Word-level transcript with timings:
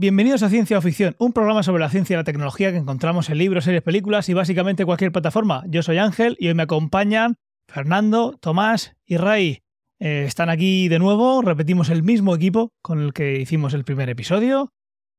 Bienvenidos 0.00 0.42
a 0.42 0.48
Ciencia 0.48 0.78
o 0.78 0.80
Ficción, 0.80 1.14
un 1.18 1.34
programa 1.34 1.62
sobre 1.62 1.82
la 1.82 1.90
ciencia 1.90 2.14
y 2.14 2.16
la 2.16 2.24
tecnología 2.24 2.72
que 2.72 2.78
encontramos 2.78 3.28
en 3.28 3.36
libros, 3.36 3.64
series, 3.64 3.82
películas 3.82 4.30
y 4.30 4.32
básicamente 4.32 4.86
cualquier 4.86 5.12
plataforma. 5.12 5.62
Yo 5.68 5.82
soy 5.82 5.98
Ángel 5.98 6.38
y 6.40 6.48
hoy 6.48 6.54
me 6.54 6.62
acompañan 6.62 7.36
Fernando, 7.68 8.38
Tomás 8.40 8.96
y 9.04 9.18
Ray. 9.18 9.62
Eh, 9.98 10.24
están 10.26 10.48
aquí 10.48 10.88
de 10.88 10.98
nuevo, 10.98 11.42
repetimos 11.42 11.90
el 11.90 12.02
mismo 12.02 12.34
equipo 12.34 12.72
con 12.80 13.02
el 13.02 13.12
que 13.12 13.42
hicimos 13.42 13.74
el 13.74 13.84
primer 13.84 14.08
episodio 14.08 14.72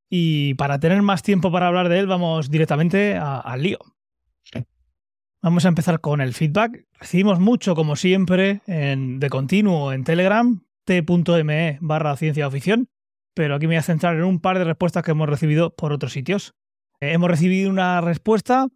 y 0.09 0.55
para 0.55 0.79
tener 0.79 1.03
más 1.03 1.21
tiempo 1.21 1.51
para 1.51 1.67
hablar 1.67 1.87
de 1.87 1.99
él 1.99 2.07
vamos 2.07 2.49
directamente 2.49 3.15
al 3.17 3.61
lío. 3.61 3.77
Vamos 5.43 5.63
a 5.65 5.67
empezar 5.67 6.01
con 6.01 6.21
el 6.21 6.33
feedback. 6.33 6.87
Recibimos 6.99 7.39
mucho, 7.39 7.75
como 7.75 7.95
siempre, 7.95 8.61
en, 8.65 9.19
de 9.19 9.29
continuo 9.29 9.93
en 9.93 10.03
Telegram, 10.03 10.63
t.me 10.85 11.77
barra 11.81 12.17
ciencia 12.17 12.47
o 12.47 12.49
ficción 12.49 12.89
pero 13.33 13.55
aquí 13.55 13.67
me 13.67 13.75
voy 13.75 13.79
a 13.79 13.83
centrar 13.83 14.15
en 14.15 14.23
un 14.23 14.39
par 14.39 14.57
de 14.57 14.65
respuestas 14.65 15.03
que 15.03 15.11
hemos 15.11 15.29
recibido 15.29 15.75
por 15.75 15.93
otros 15.93 16.13
sitios. 16.13 16.53
Eh, 16.99 17.13
hemos 17.13 17.29
recibido 17.29 17.69
una 17.69 18.01
respuesta 18.01 18.67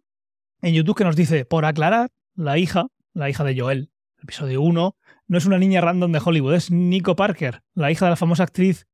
en 0.62 0.74
YouTube 0.74 0.96
que 0.96 1.04
nos 1.04 1.16
dice, 1.16 1.44
por 1.44 1.64
aclarar, 1.64 2.10
la 2.34 2.58
hija, 2.58 2.88
la 3.14 3.30
hija 3.30 3.44
de 3.44 3.58
Joel, 3.58 3.90
episodio 4.22 4.62
1, 4.62 4.96
no 5.28 5.38
es 5.38 5.46
una 5.46 5.58
niña 5.58 5.80
random 5.80 6.12
de 6.12 6.22
Hollywood, 6.24 6.54
es 6.54 6.70
Nico 6.70 7.16
Parker, 7.16 7.62
la 7.74 7.90
hija 7.90 8.06
de 8.06 8.10
la 8.10 8.16
famosa 8.16 8.44
actriz 8.44 8.86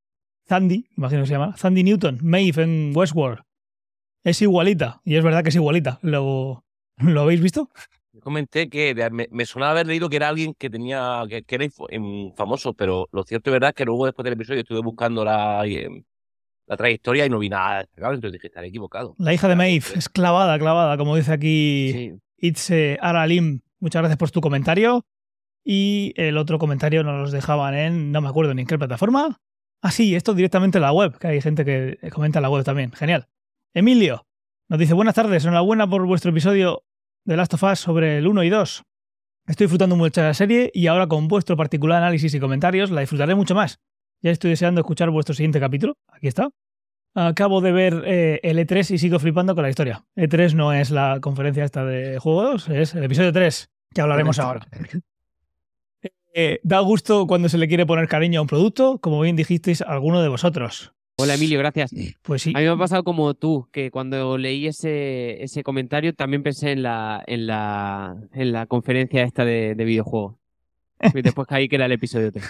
Sandy, 0.48 0.88
imagino 0.96 1.22
que 1.22 1.28
se 1.28 1.34
llama, 1.34 1.56
Sandy 1.56 1.84
Newton, 1.84 2.18
Maeve 2.22 2.62
en 2.62 2.92
Westworld. 2.94 3.42
Es 4.24 4.42
igualita, 4.42 5.00
y 5.04 5.16
es 5.16 5.24
verdad 5.24 5.42
que 5.42 5.48
es 5.48 5.54
igualita. 5.54 5.98
¿Lo, 6.02 6.64
¿lo 6.98 7.22
habéis 7.22 7.40
visto? 7.40 7.70
Comenté 8.22 8.68
que 8.68 8.94
me, 9.30 9.46
sonaba 9.46 9.72
haber 9.72 9.86
leído 9.86 10.08
que 10.08 10.16
era 10.16 10.28
alguien 10.28 10.54
que 10.54 10.70
tenía 10.70 11.22
que, 11.28 11.44
era 11.48 11.66
famoso, 12.36 12.72
pero 12.72 13.08
lo 13.12 13.24
cierto 13.24 13.50
es 13.50 13.52
verdad 13.52 13.74
que 13.74 13.84
luego 13.84 14.06
después 14.06 14.24
del 14.24 14.34
episodio 14.34 14.60
estuve 14.60 14.80
buscando 14.80 15.24
la, 15.24 15.64
la 16.66 16.76
trayectoria 16.76 17.26
y 17.26 17.30
no 17.30 17.38
vi 17.38 17.48
nada. 17.48 17.86
Entonces 17.96 18.32
dije, 18.32 18.46
estaré 18.46 18.68
equivocado. 18.68 19.14
La 19.18 19.34
hija 19.34 19.48
de 19.48 19.56
Maeve 19.56 19.84
es 19.94 20.08
clavada, 20.08 20.58
clavada, 20.58 20.96
como 20.96 21.16
dice 21.16 21.32
aquí 21.32 22.14
Itze 22.38 22.98
Aralim. 23.00 23.60
Muchas 23.80 24.00
gracias 24.00 24.18
por 24.18 24.30
tu 24.30 24.40
comentario. 24.40 25.04
Y 25.64 26.12
el 26.16 26.38
otro 26.38 26.58
comentario 26.58 27.04
nos 27.04 27.20
los 27.20 27.32
dejaban 27.32 27.74
en, 27.74 28.10
no 28.10 28.20
me 28.20 28.28
acuerdo 28.28 28.54
ni 28.54 28.62
en 28.62 28.66
qué 28.66 28.78
plataforma. 28.78 29.40
Ah, 29.80 29.90
sí, 29.90 30.14
esto 30.14 30.34
directamente 30.34 30.78
en 30.78 30.82
la 30.82 30.92
web, 30.92 31.18
que 31.18 31.26
hay 31.28 31.40
gente 31.40 31.64
que 31.64 31.98
comenta 32.10 32.38
en 32.38 32.42
la 32.42 32.50
web 32.50 32.64
también. 32.64 32.92
Genial. 32.92 33.28
Emilio 33.74 34.26
nos 34.68 34.78
dice, 34.78 34.94
buenas 34.94 35.14
tardes, 35.14 35.44
enhorabuena 35.44 35.86
por 35.86 36.06
vuestro 36.06 36.30
episodio 36.30 36.82
de 37.24 37.36
Last 37.36 37.54
of 37.54 37.62
Us 37.62 37.78
sobre 37.80 38.18
el 38.18 38.26
1 38.26 38.42
y 38.44 38.50
2. 38.50 38.82
Estoy 39.46 39.64
disfrutando 39.64 39.96
mucho 39.96 40.20
de 40.20 40.28
la 40.28 40.34
serie 40.34 40.70
y 40.72 40.86
ahora 40.86 41.06
con 41.06 41.28
vuestro 41.28 41.56
particular 41.56 42.02
análisis 42.02 42.32
y 42.34 42.40
comentarios 42.40 42.90
la 42.90 43.00
disfrutaré 43.00 43.34
mucho 43.34 43.54
más. 43.54 43.80
Ya 44.20 44.30
estoy 44.30 44.50
deseando 44.50 44.80
escuchar 44.80 45.10
vuestro 45.10 45.34
siguiente 45.34 45.58
capítulo. 45.58 45.96
Aquí 46.08 46.28
está. 46.28 46.50
Acabo 47.14 47.60
de 47.60 47.72
ver 47.72 48.02
eh, 48.06 48.40
el 48.42 48.58
E3 48.58 48.94
y 48.94 48.98
sigo 48.98 49.18
flipando 49.18 49.54
con 49.54 49.62
la 49.62 49.68
historia. 49.68 50.04
E3 50.16 50.54
no 50.54 50.72
es 50.72 50.90
la 50.90 51.18
conferencia 51.20 51.64
esta 51.64 51.84
de 51.84 52.18
juegos, 52.18 52.68
es 52.68 52.94
el 52.94 53.04
episodio 53.04 53.32
3, 53.32 53.70
que 53.94 54.00
hablaremos 54.00 54.38
ahora. 54.38 54.66
Eh, 56.34 56.60
da 56.62 56.80
gusto 56.80 57.26
cuando 57.26 57.50
se 57.50 57.58
le 57.58 57.68
quiere 57.68 57.84
poner 57.84 58.08
cariño 58.08 58.38
a 58.38 58.42
un 58.42 58.48
producto, 58.48 58.98
como 59.00 59.20
bien 59.20 59.36
dijisteis 59.36 59.82
alguno 59.82 60.22
de 60.22 60.28
vosotros. 60.28 60.94
Hola 61.22 61.34
Emilio, 61.34 61.58
gracias. 61.60 61.94
Pues 62.22 62.42
sí. 62.42 62.52
A 62.54 62.58
mí 62.58 62.64
me 62.64 62.70
ha 62.72 62.76
pasado 62.76 63.04
como 63.04 63.34
tú, 63.34 63.68
que 63.70 63.92
cuando 63.92 64.36
leí 64.38 64.66
ese, 64.66 65.40
ese 65.42 65.62
comentario 65.62 66.14
también 66.14 66.42
pensé 66.42 66.72
en 66.72 66.82
la, 66.82 67.22
en 67.28 67.46
la, 67.46 68.16
en 68.32 68.50
la 68.50 68.66
conferencia 68.66 69.22
esta 69.22 69.44
de, 69.44 69.76
de 69.76 69.84
videojuegos. 69.84 70.34
Y 71.14 71.22
después 71.22 71.46
caí 71.46 71.68
que 71.68 71.76
era 71.76 71.86
el 71.86 71.92
episodio 71.92 72.32
3. 72.32 72.44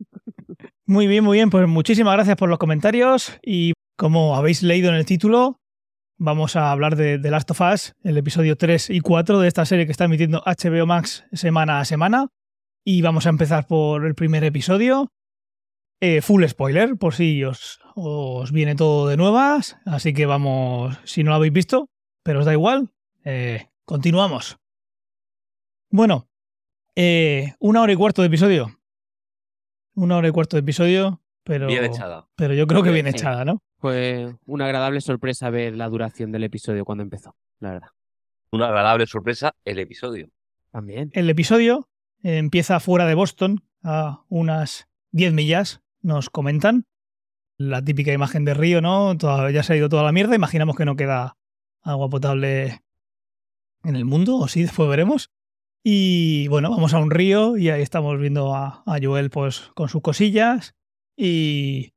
Muy 0.86 1.06
bien, 1.06 1.22
muy 1.22 1.36
bien. 1.36 1.50
Pues 1.50 1.68
muchísimas 1.68 2.14
gracias 2.14 2.36
por 2.36 2.48
los 2.48 2.58
comentarios. 2.58 3.38
Y 3.42 3.74
como 3.96 4.34
habéis 4.34 4.62
leído 4.62 4.88
en 4.88 4.96
el 4.96 5.04
título, 5.04 5.60
vamos 6.16 6.56
a 6.56 6.72
hablar 6.72 6.96
de 6.96 7.18
The 7.18 7.30
Last 7.30 7.50
of 7.52 7.60
Us, 7.60 7.94
el 8.02 8.18
episodio 8.18 8.56
3 8.56 8.90
y 8.90 9.00
4 9.00 9.38
de 9.38 9.46
esta 9.46 9.64
serie 9.66 9.86
que 9.86 9.92
está 9.92 10.06
emitiendo 10.06 10.42
HBO 10.44 10.86
Max 10.86 11.24
semana 11.32 11.78
a 11.78 11.84
semana. 11.84 12.28
Y 12.82 13.02
vamos 13.02 13.26
a 13.26 13.28
empezar 13.28 13.66
por 13.68 14.04
el 14.04 14.14
primer 14.16 14.42
episodio. 14.42 15.12
Eh, 16.02 16.22
full 16.22 16.46
spoiler, 16.46 16.96
por 16.96 17.14
si 17.14 17.44
os, 17.44 17.78
os, 17.94 18.52
viene 18.52 18.74
todo 18.74 19.06
de 19.06 19.18
nuevas. 19.18 19.76
Así 19.84 20.14
que 20.14 20.24
vamos, 20.24 20.98
si 21.04 21.22
no 21.22 21.30
lo 21.30 21.36
habéis 21.36 21.52
visto, 21.52 21.90
pero 22.22 22.40
os 22.40 22.46
da 22.46 22.52
igual, 22.52 22.90
eh, 23.24 23.68
continuamos. 23.84 24.58
Bueno, 25.90 26.26
eh, 26.96 27.52
una 27.58 27.82
hora 27.82 27.92
y 27.92 27.96
cuarto 27.96 28.22
de 28.22 28.28
episodio. 28.28 28.78
Una 29.94 30.16
hora 30.16 30.28
y 30.28 30.30
cuarto 30.30 30.56
de 30.56 30.60
episodio, 30.60 31.20
pero, 31.44 31.66
bien 31.66 31.84
echada. 31.84 32.28
pero 32.34 32.54
yo 32.54 32.66
creo 32.66 32.82
que 32.82 32.92
bien 32.92 33.06
echada, 33.06 33.44
¿no? 33.44 33.62
Fue 33.76 34.34
una 34.46 34.64
agradable 34.64 35.02
sorpresa 35.02 35.50
ver 35.50 35.76
la 35.76 35.88
duración 35.88 36.32
del 36.32 36.44
episodio 36.44 36.86
cuando 36.86 37.02
empezó, 37.02 37.36
la 37.58 37.72
verdad. 37.72 37.88
Una 38.52 38.68
agradable 38.68 39.06
sorpresa 39.06 39.54
el 39.66 39.78
episodio. 39.78 40.30
También. 40.70 41.10
El 41.12 41.28
episodio 41.28 41.90
empieza 42.22 42.80
fuera 42.80 43.04
de 43.04 43.14
Boston, 43.14 43.64
a 43.82 44.24
unas 44.28 44.88
10 45.12 45.32
millas 45.34 45.82
nos 46.02 46.30
comentan. 46.30 46.86
La 47.58 47.84
típica 47.84 48.12
imagen 48.12 48.44
de 48.44 48.54
río, 48.54 48.80
¿no? 48.80 49.14
ya 49.50 49.62
se 49.62 49.74
ha 49.74 49.76
ido 49.76 49.88
toda 49.88 50.02
la 50.02 50.12
mierda. 50.12 50.34
Imaginamos 50.34 50.76
que 50.76 50.86
no 50.86 50.96
queda 50.96 51.36
agua 51.82 52.08
potable 52.08 52.80
en 53.84 53.96
el 53.96 54.04
mundo, 54.04 54.36
o 54.36 54.48
sí, 54.48 54.62
después 54.62 54.88
veremos. 54.88 55.30
Y 55.82 56.46
bueno, 56.48 56.70
vamos 56.70 56.92
a 56.92 56.98
un 56.98 57.10
río 57.10 57.56
y 57.56 57.70
ahí 57.70 57.80
estamos 57.80 58.18
viendo 58.18 58.54
a, 58.54 58.82
Joel 59.02 59.30
pues 59.30 59.70
con 59.74 59.88
sus 59.88 60.02
cosillas. 60.02 60.74
Y 61.16 61.92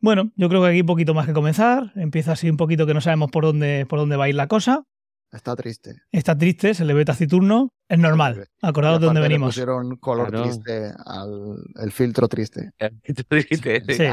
bueno, 0.00 0.32
yo 0.36 0.48
creo 0.48 0.62
que 0.62 0.68
aquí 0.68 0.82
poquito 0.82 1.14
más 1.14 1.26
que 1.26 1.34
comenzar. 1.34 1.92
Empieza 1.94 2.32
así 2.32 2.48
un 2.48 2.56
poquito 2.56 2.86
que 2.86 2.94
no 2.94 3.00
sabemos 3.02 3.30
por 3.30 3.44
dónde, 3.44 3.86
por 3.86 3.98
dónde 3.98 4.16
va 4.16 4.24
a 4.24 4.28
ir 4.28 4.34
la 4.34 4.48
cosa. 4.48 4.84
Está 5.32 5.56
triste. 5.56 5.96
Está 6.12 6.36
triste, 6.36 6.74
se 6.74 6.84
le 6.84 6.92
ve 6.92 7.06
taciturno. 7.06 7.72
Es 7.88 7.98
normal. 7.98 8.48
Acordaos 8.60 9.00
de 9.00 9.06
dónde 9.06 9.22
venimos. 9.22 9.56
Le 9.56 9.62
pusieron 9.62 9.96
color 9.96 10.30
triste 10.30 10.92
al 11.06 11.56
el 11.76 11.90
filtro 11.90 12.28
triste. 12.28 12.72
El 12.78 13.00
filtro 13.02 13.24
triste. 13.24 13.82
Sí. 13.94 14.04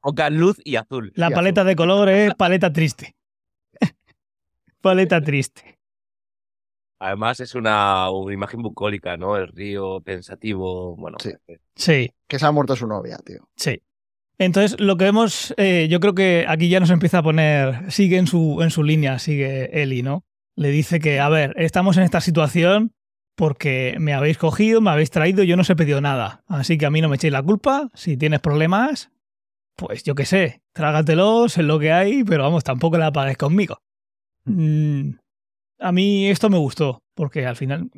Poca 0.00 0.30
luz 0.30 0.56
y 0.64 0.76
azul. 0.76 1.12
La 1.16 1.30
paleta 1.30 1.64
de 1.64 1.74
color 1.74 2.08
es 2.08 2.32
paleta 2.34 2.72
triste. 2.72 3.16
paleta 4.80 5.20
triste. 5.20 5.78
Además 7.00 7.40
es 7.40 7.54
una, 7.56 8.10
una, 8.10 8.32
imagen 8.32 8.62
bucólica, 8.62 9.16
¿no? 9.16 9.36
El 9.36 9.48
río 9.48 10.00
pensativo, 10.00 10.96
bueno. 10.96 11.18
Sí. 11.20 11.30
Pues, 11.44 11.60
sí. 11.74 12.10
Que 12.28 12.38
se 12.38 12.46
ha 12.46 12.52
muerto 12.52 12.76
su 12.76 12.86
novia, 12.86 13.18
tío. 13.18 13.48
Sí. 13.56 13.82
Entonces, 14.38 14.78
lo 14.80 14.96
que 14.96 15.04
vemos, 15.04 15.52
eh, 15.56 15.88
yo 15.90 15.98
creo 15.98 16.14
que 16.14 16.44
aquí 16.48 16.68
ya 16.68 16.78
nos 16.78 16.90
empieza 16.90 17.18
a 17.18 17.22
poner, 17.24 17.90
sigue 17.90 18.18
en 18.18 18.28
su, 18.28 18.62
en 18.62 18.70
su 18.70 18.84
línea, 18.84 19.18
sigue 19.18 19.82
Eli, 19.82 20.02
¿no? 20.02 20.24
Le 20.58 20.70
dice 20.70 20.98
que, 20.98 21.20
a 21.20 21.28
ver, 21.28 21.54
estamos 21.56 21.96
en 21.96 22.02
esta 22.02 22.20
situación 22.20 22.92
porque 23.36 23.94
me 24.00 24.12
habéis 24.12 24.38
cogido, 24.38 24.80
me 24.80 24.90
habéis 24.90 25.10
traído, 25.10 25.44
yo 25.44 25.54
no 25.54 25.62
os 25.62 25.70
he 25.70 25.76
pedido 25.76 26.00
nada. 26.00 26.42
Así 26.48 26.76
que 26.76 26.86
a 26.86 26.90
mí 26.90 27.00
no 27.00 27.08
me 27.08 27.14
echéis 27.14 27.32
la 27.32 27.42
culpa. 27.42 27.88
Si 27.94 28.16
tienes 28.16 28.40
problemas, 28.40 29.12
pues 29.76 30.02
yo 30.02 30.16
qué 30.16 30.24
sé, 30.26 30.60
trágatelos, 30.72 31.56
es 31.56 31.64
lo 31.64 31.78
que 31.78 31.92
hay, 31.92 32.24
pero 32.24 32.42
vamos, 32.42 32.64
tampoco 32.64 32.98
la 32.98 33.12
pagues 33.12 33.36
conmigo. 33.36 33.78
Mm, 34.46 35.10
a 35.78 35.92
mí 35.92 36.28
esto 36.28 36.50
me 36.50 36.58
gustó, 36.58 37.04
porque 37.14 37.46
al 37.46 37.54
final 37.54 37.88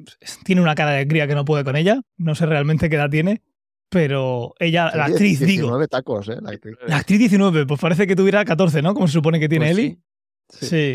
tiene 0.44 0.60
una 0.60 0.74
cara 0.74 0.90
de 0.90 1.08
cría 1.08 1.26
que 1.26 1.34
no 1.34 1.46
puede 1.46 1.64
con 1.64 1.76
ella. 1.76 2.02
No 2.18 2.34
sé 2.34 2.44
realmente 2.44 2.90
qué 2.90 2.96
edad 2.96 3.08
tiene, 3.08 3.40
pero 3.88 4.52
ella, 4.58 4.92
la 4.94 5.06
actriz, 5.06 5.40
19 5.40 5.48
digo. 5.48 5.88
tacos, 5.88 6.28
¿eh? 6.28 6.36
La 6.42 6.50
actriz. 6.50 6.76
la 6.86 6.98
actriz 6.98 7.18
19, 7.18 7.64
pues 7.64 7.80
parece 7.80 8.06
que 8.06 8.14
tuviera 8.14 8.44
14, 8.44 8.82
¿no? 8.82 8.92
Como 8.92 9.06
se 9.06 9.14
supone 9.14 9.40
que 9.40 9.48
tiene 9.48 9.68
pues 9.68 9.78
Eli. 9.78 9.88
Sí. 9.92 9.98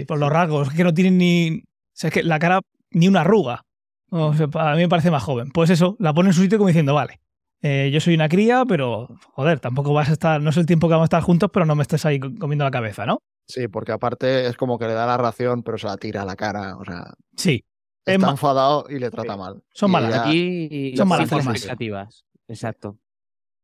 Por 0.08 0.18
los 0.18 0.30
rasgos, 0.30 0.70
que 0.72 0.84
no 0.84 0.94
tiene 0.94 1.12
ni. 1.12 1.60
O 1.60 1.64
sea, 1.94 2.10
es 2.10 2.14
que 2.14 2.24
la 2.24 2.40
cara 2.40 2.62
ni 2.92 3.08
una 3.08 3.22
arruga. 3.22 3.64
O 4.10 4.34
sea, 4.34 4.48
a 4.54 4.76
mí 4.76 4.82
me 4.82 4.90
parece 4.90 5.12
más 5.12 5.24
joven. 5.24 5.50
Pues 5.52 5.70
eso, 5.70 5.96
la 6.00 6.14
pone 6.14 6.30
en 6.30 6.34
su 6.34 6.42
sitio 6.42 6.58
como 6.58 6.68
diciendo, 6.68 6.94
vale, 6.94 7.20
eh, 7.62 7.90
yo 7.92 8.00
soy 8.00 8.16
una 8.16 8.30
cría, 8.30 8.64
pero 8.68 9.10
joder, 9.34 9.60
tampoco 9.60 9.94
vas 9.94 10.10
a 10.10 10.14
estar, 10.14 10.42
no 10.42 10.52
es 10.52 10.58
el 10.58 10.66
tiempo 10.66 10.88
que 10.88 10.92
vamos 10.92 11.06
a 11.06 11.12
estar 11.12 11.22
juntos, 11.24 11.50
pero 11.52 11.66
no 11.66 11.76
me 11.76 11.82
estés 11.82 12.06
ahí 12.06 12.20
comiendo 12.20 12.64
la 12.64 12.72
cabeza, 12.72 13.06
¿no? 13.06 13.20
Sí, 13.48 13.68
porque 13.68 13.92
aparte 13.92 14.48
es 14.48 14.58
como 14.58 14.78
que 14.80 14.88
le 14.88 14.94
da 14.94 15.06
la 15.06 15.18
ración, 15.18 15.64
pero 15.64 15.78
se 15.78 15.88
la 15.88 15.98
tira 15.98 16.22
a 16.24 16.26
la 16.26 16.36
cara, 16.36 16.78
o 16.78 16.86
sea. 16.86 17.14
Sí. 17.36 17.66
Está 18.06 18.30
enfadado 18.30 18.86
y 18.88 19.00
le 19.00 19.10
trata 19.10 19.36
mal. 19.36 19.64
Son 19.74 19.90
malas. 19.90 20.20
Aquí 20.20 20.96
son 20.96 21.08
malas 21.08 21.28
formas. 21.28 21.56
Expectativas. 21.56 22.26
Exacto. 22.48 23.00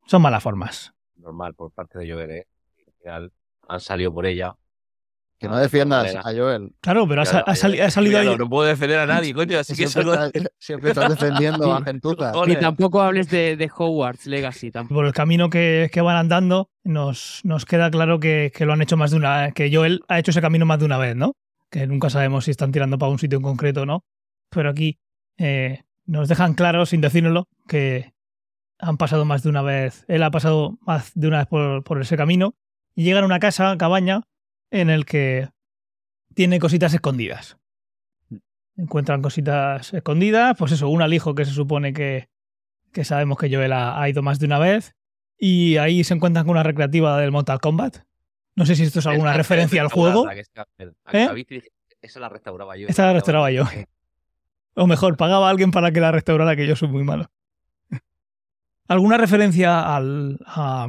Son 0.07 0.21
malas 0.21 0.41
formas. 0.41 0.93
Normal 1.17 1.53
por 1.53 1.71
parte 1.71 1.99
de 1.99 2.05
¿eh? 2.07 2.47
Al 2.87 2.93
final 3.03 3.33
han 3.67 3.79
salido 3.79 4.11
por 4.11 4.25
ella 4.25 4.55
que 5.41 5.47
no 5.47 5.57
defiendas 5.57 6.15
a 6.15 6.21
Joel. 6.21 6.71
Claro, 6.81 7.07
pero 7.07 7.23
ha, 7.23 7.55
salido 7.55 8.19
ahí. 8.19 8.37
No 8.37 8.47
puedo 8.47 8.67
defender 8.67 8.99
a 8.99 9.07
nadie, 9.07 9.33
coño, 9.33 9.57
así 9.57 9.75
que 9.75 9.87
siempre, 9.87 10.91
estás, 10.91 11.09
defendiendo 11.09 11.73
a 11.73 11.81
gentuza. 11.83 12.31
Y 12.45 12.55
tampoco 12.57 13.01
hables 13.01 13.27
de, 13.27 13.71
Hogwarts 13.75 14.27
Legacy. 14.27 14.69
Tampoco. 14.69 14.99
Por 14.99 15.05
el 15.07 15.13
camino 15.13 15.49
que, 15.49 15.89
van 15.95 16.15
andando, 16.15 16.69
nos, 16.83 17.41
nos 17.43 17.65
queda 17.65 17.89
claro 17.89 18.19
que, 18.19 18.51
lo 18.59 18.73
han 18.73 18.83
hecho 18.83 18.97
más 18.97 19.09
de 19.09 19.17
una 19.17 19.51
que 19.51 19.75
Joel 19.75 20.03
ha 20.09 20.19
hecho 20.19 20.29
ese 20.29 20.41
camino 20.41 20.67
más 20.67 20.77
de 20.77 20.85
una 20.85 20.99
vez, 20.99 21.15
¿no? 21.15 21.35
Que 21.71 21.87
nunca 21.87 22.11
sabemos 22.11 22.45
si 22.45 22.51
están 22.51 22.71
tirando 22.71 22.99
para 22.99 23.11
un 23.11 23.17
sitio 23.17 23.37
en 23.37 23.43
concreto 23.43 23.81
o 23.81 23.85
no. 23.87 24.05
Pero 24.51 24.69
aquí 24.69 24.99
eh, 25.39 25.81
nos 26.05 26.29
dejan 26.29 26.53
claro, 26.53 26.85
sin 26.85 27.01
decírnoslo, 27.01 27.47
que 27.67 28.13
han 28.77 28.97
pasado 28.97 29.25
más 29.25 29.41
de 29.41 29.49
una 29.49 29.63
vez. 29.63 30.05
Él 30.07 30.21
ha 30.21 30.29
pasado 30.29 30.77
más 30.81 31.13
de 31.15 31.27
una 31.27 31.39
vez 31.39 31.47
por, 31.47 31.83
por 31.83 31.99
ese 31.99 32.15
camino 32.15 32.53
y 32.93 33.05
llegan 33.05 33.23
a 33.23 33.25
una 33.25 33.39
casa, 33.39 33.75
cabaña, 33.79 34.21
en 34.71 34.89
el 34.89 35.05
que 35.05 35.49
tiene 36.33 36.59
cositas 36.59 36.93
escondidas. 36.93 37.57
Encuentran 38.77 39.21
cositas 39.21 39.93
escondidas, 39.93 40.55
pues 40.57 40.71
eso, 40.71 40.89
un 40.89 41.01
alijo 41.01 41.35
que 41.35 41.45
se 41.45 41.51
supone 41.51 41.93
que, 41.93 42.29
que 42.91 43.03
sabemos 43.03 43.37
que 43.37 43.53
Joel 43.53 43.73
ha, 43.73 44.01
ha 44.01 44.09
ido 44.09 44.23
más 44.23 44.39
de 44.39 44.47
una 44.47 44.57
vez. 44.57 44.95
Y 45.37 45.77
ahí 45.77 46.03
se 46.03 46.13
encuentran 46.13 46.45
con 46.45 46.51
una 46.51 46.63
recreativa 46.63 47.19
del 47.19 47.31
Mortal 47.31 47.59
Kombat. 47.59 47.97
No 48.55 48.65
sé 48.65 48.75
si 48.75 48.83
esto 48.83 48.99
es 48.99 49.07
alguna 49.07 49.33
referencia 49.33 49.81
al 49.81 49.87
juego. 49.87 50.29
¿Eh? 50.29 50.65
la 51.11 51.35
Esa 52.01 52.19
la 52.19 52.29
restauraba 52.29 52.77
yo. 52.77 52.87
Esta 52.87 53.05
la 53.07 53.13
restauraba 53.13 53.51
yo. 53.51 53.63
O 54.75 54.87
mejor, 54.87 55.17
pagaba 55.17 55.47
a 55.47 55.49
alguien 55.49 55.71
para 55.71 55.91
que 55.91 55.99
la 55.99 56.11
restaurara, 56.11 56.55
que 56.55 56.67
yo 56.67 56.75
soy 56.75 56.89
muy 56.89 57.03
malo. 57.03 57.29
¿Alguna 58.87 59.17
referencia 59.17 59.95
al, 59.95 60.39
a, 60.45 60.87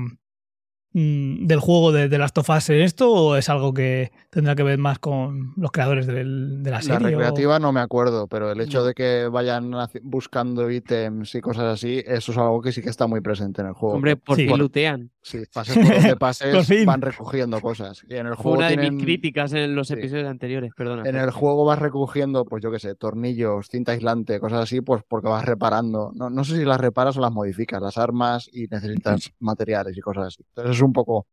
mm, 0.93 1.47
del 1.47 1.61
juego 1.61 1.93
de, 1.93 2.09
de 2.09 2.19
Last 2.19 2.37
of 2.39 2.49
Us 2.51 2.71
en 2.71 2.83
esto 2.83 3.11
o 3.13 3.37
es 3.37 3.49
algo 3.49 3.73
que 3.75 4.13
tendrá 4.31 4.55
que 4.55 4.63
ver 4.63 4.79
más 4.79 4.99
con 4.99 5.53
los 5.57 5.71
creadores 5.71 6.07
del- 6.07 6.63
de 6.63 6.71
la 6.71 6.77
La 6.79 6.83
serie? 6.83 7.07
o- 7.09 7.11
recreativa 7.11 7.59
no 7.59 7.73
me 7.73 7.81
acuerdo, 7.81 8.27
pero 8.29 8.51
el 8.53 8.61
hecho 8.61 8.85
de 8.85 8.95
que 8.95 9.29
vayan 9.31 9.73
buscando 10.03 10.71
ítems 10.71 11.35
y 11.35 11.41
cosas 11.41 11.65
así, 11.75 12.03
eso 12.07 12.33
es 12.33 12.39
algo 12.39 12.61
que 12.63 12.73
sí 12.73 12.83
que 12.83 12.89
está 12.91 13.07
muy 13.07 13.21
presente 13.21 13.61
en 13.63 13.69
el 13.69 13.75
juego. 13.75 13.95
Hombre, 13.97 14.17
por 14.17 14.37
Sí. 14.37 14.47
lutean. 14.47 15.11
Sí, 15.25 15.39
pases 15.55 15.77
por 15.77 15.85
donde 15.85 16.09
Por 16.11 16.19
pases, 16.19 16.67
fin. 16.67 16.85
van 16.85 17.01
recogiendo 17.01 17.61
cosas. 17.61 18.03
Y 18.09 18.15
en 18.17 18.27
el 18.27 18.35
Fue 18.35 18.43
juego 18.43 18.59
una 18.59 18.69
de 18.69 18.75
tienen- 18.77 18.97
mis 18.97 19.05
críticas 19.05 19.53
en 19.53 19.75
los 19.77 19.87
sí. 19.87 19.95
episodios 19.95 20.29
anteriores, 20.29 20.73
perdona. 20.77 21.09
En 21.09 21.15
el 21.15 21.31
juego 21.31 21.65
vas 21.65 21.79
recogiendo, 21.79 22.45
pues 22.45 22.61
yo 22.63 22.73
qué 22.73 22.81
sé, 22.81 22.97
tornillos, 22.97 23.69
cinta 23.69 23.93
aislante, 23.93 24.41
cosas 24.41 24.63
así, 24.65 24.81
pues 24.81 25.03
porque 25.07 25.29
vas 25.29 25.45
reparando. 25.45 26.11
No, 26.15 26.29
no 26.29 26.43
sé 26.43 26.57
si 26.59 26.65
las 26.65 26.81
reparas 26.81 27.17
o 27.17 27.21
las 27.21 27.31
modificas, 27.31 27.81
las 27.81 27.99
armas 27.99 28.51
y 28.53 28.67
necesitas 28.67 29.31
materiales 29.39 29.97
y 29.97 30.01
cosas 30.01 30.27
así. 30.27 30.43
Entonces 30.49 30.77
es 30.77 30.82
un 30.83 30.93
poco. 30.93 31.27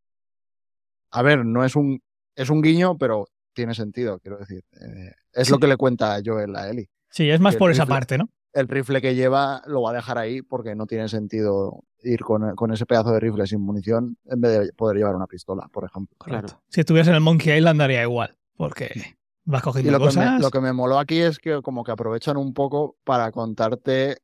A 1.12 1.22
ver, 1.22 1.46
no 1.46 1.64
es 1.66 1.76
un. 1.76 2.02
Es 2.36 2.50
un 2.50 2.62
guiño, 2.62 2.98
pero 2.98 3.28
tiene 3.54 3.74
sentido, 3.74 4.20
quiero 4.20 4.38
decir. 4.38 4.64
Eh, 4.80 5.12
es 5.34 5.48
Sí. 5.48 5.52
lo 5.54 5.60
que 5.60 5.68
le 5.68 5.76
cuenta 5.78 6.20
Joel 6.24 6.56
a 6.56 6.70
Ellie. 6.70 6.90
Sí, 7.10 7.30
es 7.30 7.40
más 7.42 7.56
por 7.56 7.72
esa 7.72 7.84
rifle- 7.86 7.90
parte, 7.90 8.18
¿no? 8.18 8.30
El 8.54 8.68
rifle 8.68 9.02
que 9.02 9.14
lleva 9.16 9.62
lo 9.68 9.82
va 9.82 9.92
a 9.92 9.94
dejar 9.94 10.18
ahí 10.18 10.42
porque 10.42 10.76
no 10.76 10.86
tiene 10.88 11.08
sentido 11.10 11.84
ir 12.02 12.22
con, 12.22 12.56
con 12.56 12.72
ese 12.72 12.86
pedazo 12.86 13.12
de 13.12 13.20
rifle 13.20 13.46
sin 13.46 13.62
munición 13.62 14.18
en 14.26 14.42
vez 14.42 14.60
de 14.68 14.74
poder 14.74 14.98
llevar 14.98 15.16
una 15.16 15.28
pistola, 15.28 15.68
por 15.72 15.84
ejemplo. 15.84 16.16
Claro. 16.20 16.48
Correcto. 16.48 16.64
Si 16.70 16.80
estuvieras 16.80 17.10
en 17.10 17.16
el 17.16 17.22
Monkey 17.22 17.58
Island 17.58 17.80
daría 17.80 18.02
igual, 18.04 18.38
porque 18.56 18.90
vas 19.46 19.62
Y 19.62 19.64
cogiendo 19.64 19.92
lo 19.92 20.00
que, 20.00 20.06
cosas. 20.06 20.34
me, 20.36 20.40
lo 20.40 20.50
que 20.52 20.62
me 20.62 20.74
moló 20.74 20.98
aquí 20.98 21.20
es 21.20 21.38
que 21.40 21.62
como 21.62 21.84
que 21.84 21.92
aprovechan 21.92 22.38
un 22.38 22.54
poco 22.54 22.96
para 23.04 23.32
contarte 23.32 24.18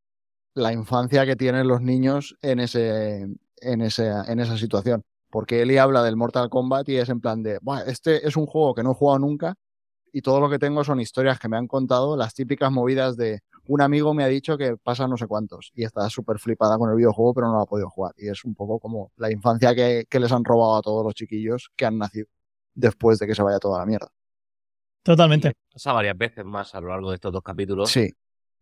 la 0.54 0.72
infancia 0.72 1.26
que 1.26 1.36
tienen 1.36 1.68
los 1.68 1.82
niños 1.82 2.36
en 2.42 2.60
ese, 2.62 3.28
en 3.58 3.82
ese, 3.82 4.08
en 4.28 4.40
esa 4.40 4.58
situación. 4.58 5.04
Porque 5.36 5.62
Eli 5.62 5.78
habla 5.78 6.02
del 6.02 6.16
Mortal 6.16 6.50
Kombat 6.50 6.88
y 6.88 6.96
es 6.96 7.10
en 7.10 7.20
plan 7.20 7.44
de, 7.44 7.60
"Buah, 7.62 7.82
este 7.88 8.26
es 8.26 8.38
un 8.38 8.46
juego 8.46 8.74
que 8.74 8.84
no 8.84 8.92
he 8.92 8.94
jugado 8.94 9.20
nunca 9.20 9.56
y 10.14 10.22
todo 10.22 10.40
lo 10.40 10.50
que 10.50 10.60
tengo 10.60 10.86
son 10.86 11.02
historias 11.02 11.40
que 11.40 11.50
me 11.50 11.58
han 11.58 11.68
contado, 11.68 12.16
las 12.16 12.34
típicas 12.34 12.72
movidas 12.72 13.18
de 13.18 13.42
un 13.68 13.82
amigo 13.82 14.14
me 14.14 14.24
ha 14.24 14.28
dicho 14.28 14.58
que 14.58 14.78
pasa 14.78 15.10
no 15.10 15.18
sé 15.18 15.28
cuántos 15.28 15.74
y 15.76 15.84
está 15.84 16.10
súper 16.10 16.40
flipada 16.40 16.78
con 16.78 16.90
el 16.90 16.96
videojuego 16.96 17.34
pero 17.34 17.48
no 17.48 17.56
lo 17.56 17.60
ha 17.64 17.66
podido 17.66 17.90
jugar. 17.90 18.14
Y 18.18 18.30
es 18.30 18.46
un 18.46 18.56
poco 18.56 18.80
como 18.80 19.12
la 19.18 19.30
infancia 19.30 19.76
que, 19.76 20.06
que 20.10 20.22
les 20.22 20.32
han 20.32 20.46
robado 20.46 20.78
a 20.78 20.82
todos 20.82 21.04
los 21.04 21.14
chiquillos 21.14 21.70
que 21.76 21.86
han 21.86 21.98
nacido 21.98 22.28
después 22.74 23.20
de 23.20 23.28
que 23.28 23.36
se 23.36 23.44
vaya 23.44 23.60
toda 23.60 23.80
la 23.80 23.86
mierda. 23.86 24.08
Totalmente. 25.04 25.52
Pasa 25.74 25.92
varias 25.92 26.18
veces 26.18 26.46
más 26.46 26.74
a 26.76 26.80
lo 26.80 26.88
largo 26.88 27.10
de 27.10 27.16
estos 27.16 27.34
dos 27.34 27.44
capítulos. 27.44 27.92
Sí, 27.92 28.10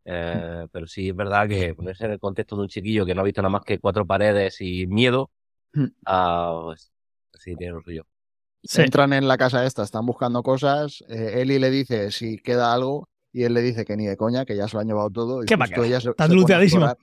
Eh, 0.05 0.67
pero 0.71 0.87
sí 0.87 1.09
es 1.09 1.15
verdad 1.15 1.47
que 1.47 1.75
ponerse 1.75 2.05
en 2.05 2.13
el 2.13 2.19
contexto 2.19 2.55
de 2.55 2.63
un 2.63 2.67
chiquillo 2.67 3.05
que 3.05 3.13
no 3.13 3.21
ha 3.21 3.23
visto 3.23 3.43
nada 3.43 3.51
más 3.51 3.61
que 3.63 3.77
cuatro 3.77 4.07
paredes 4.07 4.59
y 4.59 4.87
miedo, 4.87 5.29
Hmm. 5.73 5.85
ah, 6.05 6.61
pues, 6.65 6.91
sí 7.33 7.55
tiene 7.55 7.79
suyo. 7.83 8.05
Sí. 8.63 8.81
Entran 8.81 9.11
en 9.13 9.27
la 9.27 9.37
casa 9.37 9.65
esta, 9.65 9.83
están 9.83 10.05
buscando 10.05 10.41
cosas. 10.43 11.03
eh, 11.09 11.41
Eli 11.41 11.59
le 11.59 11.69
dice 11.69 12.11
si 12.11 12.37
queda 12.37 12.73
algo 12.73 13.09
y 13.33 13.43
él 13.43 13.53
le 13.53 13.61
dice 13.61 13.83
que 13.83 13.97
ni 13.97 14.05
de 14.05 14.15
coña, 14.15 14.45
que 14.45 14.55
ya 14.55 14.67
se 14.67 14.75
lo 14.75 14.81
han 14.81 14.87
llevado 14.87 15.09
todo. 15.09 15.43
Y 15.43 15.45
¿Qué 15.45 15.55
a 15.55 15.57
justo 15.57 15.83
ella 15.83 15.99
se, 15.99 16.11
Estás 16.11 16.29
se 16.29 16.35
pone 16.35 16.53
a 16.55 16.61
explorar- 16.63 16.97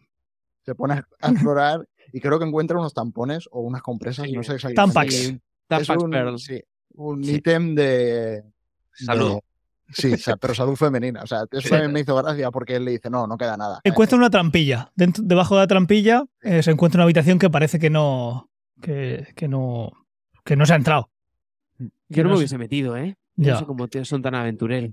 Se 0.65 0.75
pone 0.75 0.95
a 0.95 1.07
a 1.21 1.31
explorar 1.31 1.89
y 2.13 2.21
creo 2.21 2.39
que 2.39 2.45
encuentra 2.47 2.79
unos 2.79 2.95
tampones 2.95 3.47
o 3.51 3.61
unas 3.61 3.83
compresas, 3.83 4.25
Sí. 4.27 4.33
no 4.33 4.43
sé 4.43 4.55
exactamente. 4.55 4.95
Tampax. 4.95 5.35
Tampax 5.69 5.91
Es 5.91 6.03
un, 6.05 6.11
Pearl. 6.11 6.39
sí, 6.39 6.63
un 6.95 7.25
Sí. 7.25 7.35
ítem 7.37 7.75
de, 7.75 8.43
Salud. 8.93 9.35
de- 9.35 9.41
Sí, 9.93 10.13
o 10.13 10.17
sea, 10.19 10.37
pero 10.37 10.55
salud 10.55 10.77
femenina. 10.77 11.23
O 11.25 11.27
sea, 11.27 11.43
eso 11.51 11.63
Sí. 11.63 11.69
también 11.71 11.93
me 11.93 11.99
hizo 12.01 12.15
gracia 12.15 12.51
porque 12.53 12.77
él 12.77 12.85
le 12.85 12.93
dice, 12.93 13.11
no, 13.11 13.27
no 13.27 13.37
queda 13.37 13.57
nada. 13.57 13.81
Encuentra 13.83 14.17
una 14.17 14.31
trampilla. 14.31 14.93
Dentro, 14.95 15.25
debajo 15.27 15.57
de 15.57 15.63
la 15.63 15.67
trampilla 15.67 16.25
eh, 16.43 16.63
se 16.63 16.71
encuentra 16.71 16.99
una 16.99 17.05
habitación 17.05 17.39
que 17.41 17.51
parece 17.51 17.79
que 17.81 17.91
no. 17.91 18.50
Que, 18.81 19.29
que 19.37 19.49
no. 19.49 19.93
que 20.45 20.57
no 20.57 20.67
se 20.67 20.73
ha 20.73 20.77
entrado. 20.77 21.11
Yo 22.09 22.23
no 22.23 22.25
no 22.25 22.31
me 22.31 22.37
hubiese 22.39 22.59
metido, 22.59 22.97
¿eh? 22.97 23.17
No 23.37 23.47
Ya. 23.47 23.59
sé 23.59 23.65
cómo 23.65 23.89
tíos 23.89 24.09
son 24.09 24.23
tan 24.23 24.35
aventureros. 24.35 24.91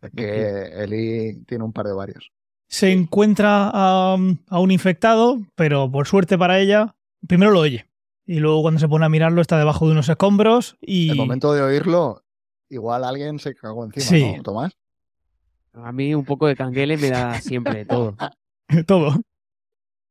Es 0.00 0.10
que 0.14 0.82
Eli 0.84 1.42
tiene 1.46 1.64
un 1.64 1.72
par 1.72 1.86
de 1.86 1.92
varios. 1.92 2.30
Se 2.68 2.92
encuentra 2.92 3.68
a, 3.72 4.16
a 4.48 4.60
un 4.60 4.70
infectado, 4.70 5.40
pero 5.56 5.90
por 5.90 6.06
suerte 6.06 6.38
para 6.38 6.60
ella, 6.60 6.94
primero 7.26 7.50
lo 7.50 7.60
oye. 7.60 7.86
Y 8.26 8.38
luego 8.40 8.62
cuando 8.62 8.78
se 8.78 8.88
pone 8.88 9.06
a 9.06 9.08
mirarlo 9.08 9.40
está 9.40 9.58
debajo 9.58 9.86
de 9.86 9.92
unos 9.92 10.08
escombros 10.08 10.76
y. 10.80 11.10
El 11.10 11.16
momento 11.16 11.52
de 11.52 11.62
oírlo, 11.62 12.22
igual 12.68 13.02
alguien 13.04 13.38
se 13.40 13.54
cagó 13.54 13.84
encima, 13.86 14.06
Sí. 14.06 14.36
¿no, 14.36 14.42
Tomás? 14.44 14.76
A 15.72 15.90
mí 15.92 16.14
un 16.14 16.24
poco 16.24 16.46
de 16.46 16.54
canguele 16.56 16.96
me 16.96 17.10
da 17.10 17.40
siempre 17.40 17.84
todo. 17.84 18.16
todo. 18.86 19.14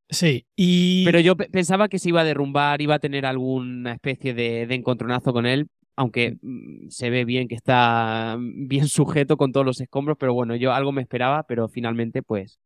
Sí. 0.09 0.45
Y. 0.55 1.03
Pero 1.05 1.19
yo 1.19 1.35
pe- 1.35 1.49
pensaba 1.49 1.89
que 1.89 1.99
se 1.99 2.09
iba 2.09 2.21
a 2.21 2.23
derrumbar, 2.23 2.81
iba 2.81 2.95
a 2.95 2.99
tener 2.99 3.25
alguna 3.25 3.93
especie 3.93 4.33
de, 4.33 4.65
de 4.65 4.75
encontronazo 4.75 5.33
con 5.33 5.45
él, 5.45 5.67
aunque 5.95 6.37
mm, 6.41 6.87
se 6.89 7.09
ve 7.09 7.25
bien 7.25 7.47
que 7.47 7.55
está 7.55 8.37
mm, 8.39 8.67
bien 8.67 8.87
sujeto 8.87 9.35
con 9.37 9.51
todos 9.51 9.65
los 9.65 9.81
escombros, 9.81 10.17
pero 10.19 10.33
bueno, 10.33 10.55
yo 10.55 10.73
algo 10.73 10.91
me 10.91 11.01
esperaba, 11.01 11.43
pero 11.43 11.67
finalmente 11.67 12.23
pues, 12.23 12.59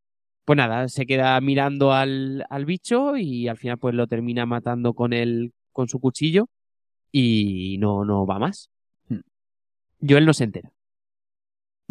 pues 0.45 0.57
nada, 0.57 0.87
se 0.87 1.05
queda 1.05 1.39
mirando 1.41 1.93
al, 1.93 2.45
al 2.49 2.65
bicho 2.65 3.17
y 3.17 3.47
al 3.47 3.57
final 3.57 3.77
pues 3.79 3.95
lo 3.95 4.07
termina 4.07 4.45
matando 4.45 4.93
con 4.93 5.13
el, 5.13 5.53
con 5.71 5.87
su 5.87 5.99
cuchillo 5.99 6.47
y 7.11 7.77
no, 7.79 8.05
no 8.05 8.25
va 8.27 8.39
más. 8.39 8.69
Hmm. 9.09 9.21
Yo 9.99 10.17
él 10.17 10.25
no 10.25 10.33
se 10.33 10.45
entera. 10.45 10.71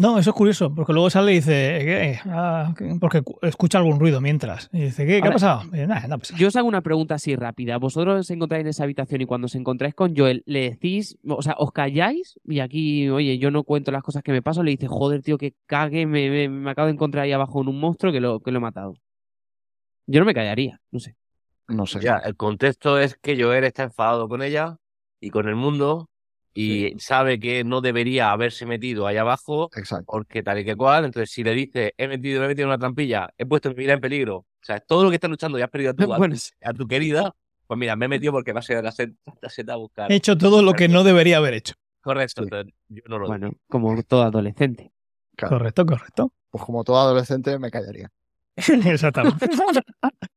No, 0.01 0.19
eso 0.19 0.31
es 0.31 0.37
curioso, 0.37 0.75
porque 0.75 0.93
luego 0.95 1.11
sale 1.11 1.33
y 1.33 1.35
dice, 1.37 1.51
¿qué? 1.85 2.19
Ah, 2.25 2.73
¿qué? 2.77 2.97
porque 2.99 3.21
cu- 3.21 3.39
escucha 3.43 3.77
algún 3.79 4.01
ruido 4.01 4.21
mientras. 4.23 4.71
Y 4.73 4.81
dice, 4.85 5.07
¿qué, 5.07 5.21
¿qué 5.21 5.29
ha 5.29 5.33
pasado? 5.33 5.63
Y, 5.75 5.87
"Nah, 5.87 6.07
no 6.09 6.15
ha 6.15 6.19
pasado". 6.19 6.39
Yo 6.39 6.49
os 6.49 6.57
hago 6.57 6.67
una 6.69 6.81
pregunta 6.81 7.17
así 7.17 7.37
rápida. 7.37 7.77
¿Vosotros 7.77 8.21
os 8.21 8.31
encontráis 8.31 8.63
en 8.63 8.69
esa 8.69 8.85
habitación 8.85 9.21
y 9.21 9.27
cuando 9.27 9.45
os 9.45 9.55
encontráis 9.55 9.95
con 9.95 10.17
Joel, 10.17 10.43
le 10.47 10.71
decís, 10.71 11.19
o 11.29 11.43
sea, 11.43 11.55
os 11.59 11.71
calláis 11.73 12.41
y 12.45 12.61
aquí, 12.61 13.11
oye, 13.11 13.37
yo 13.39 13.51
no 13.51 13.63
cuento 13.63 13.93
las 13.93 14.03
cosas 14.03 14.23
que 14.23 14.33
me 14.33 14.41
pasan, 14.41 14.65
le 14.65 14.71
dice, 14.71 14.87
joder, 14.89 15.21
tío, 15.23 15.37
que 15.37 15.53
cague, 15.67 16.07
me, 16.07 16.31
me- 16.31 16.49
me 16.49 16.71
acabo 16.71 16.87
de 16.87 16.93
encontrar 16.95 17.25
ahí 17.25 17.33
abajo 17.33 17.61
en 17.61 17.69
un 17.69 17.79
monstruo 17.79 18.11
que 18.11 18.21
lo, 18.21 18.41
que 18.41 18.51
lo 18.53 18.59
he 18.59 18.63
matado. 18.63 18.95
Yo 20.07 20.21
no 20.21 20.27
me 20.27 20.35
callaría, 20.35 20.81
no 20.91 20.99
sé. 20.99 21.15
No 21.69 21.87
sé. 21.87 22.01
Ya, 22.01 22.17
el 22.17 22.37
contexto 22.37 22.99
es 22.99 23.17
que 23.17 23.41
Joel 23.41 23.65
está 23.65 23.85
enfadado 23.85 24.29
con 24.29 24.43
ella 24.43 24.79
y 25.21 25.31
con 25.31 25.47
el 25.47 25.55
mundo 25.57 26.09
y 26.53 26.99
sabe 26.99 27.39
que 27.39 27.63
no 27.65 27.81
debería 27.81 28.33
haberse 28.33 28.67
metido 28.67 29.07
ahí 29.07 29.17
abajo 29.17 29.71
Exacto. 29.77 30.05
porque 30.09 30.43
tal 30.43 30.59
y 30.59 30.65
que 30.65 30.75
cual. 30.77 31.05
Entonces, 31.05 31.31
si 31.31 31.45
le 31.45 31.53
dice, 31.55 31.95
he 31.97 32.09
metido, 32.09 32.41
me 32.41 32.47
he 32.47 32.49
metido 32.49 32.65
en 32.65 32.71
una 32.71 32.79
trampilla, 32.79 33.29
he 33.39 33.47
puesto 33.47 33.69
mi 33.71 33.77
vida 33.77 33.93
en 33.95 34.01
peligro, 34.01 34.37
o 34.39 34.47
sea, 34.63 34.81
todo 34.81 35.05
lo 35.05 35.11
que 35.11 35.17
estás 35.17 35.31
luchando 35.31 35.59
y 35.59 35.63
has 35.63 35.71
perdido 35.71 35.93
a 35.93 35.95
tu, 35.95 36.03
a- 36.13 36.19
Bueno, 36.19 36.37
sí. 36.37 36.51
a 36.63 36.73
tu 36.73 36.87
querida, 36.89 37.35
pues 37.67 37.79
mira, 37.79 37.95
me 37.97 38.07
he 38.07 38.09
metido 38.09 38.33
porque 38.33 38.53
va 38.53 38.61
a 38.61 38.63
ser 38.63 38.83
la 38.83 38.91
seta, 38.93 39.73
a 39.73 39.77
buscar. 39.77 40.11
He 40.11 40.17
hecho 40.17 40.37
todo 40.37 40.63
lo 40.63 40.73
que 40.75 40.89
no 40.89 41.05
debería 41.05 41.37
haber 41.37 41.55
hecho. 41.55 41.75
Correcto, 42.01 42.43
Sí. 42.43 42.49
entonces 42.51 42.75
yo 42.89 43.03
no 43.09 43.19
lo 43.19 43.27
bueno, 43.29 43.53
como 43.69 44.03
todo 44.03 44.23
adolescente. 44.23 44.91
Claro. 45.37 45.57
Correcto, 45.59 45.87
correcto. 45.87 46.33
Pues 46.51 46.65
como 46.65 46.83
todo 46.83 46.99
adolescente 46.99 47.59
me 47.59 47.71
callaría. 47.71 48.11
Exactamente. 48.57 49.47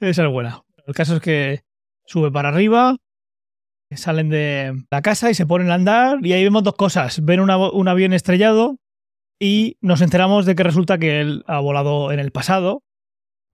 Esa 0.00 0.24
es 0.26 0.30
buena. 0.32 0.62
El 0.86 0.94
caso 0.94 1.16
es 1.16 1.20
que 1.22 1.60
sube 2.06 2.30
para 2.30 2.48
arriba, 2.50 2.96
salen 3.96 4.28
de 4.28 4.74
la 4.90 5.02
casa 5.02 5.30
y 5.30 5.34
se 5.34 5.46
ponen 5.46 5.70
a 5.70 5.74
andar 5.74 6.24
y 6.24 6.32
ahí 6.32 6.44
vemos 6.44 6.62
dos 6.62 6.74
cosas. 6.74 7.24
Ven 7.24 7.40
una- 7.40 7.56
un 7.70 7.88
avión 7.88 8.12
estrellado 8.12 8.78
y 9.40 9.76
nos 9.80 10.02
enteramos 10.02 10.46
de 10.46 10.54
que 10.54 10.62
resulta 10.62 10.98
que 10.98 11.20
él 11.20 11.44
ha 11.46 11.60
volado 11.60 12.12
en 12.12 12.18
el 12.20 12.32
pasado. 12.32 12.82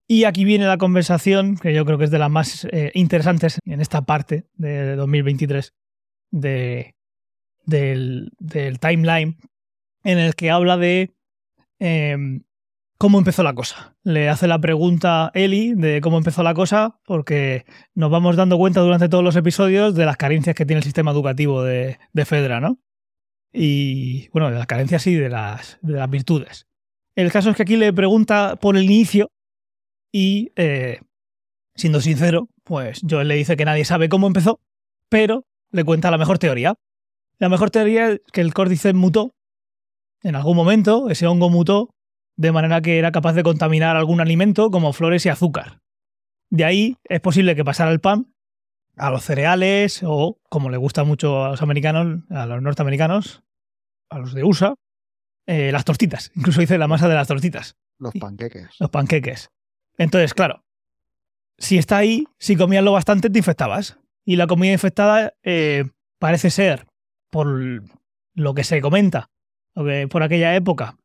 Y 0.07 0.25
aquí 0.25 0.45
viene 0.45 0.67
la 0.67 0.77
conversación, 0.77 1.57
que 1.57 1.73
yo 1.73 1.85
creo 1.87 1.97
que 1.99 2.05
es 2.05 2.11
de 2.11 2.19
las 2.19 2.31
más 2.31 2.67
eh, 2.71 2.91
interesantes 2.95 3.59
en 3.65 3.81
esta 3.81 4.03
parte 4.03 4.45
de 4.55 4.97
2023 4.97 5.73
de, 6.31 6.95
del, 7.65 8.31
del 8.39 8.79
timeline, 8.81 9.39
en 10.03 10.19
el 10.19 10.35
que 10.35 10.51
habla 10.51 10.77
de 10.77 11.15
em, 11.79 12.43
cómo 12.99 13.19
empezó 13.19 13.43
la 13.43 13.55
cosa. 13.55 13.97
Le 14.03 14.29
hace 14.29 14.47
la 14.47 14.59
pregunta 14.59 15.31
Eli 15.35 15.75
de 15.75 16.01
cómo 16.01 16.19
empezó 16.19 16.43
la 16.43 16.55
cosa, 16.55 17.01
porque 17.05 17.65
nos 17.95 18.11
vamos 18.11 18.37
dando 18.37 18.59
cuenta 18.59 18.81
durante 18.81 19.09
todos 19.09 19.25
los 19.25 19.37
episodios 19.37 19.95
de 19.95 20.07
las 20.07 20.17
carencias 20.17 20.55
que 20.55 20.67
tiene 20.67 20.79
el 20.79 20.85
sistema 20.85 21.11
educativo 21.11 21.63
de, 21.63 21.99
Fedra, 22.25 22.61
¿no? 22.61 22.79
Y 23.53 24.29
bueno, 24.31 24.51
de 24.51 24.59
las 24.59 24.67
carencias 24.67 25.07
y 25.07 25.15
de 25.15 25.29
las, 25.29 25.79
de 25.83 25.95
las 25.95 26.11
virtudes. 26.11 26.67
El 27.15 27.31
caso 27.31 27.51
es 27.51 27.57
que 27.57 27.63
aquí 27.63 27.77
le 27.77 27.93
pregunta 27.93 28.57
por 28.57 28.77
el 28.77 28.85
inicio 28.85 29.31
y, 30.13 30.53
eh, 30.57 31.01
siendo 31.77 32.01
sincero, 32.01 32.49
pues 32.65 33.01
Joel 33.09 33.29
le 33.29 33.37
dice 33.37 33.57
que 33.57 33.65
nadie 33.65 33.85
sabe 33.85 34.09
cómo 34.09 34.27
empezó, 34.27 34.61
pero 35.09 35.47
le 35.71 35.85
cuenta 35.85 36.11
la 36.11 36.19
mejor 36.19 36.39
teoría. 36.39 36.75
La 37.39 37.49
mejor 37.49 37.71
teoría 37.71 38.11
es 38.11 38.21
que 38.33 38.41
el 38.41 38.55
Cordyceps 38.55 38.95
mutó. 38.95 39.35
En 40.23 40.37
algún 40.37 40.57
momento 40.57 41.11
ese 41.11 41.27
hongo 41.27 41.51
mutó 41.51 41.95
de 42.37 42.53
manera 42.53 42.81
que 42.81 42.99
era 42.99 43.13
capaz 43.13 43.35
de 43.35 43.43
contaminar 43.43 43.97
algún 43.97 44.21
alimento 44.21 44.71
como 44.71 44.93
flores 44.93 45.25
y 45.27 45.29
azúcar. 45.29 45.81
De 46.51 46.65
ahí 46.65 46.97
es 47.05 47.21
posible 47.21 47.57
que 47.57 47.65
pasara 47.65 47.91
el 47.91 48.01
pan 48.01 48.35
a 48.97 49.11
los 49.11 49.25
cereales 49.25 50.03
o, 50.05 50.39
como 50.49 50.71
le 50.71 50.77
gusta 50.77 51.05
mucho 51.05 51.45
a 51.45 51.51
los 51.51 51.63
americanos, 51.63 52.23
a 52.31 52.47
los 52.47 52.63
norteamericanos, 52.63 53.43
a 54.09 54.19
los 54.19 54.35
de 54.35 54.45
USA, 54.45 54.75
eh, 55.47 55.73
las 55.73 55.85
tortitas. 55.85 56.31
Incluso 56.35 56.61
dice 56.61 56.79
la 56.79 56.89
masa 56.89 57.09
de 57.09 57.15
las 57.15 57.29
tortitas. 57.29 57.77
Los 57.99 58.15
panqueques. 58.15 58.69
Los 58.79 58.91
panqueques. 58.91 59.51
Entonces, 59.99 60.35
claro, 60.35 60.65
si 61.59 61.79
está 61.79 61.99
ahí, 61.99 62.27
si 62.39 62.57
comías 62.57 62.85
lo 62.85 62.93
bastante, 62.93 63.31
te 63.31 63.39
infectabas. 63.39 63.99
Y 64.25 64.37
la 64.37 64.47
comida 64.47 64.73
infectada 64.73 65.35
eh, 65.43 65.85
parece 66.19 66.51
ser, 66.51 66.87
por 67.31 67.83
lo 68.35 68.55
que 68.55 68.65
se 68.65 68.81
comenta, 68.81 69.31
por 69.75 70.23
aquella 70.23 70.55
época, 70.55 70.97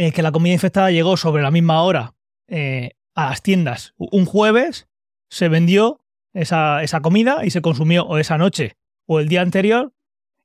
eh, 0.00 0.12
que 0.12 0.22
la 0.22 0.32
comida 0.32 0.54
infectada 0.54 0.90
llegó 0.90 1.18
sobre 1.18 1.42
la 1.42 1.50
misma 1.50 1.82
hora 1.82 2.14
eh, 2.48 2.92
a 3.14 3.28
las 3.28 3.42
tiendas 3.42 3.92
un 3.98 4.24
jueves, 4.24 4.88
se 5.28 5.50
vendió 5.50 6.00
esa, 6.32 6.82
esa 6.82 7.02
comida 7.02 7.44
y 7.44 7.50
se 7.50 7.60
consumió 7.60 8.06
o 8.06 8.16
esa 8.16 8.38
noche 8.38 8.78
o 9.04 9.20
el 9.20 9.28
día 9.28 9.42
anterior 9.42 9.92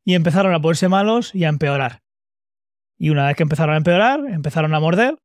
y 0.04 0.16
empezaron 0.16 0.54
a 0.54 0.62
ponerse 0.62 0.90
malos 0.90 1.34
y 1.34 1.46
a 1.46 1.48
empeorar. 1.48 2.04
Y 2.98 3.12
una 3.12 3.28
vez 3.28 3.38
que 3.38 3.44
empezaron 3.44 3.76
a 3.76 3.78
empeorar, 3.78 4.26
empezaron 4.28 4.76
a 4.76 4.82
morder 4.82 5.20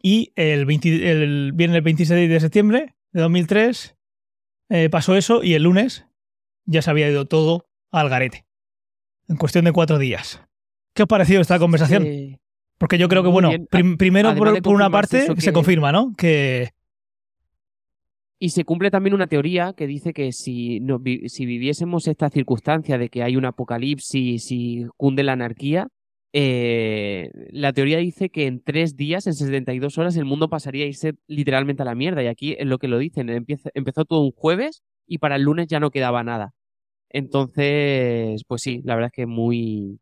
y 0.00 0.32
el, 0.34 0.66
el 0.70 1.52
viernes 1.52 1.82
26 1.82 2.30
de 2.30 2.40
septiembre 2.40 2.94
de 3.10 3.20
2003 3.20 3.98
eh, 4.70 4.88
pasó 4.88 5.14
eso 5.14 5.42
y 5.42 5.52
el 5.52 5.64
lunes 5.64 6.06
ya 6.64 6.80
se 6.80 6.88
había 6.88 7.10
ido 7.10 7.26
todo 7.26 7.68
al 7.90 8.08
garete. 8.08 8.46
En 9.28 9.36
cuestión 9.36 9.66
de 9.66 9.72
cuatro 9.72 9.98
días. 9.98 10.40
¿Qué 10.94 11.02
os 11.02 11.04
ha 11.04 11.08
parecido 11.08 11.42
esta 11.42 11.58
conversación? 11.58 12.40
Porque 12.82 12.98
yo 12.98 13.08
creo 13.08 13.22
que, 13.22 13.28
bueno, 13.28 13.52
primero 13.96 14.34
por, 14.34 14.74
una 14.74 14.90
parte 14.90 15.28
se 15.36 15.52
confirma, 15.52 15.92
¿no? 15.92 16.16
Que... 16.16 16.70
Y 18.40 18.48
se 18.48 18.64
cumple 18.64 18.90
también 18.90 19.14
una 19.14 19.28
teoría 19.28 19.72
que 19.72 19.86
dice 19.86 20.12
que 20.12 20.32
si, 20.32 20.80
no, 20.80 21.00
si 21.26 21.46
viviésemos 21.46 22.08
esta 22.08 22.28
circunstancia 22.28 22.98
de 22.98 23.08
que 23.08 23.22
hay 23.22 23.36
un 23.36 23.44
apocalipsis 23.44 24.50
y 24.50 24.86
cunde 24.96 25.22
la 25.22 25.34
anarquía, 25.34 25.86
eh, 26.32 27.30
la 27.52 27.72
teoría 27.72 27.98
dice 27.98 28.30
que 28.30 28.48
en 28.48 28.60
tres 28.60 28.96
días, 28.96 29.28
en 29.28 29.34
72 29.34 29.96
horas, 29.98 30.16
el 30.16 30.24
mundo 30.24 30.50
pasaría 30.50 30.84
a 30.84 30.88
irse 30.88 31.12
literalmente 31.28 31.82
a 31.82 31.84
la 31.84 31.94
mierda. 31.94 32.24
Y 32.24 32.26
aquí 32.26 32.56
es 32.58 32.66
lo 32.66 32.78
que 32.78 32.88
lo 32.88 32.98
dicen. 32.98 33.30
empezó 33.74 34.04
todo 34.04 34.22
un 34.22 34.32
jueves 34.32 34.82
y 35.06 35.18
para 35.18 35.36
el 35.36 35.42
lunes 35.42 35.68
ya 35.68 35.78
no 35.78 35.92
quedaba 35.92 36.24
nada. 36.24 36.52
Entonces, 37.10 38.42
pues 38.48 38.60
sí, 38.60 38.82
la 38.84 38.96
verdad 38.96 39.10
es 39.12 39.16
que 39.16 39.26
muy, 39.26 40.00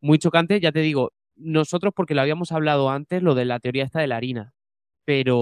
muy 0.00 0.18
chocante. 0.18 0.58
Ya 0.58 0.72
te 0.72 0.80
digo, 0.80 1.12
nosotros 1.40 1.92
porque 1.94 2.14
lo 2.14 2.20
habíamos 2.20 2.52
hablado 2.52 2.90
antes, 2.90 3.22
lo 3.22 3.34
de 3.34 3.44
la 3.44 3.60
teoría 3.60 3.84
esta 3.84 4.00
de 4.00 4.06
la 4.06 4.16
harina. 4.16 4.54
Pero, 5.04 5.40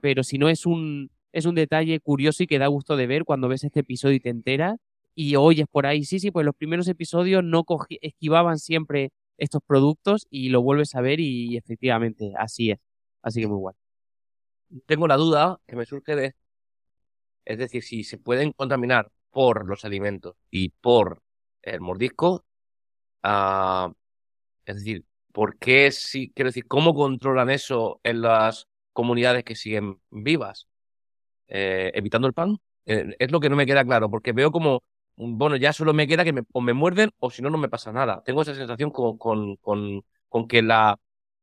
pero 0.00 0.22
si 0.22 0.38
no 0.38 0.48
es 0.48 0.66
un, 0.66 1.10
es 1.32 1.46
un 1.46 1.54
detalle 1.54 2.00
curioso 2.00 2.42
y 2.42 2.46
que 2.46 2.58
da 2.58 2.66
gusto 2.66 2.96
de 2.96 3.06
ver 3.06 3.24
cuando 3.24 3.48
ves 3.48 3.64
este 3.64 3.80
episodio 3.80 4.16
y 4.16 4.20
te 4.20 4.30
enteras 4.30 4.76
y 5.14 5.36
oyes 5.36 5.66
por 5.70 5.86
ahí, 5.86 6.04
sí, 6.04 6.20
sí, 6.20 6.30
pues 6.30 6.44
los 6.46 6.54
primeros 6.54 6.86
episodios 6.88 7.42
no 7.42 7.64
esquivaban 8.00 8.58
siempre 8.58 9.10
estos 9.36 9.62
productos 9.66 10.26
y 10.30 10.50
lo 10.50 10.62
vuelves 10.62 10.94
a 10.94 11.00
ver 11.00 11.20
y 11.20 11.56
efectivamente 11.56 12.32
así 12.36 12.70
es. 12.70 12.78
Así 13.22 13.40
que 13.40 13.48
muy 13.48 13.58
guay. 13.58 13.74
Tengo 14.86 15.08
la 15.08 15.16
duda 15.16 15.60
que 15.66 15.76
me 15.76 15.86
surge 15.86 16.14
de, 16.14 16.34
es 17.44 17.58
decir, 17.58 17.82
si 17.82 18.04
se 18.04 18.18
pueden 18.18 18.52
contaminar 18.52 19.10
por 19.30 19.66
los 19.66 19.84
alimentos 19.84 20.36
y 20.50 20.68
por 20.68 21.22
el 21.62 21.80
mordisco, 21.80 22.44
uh, 23.24 23.92
es 24.66 24.76
decir, 24.76 25.04
¿por 25.38 25.56
qué 25.56 25.92
si, 25.92 26.32
quiero 26.32 26.48
decir, 26.48 26.66
cómo 26.66 26.94
controlan 26.94 27.48
eso 27.48 28.00
en 28.02 28.22
las 28.22 28.66
comunidades 28.92 29.44
que 29.44 29.54
siguen 29.54 30.00
vivas? 30.10 30.66
Eh, 31.46 31.92
¿Evitando 31.94 32.26
el 32.26 32.34
pan? 32.34 32.58
Eh, 32.86 33.14
es 33.20 33.30
lo 33.30 33.38
que 33.38 33.48
no 33.48 33.54
me 33.54 33.64
queda 33.64 33.84
claro, 33.84 34.10
porque 34.10 34.32
veo 34.32 34.50
como 34.50 34.82
bueno, 35.14 35.54
ya 35.54 35.72
solo 35.72 35.94
me 35.94 36.08
queda 36.08 36.24
que 36.24 36.32
me, 36.32 36.42
o 36.50 36.60
me 36.60 36.72
muerden 36.72 37.12
o 37.20 37.30
si 37.30 37.40
no, 37.40 37.50
no 37.50 37.58
me 37.58 37.68
pasa 37.68 37.92
nada. 37.92 38.20
Tengo 38.26 38.42
esa 38.42 38.52
sensación 38.52 38.90
con, 38.90 39.16
con, 39.16 40.02
con, 40.28 40.48
que 40.48 40.60
la, 40.60 40.98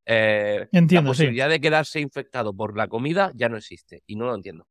eh, 0.06 0.68
entiendo, 0.74 1.08
la 1.08 1.12
posibilidad 1.12 1.48
de 1.48 1.62
quedarse 1.62 2.02
infectado 2.02 2.54
por 2.54 2.76
la 2.76 2.90
comida 2.90 3.32
ya 3.34 3.48
no 3.48 3.56
existe 3.56 4.04
y 4.06 4.18
no 4.18 4.26
lo 4.26 4.36
entiendo. 4.36 4.68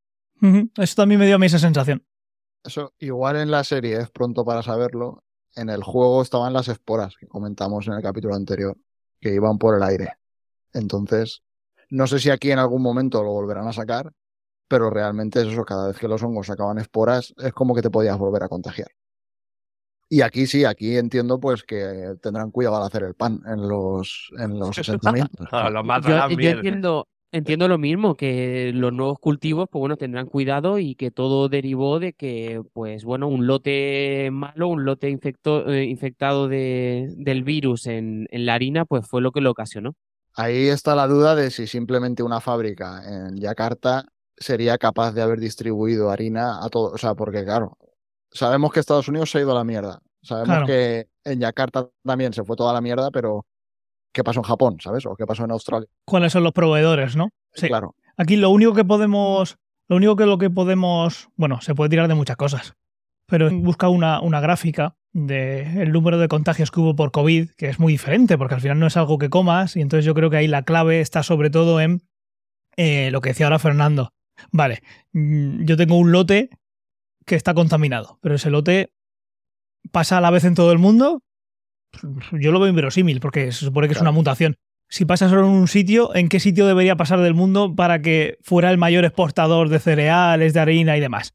Eso 0.77 0.97
también 0.97 1.19
me 1.19 1.25
dio 1.25 1.37
a 1.37 1.39
mí 1.39 1.47
esa 1.47 1.59
sensación. 1.59 2.05
Eso, 2.63 2.93
igual 2.99 3.37
en 3.37 3.51
la 3.51 3.65
serie 3.65 3.97
es 3.97 4.11
pronto 4.11 4.45
para 4.45 4.63
saberlo. 4.63 5.25
En 5.57 5.71
el 5.71 5.83
juego 5.83 6.21
estaban 6.21 6.53
las 6.53 6.69
esporas 6.69 7.17
que 7.17 7.27
comentamos 7.27 7.87
en 7.87 7.95
el 7.95 8.03
capítulo 8.03 8.35
anterior, 8.35 8.77
que 9.25 9.35
iban 9.35 9.57
por 9.57 9.75
el 9.75 9.83
aire. 9.83 10.19
Entonces, 10.75 11.43
no 11.89 12.07
sé 12.07 12.19
si 12.19 12.29
aquí 12.29 12.51
en 12.51 12.59
algún 12.59 12.83
momento 12.83 13.23
lo 13.23 13.31
volverán 13.31 13.67
a 13.67 13.73
sacar, 13.73 14.13
pero 14.69 14.91
realmente 14.91 15.41
es 15.41 15.49
eso, 15.49 15.65
cada 15.65 15.87
vez 15.87 15.99
que 15.99 16.09
los 16.09 16.23
hongos 16.23 16.49
sacaban 16.49 16.77
esporas 16.77 17.33
es 17.39 17.55
como 17.55 17.75
que 17.75 17.81
te 17.81 17.89
podías 17.89 18.19
volver 18.19 18.43
a 18.43 18.51
contagiar. 18.51 18.89
Y 20.11 20.21
aquí 20.21 20.47
sí, 20.47 20.67
aquí 20.67 20.99
entiendo 20.99 21.41
pues 21.41 21.63
que 21.63 22.17
tendrán 22.21 22.51
cuidado 22.51 22.77
al 22.77 22.83
hacer 22.83 23.05
el 23.05 23.15
pan 23.15 23.41
en 23.47 23.67
los, 23.67 24.31
en 24.39 24.59
los 24.59 24.79
asentamientos. 24.79 25.49
yo, 25.51 26.29
yo 26.29 26.51
entiendo, 26.51 27.09
entiendo 27.35 27.67
lo 27.67 27.79
mismo, 27.79 28.17
que 28.17 28.71
los 28.73 28.93
nuevos 28.93 29.19
cultivos, 29.19 29.69
pues 29.71 29.81
bueno, 29.81 29.97
tendrán 29.97 30.27
cuidado 30.27 30.79
y 30.79 30.95
que 30.95 31.11
todo 31.11 31.49
derivó 31.49 31.99
de 31.99 32.13
que, 32.13 32.63
pues 32.73 33.05
bueno, 33.05 33.27
un 33.27 33.49
lote 33.49 34.31
malo, 34.33 34.69
un 34.69 34.85
lote 34.85 35.11
infecto, 35.11 35.69
eh, 35.69 35.85
infectado 35.85 36.47
de, 36.47 37.13
del 37.17 37.43
virus 37.43 37.87
en, 37.87 38.29
en 38.31 38.47
la 38.47 38.55
harina, 38.55 38.85
pues 38.85 39.09
fue 39.09 39.21
lo 39.21 39.33
que 39.33 39.41
lo 39.41 39.51
ocasionó. 39.51 39.95
Ahí 40.37 40.69
está 40.69 40.95
la 40.95 41.09
duda 41.09 41.35
de 41.35 41.51
si 41.51 41.67
simplemente 41.67 42.23
una 42.23 42.41
fábrica 42.41 43.03
en 43.05 43.37
Yakarta 43.37 44.05
sería 44.37 44.79
capaz 44.79 45.13
de 45.13 45.23
haber 45.23 45.41
distribuido 45.41 46.11
harina 46.11 46.65
a 46.65 46.69
todo. 46.69 46.93
O 46.93 46.99
sea, 46.99 47.17
porque 47.17 47.45
claro, 47.45 47.77
sabemos 48.31 48.73
que 48.73 48.81
Estados 48.81 49.09
Unidos 49.09 49.31
se 49.31 49.39
ha 49.39 49.41
ido 49.41 49.51
a 49.51 49.57
la 49.57 49.65
mierda. 49.65 50.01
Sabemos 50.23 50.67
que 50.67 51.09
en 51.25 51.41
Yakarta 51.41 51.91
también 52.05 52.33
se 52.33 52.45
fue 52.45 52.57
toda 52.57 52.73
la 52.73 52.81
mierda, 52.81 53.11
pero 53.11 53.45
¿qué 54.15 54.25
pasó 54.25 54.41
en 54.41 54.45
Japón, 54.45 54.79
sabes? 54.81 55.05
¿O 55.05 55.15
qué 55.17 55.27
pasó 55.27 55.45
en 55.45 55.51
Australia? 55.51 55.89
¿Cuáles 56.07 56.33
son 56.33 56.43
los 56.43 56.53
proveedores, 56.53 57.17
no? 57.17 57.29
Sí. 57.53 57.69
Claro. 57.69 57.95
Aquí 58.17 58.37
lo 58.37 58.49
único 58.49 58.73
que 58.73 58.85
podemos, 58.85 59.59
lo 59.89 59.97
único 59.97 60.17
que 60.17 60.25
lo 60.25 60.39
que 60.39 60.49
podemos, 60.49 61.29
bueno, 61.37 61.61
se 61.61 61.75
puede 61.75 61.91
tirar 61.91 62.09
de 62.09 62.15
muchas 62.15 62.37
cosas, 62.37 62.75
pero 63.27 63.51
busca 63.51 63.89
una, 63.89 64.21
una 64.21 64.41
gráfica 64.41 64.97
del 65.13 65.93
número 65.93 66.19
de 66.19 66.29
contagios 66.29 66.71
que 66.71 66.81
hubo 66.81 66.97
por 66.97 67.13
COVID, 67.13 67.51
que 67.57 67.69
es 67.69 67.79
muy 67.79 67.93
diferente, 67.93 68.39
porque 68.39 68.55
al 68.55 68.61
final 68.61 68.79
no 68.79 68.87
es 68.87 68.97
algo 68.97 69.19
que 69.19 69.31
comas, 69.31 69.77
y 69.77 69.81
entonces 69.81 70.05
yo 70.05 70.15
creo 70.15 70.31
que 70.31 70.39
ahí 70.39 70.49
la 70.49 70.63
clave 70.63 71.01
está 71.01 71.23
sobre 71.23 71.51
todo 71.51 71.81
en 71.81 72.03
eh, 72.77 73.11
lo 73.11 73.21
que 73.21 73.31
decía 73.31 73.47
ahora 73.47 73.59
Fernando, 73.59 74.15
Vale, 74.53 74.83
mm, 75.13 75.65
yo 75.65 75.77
tengo 75.77 75.97
un 75.97 76.13
lote 76.13 76.51
que 77.27 77.37
está 77.37 77.55
contaminado, 77.55 78.19
pero 78.21 78.35
ese 78.35 78.51
lote 78.51 78.93
pasa 79.91 80.19
a 80.19 80.21
la 80.21 80.31
vez 80.31 80.45
en 80.45 80.55
todo 80.55 80.73
el 80.73 80.79
mundo. 80.79 81.23
Yo 82.33 82.53
lo 82.53 82.61
veo 82.61 82.69
inverosímil 82.69 83.21
porque 83.21 83.53
se 83.53 83.65
supone 83.65 83.89
que 83.89 83.95
es 83.95 84.01
una 84.01 84.13
mutación. 84.13 84.57
Si 84.89 85.05
pasa 85.05 85.29
solo 85.29 85.47
en 85.47 85.53
un 85.53 85.69
sitio, 85.69 86.15
¿en 86.15 86.29
qué 86.29 86.41
sitio 86.41 86.67
debería 86.67 86.97
pasar 86.97 87.21
del 87.21 87.35
mundo 87.35 87.75
para 87.75 88.03
que 88.03 88.39
fuera 88.43 88.71
el 88.71 88.79
mayor 88.79 89.05
exportador 89.05 89.69
de 89.69 89.79
cereales, 89.79 90.53
de 90.53 90.61
harina 90.61 90.97
y 90.97 91.01
demás? 91.01 91.35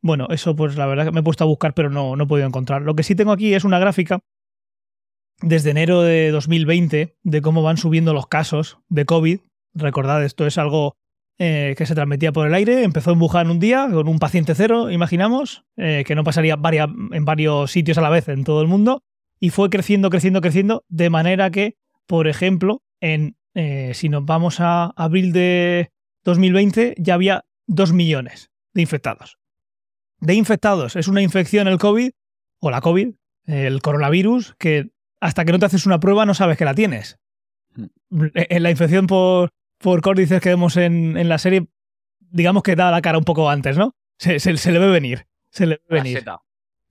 Bueno, 0.00 0.28
eso 0.30 0.56
pues 0.56 0.76
la 0.76 0.86
verdad 0.86 1.04
que 1.04 1.12
me 1.12 1.20
he 1.20 1.22
puesto 1.22 1.44
a 1.44 1.46
buscar, 1.46 1.74
pero 1.74 1.90
no, 1.90 2.16
no 2.16 2.24
he 2.24 2.26
podido 2.26 2.46
encontrar. 2.46 2.82
Lo 2.82 2.94
que 2.94 3.02
sí 3.02 3.14
tengo 3.14 3.32
aquí 3.32 3.54
es 3.54 3.64
una 3.64 3.78
gráfica 3.78 4.20
desde 5.42 5.70
enero 5.70 6.02
de 6.02 6.30
2020 6.30 7.16
de 7.22 7.42
cómo 7.42 7.62
van 7.62 7.76
subiendo 7.76 8.14
los 8.14 8.26
casos 8.26 8.78
de 8.88 9.04
COVID. 9.04 9.40
Recordad, 9.74 10.24
esto 10.24 10.46
es 10.46 10.58
algo 10.58 10.96
eh, 11.38 11.74
que 11.76 11.84
se 11.84 11.94
transmitía 11.94 12.32
por 12.32 12.46
el 12.46 12.54
aire. 12.54 12.82
Empezó 12.82 13.12
en 13.12 13.20
Wuhan 13.20 13.50
un 13.50 13.58
día 13.58 13.88
con 13.92 14.08
un 14.08 14.18
paciente 14.18 14.54
cero, 14.54 14.90
imaginamos, 14.90 15.64
eh, 15.76 16.04
que 16.06 16.14
no 16.14 16.24
pasaría 16.24 16.56
en 17.12 17.24
varios 17.24 17.70
sitios 17.70 17.98
a 17.98 18.00
la 18.00 18.10
vez 18.10 18.28
en 18.28 18.44
todo 18.44 18.62
el 18.62 18.68
mundo. 18.68 19.02
Y 19.38 19.50
fue 19.50 19.70
creciendo, 19.70 20.10
creciendo, 20.10 20.40
creciendo, 20.40 20.84
de 20.88 21.10
manera 21.10 21.50
que, 21.50 21.76
por 22.06 22.28
ejemplo, 22.28 22.82
en, 23.00 23.36
eh, 23.54 23.92
si 23.94 24.08
nos 24.08 24.24
vamos 24.24 24.60
a 24.60 24.86
abril 24.96 25.32
de 25.32 25.90
2020, 26.24 26.94
ya 26.98 27.14
había 27.14 27.44
2 27.66 27.92
millones 27.92 28.50
de 28.74 28.82
infectados. 28.82 29.38
De 30.20 30.34
infectados, 30.34 30.96
es 30.96 31.08
una 31.08 31.22
infección 31.22 31.68
el 31.68 31.78
COVID, 31.78 32.10
o 32.60 32.70
la 32.70 32.80
COVID, 32.80 33.10
el 33.46 33.82
coronavirus, 33.82 34.54
que 34.58 34.90
hasta 35.20 35.44
que 35.44 35.52
no 35.52 35.58
te 35.58 35.66
haces 35.66 35.86
una 35.86 36.00
prueba 36.00 36.26
no 36.26 36.34
sabes 36.34 36.58
que 36.58 36.64
la 36.64 36.74
tienes. 36.74 37.18
Hmm. 37.74 37.86
En 38.34 38.62
la 38.62 38.70
infección 38.70 39.06
por, 39.06 39.50
por 39.78 40.00
córdices 40.02 40.40
que 40.40 40.50
vemos 40.50 40.76
en, 40.76 41.16
en, 41.16 41.28
la 41.28 41.38
serie, 41.38 41.66
digamos 42.18 42.62
que 42.62 42.76
da 42.76 42.90
la 42.90 43.02
cara 43.02 43.18
un 43.18 43.24
poco 43.24 43.50
antes, 43.50 43.76
¿no? 43.76 43.94
Se, 44.18 44.38
se, 44.38 44.72
le 44.72 44.78
ve 44.78 44.88
venir. 44.88 45.26
Se 45.50 45.66
le 45.66 45.80
ve 45.88 45.96
venir. 46.02 46.24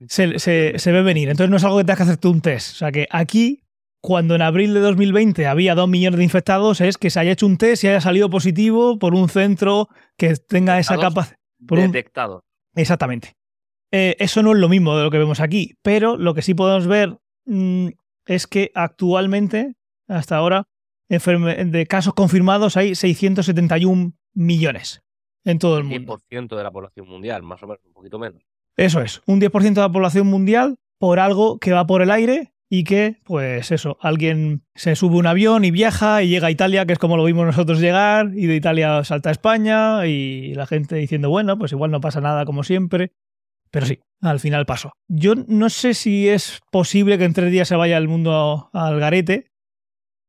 Se, 0.08 0.38
se, 0.38 0.92
ve 0.92 1.02
venir. 1.02 1.28
Entonces 1.28 1.50
no 1.50 1.56
es 1.56 1.64
algo 1.64 1.78
que 1.78 1.84
tengas 1.84 1.98
que 1.98 2.02
hacerte 2.04 2.28
un 2.28 2.40
test. 2.40 2.72
O 2.72 2.76
sea 2.76 2.92
que 2.92 3.06
aquí, 3.10 3.62
cuando 4.02 4.34
en 4.34 4.42
abril 4.42 4.74
de 4.74 4.80
2020 4.80 5.46
había 5.46 5.74
dos 5.74 5.88
millones 5.88 6.18
de 6.18 6.24
infectados, 6.24 6.80
es 6.80 6.98
que 6.98 7.10
se 7.10 7.18
haya 7.20 7.32
hecho 7.32 7.46
un 7.46 7.56
test 7.56 7.84
y 7.84 7.88
haya 7.88 8.00
salido 8.00 8.28
positivo 8.30 8.98
por 8.98 9.14
un 9.14 9.28
centro 9.28 9.88
que 10.16 10.34
tenga 10.36 10.78
esa 10.78 10.94
capacidad. 11.08 11.38
Detectado. 11.92 12.44
Exactamente. 12.74 13.32
eh, 13.90 14.16
eso 14.18 14.42
no 14.42 14.52
es 14.52 14.58
lo 14.58 14.68
mismo 14.68 14.96
de 14.96 15.04
lo 15.04 15.10
que 15.10 15.18
vemos 15.18 15.40
aquí, 15.40 15.74
pero 15.82 16.16
lo 16.18 16.34
que 16.34 16.42
sí 16.42 16.52
podemos 16.54 16.86
ver 16.86 17.16
mm, 17.46 17.88
es 18.26 18.46
que 18.46 18.70
actualmente, 18.74 19.74
hasta 20.08 20.36
ahora, 20.36 20.64
enferme- 21.08 21.64
de 21.70 21.86
casos 21.86 22.12
confirmados 22.12 22.76
hay 22.76 22.94
671 22.94 24.12
millones 24.34 25.02
en 25.44 25.58
todo 25.58 25.78
el 25.78 25.84
mundo. 25.84 26.18
10% 26.28 26.56
de 26.56 26.62
la 26.62 26.70
población 26.70 27.08
mundial, 27.08 27.42
más 27.42 27.62
o 27.62 27.66
menos, 27.68 27.80
un 27.86 27.92
poquito 27.92 28.18
menos. 28.18 28.42
Eso 28.76 29.00
es, 29.00 29.22
un 29.26 29.40
10% 29.40 29.74
de 29.74 29.80
la 29.86 29.92
población 29.92 30.26
mundial 30.26 30.76
por 30.98 31.18
algo 31.18 31.58
que 31.58 31.72
va 31.72 31.86
por 31.86 32.02
el 32.02 32.10
aire 32.10 32.52
y 32.68 32.84
que, 32.84 33.16
pues 33.24 33.70
eso, 33.70 33.96
alguien 34.00 34.64
se 34.74 34.96
sube 34.96 35.16
un 35.16 35.26
avión 35.26 35.64
y 35.64 35.70
viaja 35.70 36.22
y 36.22 36.28
llega 36.28 36.48
a 36.48 36.50
Italia, 36.50 36.84
que 36.84 36.92
es 36.92 36.98
como 36.98 37.16
lo 37.16 37.24
vimos 37.24 37.46
nosotros 37.46 37.80
llegar, 37.80 38.32
y 38.34 38.46
de 38.46 38.56
Italia 38.56 39.02
salta 39.04 39.28
a 39.28 39.32
España 39.32 40.04
y 40.06 40.52
la 40.54 40.66
gente 40.66 40.96
diciendo, 40.96 41.30
bueno, 41.30 41.56
pues 41.58 41.72
igual 41.72 41.90
no 41.90 42.00
pasa 42.00 42.20
nada 42.20 42.44
como 42.44 42.64
siempre. 42.64 43.12
Pero 43.70 43.86
sí, 43.86 43.98
al 44.20 44.40
final 44.40 44.64
pasó. 44.66 44.92
Yo 45.08 45.34
no 45.34 45.70
sé 45.70 45.94
si 45.94 46.28
es 46.28 46.60
posible 46.70 47.18
que 47.18 47.24
en 47.24 47.32
tres 47.34 47.50
días 47.52 47.68
se 47.68 47.76
vaya 47.76 47.96
el 47.98 48.08
mundo 48.08 48.68
al 48.72 48.98
garete, 49.00 49.50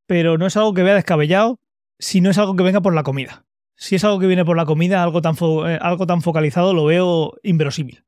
pero 0.08 0.38
no 0.38 0.46
es 0.48 0.58
algo 0.58 0.74
que 0.74 0.84
vea 0.84 0.96
descabellado 0.96 1.60
si 2.00 2.22
no 2.22 2.30
es 2.30 2.38
algo 2.38 2.56
que 2.56 2.64
venga 2.64 2.82
por 2.82 2.94
la 2.94 3.04
comida. 3.04 3.46
Si 3.76 3.96
es 3.96 4.04
algo 4.04 4.20
que 4.20 4.28
viene 4.28 4.46
por 4.46 4.58
la 4.58 4.66
comida, 4.66 5.04
algo 5.04 5.22
tan, 5.22 5.36
fo- 5.36 5.70
eh, 5.70 5.78
algo 5.82 6.08
tan 6.08 6.22
focalizado, 6.22 6.74
lo 6.74 6.86
veo 6.86 7.34
inverosímil. 7.44 8.04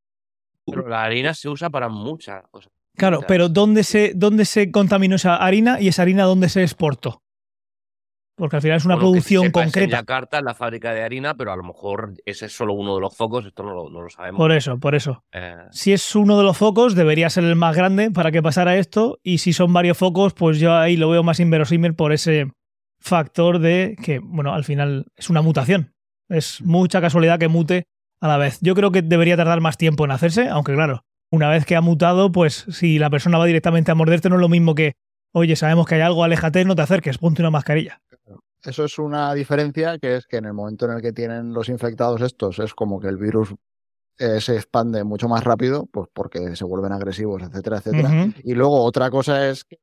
Pero 0.72 0.88
la 0.88 1.04
harina 1.04 1.34
se 1.34 1.50
usa 1.50 1.70
para 1.70 1.90
muchas 1.90 2.44
cosas. 2.52 2.72
Claro, 2.96 3.22
pero 3.28 3.48
¿dónde 3.48 3.84
se, 3.84 4.14
¿dónde 4.16 4.46
se 4.46 4.72
contaminó 4.72 5.16
esa 5.16 5.38
harina 5.38 5.80
y 5.80 5.88
esa 5.88 6.02
harina 6.02 6.24
dónde 6.26 6.50
se 6.50 6.64
exportó? 6.64 7.22
Porque 8.36 8.56
al 8.56 8.62
final 8.62 8.78
es 8.78 8.86
una 8.86 8.96
Bueno, 8.96 9.10
que 9.10 9.12
producción 9.12 9.44
sepa, 9.46 9.60
es 9.60 9.66
En 9.66 9.72
concreta. 9.72 9.98
Yakarta, 9.98 10.40
en 10.40 10.46
la 10.46 10.54
fábrica 10.54 10.94
de 10.94 11.04
harina, 11.04 11.36
pero 11.36 11.52
a 11.52 11.58
lo 11.58 11.64
mejor 11.64 12.14
ese 12.26 12.46
es 12.46 12.56
solo 12.56 12.74
uno 12.74 12.96
de 12.96 13.02
los 13.02 13.16
focos, 13.16 13.46
esto 13.46 13.64
no 13.64 13.74
lo, 13.74 13.90
no 13.90 14.02
lo 14.02 14.10
sabemos. 14.10 14.38
Por 14.38 14.54
eso, 14.54 14.80
por 14.80 14.96
eso. 14.96 15.24
Eh, 15.34 15.58
Si 15.72 15.92
es 15.92 16.16
uno 16.16 16.38
de 16.38 16.44
los 16.46 16.58
focos, 16.58 16.96
debería 16.96 17.30
ser 17.30 17.44
el 17.44 17.58
más 17.58 17.76
grande 17.76 18.12
para 18.12 18.32
que 18.32 18.42
pasara 18.42 18.78
esto. 18.78 19.20
Y 19.24 19.40
si 19.40 19.52
son 19.52 19.74
varios 19.74 19.98
focos, 19.98 20.34
pues 20.34 20.58
yo 20.60 20.74
ahí 20.76 20.96
lo 20.96 21.10
veo 21.10 21.22
más 21.22 21.42
inverosímil 21.42 21.96
por 21.96 22.14
ese 22.14 22.50
factor 23.02 23.60
de 23.60 23.98
que, 24.02 24.20
bueno, 24.20 24.54
al 24.54 24.64
final 24.64 25.08
es 25.18 25.30
una 25.30 25.42
mutación. 25.42 25.94
Es 26.30 26.62
mucha 26.62 27.02
casualidad 27.02 27.40
que 27.40 27.48
mute 27.50 27.88
a 28.20 28.28
la 28.28 28.38
vez. 28.38 28.60
Yo 28.62 28.76
creo 28.76 28.92
que 28.92 29.02
debería 29.02 29.38
tardar 29.38 29.62
más 29.62 29.78
tiempo 29.78 30.06
en 30.06 30.12
hacerse, 30.12 30.50
aunque 30.50 30.74
claro, 30.74 31.04
una 31.32 31.50
vez 31.50 31.66
que 31.66 31.76
ha 31.76 31.82
mutado, 31.82 32.32
pues 32.32 32.66
si 32.70 33.00
la 33.00 33.10
persona 33.10 33.38
va 33.38 33.46
directamente 33.46 33.92
a 33.92 33.96
morderte, 33.96 34.30
no 34.30 34.36
es 34.36 34.42
lo 34.42 34.50
mismo 34.50 34.76
que, 34.76 34.94
oye, 35.32 35.56
sabemos 35.56 35.88
que 35.88 35.96
hay 35.96 36.02
algo, 36.02 36.24
aléjate, 36.24 36.66
no 36.66 36.76
te 36.76 36.82
acerques, 36.82 37.18
ponte 37.18 37.42
una 37.42 37.52
mascarilla. 37.52 38.02
Eso 38.64 38.84
es 38.84 39.00
una 39.00 39.34
diferencia 39.34 39.98
que 40.00 40.18
es 40.18 40.28
que 40.28 40.38
en 40.38 40.46
el 40.46 40.54
momento 40.54 40.86
en 40.86 40.92
el 40.92 41.02
que 41.02 41.14
tienen 41.14 41.54
los 41.54 41.70
infectados 41.70 42.22
estos 42.22 42.60
es 42.60 42.74
como 42.74 43.00
que 43.00 43.08
el 43.08 43.18
virus 43.18 43.56
eh, 44.18 44.42
se 44.42 44.56
expande 44.56 45.04
mucho 45.06 45.30
más 45.30 45.46
rápido, 45.46 45.86
pues 45.86 46.10
porque 46.12 46.56
se 46.58 46.66
vuelven 46.66 46.92
agresivos, 46.92 47.42
etcétera, 47.42 47.78
etcétera. 47.78 48.34
Y 48.44 48.54
luego 48.54 48.84
otra 48.84 49.10
cosa 49.10 49.48
es 49.48 49.64
que, 49.64 49.78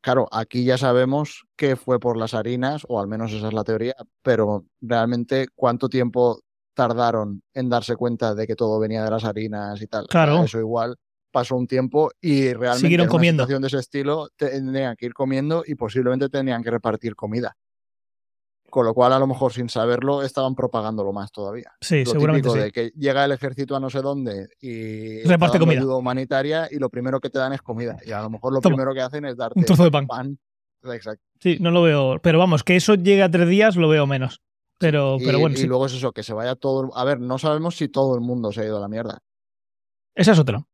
claro, 0.00 0.26
aquí 0.32 0.64
ya 0.64 0.76
sabemos 0.76 1.46
que 1.54 1.76
fue 1.76 2.00
por 2.00 2.16
las 2.16 2.34
harinas, 2.34 2.82
o 2.88 3.00
al 3.00 3.06
menos 3.06 3.32
esa 3.32 3.46
es 3.46 3.54
la 3.54 3.62
teoría, 3.62 3.94
pero 4.22 4.64
realmente 4.80 5.46
cuánto 5.54 5.88
tiempo 5.88 6.40
tardaron 6.80 7.42
en 7.52 7.68
darse 7.68 7.94
cuenta 7.94 8.34
de 8.34 8.46
que 8.46 8.56
todo 8.56 8.78
venía 8.80 9.04
de 9.04 9.10
las 9.10 9.24
harinas 9.24 9.82
y 9.82 9.86
tal. 9.86 10.06
Claro. 10.06 10.42
eso 10.44 10.58
igual 10.58 10.96
pasó 11.30 11.54
un 11.54 11.66
tiempo 11.66 12.10
y 12.22 12.54
realmente 12.54 12.78
Siguieron 12.80 13.04
en 13.04 13.08
una 13.10 13.16
comiendo. 13.18 13.42
situación 13.44 13.60
de 13.62 13.68
ese 13.68 13.78
estilo 13.78 14.28
tendrían 14.34 14.96
que 14.96 15.04
ir 15.06 15.12
comiendo 15.12 15.62
y 15.66 15.74
posiblemente 15.74 16.30
tenían 16.30 16.62
que 16.62 16.70
repartir 16.70 17.14
comida. 17.14 17.54
Con 18.70 18.86
lo 18.86 18.94
cual, 18.94 19.12
a 19.12 19.18
lo 19.18 19.26
mejor 19.26 19.52
sin 19.52 19.68
saberlo, 19.68 20.22
estaban 20.22 20.54
propagándolo 20.54 21.12
más 21.12 21.30
todavía. 21.32 21.72
Sí, 21.80 22.04
Lo 22.04 22.12
seguramente 22.12 22.48
típico 22.48 22.54
sí. 22.56 22.62
de 22.64 22.72
que 22.72 22.92
llega 22.96 23.24
el 23.24 23.32
ejército 23.32 23.74
a 23.76 23.80
no 23.80 23.90
sé 23.90 24.00
dónde 24.00 24.48
y 24.60 25.22
Reparte 25.24 25.58
comida. 25.58 25.80
ayuda 25.80 25.96
humanitaria 25.96 26.68
y 26.70 26.78
lo 26.78 26.88
primero 26.88 27.20
que 27.20 27.28
te 27.30 27.38
dan 27.40 27.52
es 27.52 27.62
comida. 27.62 27.98
Y 28.06 28.12
a 28.12 28.22
lo 28.22 28.30
mejor 28.30 28.52
lo 28.54 28.60
Toma. 28.60 28.76
primero 28.76 28.94
que 28.94 29.00
hacen 29.02 29.24
es 29.26 29.36
darte 29.36 29.58
Un 29.58 29.64
trozo 29.66 29.84
de 29.84 29.90
pan. 29.90 30.06
pan. 30.06 30.38
Exacto. 30.84 31.22
Sí, 31.40 31.58
no 31.60 31.70
lo 31.72 31.82
veo. 31.82 32.20
Pero 32.22 32.38
vamos, 32.38 32.62
que 32.64 32.76
eso 32.76 32.94
llegue 32.94 33.22
a 33.24 33.30
tres 33.30 33.48
días 33.48 33.74
lo 33.76 33.88
veo 33.88 34.06
menos. 34.06 34.40
Pero, 34.80 35.18
y, 35.20 35.26
pero 35.26 35.38
bueno, 35.38 35.56
y 35.56 35.58
sí. 35.58 35.66
luego 35.66 35.84
es 35.84 35.92
eso, 35.92 36.10
que 36.12 36.22
se 36.22 36.32
vaya 36.32 36.56
todo. 36.56 36.90
A 36.96 37.04
ver, 37.04 37.20
no 37.20 37.36
sabemos 37.36 37.76
si 37.76 37.88
todo 37.88 38.14
el 38.14 38.22
mundo 38.22 38.50
se 38.50 38.62
ha 38.62 38.64
ido 38.64 38.78
a 38.78 38.80
la 38.80 38.88
mierda. 38.88 39.22
Esa 40.14 40.32
es 40.32 40.38
otra. 40.38 40.66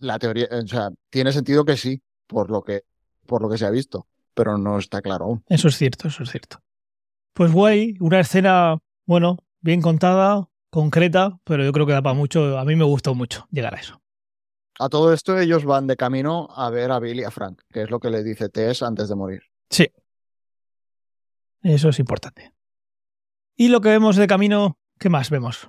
La 0.00 0.18
teoría, 0.18 0.48
o 0.50 0.66
sea, 0.66 0.90
tiene 1.10 1.30
sentido 1.32 1.64
que 1.64 1.76
sí, 1.76 2.02
por 2.26 2.50
lo 2.50 2.62
que, 2.62 2.82
por 3.24 3.40
lo 3.40 3.48
que 3.48 3.56
se 3.56 3.64
ha 3.64 3.70
visto, 3.70 4.08
pero 4.34 4.58
no 4.58 4.78
está 4.78 5.00
claro 5.00 5.26
aún. 5.26 5.44
Eso 5.48 5.68
es 5.68 5.76
cierto, 5.76 6.08
eso 6.08 6.24
es 6.24 6.30
cierto. 6.32 6.58
Pues 7.34 7.52
guay, 7.52 7.94
una 8.00 8.18
escena, 8.18 8.78
bueno, 9.06 9.38
bien 9.60 9.80
contada, 9.80 10.48
concreta, 10.68 11.38
pero 11.44 11.62
yo 11.62 11.70
creo 11.70 11.86
que 11.86 11.92
da 11.92 12.02
para 12.02 12.16
mucho. 12.16 12.58
A 12.58 12.64
mí 12.64 12.74
me 12.74 12.84
gustó 12.84 13.14
mucho 13.14 13.46
llegar 13.52 13.76
a 13.76 13.78
eso. 13.78 14.02
A 14.80 14.88
todo 14.88 15.12
esto, 15.12 15.38
ellos 15.38 15.64
van 15.64 15.86
de 15.86 15.96
camino 15.96 16.48
a 16.50 16.68
ver 16.68 16.90
a 16.90 16.98
Billy 16.98 17.20
y 17.22 17.24
a 17.24 17.30
Frank, 17.30 17.62
que 17.72 17.82
es 17.82 17.90
lo 17.90 18.00
que 18.00 18.10
le 18.10 18.24
dice 18.24 18.48
Tess 18.48 18.82
antes 18.82 19.08
de 19.08 19.14
morir. 19.14 19.42
Sí. 19.70 19.86
Eso 21.62 21.90
es 21.90 22.00
importante. 22.00 22.52
Y 23.56 23.68
lo 23.68 23.80
que 23.80 23.90
vemos 23.90 24.16
de 24.16 24.26
camino, 24.26 24.78
¿qué 24.98 25.08
más 25.08 25.30
vemos? 25.30 25.68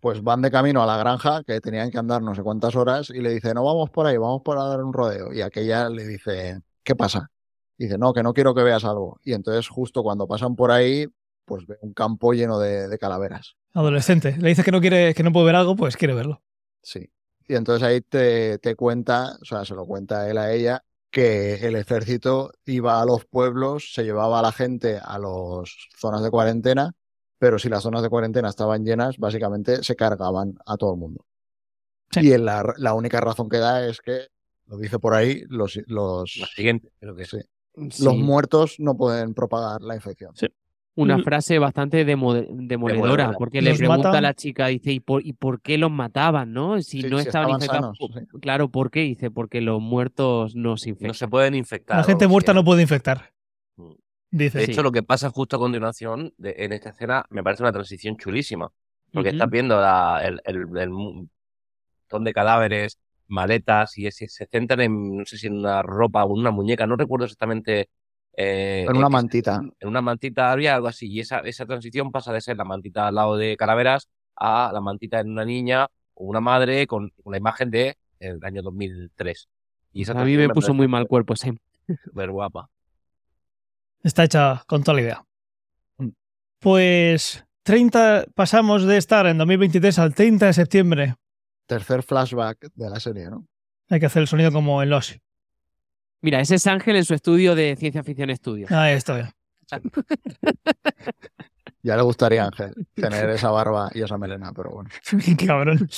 Pues 0.00 0.22
van 0.22 0.42
de 0.42 0.50
camino 0.50 0.82
a 0.82 0.86
la 0.86 0.96
granja, 0.96 1.42
que 1.44 1.60
tenían 1.60 1.90
que 1.90 1.98
andar 1.98 2.22
no 2.22 2.34
sé 2.34 2.42
cuántas 2.42 2.76
horas, 2.76 3.10
y 3.10 3.20
le 3.20 3.30
dice, 3.30 3.54
no 3.54 3.64
vamos 3.64 3.90
por 3.90 4.06
ahí, 4.06 4.16
vamos 4.16 4.42
por 4.42 4.58
a 4.58 4.64
dar 4.64 4.82
un 4.82 4.92
rodeo. 4.92 5.32
Y 5.32 5.40
aquella 5.40 5.88
le 5.88 6.06
dice, 6.06 6.60
¿qué 6.84 6.94
pasa? 6.94 7.30
Dice, 7.76 7.98
no, 7.98 8.12
que 8.12 8.22
no 8.22 8.32
quiero 8.32 8.54
que 8.54 8.62
veas 8.62 8.84
algo. 8.84 9.18
Y 9.24 9.32
entonces, 9.32 9.68
justo 9.68 10.02
cuando 10.02 10.26
pasan 10.28 10.54
por 10.54 10.70
ahí, 10.70 11.06
pues 11.44 11.66
ve 11.66 11.76
un 11.80 11.92
campo 11.92 12.32
lleno 12.32 12.58
de, 12.58 12.88
de 12.88 12.98
calaveras. 12.98 13.56
Adolescente. 13.72 14.36
Le 14.38 14.48
dices 14.48 14.64
que 14.64 14.72
no 14.72 14.80
quiere, 14.80 15.14
que 15.14 15.22
no 15.22 15.32
puede 15.32 15.46
ver 15.46 15.56
algo, 15.56 15.76
pues 15.76 15.96
quiere 15.96 16.14
verlo. 16.14 16.42
Sí. 16.82 17.10
Y 17.48 17.54
entonces 17.54 17.82
ahí 17.86 18.00
te, 18.00 18.58
te 18.58 18.74
cuenta, 18.74 19.36
o 19.40 19.44
sea, 19.44 19.64
se 19.64 19.74
lo 19.74 19.86
cuenta 19.86 20.28
él 20.28 20.38
a 20.38 20.52
ella, 20.52 20.82
que 21.16 21.66
el 21.66 21.76
ejército 21.76 22.52
iba 22.66 23.00
a 23.00 23.06
los 23.06 23.24
pueblos, 23.24 23.94
se 23.94 24.04
llevaba 24.04 24.40
a 24.40 24.42
la 24.42 24.52
gente 24.52 25.00
a 25.02 25.18
las 25.18 25.74
zonas 25.96 26.22
de 26.22 26.30
cuarentena, 26.30 26.92
pero 27.38 27.58
si 27.58 27.70
las 27.70 27.84
zonas 27.84 28.02
de 28.02 28.10
cuarentena 28.10 28.50
estaban 28.50 28.84
llenas, 28.84 29.16
básicamente 29.16 29.82
se 29.82 29.96
cargaban 29.96 30.58
a 30.66 30.76
todo 30.76 30.92
el 30.92 30.98
mundo. 30.98 31.24
Sí. 32.10 32.20
Y 32.20 32.36
la, 32.36 32.70
la 32.76 32.92
única 32.92 33.18
razón 33.18 33.48
que 33.48 33.56
da 33.56 33.88
es 33.88 34.02
que, 34.02 34.26
lo 34.66 34.76
dice 34.76 34.98
por 34.98 35.14
ahí, 35.14 35.44
los, 35.48 35.80
los, 35.86 36.32
siguiente, 36.54 36.92
creo 37.00 37.16
que 37.16 37.24
sí, 37.24 37.38
Sí. 37.92 38.04
los 38.04 38.14
muertos 38.14 38.76
no 38.78 38.94
pueden 38.94 39.32
propagar 39.32 39.80
la 39.80 39.94
infección. 39.94 40.34
Una 40.96 41.18
frase 41.22 41.58
bastante 41.58 42.04
demo- 42.06 42.32
demoledora, 42.34 42.66
Demoledora. 42.66 43.32
porque 43.38 43.60
le 43.60 43.74
pregunta 43.74 44.08
matan. 44.08 44.16
a 44.16 44.20
la 44.22 44.34
chica, 44.34 44.66
dice, 44.68 44.92
¿y 44.92 45.00
por, 45.00 45.24
¿y 45.26 45.34
por 45.34 45.60
qué 45.60 45.76
los 45.76 45.90
mataban, 45.90 46.52
no? 46.54 46.80
Si 46.80 47.02
Sí, 47.02 47.08
no 47.08 47.18
si 47.18 47.26
estaban, 47.28 47.60
estaban 47.60 47.90
infectados. 47.90 47.98
sanos, 47.98 48.40
Claro, 48.40 48.68
¿por 48.70 48.90
qué? 48.90 49.00
Dice, 49.00 49.30
porque 49.30 49.60
los 49.60 49.80
muertos 49.80 50.56
no 50.56 50.76
se 50.78 50.88
no 50.88 50.92
infectan. 50.94 51.14
se 51.14 51.28
pueden 51.28 51.54
infectar. 51.54 51.98
La 51.98 52.04
gente 52.04 52.26
muerta 52.26 52.52
sea, 52.52 52.54
no 52.60 52.64
puede 52.64 52.80
infectar. 52.82 53.30
Mm. 53.76 53.90
Dice. 54.30 54.58
De 54.58 54.64
Sí. 54.66 54.72
hecho, 54.72 54.82
lo 54.82 54.90
que 54.90 55.02
pasa 55.02 55.30
justo 55.30 55.56
a 55.56 55.58
continuación 55.58 56.32
de- 56.38 56.54
en 56.58 56.72
esta 56.72 56.90
escena 56.90 57.24
me 57.30 57.42
parece 57.42 57.62
una 57.62 57.72
transición 57.72 58.16
chulísima. 58.16 58.70
Porque 59.12 59.28
estás 59.30 59.48
viendo 59.50 59.80
la- 59.80 60.20
el, 60.24 60.40
el, 60.44 60.66
el 60.78 60.90
montón 60.90 61.28
de 62.24 62.32
cadáveres, 62.32 62.98
maletas, 63.28 63.96
y 63.98 64.10
se, 64.12 64.28
se 64.28 64.46
centran 64.46 64.80
en, 64.80 65.16
no 65.18 65.24
sé 65.26 65.36
si 65.38 65.46
en 65.46 65.58
una 65.58 65.82
ropa 65.82 66.24
o 66.24 66.34
en 66.34 66.40
una 66.40 66.50
muñeca, 66.50 66.86
no 66.86 66.96
recuerdo 66.96 67.24
exactamente. 67.26 67.88
Eh, 68.36 68.86
En 68.88 68.96
una 68.96 69.08
mantita. 69.08 69.62
En 69.80 69.88
una 69.88 70.02
mantita 70.02 70.52
había 70.52 70.74
algo 70.74 70.88
así, 70.88 71.10
y 71.10 71.20
esa, 71.20 71.38
esa 71.40 71.66
transición 71.66 72.12
pasa 72.12 72.32
de 72.32 72.40
ser 72.40 72.56
la 72.56 72.64
mantita 72.64 73.08
al 73.08 73.14
lado 73.14 73.36
de 73.36 73.56
calaveras 73.56 74.08
a 74.36 74.70
la 74.72 74.80
mantita 74.80 75.20
en 75.20 75.30
una 75.30 75.44
niña 75.44 75.88
o 76.14 76.24
una 76.24 76.40
madre 76.40 76.86
con 76.86 77.12
una 77.24 77.38
imagen 77.38 77.70
de 77.70 77.96
el 78.20 78.38
año 78.44 78.62
2003. 78.62 79.48
Y 79.92 80.02
esa 80.02 80.12
a 80.12 80.24
mí 80.24 80.36
me 80.36 80.48
puso 80.50 80.74
muy 80.74 80.88
mal 80.88 81.06
cuerpo 81.06 81.34
ese. 81.34 81.58
súper 82.04 82.30
guapa. 82.30 82.68
Está 84.02 84.24
hecha 84.24 84.62
con 84.66 84.82
toda 84.82 84.96
la 84.96 85.00
idea. 85.00 85.24
Mm. 85.98 86.08
Pues 86.60 87.44
30, 87.62 88.26
pasamos 88.34 88.84
de 88.84 88.98
estar 88.98 89.26
en 89.26 89.38
2023 89.38 89.98
al 89.98 90.14
30 90.14 90.46
de 90.46 90.52
septiembre. 90.52 91.14
Tercer 91.66 92.02
flashback 92.02 92.68
de 92.74 92.90
la 92.90 93.00
serie, 93.00 93.30
¿no? 93.30 93.46
Hay 93.88 94.00
que 94.00 94.06
hacer 94.06 94.22
el 94.22 94.28
sonido 94.28 94.52
como 94.52 94.82
en 94.82 94.90
Lost. 94.90 95.16
Mira, 96.26 96.40
ese 96.40 96.56
es 96.56 96.66
Ángel 96.66 96.96
en 96.96 97.04
su 97.04 97.14
estudio 97.14 97.54
de 97.54 97.76
Ciencia 97.76 98.02
Ficción 98.02 98.30
Estudios. 98.30 98.68
Ahí 98.72 98.94
está. 98.94 99.32
Ya 101.84 101.94
le 101.94 102.02
gustaría 102.02 102.42
a 102.42 102.46
Ángel 102.46 102.74
tener 102.94 103.30
esa 103.30 103.48
barba 103.52 103.90
y 103.94 104.02
esa 104.02 104.18
melena, 104.18 104.50
pero 104.52 104.70
bueno. 104.70 104.90
Cabrón. 105.46 105.88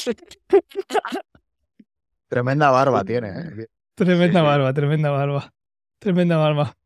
Tremenda 2.28 2.70
barba 2.70 3.04
tiene, 3.04 3.28
¿eh? 3.30 3.66
Tremenda 3.94 4.40
Sí, 4.40 4.44
sí. 4.44 4.46
barba, 4.46 4.74
tremenda 4.74 5.08
barba. 5.10 5.50
Tremenda 5.98 6.36
barba. 6.36 6.76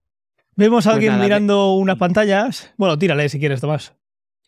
Vemos 0.54 0.86
a 0.86 0.90
Pues 0.90 0.94
alguien 0.94 1.12
nada, 1.14 1.24
mirando 1.24 1.72
unas 1.74 1.98
pantallas. 1.98 2.72
Bueno, 2.76 2.96
tírale 2.96 3.28
si 3.28 3.40
quieres, 3.40 3.60
Tomás. 3.60 3.92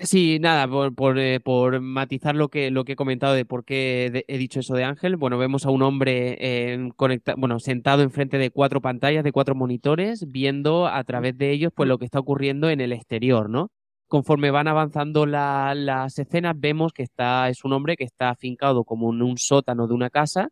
Sí, 0.00 0.38
nada, 0.40 0.66
por, 0.68 0.92
por, 0.94 1.18
eh, 1.20 1.38
por 1.40 1.80
matizar 1.80 2.34
lo 2.34 2.48
que, 2.48 2.70
lo 2.72 2.84
que 2.84 2.92
he 2.92 2.96
comentado 2.96 3.32
de 3.34 3.44
por 3.44 3.64
qué 3.64 4.10
de- 4.12 4.24
he 4.26 4.38
dicho 4.38 4.58
eso 4.60 4.74
de 4.74 4.82
Ángel, 4.84 5.16
bueno, 5.16 5.38
vemos 5.38 5.64
a 5.66 5.70
un 5.70 5.82
hombre 5.82 6.36
eh, 6.40 6.90
conecta- 6.96 7.34
bueno, 7.38 7.60
sentado 7.60 8.02
enfrente 8.02 8.36
de 8.36 8.50
cuatro 8.50 8.80
pantallas, 8.82 9.22
de 9.22 9.30
cuatro 9.32 9.54
monitores, 9.54 10.24
viendo 10.30 10.88
a 10.88 11.02
través 11.04 11.38
de 11.38 11.52
ellos 11.52 11.72
pues 11.74 11.88
lo 11.88 11.98
que 11.98 12.04
está 12.06 12.18
ocurriendo 12.18 12.68
en 12.70 12.80
el 12.80 12.92
exterior, 12.92 13.48
¿no? 13.48 13.70
conforme 14.08 14.50
van 14.50 14.68
avanzando 14.68 15.26
la- 15.26 15.74
las 15.74 16.18
escenas, 16.18 16.54
vemos 16.58 16.92
que 16.92 17.02
está, 17.04 17.48
es 17.48 17.64
un 17.64 17.72
hombre 17.72 17.96
que 17.96 18.04
está 18.04 18.30
afincado 18.30 18.84
como 18.84 19.12
en 19.12 19.22
un 19.22 19.38
sótano 19.38 19.86
de 19.88 19.94
una 19.94 20.10
casa 20.10 20.48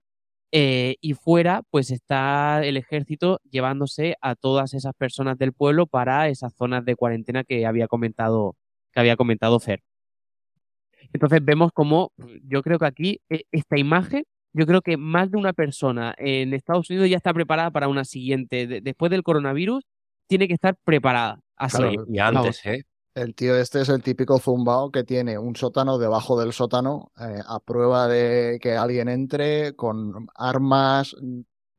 eh, 0.52 0.96
y 1.00 1.14
fuera 1.14 1.62
pues 1.70 1.90
está 1.90 2.60
el 2.64 2.76
ejército 2.76 3.40
llevándose 3.50 4.16
a 4.20 4.34
todas 4.34 4.74
esas 4.74 4.94
personas 4.94 5.38
del 5.38 5.52
pueblo 5.52 5.86
para 5.86 6.28
esas 6.28 6.54
zonas 6.54 6.84
de 6.84 6.94
cuarentena 6.96 7.44
que 7.44 7.66
había 7.66 7.88
comentado, 7.88 8.56
que 8.92 9.00
había 9.00 9.16
comentado 9.16 9.58
Fer. 9.58 9.82
Entonces 11.12 11.44
vemos 11.44 11.72
como, 11.72 12.12
yo 12.44 12.62
creo 12.62 12.78
que 12.78 12.86
aquí, 12.86 13.20
e- 13.28 13.44
esta 13.50 13.78
imagen, 13.78 14.24
yo 14.52 14.66
creo 14.66 14.80
que 14.82 14.96
más 14.96 15.30
de 15.30 15.38
una 15.38 15.52
persona 15.52 16.14
en 16.18 16.54
Estados 16.54 16.88
Unidos 16.90 17.08
ya 17.08 17.16
está 17.16 17.32
preparada 17.34 17.70
para 17.70 17.88
una 17.88 18.04
siguiente. 18.04 18.66
De- 18.66 18.80
después 18.80 19.10
del 19.10 19.22
coronavirus, 19.22 19.84
tiene 20.26 20.48
que 20.48 20.54
estar 20.54 20.76
preparada. 20.84 21.40
Así. 21.56 21.78
Claro, 21.78 22.04
Y 22.08 22.18
antes, 22.18 22.64
¿eh? 22.64 22.84
El 23.14 23.34
tío 23.34 23.56
este 23.56 23.82
es 23.82 23.90
el 23.90 24.02
típico 24.02 24.38
zumbao 24.38 24.90
que 24.90 25.04
tiene 25.04 25.36
un 25.36 25.54
sótano 25.54 25.98
debajo 25.98 26.40
del 26.40 26.54
sótano 26.54 27.12
eh, 27.20 27.40
a 27.46 27.60
prueba 27.60 28.08
de 28.08 28.58
que 28.58 28.72
alguien 28.72 29.08
entre 29.10 29.74
con 29.74 30.28
armas. 30.34 31.14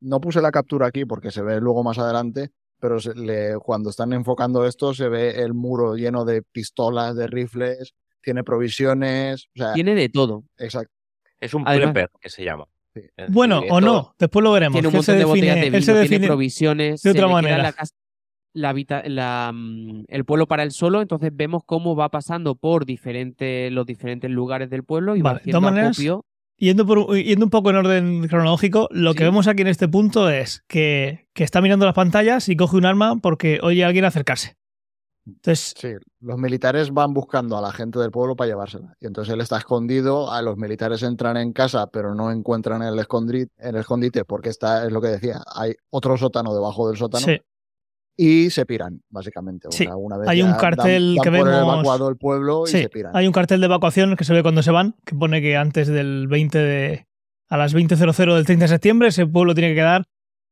No 0.00 0.20
puse 0.20 0.40
la 0.40 0.52
captura 0.52 0.86
aquí 0.86 1.04
porque 1.04 1.32
se 1.32 1.42
ve 1.42 1.60
luego 1.60 1.82
más 1.82 1.98
adelante, 1.98 2.50
pero 2.84 3.00
se- 3.00 3.14
le- 3.14 3.56
cuando 3.60 3.88
están 3.88 4.12
enfocando 4.12 4.66
esto 4.66 4.92
se 4.92 5.08
ve 5.08 5.40
el 5.42 5.54
muro 5.54 5.94
lleno 5.96 6.26
de 6.26 6.42
pistolas, 6.42 7.16
de 7.16 7.26
rifles, 7.28 7.94
tiene 8.20 8.44
provisiones, 8.44 9.46
o 9.46 9.58
sea, 9.58 9.72
Tiene 9.72 9.94
de 9.94 10.10
todo. 10.10 10.44
exacto. 10.58 10.92
Es 11.40 11.54
un 11.54 11.62
Además- 11.66 11.92
prepper 11.94 12.10
que 12.20 12.28
se 12.28 12.44
llama. 12.44 12.66
Sí. 12.92 13.00
Decir, 13.16 13.32
Bueno, 13.34 13.62
o 13.70 13.80
no, 13.80 14.14
después 14.18 14.42
lo 14.42 14.52
veremos. 14.52 14.74
Tiene 14.74 14.88
un 14.88 14.92
se 14.92 14.98
montón 14.98 15.18
de 15.18 15.24
botellas 15.24 15.54
de 15.56 15.70
vino, 15.70 15.80
se 15.80 16.08
tiene 16.08 16.26
provisiones. 16.26 16.90
de 16.90 16.98
se 16.98 17.10
otra 17.12 17.22
queda 17.22 17.32
manera. 17.32 17.62
la 17.62 17.72
casa- 17.72 17.94
la 18.52 18.68
habita- 18.68 19.02
la, 19.08 19.50
mm, 19.54 20.04
el 20.08 20.24
pueblo 20.26 20.46
para 20.46 20.62
él 20.62 20.70
solo, 20.72 21.00
entonces 21.00 21.30
vemos 21.34 21.62
cómo 21.64 21.96
va 21.96 22.10
pasando 22.10 22.54
por 22.54 22.84
diferentes, 22.84 23.72
los 23.72 23.86
diferentes 23.86 24.30
lugares 24.30 24.68
del 24.68 24.84
pueblo 24.84 25.16
y 25.16 25.22
Vale, 25.22 25.36
va 25.36 25.40
haciendo 25.40 25.60
maneras, 25.62 25.96
acopio. 25.96 26.24
Yendo, 26.56 26.86
por, 26.86 27.16
yendo 27.16 27.46
un 27.46 27.50
poco 27.50 27.70
en 27.70 27.76
orden 27.76 28.28
cronológico, 28.28 28.88
lo 28.92 29.12
Sí. 29.12 29.18
que 29.18 29.24
vemos 29.24 29.48
aquí 29.48 29.62
en 29.62 29.68
este 29.68 29.88
punto 29.88 30.30
es 30.30 30.62
que, 30.68 31.28
que 31.34 31.42
está 31.44 31.60
mirando 31.60 31.84
las 31.86 31.94
pantallas 31.94 32.48
y 32.48 32.56
coge 32.56 32.76
un 32.76 32.84
arma 32.86 33.16
porque 33.16 33.58
oye 33.62 33.82
a 33.84 33.88
alguien 33.88 34.04
acercarse. 34.04 34.56
Entonces, 35.26 35.72
Sí, 35.76 35.88
los 36.20 36.38
militares 36.38 36.90
van 36.92 37.14
buscando 37.14 37.56
a 37.56 37.62
la 37.62 37.72
gente 37.72 37.98
del 37.98 38.10
pueblo 38.10 38.36
para 38.36 38.48
llevársela. 38.48 38.94
Y 39.00 39.06
entonces 39.06 39.32
él 39.32 39.40
está 39.40 39.56
escondido, 39.56 40.30
a 40.30 40.42
los 40.42 40.58
militares 40.58 41.02
entran 41.02 41.38
en 41.38 41.52
casa, 41.54 41.86
pero 41.86 42.14
no 42.14 42.30
encuentran 42.30 42.82
el 42.82 42.98
escondite, 42.98 43.50
el 43.58 43.76
escondite 43.76 44.24
porque 44.26 44.50
está, 44.50 44.84
es 44.86 44.92
lo 44.92 45.00
que 45.00 45.08
decía, 45.08 45.42
hay 45.54 45.74
otro 45.90 46.16
sótano 46.18 46.54
debajo 46.54 46.88
del 46.88 46.98
sótano 46.98 47.24
sí, 47.24 47.40
y 48.16 48.50
se 48.50 48.64
piran, 48.66 49.00
básicamente. 49.10 49.68
O 49.68 49.72
Sí, 49.72 49.84
sea, 49.84 49.96
una 49.96 50.16
vez 50.18 50.28
hay 50.28 50.42
un 50.42 50.52
cartel 50.54 51.14
dan 51.16 51.22
que 51.24 51.30
vemos- 51.30 51.48
evacuado 51.48 52.08
el 52.08 52.16
pueblo 52.16 52.64
y 52.66 52.70
sí, 52.70 52.78
se 52.82 52.88
piran. 52.88 53.16
hay 53.16 53.26
un 53.26 53.32
cartel 53.32 53.60
de 53.60 53.66
evacuación 53.66 54.16
que 54.16 54.24
se 54.24 54.32
ve 54.32 54.42
cuando 54.42 54.62
se 54.62 54.70
van, 54.70 54.94
que 55.04 55.14
pone 55.14 55.40
que 55.42 55.56
antes 55.56 55.88
del 55.88 56.28
20 56.28 56.58
de... 56.58 57.06
a 57.48 57.56
las 57.56 57.74
20.00 57.74 58.34
del 58.34 58.44
30 58.46 58.64
de 58.64 58.68
septiembre 58.68 59.08
ese 59.08 59.26
pueblo 59.26 59.54
tiene 59.54 59.70
que 59.70 59.76
quedar 59.76 60.04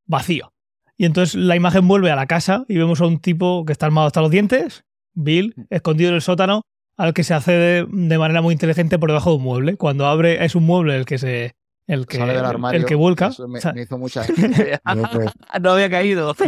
vacío. 0.07 0.53
Y 0.96 1.05
entonces 1.07 1.35
la 1.37 1.57
imagen 1.57 1.87
vuelve 1.88 2.11
a 2.11 2.16
la 2.16 2.27
casa 2.27 2.64
y 2.68 2.77
vemos 2.77 3.01
a 3.01 3.07
un 3.07 3.18
tipo 3.18 3.64
que 3.64 3.72
está 3.72 3.87
armado 3.87 4.07
hasta 4.07 4.20
los 4.20 4.31
dientes, 4.31 4.85
Bill, 5.14 5.55
escondido 5.70 6.11
en 6.11 6.16
el 6.16 6.22
sótano, 6.22 6.62
al 6.96 7.14
que 7.14 7.25
se 7.25 7.33
accede 7.35 7.87
de 7.88 8.18
manera 8.18 8.42
muy 8.42 8.53
inteligente 8.53 8.98
por 8.98 9.09
debajo 9.09 9.31
de 9.31 9.37
un 9.37 9.42
mueble. 9.42 9.77
Cuando 9.77 10.07
abre 10.07 10.44
es 10.44 10.55
un 10.55 10.64
mueble 10.64 10.96
el 10.96 11.05
que 11.07 11.18
se... 11.18 11.55
El 11.92 12.07
que, 12.07 12.16
Sale 12.16 12.33
del 12.33 12.44
armario. 12.46 12.81
el 12.81 12.87
que 12.87 12.94
vuelca. 12.94 13.26
Eso 13.26 13.46
me, 13.46 13.59
O 13.59 13.61
sea, 13.61 13.74
me 13.74 13.83
hizo 13.83 13.98
mucha. 13.98 14.22
no 15.61 15.70
había 15.72 15.90
caído. 15.90 16.35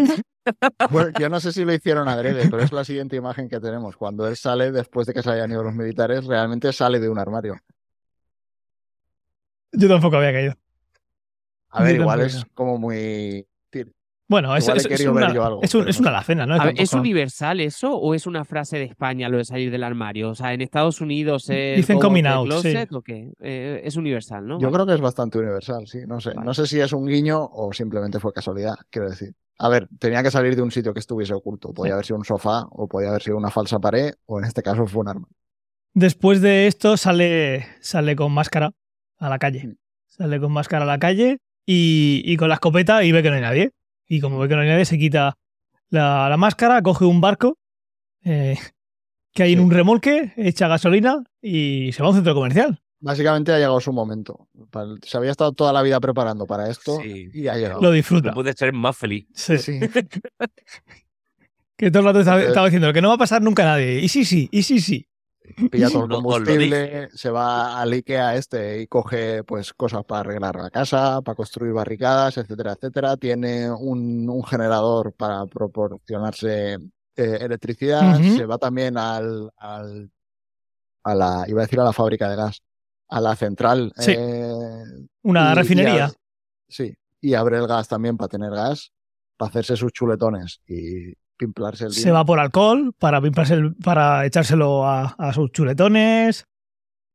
Bueno, 0.90 1.10
yo 1.18 1.30
no 1.30 1.40
sé 1.40 1.52
si 1.52 1.64
lo 1.64 1.72
hicieron 1.72 2.06
adrede, 2.06 2.50
pero 2.50 2.62
es 2.62 2.70
la 2.70 2.84
siguiente 2.84 3.16
imagen 3.16 3.48
que 3.48 3.60
tenemos. 3.60 3.96
Cuando 3.96 4.28
él 4.28 4.36
sale, 4.36 4.72
después 4.72 5.06
de 5.06 5.14
que 5.14 5.22
se 5.22 5.30
hayan 5.30 5.50
ido 5.50 5.62
los 5.62 5.74
militares, 5.74 6.26
realmente 6.26 6.70
sale 6.70 7.00
de 7.00 7.08
un 7.08 7.18
armario. 7.18 7.56
Yo 9.72 9.88
tampoco 9.88 10.16
había 10.18 10.32
caído. 10.32 10.54
A 11.70 11.82
ver, 11.82 11.96
Yo 11.96 12.02
igual 12.02 12.20
es 12.20 12.44
como 12.52 12.76
muy. 12.76 13.46
Bueno, 14.26 14.56
es, 14.56 14.64
una, 14.66 15.26
algo, 15.26 15.60
es, 15.62 15.74
un- 15.74 15.80
pero 15.82 15.90
es 15.90 16.00
no 16.00 16.02
una 16.02 16.10
sé. 16.10 16.14
alacena, 16.16 16.46
¿no? 16.46 16.56
¿Es 16.76 16.94
universal 16.94 17.60
eso 17.60 17.94
o 17.94 18.14
es 18.14 18.26
una 18.26 18.44
frase 18.46 18.78
de 18.78 18.84
España 18.84 19.28
lo 19.28 19.36
de 19.36 19.44
salir 19.44 19.70
del 19.70 19.84
armario? 19.84 20.30
O 20.30 20.34
sea, 20.34 20.54
en 20.54 20.62
Estados 20.62 21.02
Unidos 21.02 21.50
es 21.50 21.76
Dicen 21.76 21.98
coming 21.98 22.24
out 22.24 22.50
out, 22.50 22.62
sí. 22.62 22.70
closet 22.70 22.92
o 22.94 23.02
qué? 23.02 23.32
Eh, 23.40 23.82
es 23.84 23.96
universal, 23.96 24.46
¿no? 24.46 24.58
Yo 24.58 24.68
Vale. 24.68 24.74
creo 24.76 24.86
que 24.86 24.94
es 24.94 25.00
bastante 25.02 25.38
universal, 25.38 25.86
sí. 25.86 25.98
No 26.06 26.20
sé. 26.20 26.30
Vale. 26.30 26.46
No 26.46 26.54
sé 26.54 26.66
si 26.66 26.80
es 26.80 26.92
un 26.94 27.06
guiño 27.06 27.44
o 27.52 27.72
simplemente 27.74 28.18
fue 28.18 28.32
casualidad, 28.32 28.76
quiero 28.88 29.10
decir. 29.10 29.34
A 29.58 29.68
ver, 29.68 29.88
tenía 29.98 30.22
que 30.22 30.30
salir 30.30 30.56
de 30.56 30.62
un 30.62 30.70
sitio 30.70 30.94
que 30.94 31.00
estuviese 31.00 31.34
oculto. 31.34 31.74
Podía 31.74 31.90
Sí. 31.90 31.92
haber 31.92 32.06
sido 32.06 32.16
un 32.18 32.24
sofá 32.24 32.64
o 32.70 32.88
podía 32.88 33.10
haber 33.10 33.22
sido 33.22 33.36
una 33.36 33.50
falsa 33.50 33.78
pared 33.78 34.14
o 34.26 34.38
en 34.38 34.46
este 34.46 34.62
caso 34.62 34.86
fue 34.86 35.02
un 35.02 35.08
arma. 35.08 35.28
Después 35.92 36.40
de 36.40 36.66
esto 36.66 36.96
sale, 36.96 37.66
sale 37.80 38.16
con 38.16 38.32
máscara 38.32 38.72
a 39.18 39.28
la 39.28 39.38
calle. 39.38 39.66
Mm. 39.68 39.76
Sale 40.06 40.40
con 40.40 40.50
máscara 40.50 40.84
a 40.84 40.86
la 40.86 40.98
calle 40.98 41.38
y, 41.66 42.22
y 42.24 42.36
con 42.36 42.48
la 42.48 42.54
escopeta 42.54 43.04
y 43.04 43.12
ve 43.12 43.22
que 43.22 43.28
no 43.28 43.36
hay 43.36 43.42
nadie. 43.42 43.70
Y 44.08 44.20
como 44.20 44.38
ve 44.38 44.48
que 44.48 44.54
no 44.54 44.60
hay 44.62 44.68
nadie, 44.68 44.84
se 44.84 44.98
quita 44.98 45.36
la, 45.90 46.28
la 46.28 46.36
máscara, 46.36 46.82
coge 46.82 47.04
un 47.04 47.20
barco 47.20 47.58
eh, 48.24 48.56
que 49.32 49.42
hay 49.44 49.52
en 49.54 49.60
un 49.60 49.70
remolque, 49.70 50.32
echa 50.36 50.68
gasolina 50.68 51.22
y 51.42 51.90
se 51.92 52.02
va 52.02 52.08
a 52.08 52.10
un 52.10 52.16
centro 52.16 52.34
comercial. 52.34 52.80
Básicamente 53.00 53.52
ha 53.52 53.56
llegado 53.58 53.80
su 53.80 53.92
momento. 53.92 54.48
Se 55.02 55.16
había 55.18 55.30
estado 55.30 55.52
toda 55.52 55.72
la 55.74 55.82
vida 55.82 56.00
preparando 56.00 56.46
para 56.46 56.70
esto 56.70 57.00
Sí. 57.02 57.28
y 57.34 57.48
ha 57.48 57.54
llegado. 57.56 57.80
Lo 57.82 57.88
No 57.88 57.92
disfruta. 57.92 58.32
puede 58.32 58.52
ser 58.54 58.72
más 58.72 58.96
feliz. 58.96 59.26
Sí. 59.34 59.58
Sí. 59.58 59.80
Que 61.76 61.90
todo 61.90 62.00
el 62.08 62.14
rato 62.14 62.20
estaba 62.20 62.66
diciendo 62.66 62.92
que 62.92 63.02
no 63.02 63.08
va 63.08 63.14
a 63.14 63.18
pasar 63.18 63.42
nunca 63.42 63.62
a 63.64 63.66
nadie. 63.66 63.98
Y 64.00 64.08
sí, 64.08 64.24
sí, 64.24 64.48
y 64.52 64.62
sí, 64.62 64.78
sí. 64.80 65.08
Pilla 65.70 65.88
todo 65.92 66.04
el 66.04 66.10
combustible, 66.10 67.08
se 67.12 67.30
va 67.30 67.80
al 67.80 67.92
Ikea 67.92 68.36
este 68.36 68.80
y 68.82 68.86
coge 68.86 69.44
pues 69.44 69.72
cosas 69.74 70.04
para 70.04 70.20
arreglar 70.20 70.56
la 70.56 70.70
casa, 70.70 71.20
para 71.22 71.34
construir 71.36 71.72
barricadas, 71.72 72.38
etcétera, 72.38 72.72
etcétera. 72.72 73.16
Tiene 73.16 73.70
un, 73.70 74.28
un 74.28 74.44
generador 74.44 75.12
para 75.12 75.46
proporcionarse 75.46 76.74
eh, 77.16 77.38
electricidad. 77.40 78.20
Se 78.20 78.46
va 78.46 78.58
también 78.58 78.96
al, 78.98 79.50
al- 79.56 80.10
a 81.04 81.14
la, 81.14 81.44
iba 81.48 81.60
a 81.60 81.64
decir 81.66 81.78
a 81.80 81.84
la 81.84 81.92
fábrica 81.92 82.28
de 82.28 82.36
gas, 82.36 82.62
a 83.08 83.20
la 83.20 83.36
central. 83.36 83.92
Sí. 83.98 84.14
eh, 84.16 84.46
Una 85.22 85.52
y- 85.52 85.54
refinería. 85.54 86.10
sí, 86.68 86.96
y 87.20 87.34
abre 87.34 87.58
el 87.58 87.66
gas 87.66 87.88
también 87.88 88.16
para 88.16 88.28
tener 88.28 88.50
gas, 88.50 88.90
para 89.36 89.50
hacerse 89.50 89.76
sus 89.76 89.92
chuletones 89.92 90.60
y 90.66 91.12
pimplarse 91.36 91.86
el 91.86 91.92
Se 91.92 92.10
va 92.10 92.24
por 92.24 92.38
alcohol 92.40 92.92
para, 92.98 93.20
pimparse 93.20 93.54
el- 93.54 93.74
para 93.76 94.24
echárselo 94.26 94.84
a, 94.86 95.14
a 95.18 95.32
sus 95.32 95.50
chuletones. 95.52 96.46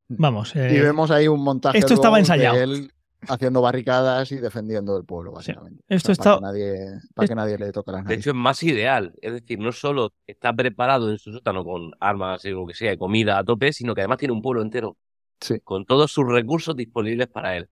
Vamos. 0.08 0.54
eh, 0.56 0.74
Y 0.76 0.80
vemos 0.80 1.10
ahí 1.10 1.28
un 1.28 1.42
montaje 1.42 1.78
esto 1.78 1.94
estaba 1.94 2.18
luego 2.18 2.26
de 2.28 2.34
ensayado. 2.34 2.56
él 2.60 2.92
haciendo 3.28 3.60
barricadas 3.60 4.32
y 4.32 4.36
defendiendo 4.38 4.96
el 4.96 5.04
pueblo, 5.04 5.32
básicamente. 5.32 5.84
Esto 5.88 6.10
O 6.12 6.14
sea, 6.14 6.20
está- 6.22 6.40
para, 6.40 6.52
que 6.52 6.58
nadie, 6.58 7.00
para 7.14 7.28
que 7.28 7.34
nadie 7.34 7.58
le 7.58 7.70
toque 7.72 7.92
las 7.92 8.04
De 8.06 8.14
hecho, 8.14 8.30
es 8.30 8.36
más 8.36 8.62
ideal. 8.62 9.12
Es 9.20 9.32
decir, 9.34 9.58
no 9.58 9.72
solo 9.72 10.12
está 10.26 10.52
preparado 10.52 11.10
en 11.10 11.18
su 11.18 11.32
sótano 11.32 11.62
con 11.64 11.92
armas 12.00 12.44
y 12.44 12.50
lo 12.50 12.66
que 12.66 12.74
sea, 12.74 12.92
y 12.92 12.96
comida 12.98 13.38
a 13.38 13.44
tope, 13.44 13.72
sino 13.72 13.94
que 13.94 14.00
además 14.00 14.18
tiene 14.18 14.32
un 14.32 14.42
pueblo 14.42 14.62
entero 14.62 14.96
Sí. 15.40 15.60
con 15.60 15.84
todos 15.86 16.10
sus 16.12 16.26
recursos 16.26 16.74
disponibles 16.76 17.28
para 17.28 17.56
él. 17.56 17.68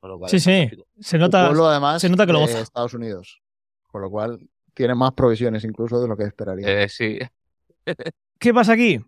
Con 0.00 0.10
lo 0.10 0.18
cual 0.18 0.30
Sí, 0.30 0.38
sí. 0.40 0.70
Se 1.00 1.18
nota. 1.18 1.46
pueblo, 1.46 1.66
además, 1.66 2.00
se 2.00 2.08
nota 2.08 2.24
que 2.24 2.32
lo 2.32 2.38
de 2.40 2.46
goza. 2.46 2.60
Estados 2.60 2.94
Unidos. 2.94 3.40
Con 3.88 4.02
lo 4.02 4.10
cual, 4.10 4.38
tiene 4.78 4.94
más 4.94 5.12
provisiones 5.12 5.64
incluso 5.64 6.00
de 6.00 6.06
lo 6.06 6.16
que 6.16 6.22
esperaría. 6.22 6.84
Eh, 6.84 6.88
sí. 6.88 7.18
¿Qué 8.38 8.54
pasa 8.54 8.74
aquí? 8.74 9.00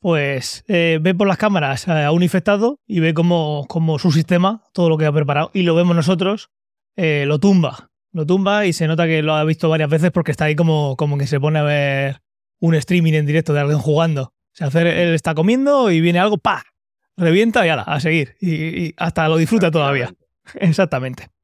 Pues 0.00 0.64
eh, 0.68 0.98
ve 1.02 1.14
por 1.14 1.28
las 1.28 1.36
cámaras 1.36 1.86
a 1.86 2.10
un 2.12 2.22
infectado 2.22 2.80
y 2.86 3.00
ve 3.00 3.12
como, 3.12 3.66
como 3.68 3.98
su 3.98 4.10
sistema, 4.10 4.64
todo 4.72 4.88
lo 4.88 4.96
que 4.96 5.04
ha 5.04 5.12
preparado, 5.12 5.50
y 5.52 5.64
lo 5.64 5.74
vemos 5.74 5.94
nosotros, 5.94 6.50
eh, 6.96 7.24
lo 7.26 7.38
tumba. 7.38 7.90
Lo 8.12 8.24
tumba 8.24 8.64
y 8.64 8.72
se 8.72 8.86
nota 8.86 9.06
que 9.06 9.20
lo 9.20 9.34
ha 9.34 9.44
visto 9.44 9.68
varias 9.68 9.90
veces 9.90 10.10
porque 10.12 10.30
está 10.30 10.46
ahí 10.46 10.56
como, 10.56 10.96
como 10.96 11.18
que 11.18 11.26
se 11.26 11.38
pone 11.38 11.58
a 11.58 11.62
ver 11.62 12.22
un 12.60 12.74
streaming 12.74 13.12
en 13.12 13.26
directo 13.26 13.52
de 13.52 13.60
alguien 13.60 13.78
jugando. 13.78 14.22
O 14.22 14.54
sea, 14.54 14.68
hacer, 14.68 14.86
él 14.86 15.14
está 15.14 15.34
comiendo 15.34 15.90
y 15.90 16.00
viene 16.00 16.20
algo, 16.20 16.38
¡pa! 16.38 16.64
Revienta 17.18 17.66
y 17.66 17.68
ala, 17.68 17.82
a 17.82 18.00
seguir. 18.00 18.36
Y, 18.40 18.54
y 18.54 18.94
hasta 18.96 19.28
lo 19.28 19.36
disfruta 19.36 19.70
todavía. 19.70 20.14
Exactamente. 20.54 21.28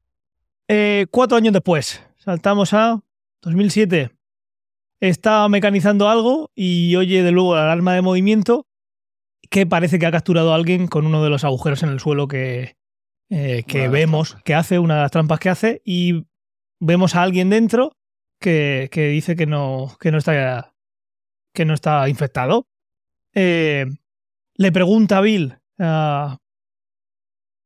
Eh, 0.67 1.05
cuatro 1.11 1.37
años 1.37 1.53
después, 1.53 2.01
saltamos 2.17 2.73
a 2.73 2.99
2007. 3.45 4.11
Está 4.99 5.47
mecanizando 5.49 6.09
algo 6.09 6.51
y 6.55 6.95
oye 6.95 7.23
de 7.23 7.31
luego 7.31 7.55
la 7.55 7.63
alarma 7.63 7.93
de 7.93 8.01
movimiento 8.01 8.67
que 9.49 9.65
parece 9.65 9.99
que 9.99 10.05
ha 10.05 10.11
capturado 10.11 10.51
a 10.51 10.55
alguien 10.55 10.87
con 10.87 11.05
uno 11.05 11.23
de 11.23 11.29
los 11.29 11.43
agujeros 11.43 11.83
en 11.83 11.89
el 11.89 11.99
suelo 11.99 12.27
que, 12.27 12.75
eh, 13.29 13.63
que 13.67 13.87
vemos 13.87 14.35
que 14.43 14.55
hace, 14.55 14.79
una 14.79 14.95
de 14.95 15.01
las 15.01 15.11
trampas 15.11 15.39
que 15.39 15.49
hace, 15.49 15.81
y 15.85 16.25
vemos 16.79 17.15
a 17.15 17.21
alguien 17.21 17.49
dentro 17.49 17.95
que, 18.39 18.89
que 18.91 19.07
dice 19.07 19.35
que 19.35 19.45
no, 19.45 19.95
que 19.99 20.11
no 20.11 20.17
está 20.17 20.73
que 21.53 21.65
no 21.65 21.73
está 21.73 22.09
infectado. 22.09 22.67
Eh, 23.33 23.85
le 24.55 24.71
pregunta 24.71 25.19
a 25.19 25.21
Bill 25.21 25.57
a, 25.79 26.37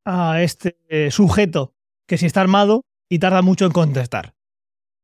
a 0.06 0.42
este 0.42 1.10
sujeto 1.10 1.74
que 2.08 2.18
si 2.18 2.26
está 2.26 2.42
armado 2.42 2.86
y 3.10 3.20
tarda 3.20 3.42
mucho 3.42 3.66
en 3.66 3.72
contestar. 3.72 4.36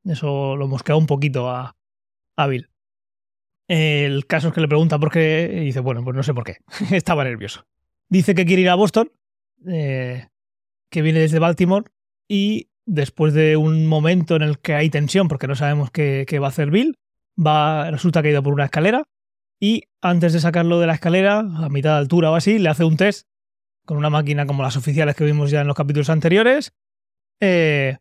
Eso 0.05 0.55
lo 0.55 0.67
mosquea 0.67 0.95
un 0.95 1.07
poquito 1.07 1.49
a, 1.49 1.75
Bill. 2.47 2.69
El 3.67 4.27
caso 4.27 4.49
es 4.49 4.53
que 4.53 4.61
le 4.61 4.67
pregunta 4.67 4.99
por 4.99 5.11
qué 5.11 5.49
y 5.61 5.65
dice, 5.65 5.79
bueno, 5.79 6.03
pues 6.03 6.15
no 6.15 6.23
sé 6.23 6.33
por 6.33 6.43
qué. 6.43 6.57
Estaba 6.91 7.23
nervioso. 7.23 7.65
Dice 8.09 8.35
que 8.35 8.45
quiere 8.45 8.61
ir 8.61 8.69
a 8.69 8.75
Boston, 8.75 9.11
eh, 9.67 10.27
que 10.89 11.01
viene 11.01 11.19
desde 11.19 11.39
Baltimore 11.39 11.85
y 12.27 12.69
después 12.85 13.33
de 13.33 13.57
un 13.57 13.87
momento 13.87 14.35
en 14.35 14.43
el 14.43 14.59
que 14.59 14.75
hay 14.75 14.91
tensión 14.91 15.27
porque 15.27 15.47
no 15.47 15.55
sabemos 15.55 15.89
qué, 15.89 16.25
qué 16.27 16.37
va 16.37 16.47
a 16.47 16.49
hacer 16.49 16.69
Bill, 16.69 16.99
va, 17.35 17.89
resulta 17.89 18.21
que 18.21 18.27
ha 18.27 18.31
ido 18.31 18.43
por 18.43 18.53
una 18.53 18.65
escalera 18.65 19.07
y 19.59 19.83
antes 20.01 20.33
de 20.33 20.39
sacarlo 20.39 20.79
de 20.79 20.87
la 20.87 20.93
escalera, 20.93 21.39
a 21.39 21.69
mitad 21.69 21.93
de 21.93 21.97
altura 21.97 22.29
o 22.29 22.35
así, 22.35 22.59
le 22.59 22.69
hace 22.69 22.83
un 22.83 22.97
test 22.97 23.27
con 23.85 23.97
una 23.97 24.09
máquina 24.09 24.45
como 24.45 24.63
las 24.63 24.77
oficiales 24.77 25.15
que 25.15 25.23
vimos 25.23 25.51
ya 25.51 25.61
en 25.61 25.67
los 25.67 25.75
capítulos 25.75 26.09
anteriores, 26.09 26.73
eh, 27.39 27.97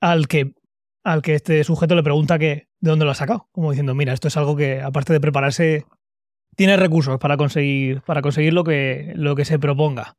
al, 0.00 0.28
que, 0.28 0.52
al 1.02 1.22
que 1.22 1.34
este 1.34 1.64
sujeto 1.64 1.94
le 1.94 2.02
pregunta 2.02 2.38
que, 2.38 2.68
de 2.80 2.90
dónde 2.90 3.04
lo 3.04 3.10
ha 3.10 3.14
sacado, 3.14 3.48
como 3.52 3.70
diciendo, 3.70 3.94
mira, 3.94 4.12
esto 4.12 4.28
es 4.28 4.36
algo 4.36 4.56
que 4.56 4.80
aparte 4.82 5.12
de 5.12 5.20
prepararse, 5.20 5.86
tiene 6.56 6.76
recursos 6.76 7.18
para 7.18 7.36
conseguir, 7.36 8.02
para 8.02 8.22
conseguir 8.22 8.52
lo, 8.52 8.64
que, 8.64 9.12
lo 9.16 9.34
que 9.36 9.44
se 9.44 9.58
proponga. 9.58 10.16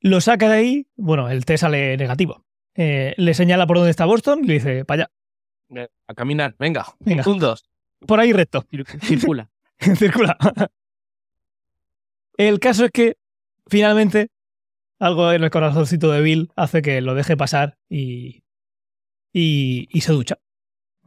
Lo 0.00 0.20
saca 0.20 0.48
de 0.48 0.56
ahí, 0.56 0.86
bueno, 0.96 1.28
el 1.30 1.44
test 1.44 1.62
sale 1.62 1.96
negativo. 1.96 2.44
Eh, 2.76 3.14
le 3.16 3.34
señala 3.34 3.66
por 3.66 3.76
dónde 3.78 3.90
está 3.90 4.04
Boston 4.04 4.40
y 4.44 4.46
le 4.46 4.54
dice, 4.54 4.84
para 4.84 5.08
allá, 5.72 5.90
A 6.06 6.14
caminar, 6.14 6.54
venga. 6.58 6.86
Venga. 7.00 7.24
Un, 7.28 7.38
dos. 7.40 7.68
por 8.06 8.20
ahí 8.20 8.32
recto. 8.32 8.62
Cir- 8.70 8.86
Circula. 9.02 9.50
Circula. 9.96 10.36
El 12.36 12.60
caso 12.60 12.84
es 12.84 12.90
que 12.92 13.16
finalmente 13.66 14.28
algo 15.00 15.32
en 15.32 15.42
el 15.42 15.50
corazoncito 15.50 16.10
de 16.12 16.20
Bill 16.22 16.50
hace 16.56 16.82
que 16.82 17.00
lo 17.00 17.14
deje 17.14 17.36
pasar 17.36 17.76
y, 17.88 18.42
y, 19.38 19.88
y 19.90 20.00
se 20.00 20.12
ducha. 20.12 20.38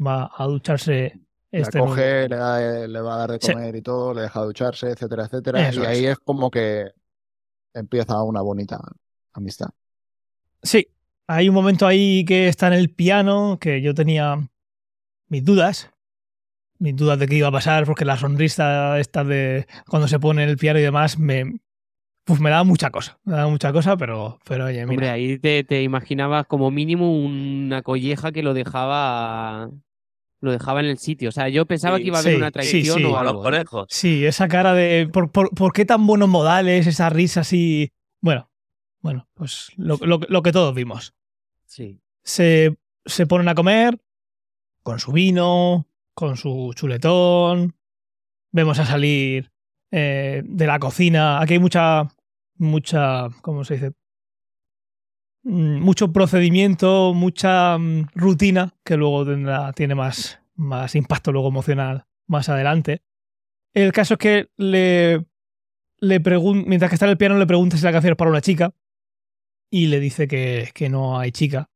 Va 0.05 0.31
a 0.35 0.45
ducharse 0.45 1.19
este 1.51 1.77
la 1.79 1.85
coge, 1.85 2.29
le, 2.29 2.35
da- 2.35 2.87
le 2.87 3.01
va 3.01 3.15
a 3.15 3.17
dar 3.19 3.31
de 3.31 3.39
Sí. 3.41 3.51
comer 3.51 3.75
y 3.75 3.81
todo, 3.81 4.13
le 4.13 4.21
deja 4.21 4.41
ducharse, 4.41 4.89
etcétera, 4.89 5.25
etcétera. 5.25 5.67
Eso 5.69 5.83
y 5.83 5.85
ahí 5.85 6.05
es. 6.05 6.11
es 6.13 6.19
como 6.19 6.49
que 6.49 6.91
empieza 7.73 8.21
una 8.23 8.41
bonita 8.41 8.79
amistad. 9.33 9.69
Sí, 10.63 10.87
hay 11.27 11.49
un 11.49 11.55
momento 11.55 11.87
ahí 11.87 12.23
que 12.25 12.47
está 12.47 12.67
en 12.67 12.73
el 12.73 12.89
piano 12.89 13.57
que 13.59 13.81
yo 13.81 13.93
tenía 13.93 14.49
mis 15.27 15.43
dudas. 15.43 15.89
Mis 16.79 16.95
dudas 16.95 17.19
de 17.19 17.27
qué 17.27 17.35
iba 17.35 17.49
a 17.49 17.51
pasar, 17.51 17.85
porque 17.85 18.05
la 18.05 18.17
sonrisa 18.17 18.99
esta 18.99 19.23
de 19.23 19.67
cuando 19.87 20.07
se 20.07 20.19
pone 20.19 20.43
en 20.43 20.49
el 20.49 20.57
piano 20.57 20.79
y 20.79 20.81
demás 20.81 21.19
me, 21.19 21.59
pues 22.31 22.41
me 22.41 22.49
daba 22.49 22.63
mucha 22.63 22.89
cosa. 22.89 23.17
Me 23.23 23.33
daba 23.35 23.49
mucha 23.49 23.71
cosa, 23.71 23.97
pero, 23.97 24.39
pero 24.45 24.65
oye, 24.65 24.79
mira. 24.85 24.89
Hombre, 24.91 25.09
ahí 25.09 25.39
te, 25.39 25.63
te 25.63 25.81
imaginabas 25.83 26.45
como 26.47 26.71
mínimo 26.71 27.13
una 27.15 27.81
colleja 27.81 28.31
que 28.31 28.43
lo 28.43 28.53
dejaba 28.53 29.69
lo 30.43 30.51
dejaba 30.51 30.79
en 30.79 30.87
el 30.87 30.97
sitio. 30.97 31.29
O 31.29 31.31
sea, 31.31 31.49
yo 31.49 31.65
pensaba 31.67 31.97
Sí, 31.97 32.03
que 32.03 32.07
iba 32.07 32.17
a 32.17 32.21
haber 32.21 32.33
sí, 32.33 32.37
una 32.37 32.51
traición 32.51 32.97
sí. 32.97 33.03
o 33.03 33.07
Como 33.07 33.17
a 33.19 33.23
los 33.23 33.29
algo. 33.31 33.41
¿eh? 33.41 33.43
conejos. 33.43 33.85
Sí, 33.89 34.25
esa 34.25 34.47
cara 34.47 34.73
de. 34.73 35.07
¿Por, 35.11 35.31
por, 35.31 35.49
por 35.53 35.71
qué 35.73 35.85
tan 35.85 36.07
buenos 36.07 36.29
modales? 36.29 36.87
Esa 36.87 37.09
risa 37.09 37.41
así. 37.41 37.91
Bueno, 38.21 38.49
bueno, 39.01 39.27
pues 39.35 39.71
lo, 39.77 39.97
lo- 40.01 40.19
lo 40.27 40.41
que 40.41 40.51
todos 40.51 40.73
vimos. 40.73 41.13
Sí. 41.65 41.99
Se, 42.23 42.75
se 43.05 43.27
ponen 43.27 43.49
a 43.49 43.55
comer 43.55 43.99
con 44.83 44.99
su 44.99 45.11
vino, 45.11 45.87
con 46.15 46.37
su 46.37 46.71
chuletón. 46.75 47.75
Vemos 48.51 48.79
a 48.79 48.85
salir 48.85 49.51
eh, 49.91 50.41
de 50.43 50.67
la 50.67 50.79
cocina. 50.79 51.39
Aquí 51.39 51.53
hay 51.53 51.59
mucha. 51.59 52.07
Mucha. 52.61 53.27
¿Cómo 53.41 53.63
se 53.63 53.73
dice? 53.73 53.91
Mm, 55.43 55.79
Mucho 55.79 56.13
procedimiento, 56.13 57.13
mucha 57.15 57.75
mm, 57.77 58.09
rutina 58.13 58.75
que 58.83 58.97
luego 58.97 59.25
tendrá, 59.25 59.73
tiene 59.73 59.95
más, 59.95 60.39
más 60.53 60.95
impacto 60.95 61.31
luego 61.31 61.47
emocional 61.47 62.05
más 62.27 62.49
adelante. 62.49 63.01
El 63.73 63.91
caso 63.91 64.13
es 64.13 64.17
que 64.19 64.49
le, 64.57 65.25
le 65.97 66.19
mientras 66.19 66.89
que 66.89 66.95
está 66.95 67.05
en 67.05 67.11
el 67.11 67.17
piano 67.17 67.37
le 67.37 67.47
pregunta 67.47 67.77
si 67.77 67.83
la 67.83 67.91
canción 67.91 68.11
es 68.11 68.17
para 68.17 68.29
una 68.29 68.41
chica 68.41 68.71
y 69.71 69.87
le 69.87 69.99
dice 69.99 70.27
que, 70.27 70.69
que 70.73 70.87
no 70.87 71.17
hay 71.17 71.31
chica 71.31 71.69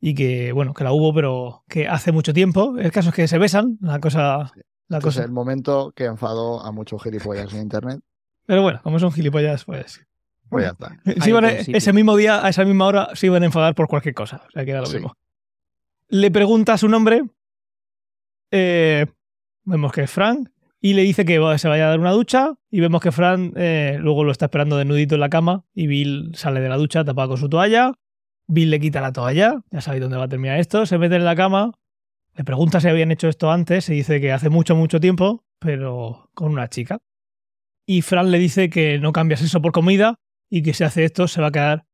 y 0.00 0.14
que 0.14 0.52
bueno 0.52 0.72
que 0.72 0.84
la 0.84 0.92
hubo 0.92 1.12
pero 1.12 1.64
que 1.68 1.88
hace 1.88 2.12
mucho 2.12 2.32
tiempo. 2.32 2.78
El 2.78 2.92
caso 2.92 3.08
es 3.08 3.14
que 3.16 3.26
se 3.26 3.38
besan, 3.38 3.76
la 3.80 3.98
cosa, 3.98 4.52
la 4.86 5.00
cosa. 5.00 5.24
el 5.24 5.32
momento 5.32 5.92
que 5.96 6.04
enfadó 6.04 6.60
a 6.64 6.70
muchos 6.70 7.02
gilipollas 7.02 7.52
en 7.54 7.62
internet. 7.62 8.00
Pero 8.48 8.62
bueno, 8.62 8.80
como 8.82 8.98
son 8.98 9.12
gilipollas, 9.12 9.64
pues 9.66 10.00
Pues 10.48 10.64
ya 10.64 10.70
está. 10.70 10.98
se 11.22 11.28
iban 11.30 11.44
ese 11.44 11.92
mismo 11.92 12.16
día, 12.16 12.42
a 12.44 12.48
esa 12.48 12.64
misma 12.64 12.86
hora, 12.86 13.10
se 13.12 13.26
iban 13.26 13.42
a 13.42 13.46
enfadar 13.46 13.74
por 13.74 13.86
cualquier 13.88 14.14
cosa. 14.14 14.42
O 14.48 14.50
sea, 14.50 14.64
que 14.64 14.70
era 14.70 14.80
lo 14.80 14.86
Sí. 14.86 14.94
mismo. 14.94 15.14
Le 16.08 16.30
pregunta 16.30 16.76
su 16.78 16.88
nombre. 16.88 17.22
eh, 18.50 19.06
vemos 19.64 19.92
que 19.92 20.02
es 20.02 20.10
Frank. 20.10 20.48
Y 20.80 20.94
le 20.94 21.02
dice 21.02 21.24
que 21.26 21.38
va- 21.38 21.58
se 21.58 21.68
vaya 21.68 21.86
a 21.86 21.90
dar 21.90 22.00
una 22.00 22.12
ducha. 22.12 22.54
Y 22.70 22.80
vemos 22.80 23.02
que 23.02 23.12
Frank 23.12 23.52
eh, 23.56 23.98
luego 24.00 24.24
lo 24.24 24.32
está 24.32 24.46
esperando 24.46 24.78
desnudito 24.78 25.16
en 25.16 25.20
la 25.20 25.28
cama. 25.28 25.64
Y 25.74 25.86
Bill 25.86 26.30
sale 26.34 26.60
de 26.60 26.68
la 26.70 26.76
ducha 26.78 27.04
tapado 27.04 27.28
con 27.28 27.36
su 27.38 27.48
toalla. 27.50 27.92
Bill 28.46 28.70
le 28.70 28.80
quita 28.80 29.00
la 29.02 29.12
toalla. 29.12 29.60
Ya 29.70 29.80
sabéis 29.82 30.00
dónde 30.02 30.16
va 30.16 30.24
a 30.24 30.28
terminar 30.28 30.58
esto. 30.58 30.86
Se 30.86 30.96
mete 30.96 31.16
en 31.16 31.24
la 31.26 31.36
cama. 31.36 31.72
Le 32.34 32.44
pregunta 32.44 32.80
si 32.80 32.88
habían 32.88 33.10
hecho 33.10 33.28
esto 33.28 33.50
antes. 33.50 33.88
Y 33.90 33.94
dice 33.94 34.20
que 34.20 34.32
hace 34.32 34.48
mucho, 34.48 34.74
mucho 34.76 34.98
tiempo. 35.00 35.44
Pero 35.58 36.30
con 36.32 36.52
una 36.52 36.68
chica. 36.68 36.98
Y 37.90 38.02
Frank 38.02 38.28
le 38.28 38.38
dice 38.38 38.68
que 38.68 38.98
no 38.98 39.12
cambias 39.12 39.40
eso 39.40 39.62
por 39.62 39.72
comida 39.72 40.20
y 40.50 40.62
que 40.62 40.74
si 40.74 40.84
hace 40.84 41.04
esto 41.04 41.26
se 41.26 41.40
va 41.40 41.46
a 41.46 41.52
quedar 41.52 41.86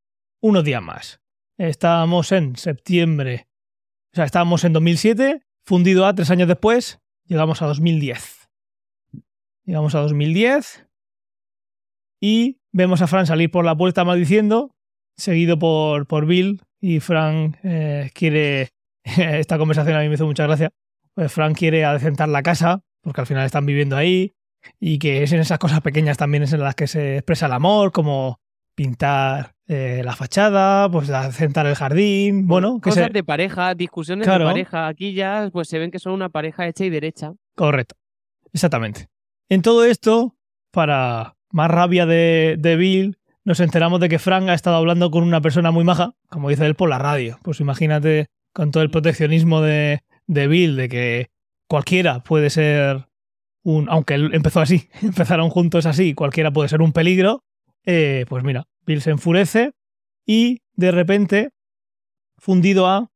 unos 0.42 0.64
días 0.64 0.82
más. 0.82 1.20
Estábamos 1.56 2.32
en 2.32 2.56
septiembre, 2.56 3.46
o 4.12 4.16
sea, 4.16 4.24
estábamos 4.24 4.64
en 4.64 4.72
2007, 4.72 5.42
fundido 5.64 6.04
a 6.04 6.12
tres 6.12 6.32
años 6.32 6.48
después, 6.48 6.98
llegamos 7.26 7.62
a 7.62 7.66
2010. 7.66 8.48
Llegamos 9.66 9.94
a 9.94 10.00
2010 10.00 10.84
y 12.20 12.58
vemos 12.72 13.00
a 13.00 13.06
Fran 13.06 13.28
salir 13.28 13.52
por 13.52 13.64
la 13.64 13.76
puerta 13.76 14.02
maldiciendo, 14.02 14.74
seguido 15.16 15.60
por, 15.60 16.08
por 16.08 16.26
Bill 16.26 16.60
y 16.80 16.98
Fran 16.98 17.56
eh, 17.62 18.10
quiere, 18.14 18.70
esta 19.04 19.58
conversación 19.58 19.96
a 19.96 20.00
mí 20.00 20.08
me 20.08 20.16
hizo 20.16 20.26
mucha 20.26 20.42
gracia, 20.42 20.72
pues 21.14 21.32
Fran 21.32 21.54
quiere 21.54 21.84
adecentar 21.84 22.28
la 22.28 22.42
casa, 22.42 22.82
porque 23.00 23.20
al 23.20 23.28
final 23.28 23.46
están 23.46 23.64
viviendo 23.64 23.96
ahí, 23.96 24.34
y 24.80 24.98
que 24.98 25.22
es 25.22 25.32
en 25.32 25.40
esas 25.40 25.58
cosas 25.58 25.80
pequeñas 25.80 26.16
también 26.16 26.42
es 26.42 26.52
en 26.52 26.60
las 26.60 26.74
que 26.74 26.86
se 26.86 27.16
expresa 27.18 27.46
el 27.46 27.52
amor, 27.52 27.92
como 27.92 28.40
pintar 28.74 29.54
eh, 29.68 30.02
la 30.04 30.16
fachada, 30.16 30.90
pues 30.90 31.08
acentar 31.10 31.66
el 31.66 31.74
jardín, 31.74 32.46
bueno, 32.46 32.76
que 32.80 32.90
Cosas 32.90 33.06
se... 33.06 33.12
de 33.12 33.24
pareja, 33.24 33.74
discusiones 33.74 34.26
Claro. 34.26 34.44
de 34.46 34.50
pareja. 34.50 34.88
Aquí 34.88 35.14
ya 35.14 35.48
pues 35.52 35.68
se 35.68 35.78
ven 35.78 35.90
que 35.90 35.98
son 35.98 36.12
una 36.12 36.28
pareja 36.28 36.66
hecha 36.66 36.84
y 36.84 36.90
derecha. 36.90 37.32
Correcto, 37.54 37.94
exactamente. 38.52 39.06
En 39.48 39.62
todo 39.62 39.84
esto, 39.84 40.34
para 40.70 41.36
más 41.50 41.70
rabia 41.70 42.04
de, 42.04 42.56
de 42.58 42.76
Bill, 42.76 43.18
nos 43.44 43.60
enteramos 43.60 44.00
de 44.00 44.08
que 44.08 44.18
Frank 44.18 44.48
ha 44.48 44.54
estado 44.54 44.76
hablando 44.76 45.10
con 45.10 45.22
una 45.22 45.40
persona 45.40 45.70
muy 45.70 45.84
maja, 45.84 46.14
como 46.28 46.48
dice 46.48 46.66
él, 46.66 46.74
por 46.74 46.88
la 46.88 46.98
radio. 46.98 47.38
Pues 47.42 47.60
imagínate 47.60 48.26
con 48.52 48.70
todo 48.70 48.82
el 48.82 48.90
proteccionismo 48.90 49.60
de, 49.60 50.00
de 50.26 50.46
Bill, 50.48 50.76
de 50.76 50.88
que 50.88 51.30
cualquiera 51.68 52.20
puede 52.22 52.50
ser 52.50 53.06
un, 53.64 53.88
aunque 53.90 54.14
él 54.14 54.30
empezó 54.34 54.60
así, 54.60 54.88
empezaron 55.02 55.50
juntos 55.50 55.86
así, 55.86 56.14
cualquiera 56.14 56.52
puede 56.52 56.68
ser 56.68 56.80
un 56.82 56.92
peligro, 56.92 57.42
eh, 57.84 58.24
pues 58.28 58.44
mira, 58.44 58.66
Bill 58.86 59.02
se 59.02 59.10
enfurece 59.10 59.72
y 60.26 60.62
de 60.74 60.90
repente, 60.92 61.50
fundido 62.38 62.86
a, 62.86 63.10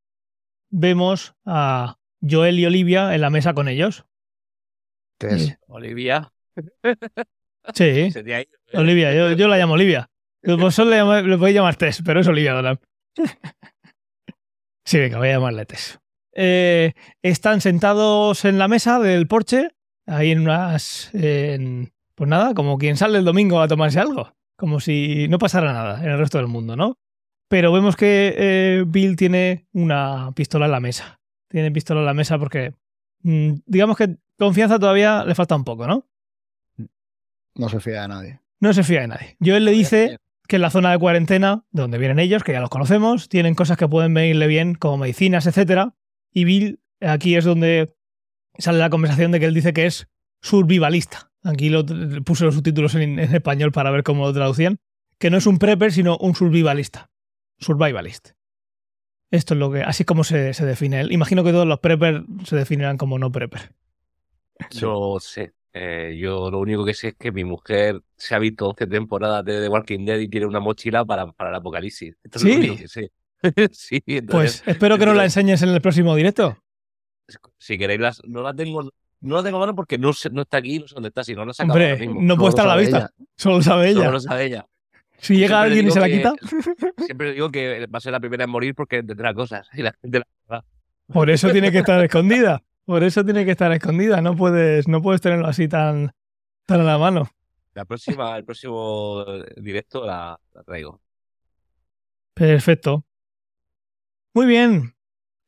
vemos 0.69 1.33
a 1.45 1.97
Joel 2.21 2.59
y 2.59 2.65
Olivia 2.65 3.13
en 3.15 3.21
la 3.21 3.29
mesa 3.29 3.53
con 3.53 3.67
ellos. 3.67 4.05
Es 5.19 5.45
Sí. 5.47 5.53
Olivia. 5.67 6.31
Sí. 7.73 8.09
Olivia, 8.73 9.13
yo, 9.13 9.31
yo 9.33 9.47
la 9.47 9.57
llamo 9.57 9.73
Olivia. 9.73 10.09
Vosotros 10.43 10.87
le, 10.87 10.95
llama- 10.97 11.21
le 11.21 11.37
podéis 11.37 11.55
llamar 11.55 11.75
Tess, 11.75 12.01
pero 12.03 12.21
es 12.21 12.27
Olivia 12.27 12.53
Dolan. 12.53 12.79
Sí, 14.85 14.97
venga, 14.97 15.17
voy 15.17 15.27
a 15.27 15.33
llamarle 15.33 15.65
Tess. 15.65 15.99
Eh, 16.33 16.93
están 17.21 17.61
sentados 17.61 18.45
en 18.45 18.57
la 18.57 18.67
mesa 18.67 18.99
del 18.99 19.27
porche, 19.27 19.69
ahí 20.09 20.31
en 20.31 20.41
unas. 20.41 21.09
en- 21.13 21.91
pues 22.15 22.29
nada, 22.29 22.53
como 22.53 22.77
quien 22.77 22.97
sale 22.97 23.17
el 23.19 23.23
domingo 23.25 23.61
a 23.61 23.67
tomarse 23.67 23.99
algo. 23.99 24.33
Como 24.57 24.79
si 24.81 25.27
no 25.29 25.37
pasara 25.39 25.71
nada 25.71 26.03
en 26.03 26.09
el 26.11 26.17
resto 26.17 26.37
del 26.37 26.47
mundo, 26.47 26.75
¿no? 26.75 26.97
Pero 27.47 27.71
vemos 27.71 27.95
que 27.95 28.35
eh, 28.37 28.83
Bill 28.85 29.15
tiene 29.15 29.67
una 29.71 30.31
pistola 30.35 30.65
en 30.65 30.71
la 30.73 30.79
mesa. 30.81 31.19
Tiene 31.47 31.71
pistola 31.71 32.01
en 32.01 32.05
la 32.07 32.13
mesa 32.13 32.37
porque. 32.37 32.73
mm, 33.23 33.51
digamos 33.65 33.95
que 33.97 34.17
confianza 34.37 34.77
todavía 34.79 35.23
le 35.25 35.33
falta 35.35 35.55
un 35.55 35.63
poco, 35.63 35.87
¿no? 35.87 36.05
no 37.55 37.69
se 37.69 37.79
fía 37.79 38.03
de 38.03 38.07
nadie. 38.07 38.39
No 38.59 38.73
se 38.73 38.83
fía 38.83 39.01
de 39.01 39.07
nadie. 39.07 39.37
Joel 39.43 39.65
le 39.65 39.71
dice 39.71 40.17
que 40.47 40.55
en 40.57 40.61
la 40.61 40.69
zona 40.69 40.91
de 40.91 40.99
cuarentena, 40.99 41.63
de 41.71 41.81
donde 41.81 41.97
vienen 41.97 42.19
ellos, 42.19 42.43
que 42.43 42.51
ya 42.53 42.59
los 42.61 42.69
conocemos, 42.69 43.29
tienen 43.29 43.55
cosas 43.55 43.77
que 43.77 43.87
pueden 43.87 44.13
venirle 44.13 44.47
bien, 44.47 44.75
como 44.75 44.97
medicinas, 44.97 45.45
etcétera. 45.45 45.93
Y 46.33 46.43
Bill, 46.45 46.79
aquí 47.01 47.35
es 47.35 47.45
donde 47.45 47.93
sale 48.59 48.77
la 48.77 48.89
conversación 48.89 49.31
de 49.31 49.39
que 49.39 49.45
él 49.45 49.53
dice 49.53 49.73
que 49.73 49.85
es 49.85 50.07
survivalista. 50.41 51.31
Aquí 51.43 51.69
lo, 51.69 51.85
puse 52.23 52.45
los 52.45 52.55
subtítulos 52.55 52.95
en, 52.95 53.19
en 53.19 53.35
español 53.35 53.71
para 53.71 53.91
ver 53.91 54.03
cómo 54.03 54.25
lo 54.25 54.33
traducían. 54.33 54.79
Que 55.17 55.29
no 55.29 55.37
es 55.37 55.47
un 55.47 55.57
prepper, 55.57 55.91
sino 55.91 56.17
un 56.17 56.35
survivalista. 56.35 57.11
Survivalist. 57.57 58.31
Esto 59.31 59.53
es 59.53 59.59
lo 59.59 59.71
que, 59.71 59.81
así 59.81 60.03
es 60.03 60.07
como 60.07 60.23
se, 60.23 60.53
se 60.53 60.65
define 60.65 61.01
él. 61.01 61.11
Imagino 61.11 61.43
que 61.43 61.51
todos 61.51 61.67
los 61.67 61.79
preppers 61.79 62.23
se 62.45 62.55
definirán 62.55 62.97
como 62.97 63.19
no 63.19 63.31
prepper. 63.31 63.73
No 64.81 65.19
sé. 65.19 65.53
Eh, 65.71 66.17
yo 66.19 66.49
lo 66.49 66.59
único 66.59 66.83
que 66.83 66.95
sé 66.95 67.09
es 67.09 67.15
que 67.15 67.31
mi 67.31 67.43
mujer 67.43 68.01
se 68.17 68.33
ha 68.33 68.39
visto 68.39 68.67
11 68.69 68.87
temporadas 68.87 69.45
de 69.45 69.61
The 69.61 69.69
Walking 69.69 70.03
Dead 70.05 70.17
y 70.19 70.27
tiene 70.27 70.47
una 70.47 70.59
mochila 70.59 71.05
para, 71.05 71.31
para 71.31 71.51
el 71.51 71.55
apocalipsis. 71.57 72.15
Esto 72.23 72.39
es 72.39 72.43
lo 72.43 72.49
¿Sí? 72.49 72.55
único 72.57 72.75
que 72.77 72.87
sé. 72.87 73.11
sí, 73.71 74.03
entonces, 74.07 74.63
Pues 74.65 74.75
espero 74.75 74.97
que 74.97 75.05
nos 75.05 75.15
la 75.15 75.25
enseñes 75.25 75.61
en 75.61 75.69
el 75.69 75.81
próximo 75.81 76.15
directo. 76.15 76.57
Si 77.57 77.77
queréis, 77.77 77.99
las, 77.99 78.21
no 78.25 78.41
la 78.41 78.53
tengo 78.53 78.89
no 79.21 79.35
la 79.35 79.43
tengo 79.43 79.57
a 79.57 79.59
mano 79.61 79.75
porque 79.75 79.97
no, 79.97 80.13
sé- 80.13 80.29
no 80.29 80.43
está 80.43 80.57
aquí, 80.57 80.79
no 80.79 80.87
sé 80.87 80.95
dónde 80.95 81.09
está, 81.09 81.23
si 81.25 81.35
no 81.35 81.43
la 81.45 81.51
saco 81.53 81.71
ahora 81.73 81.91
Hombre, 81.91 82.07
mismo. 82.07 82.21
no 82.21 82.37
puede 82.37 82.51
Solo 82.51 82.61
estar 82.61 82.65
a 82.65 82.69
la 82.69 82.81
vista. 82.81 82.97
ella. 82.97 83.09
Solo 83.35 83.61
sabe 83.61 83.89
Solo 83.91 84.01
ella. 84.03 84.11
lo 84.11 84.19
sabe 84.21 84.45
ella. 84.45 84.65
Si 85.17 85.35
llega 85.35 85.61
alguien 85.61 85.87
y 85.87 85.91
se 85.91 85.99
la 85.99 86.07
que- 86.07 86.17
quita, 86.17 86.33
Siempre 87.05 87.33
digo 87.33 87.51
que 87.51 87.85
va 87.87 87.97
a 87.97 87.99
ser 87.99 88.13
la 88.13 88.21
primera 88.21 88.45
en 88.45 88.49
morir 88.49 88.73
porque 88.75 89.03
tendrá 89.03 89.33
cosas. 89.33 89.67
Y 89.73 89.81
la 89.81 89.91
gente 90.01 90.19
la- 90.47 90.63
por 91.11 91.29
eso 91.29 91.51
tiene 91.51 91.71
que 91.71 91.79
estar 91.79 92.01
escondida. 92.03 92.63
Por 92.85 93.03
eso 93.03 93.25
tiene 93.25 93.43
que 93.43 93.51
estar 93.51 93.71
escondida. 93.73 94.21
No 94.21 94.35
puedes, 94.37 94.87
no 94.87 95.01
puedes 95.01 95.19
tenerlo 95.19 95.47
así 95.47 95.67
tan, 95.67 96.11
tan 96.65 96.79
a 96.81 96.83
la 96.83 96.97
mano. 96.97 97.29
La 97.73 97.83
próxima, 97.83 98.37
el 98.37 98.45
próximo 98.45 99.25
directo 99.57 100.05
la, 100.05 100.39
la 100.53 100.63
traigo. 100.63 101.01
Perfecto. 102.33 103.03
Muy 104.33 104.45
bien. 104.45 104.93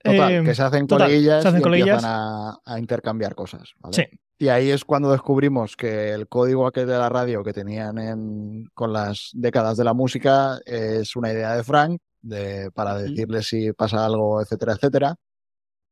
Total, 0.03 0.31
Eh, 0.31 0.43
que 0.43 0.55
se 0.55 0.63
hacen 0.63 0.87
total, 0.87 1.07
coleguillas 1.07 1.41
se 1.41 1.47
hacen 1.47 1.59
y 1.59 1.63
coleguillas. 1.63 1.95
empiezan 2.03 2.11
a, 2.11 2.59
a 2.65 2.79
intercambiar 2.79 3.35
cosas. 3.35 3.73
¿vale? 3.79 3.95
Sí. 3.95 4.19
Y 4.39 4.47
ahí 4.49 4.71
es 4.71 4.83
cuando 4.83 5.11
descubrimos 5.11 5.75
que 5.75 6.11
el 6.11 6.27
código 6.27 6.65
aquel 6.65 6.87
de 6.87 6.97
la 6.97 7.09
radio 7.09 7.43
que 7.43 7.53
tenían 7.53 7.99
en, 7.99 8.65
con 8.73 8.91
las 8.91 9.29
décadas 9.33 9.77
de 9.77 9.83
la 9.83 9.93
música 9.93 10.59
es 10.65 11.15
una 11.15 11.31
idea 11.31 11.55
de 11.55 11.63
Frank 11.63 12.01
de, 12.21 12.71
para 12.71 12.97
decirle 12.97 13.43
si 13.43 13.71
pasa 13.73 14.03
algo, 14.05 14.41
etcétera, 14.41 14.73
etcétera. 14.73 15.15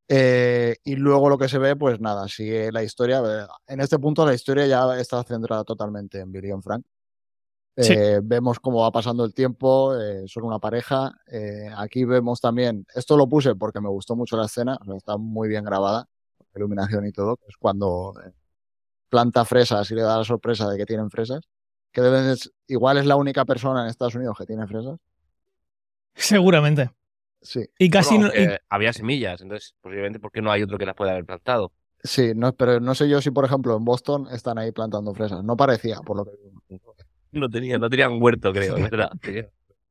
Eh, 0.07 0.77
y 0.83 0.95
luego 0.95 1.29
lo 1.29 1.37
que 1.37 1.47
se 1.47 1.59
ve, 1.59 1.75
pues 1.75 1.99
nada, 1.99 2.27
sigue 2.27 2.71
la 2.71 2.81
historia. 2.81 3.21
En 3.67 3.79
este 3.79 3.99
punto 3.99 4.25
la 4.25 4.33
historia 4.33 4.65
ya 4.65 4.99
está 4.99 5.23
centrada 5.23 5.63
totalmente 5.63 6.19
en 6.19 6.31
Billy 6.31 6.47
y 6.47 6.51
en 6.51 6.63
Frank. 6.63 6.83
Sí. 7.77 7.93
Eh, 7.93 8.19
vemos 8.21 8.60
cómo 8.60 8.82
va 8.82 8.91
pasando 8.91 9.23
el 9.23 9.34
tiempo, 9.34 9.95
eh, 9.97 10.23
son 10.27 10.43
una 10.43 10.60
pareja. 10.60 11.12
Eh, 11.32 11.69
aquí 11.77 12.03
vemos 12.03 12.41
también, 12.41 12.86
esto 12.93 13.15
lo 13.15 13.27
puse 13.29 13.55
porque 13.55 13.79
me 13.79 13.88
gustó 13.89 14.15
mucho 14.17 14.36
la 14.36 14.45
escena, 14.45 14.77
o 14.82 14.86
sea, 14.86 14.95
está 14.97 15.15
muy 15.17 15.47
bien 15.47 15.63
grabada, 15.63 16.08
la 16.53 16.60
iluminación 16.60 17.05
y 17.08 17.12
todo, 17.13 17.38
que 17.38 17.45
es 17.47 17.55
cuando 17.58 18.13
eh, 18.25 18.32
planta 19.10 19.45
fresas 19.45 19.89
y 19.91 19.95
le 19.95 20.01
da 20.01 20.17
la 20.17 20.25
sorpresa 20.25 20.69
de 20.69 20.77
que 20.77 20.86
tienen 20.86 21.10
fresas, 21.10 21.41
que 21.93 22.01
deben 22.01 22.36
igual 22.67 22.97
es 22.97 23.05
la 23.05 23.15
única 23.15 23.45
persona 23.45 23.84
en 23.84 23.88
Estados 23.88 24.15
Unidos 24.15 24.38
que 24.38 24.45
tiene 24.45 24.67
fresas. 24.67 24.97
Seguramente. 26.15 26.91
Sí, 27.41 27.62
Y 27.77 27.89
casi 27.89 28.15
Bueno, 28.17 28.27
no- 28.27 28.34
y- 28.34 28.43
aunque 28.43 28.60
había 28.69 28.91
semillas, 28.91 29.39
entonces 29.41 29.73
posiblemente 29.79 30.19
porque 30.19 30.41
no 30.41 30.51
hay 30.51 30.62
otro 30.63 30.77
que 30.77 30.86
las 30.86 30.95
pueda 30.95 31.12
haber 31.12 31.25
plantado. 31.25 31.71
sí, 32.03 32.34
no, 32.36 32.53
pero 32.53 32.79
no 32.82 32.93
sé 32.95 33.08
yo 33.08 33.21
si, 33.21 33.32
por 33.32 33.45
ejemplo, 33.45 33.75
en 33.77 33.86
Boston 33.86 34.27
están 34.32 34.58
ahí 34.58 34.71
plantando 34.73 35.13
fresas. 35.13 35.43
No 35.43 35.55
parecía, 35.55 35.99
por 36.01 36.17
lo 36.17 36.25
que. 36.25 36.32
No 37.31 37.49
tenían, 37.49 37.79
no 37.81 37.89
tenían 37.89 38.21
huerto, 38.21 38.51
creo, 38.51 38.75
es 38.77 38.89
verdad. 38.89 39.11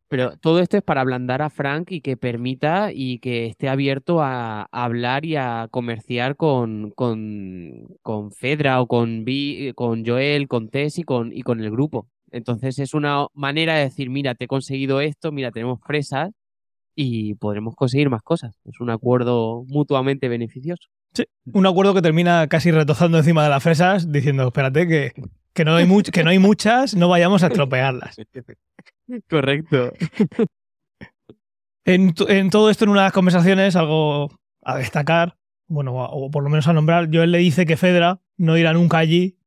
Pero 0.08 0.38
todo 0.38 0.60
esto 0.60 0.78
es 0.78 0.82
para 0.82 1.02
ablandar 1.02 1.42
a 1.42 1.50
Frank 1.50 1.90
y 1.92 2.00
que 2.00 2.16
permita 2.16 2.90
y 2.94 3.18
que 3.18 3.44
esté 3.46 3.68
abierto 3.68 4.22
a, 4.22 4.62
a 4.62 4.66
hablar 4.84 5.26
y 5.26 5.36
a 5.36 5.68
comerciar 5.70 6.34
con, 6.36 6.90
con, 6.92 7.86
con 8.00 8.32
Fedra 8.32 8.80
o 8.80 8.86
con, 8.86 9.24
Vi- 9.24 9.72
con 9.74 10.06
Joel, 10.06 10.48
con 10.48 10.70
Tess 10.70 10.98
y 10.98 11.02
con, 11.02 11.30
y 11.32 11.42
con 11.42 11.60
el 11.60 11.70
grupo. 11.70 12.08
Entonces 12.30 12.78
es 12.78 12.94
una 12.94 13.26
manera 13.34 13.74
de 13.76 13.84
decir, 13.84 14.08
mira, 14.08 14.34
te 14.34 14.44
he 14.44 14.48
conseguido 14.48 15.02
esto, 15.02 15.30
mira, 15.30 15.50
tenemos 15.50 15.78
fresas 15.86 16.30
y 16.94 17.34
podremos 17.34 17.74
conseguir 17.76 18.08
más 18.08 18.22
cosas. 18.22 18.54
Es 18.64 18.80
un 18.80 18.88
acuerdo 18.90 19.64
mutuamente 19.68 20.28
beneficioso. 20.28 20.88
un 21.52 21.66
acuerdo 21.66 21.92
que 21.94 22.02
termina 22.02 22.46
casi 22.48 22.70
retozando 22.70 23.18
encima 23.18 23.44
de 23.44 23.50
las 23.50 23.62
fresas, 23.62 24.10
diciendo, 24.10 24.46
espérate, 24.46 24.86
que, 24.88 25.12
que, 25.54 25.64
no, 25.64 25.74
hay 25.76 25.86
much- 25.86 26.10
que 26.10 26.24
no 26.24 26.30
hay 26.30 26.38
muchas, 26.38 26.94
no 26.94 27.08
vayamos 27.08 27.42
a 27.42 27.48
estropearlas. 27.48 28.16
Correcto. 29.30 29.92
En, 31.84 32.14
en 32.28 32.50
todo 32.50 32.70
esto, 32.70 32.84
en 32.84 32.90
unas 32.90 33.12
conversaciones, 33.12 33.74
algo 33.76 34.28
a 34.62 34.76
destacar, 34.76 35.36
bueno, 35.68 35.94
o, 35.96 36.30
por 36.30 36.42
lo 36.42 36.50
menos 36.50 36.68
a 36.68 36.72
nombrar, 36.72 37.08
Joel 37.12 37.32
le 37.32 37.38
dice 37.38 37.64
que 37.66 37.76
Fedra 37.76 38.20
no 38.36 38.56
irá 38.58 38.72
nunca 38.74 38.98
allí, 38.98 39.38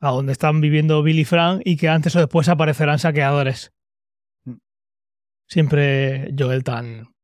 a 0.00 0.10
donde 0.10 0.32
están 0.32 0.60
viviendo 0.60 1.02
Billy 1.02 1.20
y 1.22 1.24
Frank, 1.24 1.60
y 1.64 1.76
que 1.76 1.88
antes 1.88 2.14
o 2.16 2.20
después 2.20 2.48
aparecerán 2.48 2.98
saqueadores. 2.98 3.72
Siempre 5.46 6.32
Joel 6.38 6.62
tan, 6.64 7.14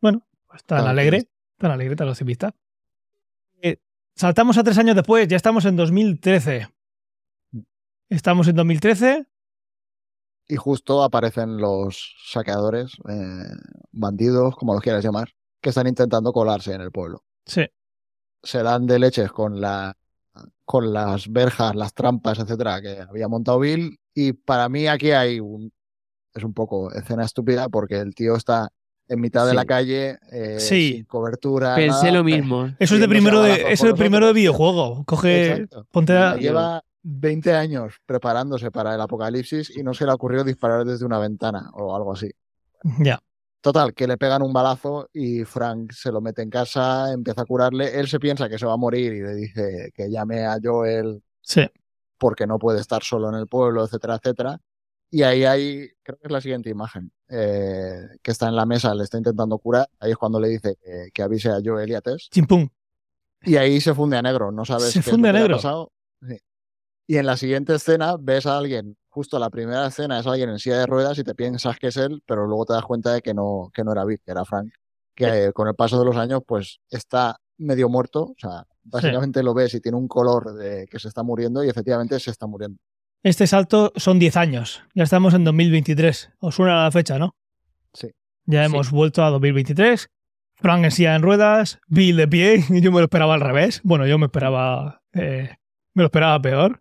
bueno, 0.00 0.26
pues 0.46 0.64
tan 0.64 0.78
Tan 0.78 0.88
alegre, 0.88 1.24
tan 1.56 1.70
alegre, 1.70 1.96
tan 1.96 2.08
optimista. 2.08 2.54
Eh, 3.62 3.78
saltamos 4.16 4.58
a 4.58 4.64
tres 4.64 4.78
años 4.78 4.96
después, 4.96 5.26
ya 5.28 5.36
estamos 5.36 5.64
en 5.64 5.76
2013. 5.76 6.68
Estamos 8.08 8.48
en 8.48 8.56
2013, 8.56 9.26
Y 10.50 10.56
justo 10.56 11.02
aparecen 11.02 11.58
los 11.58 12.14
saqueadores, 12.26 12.92
eh, 13.08 13.44
bandidos, 13.92 14.56
como 14.56 14.72
los 14.72 14.82
quieras 14.82 15.04
llamar, 15.04 15.28
que 15.60 15.68
están 15.70 15.86
intentando 15.86 16.32
colarse 16.32 16.72
en 16.72 16.80
el 16.80 16.90
pueblo. 16.90 17.22
sí, 17.44 17.66
Se 18.42 18.62
dan 18.62 18.86
de 18.86 18.98
leches 18.98 19.30
con 19.32 19.60
la 19.60 19.94
con 20.64 20.92
las 20.92 21.28
verjas, 21.32 21.74
las 21.74 21.92
trampas, 21.94 22.38
etcétera, 22.38 22.80
que 22.80 23.00
había 23.00 23.26
montado 23.26 23.58
Bill. 23.58 23.98
Y 24.14 24.34
para 24.34 24.68
mí 24.68 24.86
aquí 24.86 25.10
hay 25.10 25.40
un 25.40 25.72
es 26.34 26.44
un 26.44 26.54
poco 26.54 26.92
escena 26.92 27.24
estúpida 27.24 27.68
porque 27.68 27.96
el 27.98 28.14
tío 28.14 28.36
está 28.36 28.68
en 29.08 29.20
mitad 29.20 29.46
de 29.46 29.54
la 29.54 29.64
calle, 29.64 30.18
eh, 30.30 30.60
Sí. 30.60 30.92
sin 30.92 31.04
cobertura. 31.06 31.74
Pensé 31.74 32.06
nada, 32.06 32.18
lo 32.18 32.24
mismo. 32.24 32.70
Eso 32.78 32.94
es 32.94 33.00
de 33.00 33.08
primero 33.08 33.40
de, 33.42 33.72
eso 33.72 33.86
de 33.86 33.94
primero 33.94 34.26
de 34.28 34.32
videojuego. 34.34 35.04
Coge, 35.04 35.52
Exacto. 35.52 35.86
ponte 35.90 36.12
a- 36.16 36.36
Lleva 36.36 36.84
20 37.02 37.54
años 37.54 37.94
preparándose 38.06 38.70
para 38.70 38.94
el 38.94 39.00
apocalipsis 39.00 39.76
y 39.76 39.82
no 39.82 39.94
se 39.94 40.04
le 40.04 40.12
ocurrió 40.12 40.44
disparar 40.44 40.84
desde 40.84 41.04
una 41.06 41.18
ventana 41.18 41.70
o 41.74 41.94
algo 41.94 42.12
así. 42.12 42.30
Ya. 43.00 43.18
Total, 43.60 43.92
que 43.92 44.06
le 44.06 44.16
pegan 44.16 44.42
un 44.42 44.52
balazo 44.52 45.08
y 45.12 45.44
Frank 45.44 45.90
se 45.92 46.12
lo 46.12 46.20
mete 46.20 46.42
en 46.42 46.50
casa, 46.50 47.12
empieza 47.12 47.42
a 47.42 47.44
curarle. 47.44 47.98
Él 47.98 48.06
se 48.06 48.20
piensa 48.20 48.48
que 48.48 48.56
se 48.58 48.66
va 48.66 48.74
a 48.74 48.76
morir 48.76 49.12
y 49.12 49.20
le 49.20 49.34
dice 49.34 49.90
que 49.94 50.10
llame 50.10 50.46
a 50.46 50.58
Joel 50.62 51.22
Sí. 51.40 51.66
porque 52.18 52.46
no 52.46 52.58
puede 52.58 52.80
estar 52.80 53.02
solo 53.02 53.28
en 53.28 53.34
el 53.34 53.46
pueblo, 53.48 53.84
etcétera, 53.84 54.16
etcétera. 54.16 54.60
Y 55.10 55.22
ahí 55.22 55.44
hay, 55.44 55.88
creo 56.02 56.18
que 56.18 56.26
es 56.26 56.30
la 56.32 56.40
siguiente 56.40 56.68
imagen, 56.70 57.10
eh, 57.30 58.00
que 58.22 58.30
está 58.30 58.46
en 58.48 58.54
la 58.56 58.66
mesa, 58.66 58.94
le 58.94 59.04
está 59.04 59.16
intentando 59.18 59.58
curar. 59.58 59.88
Ahí 59.98 60.10
es 60.12 60.16
cuando 60.18 60.38
le 60.38 60.48
dice 60.50 60.76
que, 60.80 61.08
que 61.12 61.22
avise 61.22 61.48
a 61.50 61.58
Joel 61.64 61.90
y 61.90 61.94
a 61.94 62.00
Tess. 62.00 62.28
Chimpum. 62.30 62.68
Y 63.42 63.56
ahí 63.56 63.80
se 63.80 63.94
funde 63.94 64.16
a 64.18 64.22
negro, 64.22 64.52
no 64.52 64.64
sabes 64.64 64.90
Se 64.90 65.00
qué 65.02 65.10
funde 65.10 65.30
a 65.30 65.32
le 65.32 65.38
ha 65.38 65.42
negro. 65.42 65.56
pasado. 65.56 65.92
Y 67.08 67.16
en 67.16 67.26
la 67.26 67.36
siguiente 67.36 67.74
escena 67.74 68.16
ves 68.20 68.44
a 68.46 68.58
alguien, 68.58 68.96
justo 69.08 69.38
la 69.38 69.48
primera 69.50 69.86
escena 69.86 70.20
es 70.20 70.26
alguien 70.26 70.50
en 70.50 70.58
silla 70.58 70.78
de 70.78 70.86
ruedas 70.86 71.18
y 71.18 71.24
te 71.24 71.34
piensas 71.34 71.78
que 71.78 71.86
es 71.88 71.96
él, 71.96 72.22
pero 72.26 72.46
luego 72.46 72.66
te 72.66 72.74
das 72.74 72.84
cuenta 72.84 73.14
de 73.14 73.22
que 73.22 73.32
no, 73.34 73.70
que 73.74 73.82
no 73.82 73.92
era 73.92 74.04
Vic, 74.04 74.20
que 74.24 74.30
era 74.30 74.44
Frank, 74.44 74.70
que 75.14 75.46
eh, 75.46 75.52
con 75.52 75.66
el 75.68 75.74
paso 75.74 75.98
de 75.98 76.04
los 76.04 76.16
años 76.16 76.42
pues 76.46 76.80
está 76.90 77.38
medio 77.56 77.88
muerto, 77.88 78.24
o 78.24 78.34
sea, 78.36 78.64
básicamente 78.84 79.42
lo 79.42 79.54
ves 79.54 79.72
y 79.74 79.80
tiene 79.80 79.96
un 79.98 80.06
color 80.06 80.52
de 80.54 80.86
que 80.86 80.98
se 81.00 81.08
está 81.08 81.22
muriendo 81.22 81.64
y 81.64 81.68
efectivamente 81.70 82.20
se 82.20 82.30
está 82.30 82.46
muriendo. 82.46 82.78
Este 83.24 83.46
salto 83.48 83.92
son 83.96 84.18
10 84.20 84.36
años. 84.36 84.82
Ya 84.94 85.02
estamos 85.02 85.34
en 85.34 85.42
2023. 85.44 86.30
Os 86.38 86.54
suena 86.54 86.84
la 86.84 86.90
fecha, 86.92 87.18
¿no? 87.18 87.34
Sí. 87.92 88.08
Ya 88.44 88.64
Sí. 88.64 88.66
hemos 88.72 88.92
vuelto 88.92 89.24
a 89.24 89.30
2023. 89.30 90.08
Frank 90.54 90.84
en 90.84 90.90
silla 90.92 91.16
en 91.16 91.22
ruedas, 91.22 91.80
Bill 91.88 92.16
de 92.16 92.28
pie. 92.28 92.64
y 92.68 92.80
Yo 92.80 92.92
me 92.92 92.98
lo 92.98 93.04
esperaba 93.06 93.34
al 93.34 93.40
revés. 93.40 93.80
Bueno, 93.82 94.06
yo 94.06 94.18
me 94.18 94.26
esperaba. 94.26 95.00
eh, 95.14 95.50
me 95.94 96.02
lo 96.02 96.06
esperaba 96.06 96.40
peor. 96.40 96.80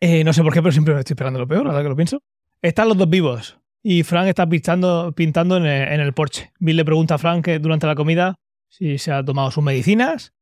Eh, 0.00 0.24
no 0.24 0.32
sé 0.32 0.42
por 0.42 0.52
qué, 0.52 0.60
pero 0.60 0.72
siempre 0.72 0.94
me 0.94 1.00
estoy 1.00 1.14
esperando 1.14 1.38
lo 1.38 1.48
peor, 1.48 1.66
ahora 1.66 1.82
que 1.82 1.88
lo 1.88 1.96
pienso. 1.96 2.22
Están 2.62 2.88
los 2.88 2.96
dos 2.96 3.08
vivos. 3.08 3.58
Y 3.82 4.02
Frank 4.02 4.28
está 4.28 4.48
pintando, 4.48 5.12
pintando 5.12 5.56
en, 5.58 5.66
el, 5.66 5.92
en 5.92 6.00
el 6.00 6.14
porche. 6.14 6.52
Bill 6.58 6.76
le 6.76 6.84
pregunta 6.84 7.16
a 7.16 7.18
Frank 7.18 7.44
que 7.44 7.58
durante 7.58 7.86
la 7.86 7.94
comida 7.94 8.36
si 8.68 8.98
se 8.98 9.12
ha 9.12 9.24
tomado 9.24 9.50
sus 9.50 9.62
medicinas. 9.62 10.32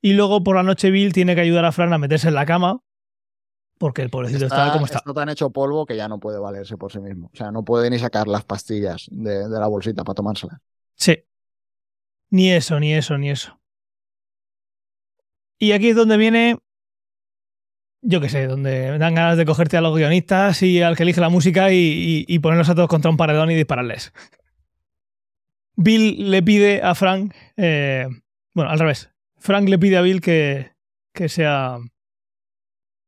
Y 0.00 0.12
luego 0.14 0.42
por 0.42 0.56
la 0.56 0.62
noche 0.62 0.90
Bill 0.90 1.12
tiene 1.12 1.34
que 1.34 1.42
ayudar 1.42 1.64
a 1.64 1.72
Frank 1.72 1.92
a 1.92 1.98
meterse 1.98 2.28
en 2.28 2.34
la 2.34 2.46
cama. 2.46 2.80
Porque 3.78 4.02
el 4.02 4.10
pobrecito 4.10 4.46
está, 4.46 4.72
como 4.72 4.86
está. 4.86 5.00
tan 5.00 5.28
hecho 5.28 5.50
polvo 5.50 5.84
que 5.84 5.96
ya 5.96 6.08
no 6.08 6.20
puede 6.20 6.38
valerse 6.38 6.76
por 6.76 6.92
sí 6.92 7.00
mismo. 7.00 7.30
O 7.32 7.36
sea, 7.36 7.50
no 7.50 7.64
puede 7.64 7.90
ni 7.90 7.98
sacar 7.98 8.28
las 8.28 8.44
pastillas 8.44 9.08
de, 9.10 9.48
de 9.48 9.58
la 9.58 9.66
bolsita 9.66 10.04
para 10.04 10.14
tomárselas. 10.14 10.60
Sí. 10.94 11.24
Ni 12.30 12.50
eso, 12.50 12.78
ni 12.78 12.94
eso, 12.94 13.18
ni 13.18 13.30
eso. 13.30 13.60
Y 15.58 15.72
aquí 15.72 15.88
es 15.88 15.96
donde 15.96 16.16
viene. 16.16 16.58
Yo 18.06 18.20
qué 18.20 18.28
sé, 18.28 18.46
donde 18.46 18.98
dan 18.98 19.14
ganas 19.14 19.38
de 19.38 19.46
cogerte 19.46 19.78
a 19.78 19.80
los 19.80 19.96
guionistas 19.96 20.62
y 20.62 20.82
al 20.82 20.94
que 20.96 21.04
elige 21.04 21.20
la 21.22 21.30
música 21.30 21.72
y, 21.72 21.76
y- 21.76 22.24
y 22.28 22.38
ponerlos 22.38 22.68
a 22.68 22.74
todos 22.74 22.88
contra 22.88 23.10
un 23.10 23.16
paredón 23.16 23.50
y 23.50 23.54
dispararles. 23.54 24.12
Bill 25.76 26.30
le 26.30 26.42
pide 26.42 26.82
a 26.82 26.94
Frank. 26.94 27.32
eh, 27.56 28.06
bueno, 28.54 28.70
al 28.70 28.78
revés. 28.78 29.10
Frank 29.38 29.68
le 29.68 29.78
pide 29.78 29.96
a 29.96 30.02
Bill 30.02 30.20
que, 30.20 30.72
que 31.12 31.28
sea. 31.28 31.78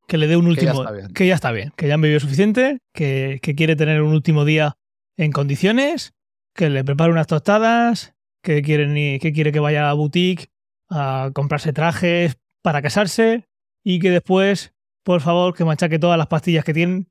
Que 0.07 0.17
le 0.17 0.27
dé 0.27 0.37
un 0.37 0.45
Que 0.55 0.61
ya 0.65 0.71
último. 0.71 0.81
está 0.83 0.91
bien. 0.93 1.13
que 1.13 1.27
ya 1.27 1.35
está 1.35 1.51
bien, 1.51 1.73
que 1.75 1.87
ya 1.87 1.93
han 1.95 2.01
bebido 2.01 2.19
suficiente, 2.19 2.79
que, 2.93 3.39
que 3.41 3.55
quiere 3.55 3.75
tener 3.75 4.01
un 4.01 4.13
último 4.13 4.45
día 4.45 4.77
en 5.17 5.31
condiciones, 5.31 6.13
que 6.55 6.69
le 6.69 6.83
prepare 6.83 7.11
unas 7.11 7.27
tostadas, 7.27 8.15
que 8.41 8.61
quiere, 8.61 9.19
que 9.19 9.33
quiere 9.33 9.51
que 9.51 9.59
vaya 9.59 9.83
a 9.83 9.87
la 9.87 9.93
boutique 9.93 10.47
a 10.89 11.31
comprarse 11.33 11.73
trajes 11.73 12.37
para 12.61 12.81
casarse 12.81 13.47
y 13.83 13.99
que 13.99 14.09
después, 14.11 14.73
por 15.07 15.21
favor, 15.21 15.53
que 15.53 15.63
machaque 15.63 15.99
todas 15.99 16.17
las 16.17 16.27
pastillas 16.27 16.65
que 16.65 16.73
tienen 16.73 17.07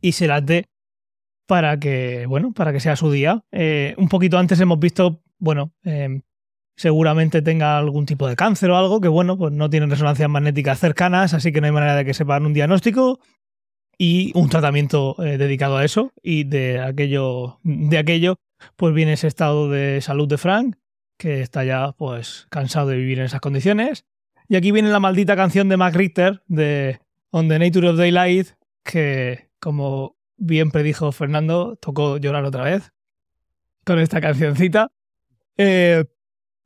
y 0.00 0.12
se 0.12 0.26
las 0.26 0.46
dé 0.46 0.64
para 1.46 1.78
que, 1.78 2.24
bueno, 2.24 2.54
para 2.54 2.72
que 2.72 2.80
sea 2.80 2.96
su 2.96 3.10
día. 3.10 3.44
Eh, 3.52 3.94
un 3.98 4.08
poquito 4.08 4.38
antes 4.38 4.58
hemos 4.60 4.78
visto, 4.78 5.20
bueno, 5.38 5.74
eh, 5.84 6.22
seguramente 6.74 7.42
tenga 7.42 7.76
algún 7.76 8.06
tipo 8.06 8.26
de 8.26 8.34
cáncer 8.34 8.70
o 8.70 8.78
algo, 8.78 9.02
que 9.02 9.08
bueno, 9.08 9.36
pues 9.36 9.52
no 9.52 9.68
tienen 9.68 9.90
resonancias 9.90 10.30
magnéticas 10.30 10.80
cercanas, 10.80 11.34
así 11.34 11.52
que 11.52 11.60
no 11.60 11.66
hay 11.66 11.72
manera 11.72 11.96
de 11.96 12.06
que 12.06 12.14
sepan 12.14 12.46
un 12.46 12.54
diagnóstico 12.54 13.20
y 13.98 14.32
un 14.34 14.48
tratamiento 14.48 15.14
eh, 15.22 15.36
dedicado 15.36 15.76
a 15.76 15.84
eso 15.84 16.14
y 16.22 16.44
de 16.44 16.80
aquello, 16.80 17.60
de 17.62 17.98
aquello, 17.98 18.36
pues 18.74 18.94
viene 18.94 19.12
ese 19.12 19.26
estado 19.26 19.68
de 19.68 20.00
salud 20.00 20.28
de 20.28 20.38
Frank, 20.38 20.76
que 21.18 21.42
está 21.42 21.62
ya 21.62 21.92
pues 21.92 22.46
cansado 22.48 22.88
de 22.88 22.96
vivir 22.96 23.18
en 23.18 23.26
esas 23.26 23.42
condiciones. 23.42 24.06
Y 24.48 24.56
aquí 24.56 24.72
viene 24.72 24.88
la 24.88 24.98
maldita 24.98 25.36
canción 25.36 25.68
de 25.68 25.76
Mac 25.76 25.94
Richter 25.94 26.42
de 26.46 27.00
On 27.30 27.48
the 27.48 27.58
Nature 27.58 27.88
of 27.88 27.96
Daylight, 27.96 28.48
que 28.82 29.50
como 29.60 30.16
bien 30.36 30.70
predijo 30.70 31.12
Fernando, 31.12 31.76
tocó 31.76 32.16
llorar 32.16 32.44
otra 32.44 32.64
vez 32.64 32.92
con 33.84 33.98
esta 33.98 34.20
cancioncita. 34.20 34.92
Eh, 35.56 36.04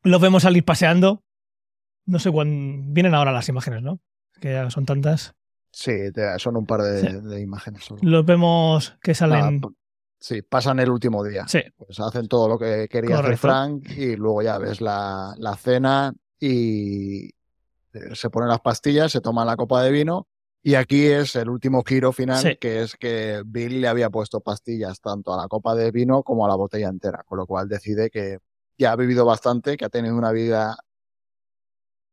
los 0.02 0.20
vemos 0.20 0.42
salir 0.42 0.64
paseando. 0.64 1.24
No 2.06 2.18
sé 2.18 2.30
cuándo. 2.30 2.84
Vienen 2.92 3.14
ahora 3.14 3.32
las 3.32 3.48
imágenes, 3.48 3.82
¿no? 3.82 4.00
Que 4.40 4.52
ya 4.52 4.70
son 4.70 4.84
tantas. 4.84 5.34
Sí, 5.72 5.92
son 6.38 6.56
un 6.56 6.66
par 6.66 6.82
de, 6.82 7.20
de 7.20 7.40
imágenes. 7.40 7.84
Solo. 7.84 8.00
Los 8.02 8.26
vemos 8.26 8.96
que 9.02 9.14
salen. 9.14 9.60
Ah, 9.64 9.68
sí, 10.20 10.42
pasan 10.42 10.80
el 10.80 10.90
último 10.90 11.24
día. 11.24 11.46
Sí. 11.48 11.62
Pues 11.76 11.98
hacen 12.00 12.28
todo 12.28 12.48
lo 12.48 12.58
que 12.58 12.88
quería 12.88 13.18
hacer 13.18 13.38
Frank 13.38 13.88
y 13.96 14.16
luego 14.16 14.42
ya 14.42 14.58
ves 14.58 14.80
la, 14.80 15.34
la 15.38 15.56
cena 15.56 16.12
y 16.38 17.30
se 18.12 18.30
ponen 18.30 18.48
las 18.48 18.60
pastillas, 18.60 19.12
se 19.12 19.20
toman 19.20 19.46
la 19.46 19.56
copa 19.56 19.82
de 19.82 19.92
vino 19.92 20.28
y 20.62 20.76
aquí 20.76 21.06
es 21.06 21.34
el 21.34 21.48
último 21.48 21.82
giro 21.82 22.12
final, 22.12 22.56
que 22.58 22.82
es 22.82 22.96
que 22.96 23.42
Bill 23.44 23.80
le 23.80 23.88
había 23.88 24.10
puesto 24.10 24.40
pastillas 24.40 25.00
tanto 25.00 25.34
a 25.34 25.36
la 25.36 25.48
copa 25.48 25.74
de 25.74 25.90
vino 25.90 26.22
como 26.22 26.46
a 26.46 26.48
la 26.48 26.54
botella 26.54 26.88
entera, 26.88 27.24
con 27.26 27.38
lo 27.38 27.46
cual 27.46 27.68
decide 27.68 28.10
que 28.10 28.38
ya 28.78 28.92
ha 28.92 28.96
vivido 28.96 29.24
bastante, 29.24 29.76
que 29.76 29.84
ha 29.84 29.88
tenido 29.88 30.16
una 30.16 30.30
vida 30.30 30.76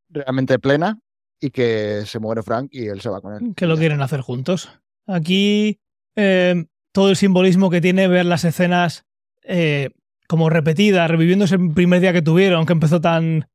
realmente 0.09 0.57
plena 0.57 0.99
y 1.39 1.51
que 1.51 2.03
se 2.05 2.19
muere 2.19 2.41
Frank 2.41 2.69
y 2.71 2.87
él 2.87 3.01
se 3.01 3.09
va 3.09 3.21
con 3.21 3.33
él. 3.35 3.53
Que 3.55 3.67
lo 3.67 3.77
quieren 3.77 4.01
hacer 4.01 4.21
juntos. 4.21 4.69
Aquí 5.05 5.79
eh, 6.15 6.65
todo 6.91 7.09
el 7.11 7.15
simbolismo 7.15 7.69
que 7.69 7.81
tiene 7.81 8.07
ver 8.07 8.25
las 8.25 8.45
escenas 8.45 9.05
eh, 9.43 9.91
como 10.27 10.49
repetidas, 10.49 11.09
reviviendo 11.09 11.45
ese 11.45 11.57
primer 11.57 12.01
día 12.01 12.13
que 12.13 12.21
tuvieron, 12.21 12.65
que 12.65 12.73
empezó 12.73 12.99
tan 12.99 13.47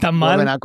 Tan 0.00 0.14
mal. 0.14 0.58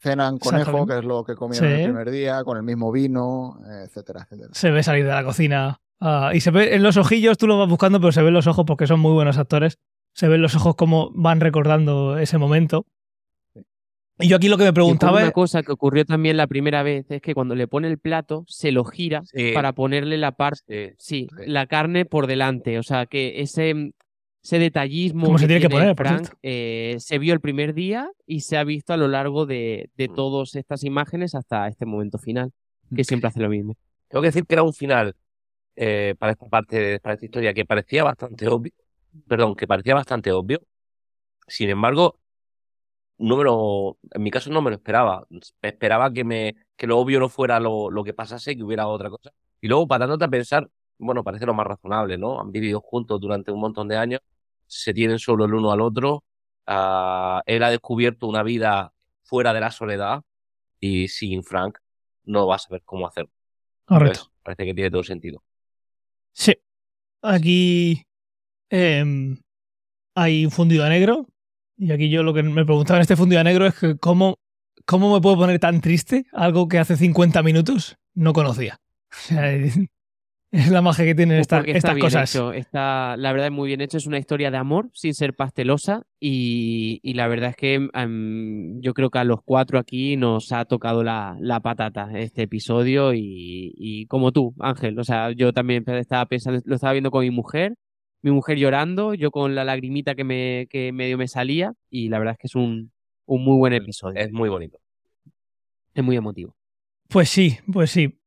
cenan 0.00 0.38
conejo, 0.38 0.86
que 0.86 0.98
es 0.98 1.04
lo 1.04 1.24
que 1.24 1.34
comieron 1.34 1.70
el 1.70 1.84
primer 1.84 2.10
día, 2.10 2.44
con 2.44 2.56
el 2.56 2.62
mismo 2.62 2.92
vino, 2.92 3.58
etcétera, 3.84 4.22
etcétera. 4.22 4.50
Se 4.52 4.70
ve 4.70 4.82
salir 4.82 5.04
de 5.04 5.10
la 5.10 5.24
cocina. 5.24 5.80
Ah, 6.00 6.30
y 6.34 6.40
se 6.40 6.50
ve 6.50 6.74
en 6.74 6.82
los 6.82 6.96
ojillos, 6.96 7.36
tú 7.36 7.46
lo 7.46 7.58
vas 7.58 7.68
buscando, 7.68 8.00
pero 8.00 8.12
se 8.12 8.22
ven 8.22 8.32
los 8.32 8.46
ojos 8.46 8.64
porque 8.66 8.86
son 8.86 9.00
muy 9.00 9.12
buenos 9.12 9.38
actores. 9.38 9.78
Se 10.14 10.28
ven 10.28 10.42
los 10.42 10.56
ojos 10.56 10.74
como 10.74 11.10
van 11.14 11.40
recordando 11.40 12.18
ese 12.18 12.38
momento. 12.38 12.86
Y 14.18 14.28
yo 14.28 14.36
aquí 14.36 14.48
lo 14.48 14.58
que 14.58 14.64
me 14.64 14.72
preguntaba. 14.72 15.20
Una 15.20 15.30
cosa 15.30 15.62
que 15.62 15.72
ocurrió 15.72 16.04
también 16.04 16.36
la 16.36 16.46
primera 16.46 16.82
vez 16.82 17.06
es 17.10 17.22
que 17.22 17.34
cuando 17.34 17.54
le 17.54 17.68
pone 17.68 17.88
el 17.88 17.98
plato, 17.98 18.44
se 18.46 18.70
lo 18.72 18.84
gira 18.84 19.22
para 19.54 19.72
ponerle 19.72 20.18
la 20.18 20.32
parte. 20.32 20.94
sí, 20.98 21.26
la 21.46 21.66
carne 21.66 22.04
por 22.04 22.26
delante. 22.26 22.78
O 22.78 22.82
sea, 22.82 23.06
que 23.06 23.40
ese 23.40 23.92
ese 24.42 24.58
detallismo 24.58 25.36
se 25.38 25.46
tiene 25.46 25.60
que 25.60 25.68
poner, 25.68 25.94
Frank 25.94 26.28
eh, 26.42 26.96
se 26.98 27.18
vio 27.18 27.34
el 27.34 27.40
primer 27.40 27.74
día 27.74 28.10
y 28.26 28.40
se 28.40 28.56
ha 28.56 28.64
visto 28.64 28.92
a 28.92 28.96
lo 28.96 29.06
largo 29.06 29.44
de, 29.44 29.90
de 29.96 30.08
mm. 30.08 30.14
todas 30.14 30.54
estas 30.54 30.82
imágenes 30.84 31.34
hasta 31.34 31.68
este 31.68 31.84
momento 31.84 32.18
final, 32.18 32.52
que 32.94 33.04
siempre 33.04 33.28
hace 33.28 33.40
lo 33.40 33.50
mismo. 33.50 33.76
Tengo 34.08 34.22
que 34.22 34.28
decir 34.28 34.46
que 34.46 34.54
era 34.54 34.62
un 34.62 34.72
final 34.72 35.14
eh, 35.76 36.14
para 36.18 36.32
esta 36.32 36.46
parte, 36.46 37.00
para 37.00 37.14
esta 37.14 37.26
historia, 37.26 37.54
que 37.54 37.64
parecía 37.64 38.02
bastante 38.02 38.48
obvio, 38.48 38.72
perdón, 39.28 39.54
que 39.54 39.66
parecía 39.66 39.94
bastante 39.94 40.32
obvio. 40.32 40.60
Sin 41.46 41.68
embargo, 41.68 42.18
no 43.18 43.36
me 43.36 43.44
lo, 43.44 43.98
en 44.10 44.22
mi 44.22 44.30
caso 44.30 44.50
no 44.50 44.62
me 44.62 44.70
lo 44.70 44.76
esperaba. 44.76 45.26
Esperaba 45.62 46.12
que 46.12 46.24
me, 46.24 46.56
que 46.76 46.86
lo 46.86 46.98
obvio 46.98 47.20
no 47.20 47.28
fuera 47.28 47.60
lo, 47.60 47.90
lo 47.90 48.02
que 48.02 48.14
pasase, 48.14 48.56
que 48.56 48.62
hubiera 48.62 48.88
otra 48.88 49.10
cosa. 49.10 49.30
Y 49.60 49.68
luego, 49.68 49.86
parándote 49.86 50.24
a 50.24 50.28
pensar, 50.28 50.68
bueno, 51.00 51.24
parece 51.24 51.46
lo 51.46 51.54
más 51.54 51.66
razonable, 51.66 52.18
¿no? 52.18 52.40
Han 52.40 52.52
vivido 52.52 52.80
juntos 52.80 53.20
durante 53.20 53.50
un 53.50 53.60
montón 53.60 53.88
de 53.88 53.96
años, 53.96 54.20
se 54.66 54.94
tienen 54.94 55.18
solo 55.18 55.46
el 55.46 55.54
uno 55.54 55.72
al 55.72 55.80
otro. 55.80 56.24
Ah, 56.66 57.42
él 57.46 57.62
ha 57.62 57.70
descubierto 57.70 58.26
una 58.26 58.42
vida 58.42 58.92
fuera 59.24 59.52
de 59.52 59.60
la 59.60 59.70
soledad 59.70 60.22
y 60.78 61.08
sin 61.08 61.42
Frank 61.42 61.78
no 62.24 62.46
va 62.46 62.56
a 62.56 62.58
saber 62.58 62.82
cómo 62.84 63.06
hacerlo. 63.06 63.32
Correcto. 63.84 64.30
parece 64.42 64.64
que 64.64 64.74
tiene 64.74 64.90
todo 64.90 65.02
sentido. 65.02 65.42
Sí. 66.32 66.54
Aquí 67.22 68.06
em, 68.68 69.36
hay 70.14 70.44
un 70.44 70.50
fundido 70.50 70.84
a 70.84 70.88
negro. 70.88 71.26
Y 71.76 71.92
aquí 71.92 72.10
yo 72.10 72.22
lo 72.22 72.34
que 72.34 72.42
me 72.42 72.64
preguntaba 72.64 72.98
en 72.98 73.02
este 73.02 73.16
fundido 73.16 73.40
a 73.40 73.44
negro 73.44 73.66
es 73.66 73.74
que 73.74 73.96
cómo, 73.96 74.38
cómo 74.84 75.14
me 75.14 75.20
puedo 75.20 75.36
poner 75.36 75.58
tan 75.58 75.80
triste 75.80 76.26
algo 76.32 76.68
que 76.68 76.78
hace 76.78 76.96
50 76.96 77.42
minutos 77.42 77.96
no 78.14 78.32
conocía. 78.32 78.78
O 79.10 79.32
sea, 79.32 79.42
es 80.52 80.68
la 80.68 80.82
magia 80.82 81.04
que 81.04 81.14
tienen 81.14 81.36
pues 81.48 81.62
estas 81.66 81.96
cosas. 81.98 82.34
Está, 82.54 83.16
la 83.16 83.32
verdad 83.32 83.46
es 83.46 83.52
muy 83.52 83.68
bien 83.68 83.80
hecho. 83.80 83.98
Es 83.98 84.06
una 84.06 84.18
historia 84.18 84.50
de 84.50 84.56
amor 84.56 84.90
sin 84.94 85.14
ser 85.14 85.34
pastelosa. 85.34 86.02
Y, 86.18 87.00
la 87.14 87.28
verdad 87.28 87.50
es 87.50 87.56
que 87.56 87.88
yo 88.80 88.94
creo 88.94 89.10
que 89.10 89.18
a 89.18 89.24
los 89.24 89.42
cuatro 89.44 89.78
aquí 89.78 90.16
nos 90.16 90.50
ha 90.50 90.64
tocado 90.64 91.04
la, 91.04 91.60
patata 91.62 92.10
este 92.14 92.42
episodio. 92.42 93.12
Y, 93.14 94.06
como 94.08 94.32
tú, 94.32 94.54
Ángel. 94.58 94.98
O 94.98 95.04
sea, 95.04 95.30
yo 95.30 95.52
también 95.52 95.84
estaba 95.86 96.26
pensando, 96.26 96.60
lo 96.64 96.74
estaba 96.74 96.92
viendo 96.92 97.12
con 97.12 97.22
mi 97.22 97.30
mujer. 97.30 97.74
Mi 98.22 98.32
mujer 98.32 98.58
llorando, 98.58 99.14
yo 99.14 99.30
con 99.30 99.54
la 99.54 99.64
lagrimita 99.64 100.14
que, 100.14 100.24
me, 100.24 100.66
que 100.68 100.92
medio 100.92 101.16
me 101.16 101.28
salía. 101.28 101.72
Y 101.88 102.08
la 102.08 102.18
verdad 102.18 102.32
es 102.32 102.38
que 102.38 102.46
es 102.48 102.54
un, 102.54 102.90
un 103.24 103.44
muy 103.44 103.56
buen 103.56 103.72
episodio. 103.72 104.20
Es 104.20 104.32
muy 104.32 104.48
bonito. 104.48 104.78
Es 105.94 106.02
muy 106.02 106.16
emotivo. 106.16 106.56
Pues 107.08 107.28
sí, 107.28 107.58
pues 107.72 107.90
sí. 107.90 108.19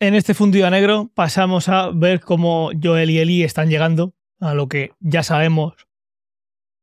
En 0.00 0.14
este 0.14 0.32
fundido 0.32 0.64
a 0.64 0.70
negro 0.70 1.10
pasamos 1.12 1.68
a 1.68 1.90
ver 1.90 2.20
cómo 2.20 2.70
Joel 2.80 3.10
y 3.10 3.18
Eli 3.18 3.42
están 3.42 3.68
llegando 3.68 4.14
a 4.38 4.54
lo 4.54 4.68
que 4.68 4.92
ya 5.00 5.24
sabemos 5.24 5.74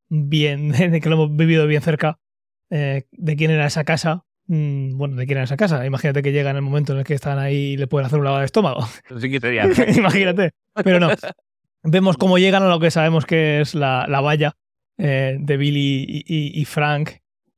bien, 0.09 0.71
de 0.91 0.99
que 0.99 1.09
lo 1.09 1.15
hemos 1.15 1.35
vivido 1.35 1.65
bien 1.65 1.81
cerca, 1.81 2.19
eh, 2.69 3.03
de 3.11 3.35
quién 3.37 3.51
era 3.51 3.67
esa 3.67 3.85
casa. 3.85 4.25
Mm, 4.47 4.97
bueno, 4.97 5.15
de 5.15 5.25
quién 5.25 5.37
era 5.37 5.45
esa 5.45 5.55
casa. 5.55 5.85
Imagínate 5.85 6.21
que 6.21 6.33
llega 6.33 6.49
en 6.49 6.57
el 6.57 6.61
momento 6.61 6.91
en 6.91 6.99
el 6.99 7.05
que 7.05 7.13
están 7.13 7.39
ahí 7.39 7.55
y 7.55 7.77
le 7.77 7.87
pueden 7.87 8.05
hacer 8.05 8.19
un 8.19 8.25
lavado 8.25 8.41
de 8.41 8.47
estómago. 8.47 8.85
Imagínate. 9.95 10.51
Pero 10.83 10.99
no. 10.99 11.07
Vemos 11.83 12.17
cómo 12.17 12.37
llegan 12.37 12.63
a 12.63 12.69
lo 12.69 12.81
que 12.81 12.91
sabemos 12.91 13.25
que 13.25 13.61
es 13.61 13.75
la, 13.75 14.05
valla 14.21 14.57
eh, 14.97 15.37
de 15.39 15.57
Billy 15.57 16.23
y 16.27 16.65
Frank. 16.65 17.11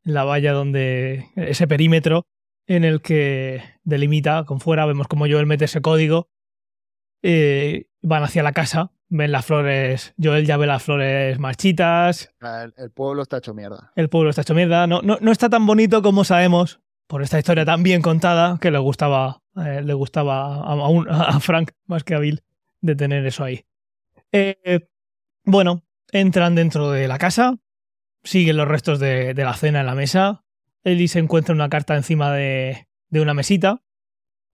La 0.03 0.23
valla 0.23 0.53
donde 0.53 1.25
ese 1.35 1.67
perímetro 1.67 2.27
en 2.67 2.83
el 2.83 3.01
que 3.01 3.63
delimita 3.83 4.43
con 4.43 4.59
fuera, 4.59 4.85
vemos 4.85 5.07
como 5.07 5.25
Joel 5.25 5.45
mete 5.45 5.65
ese 5.65 5.81
código, 5.81 6.29
eh, 7.23 7.87
van 8.01 8.23
hacia 8.23 8.43
la 8.43 8.51
casa, 8.51 8.91
ven 9.07 9.31
las 9.31 9.45
flores, 9.45 10.13
Joel 10.21 10.45
ya 10.45 10.57
ve 10.57 10.67
las 10.67 10.83
flores 10.83 11.39
marchitas. 11.39 12.29
El, 12.77 12.91
pueblo 12.91 13.23
está 13.23 13.37
hecho 13.37 13.53
mierda. 13.53 13.91
El 13.95 14.09
pueblo 14.09 14.29
está 14.29 14.41
hecho 14.41 14.53
mierda, 14.53 14.85
no, 14.85 15.01
no, 15.01 15.17
no, 15.21 15.31
está 15.31 15.49
tan 15.49 15.65
bonito 15.65 16.01
como 16.01 16.25
sabemos, 16.25 16.81
por 17.07 17.23
esta 17.23 17.39
historia 17.39 17.65
tan 17.65 17.83
bien 17.83 18.01
contada, 18.01 18.57
que 18.59 18.69
le 18.69 18.79
gustaba, 18.79 19.41
eh, 19.55 19.81
le 19.81 19.93
gustaba 19.93 20.57
a, 20.57 21.35
a, 21.35 21.39
Frank 21.39 21.71
más 21.85 22.03
que 22.03 22.15
a 22.15 22.19
Bill 22.19 22.43
de 22.81 22.95
tener 22.95 23.25
eso 23.25 23.45
ahí. 23.45 23.65
Eh, 24.33 24.89
bueno, 25.45 25.83
entran 26.11 26.55
dentro 26.55 26.91
de 26.91 27.07
la 27.07 27.17
casa, 27.17 27.55
siguen 28.23 28.57
los 28.57 28.67
restos 28.67 28.99
de, 28.99 29.33
de 29.33 29.43
la 29.45 29.53
cena 29.53 29.79
en 29.79 29.85
la 29.85 29.95
mesa, 29.95 30.43
Ellie 30.87 31.07
se 31.07 31.19
encuentra 31.19 31.53
una 31.53 31.69
carta 31.69 31.95
encima 31.95 32.31
de, 32.33 32.87
una 33.11 33.33
mesita, 33.33 33.83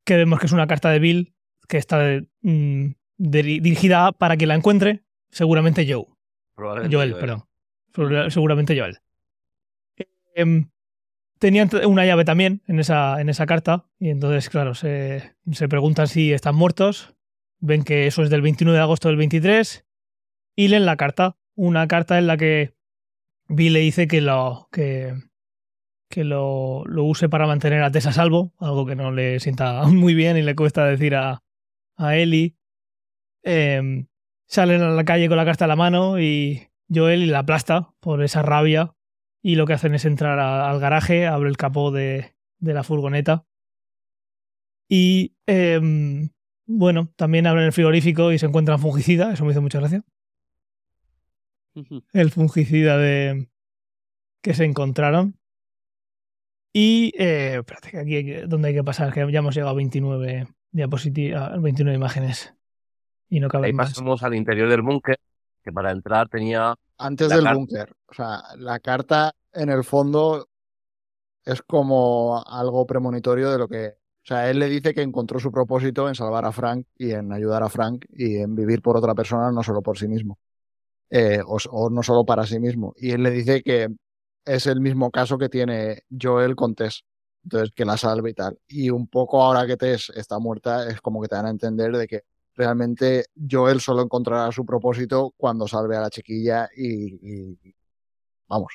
que 0.04 0.18
vemos 0.18 0.40
que 0.40 0.48
es 0.48 0.52
una 0.52 0.68
carta 0.68 0.90
de 0.90 1.00
Bill, 1.00 1.36
que 1.68 1.78
está 1.78 2.22
mm, 2.42 2.88
dirigida 3.18 4.12
para 4.12 4.36
que 4.38 4.48
la 4.48 4.56
encuentre, 4.56 5.04
seguramente 5.30 5.86
Joe. 5.92 6.06
Joel, 6.56 7.16
perdón. 7.16 7.44
Seguramente 8.30 8.78
Joel. 8.78 9.00
Em, 10.36 10.70
tenían 11.40 11.70
una 11.86 12.06
llave 12.06 12.26
también 12.26 12.64
en 12.68 12.80
esa, 12.80 13.22
en 13.22 13.30
esa 13.30 13.46
carta, 13.46 13.86
y 14.00 14.10
entonces, 14.10 14.50
claro, 14.50 14.74
se, 14.74 15.36
se 15.52 15.68
preguntan 15.68 16.08
si 16.08 16.34
están 16.34 16.56
muertos. 16.56 17.14
Ven 17.60 17.84
que 17.84 18.08
eso 18.08 18.24
es 18.24 18.30
del 18.30 18.42
29 18.42 18.76
de 18.76 18.84
agosto 18.84 19.08
del 19.08 19.18
23 19.18 19.86
y 20.56 20.68
leen 20.68 20.86
la 20.86 20.98
carta. 20.98 21.38
Una 21.56 21.88
carta 21.88 22.18
en 22.18 22.28
la 22.28 22.36
que 22.36 22.74
Bill 23.48 23.74
le 23.74 23.80
dice 23.80 24.08
que, 24.08 24.20
lo, 24.20 24.68
que, 24.72 25.14
que 26.14 26.24
lo, 26.24 26.84
lo, 26.86 27.06
use 27.06 27.28
para 27.28 27.48
mantener 27.48 27.82
a 27.82 27.90
Tess 27.90 28.06
a 28.06 28.12
salvo, 28.12 28.54
algo 28.60 28.86
que 28.86 28.96
no 28.96 29.12
le 29.12 29.40
sienta 29.40 29.84
muy 29.88 30.14
bien 30.14 30.38
y 30.38 30.44
le 30.44 30.56
cuesta 30.56 30.86
decir 30.86 31.16
a, 31.16 31.42
a 31.96 32.16
Ellie. 32.16 32.56
Em, 33.42 34.06
salen 34.46 34.84
a 34.84 34.92
la 34.92 35.06
calle 35.06 35.28
con 35.28 35.38
la 35.38 35.46
carta 35.46 35.66
en 35.66 35.70
la 35.70 35.76
mano 35.76 36.20
y 36.20 36.68
Joel 36.94 37.32
la 37.32 37.40
aplasta 37.40 37.96
por 38.00 38.24
esa 38.24 38.44
rabia 38.44 38.96
y 39.42 39.56
lo 39.56 39.66
que 39.66 39.74
hacen 39.74 39.96
es 39.96 40.06
entrar 40.06 40.38
al 40.40 40.80
garaje, 40.80 41.26
abre 41.26 41.50
el 41.50 41.58
capó 41.58 41.90
de, 41.90 42.36
de 42.60 42.74
la 42.76 42.84
furgoneta. 42.84 43.48
Y 44.88 45.36
em, 45.48 46.30
bueno, 46.68 47.12
también 47.16 47.48
abren 47.48 47.66
el 47.66 47.74
frigorífico 47.74 48.32
y 48.32 48.38
se 48.38 48.46
encuentran 48.46 48.80
fungicida, 48.80 49.34
eso 49.34 49.46
me 49.46 49.52
hizo 49.52 49.64
mucha 49.64 49.80
gracia. 49.80 50.04
El 52.14 52.30
fungicida 52.30 53.00
de 53.00 53.50
que 54.44 54.54
se 54.54 54.66
encontraron. 54.66 55.40
Y 56.74 57.14
eh, 57.18 57.58
espérate, 57.60 57.92
que 57.92 58.00
aquí 58.00 58.16
hay 58.16 58.48
donde 58.48 58.70
hay 58.70 58.74
que 58.74 58.84
pasar, 58.84 59.14
que 59.14 59.32
ya 59.32 59.40
hemos 59.40 59.54
llegado 59.54 59.72
a 59.72 59.76
29 59.76 60.48
diapositivas, 60.72 61.62
29 61.62 61.96
imágenes. 61.96 62.54
Y 63.30 63.40
no 63.40 63.46
Ahí 63.46 63.50
caben 63.52 63.76
más. 63.76 63.90
pasamos 63.92 64.24
al 64.24 64.34
interior 64.36 64.70
del 64.70 64.82
búnker, 64.82 65.18
que 65.64 65.72
para 65.72 65.92
entrar 65.92 66.28
tenía 66.30 66.76
Antes 66.98 67.30
del 67.30 67.48
búnker. 67.54 67.94
O 68.08 68.14
sea, 68.14 68.42
la 68.58 68.80
carta 68.80 69.34
en 69.54 69.70
el 69.70 69.84
fondo 69.84 70.48
es 71.46 71.62
como 71.62 72.44
algo 72.46 72.86
premonitorio 72.86 73.52
de 73.52 73.58
lo 73.58 73.68
que. 73.68 73.88
O 73.88 74.26
sea, 74.26 74.50
él 74.50 74.58
le 74.60 74.70
dice 74.70 74.94
que 74.94 75.02
encontró 75.02 75.40
su 75.40 75.52
propósito 75.52 76.08
en 76.08 76.16
salvar 76.16 76.46
a 76.46 76.52
Frank 76.54 76.86
y 76.98 77.12
en 77.12 77.34
ayudar 77.34 77.62
a 77.62 77.70
Frank 77.70 78.06
y 78.10 78.38
en 78.38 78.56
vivir 78.56 78.82
por 78.82 78.96
otra 78.96 79.14
persona, 79.14 79.52
no 79.52 79.62
solo 79.64 79.82
por 79.82 79.98
sí 79.98 80.08
mismo. 80.08 80.40
Eh, 81.10 81.42
o, 81.46 81.58
s- 81.58 81.68
o 81.72 81.90
no 81.90 82.02
solo 82.04 82.26
para 82.26 82.46
sí 82.46 82.60
mismo. 82.60 82.94
Y 82.98 83.12
él 83.12 83.22
le 83.24 83.32
dice 83.32 83.62
que 83.62 83.90
es 84.46 84.68
el 84.68 84.80
mismo 84.82 85.12
caso 85.12 85.38
que 85.38 85.50
tiene 85.50 86.04
Joel 86.20 86.56
con 86.56 86.76
Tess. 86.76 87.04
Entonces, 87.44 87.72
que 87.76 87.84
la 87.86 87.98
salve 87.98 88.30
y 88.30 88.34
tal. 88.34 88.58
Y 88.68 88.90
un 88.90 89.08
poco 89.08 89.44
ahora 89.44 89.68
que 89.68 89.76
Tess 89.76 90.12
está 90.16 90.40
muerta, 90.40 90.88
es 90.90 91.02
como 91.02 91.22
que 91.22 91.28
te 91.28 91.36
dan 91.36 91.46
a 91.46 91.50
entender 91.50 91.92
de 91.92 92.08
que 92.08 92.24
realmente 92.56 93.26
Joel 93.50 93.82
solo 93.82 94.02
encontrará 94.02 94.52
su 94.52 94.66
propósito 94.66 95.34
cuando 95.36 95.68
salve 95.68 95.98
a 95.98 96.02
la 96.02 96.10
chiquilla 96.10 96.70
y, 96.76 97.16
y- 97.62 97.76
vamos, 98.48 98.74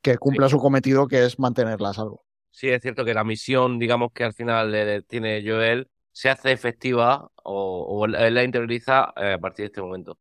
que 0.00 0.18
cumpla 0.18 0.48
su 0.48 0.58
cometido 0.58 1.08
que 1.08 1.24
es 1.24 1.38
mantenerla 1.38 1.90
a 1.90 1.94
salvo. 1.94 2.24
Sí, 2.50 2.68
es 2.68 2.82
cierto 2.82 3.04
que 3.04 3.14
la 3.14 3.24
misión, 3.24 3.78
digamos 3.78 4.12
que 4.12 4.24
al 4.24 4.34
final 4.34 4.70
le- 4.70 4.84
le 4.84 5.02
tiene 5.02 5.42
Joel, 5.44 5.88
se 6.12 6.28
hace 6.28 6.52
efectiva 6.52 7.30
o, 7.42 7.84
o 7.88 8.04
él 8.04 8.34
la 8.34 8.44
interioriza 8.44 9.12
eh, 9.16 9.32
a 9.32 9.38
partir 9.38 9.64
de 9.64 9.66
este 9.68 9.80
momento. 9.82 10.18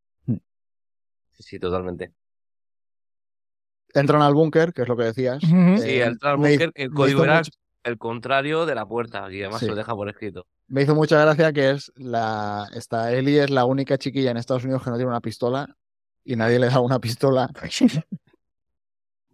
Sí, 1.32 1.44
sí, 1.44 1.60
totalmente. 1.60 2.14
Entran 3.94 4.22
al 4.22 4.34
búnker, 4.34 4.74
que 4.74 4.84
es 4.84 4.88
lo 4.88 4.96
que 4.98 5.04
decías. 5.04 5.40
Sí, 5.42 5.50
Eh, 5.54 6.04
al 6.04 6.14
entrar 6.14 6.34
al 6.34 6.38
búnker, 6.38 6.72
el 6.76 6.92
código 6.92 7.24
era 7.24 7.38
mucho- 7.40 7.52
el 7.84 7.98
contrario 7.98 8.66
de 8.66 8.76
la 8.76 8.86
puerta, 8.86 9.32
y 9.32 9.42
además 9.42 9.60
Sí. 9.60 9.66
se 9.66 9.72
lo 9.72 9.76
deja 9.76 9.94
por 9.96 10.08
escrito. 10.08 10.46
Me 10.68 10.84
hizo 10.84 10.96
mucha 10.96 11.20
gracia 11.22 11.52
que 11.52 11.72
es 11.72 11.92
la. 11.96 12.70
Esta 12.74 13.12
Ellie 13.12 13.44
es 13.44 13.50
la 13.50 13.66
única 13.66 13.98
chiquilla 13.98 14.32
en 14.32 14.38
Estados 14.38 14.64
Unidos 14.64 14.84
que 14.84 14.90
no 14.92 14.96
tiene 14.98 15.10
una 15.10 15.20
pistola 15.20 15.76
y 16.24 16.36
nadie 16.36 16.60
le 16.60 16.70
da 16.70 16.80
una 16.80 17.00
pistola. 17.00 17.50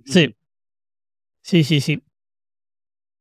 Sí. 0.06 0.36
Sí, 1.42 1.64
sí, 1.64 1.82
sí. 1.82 2.04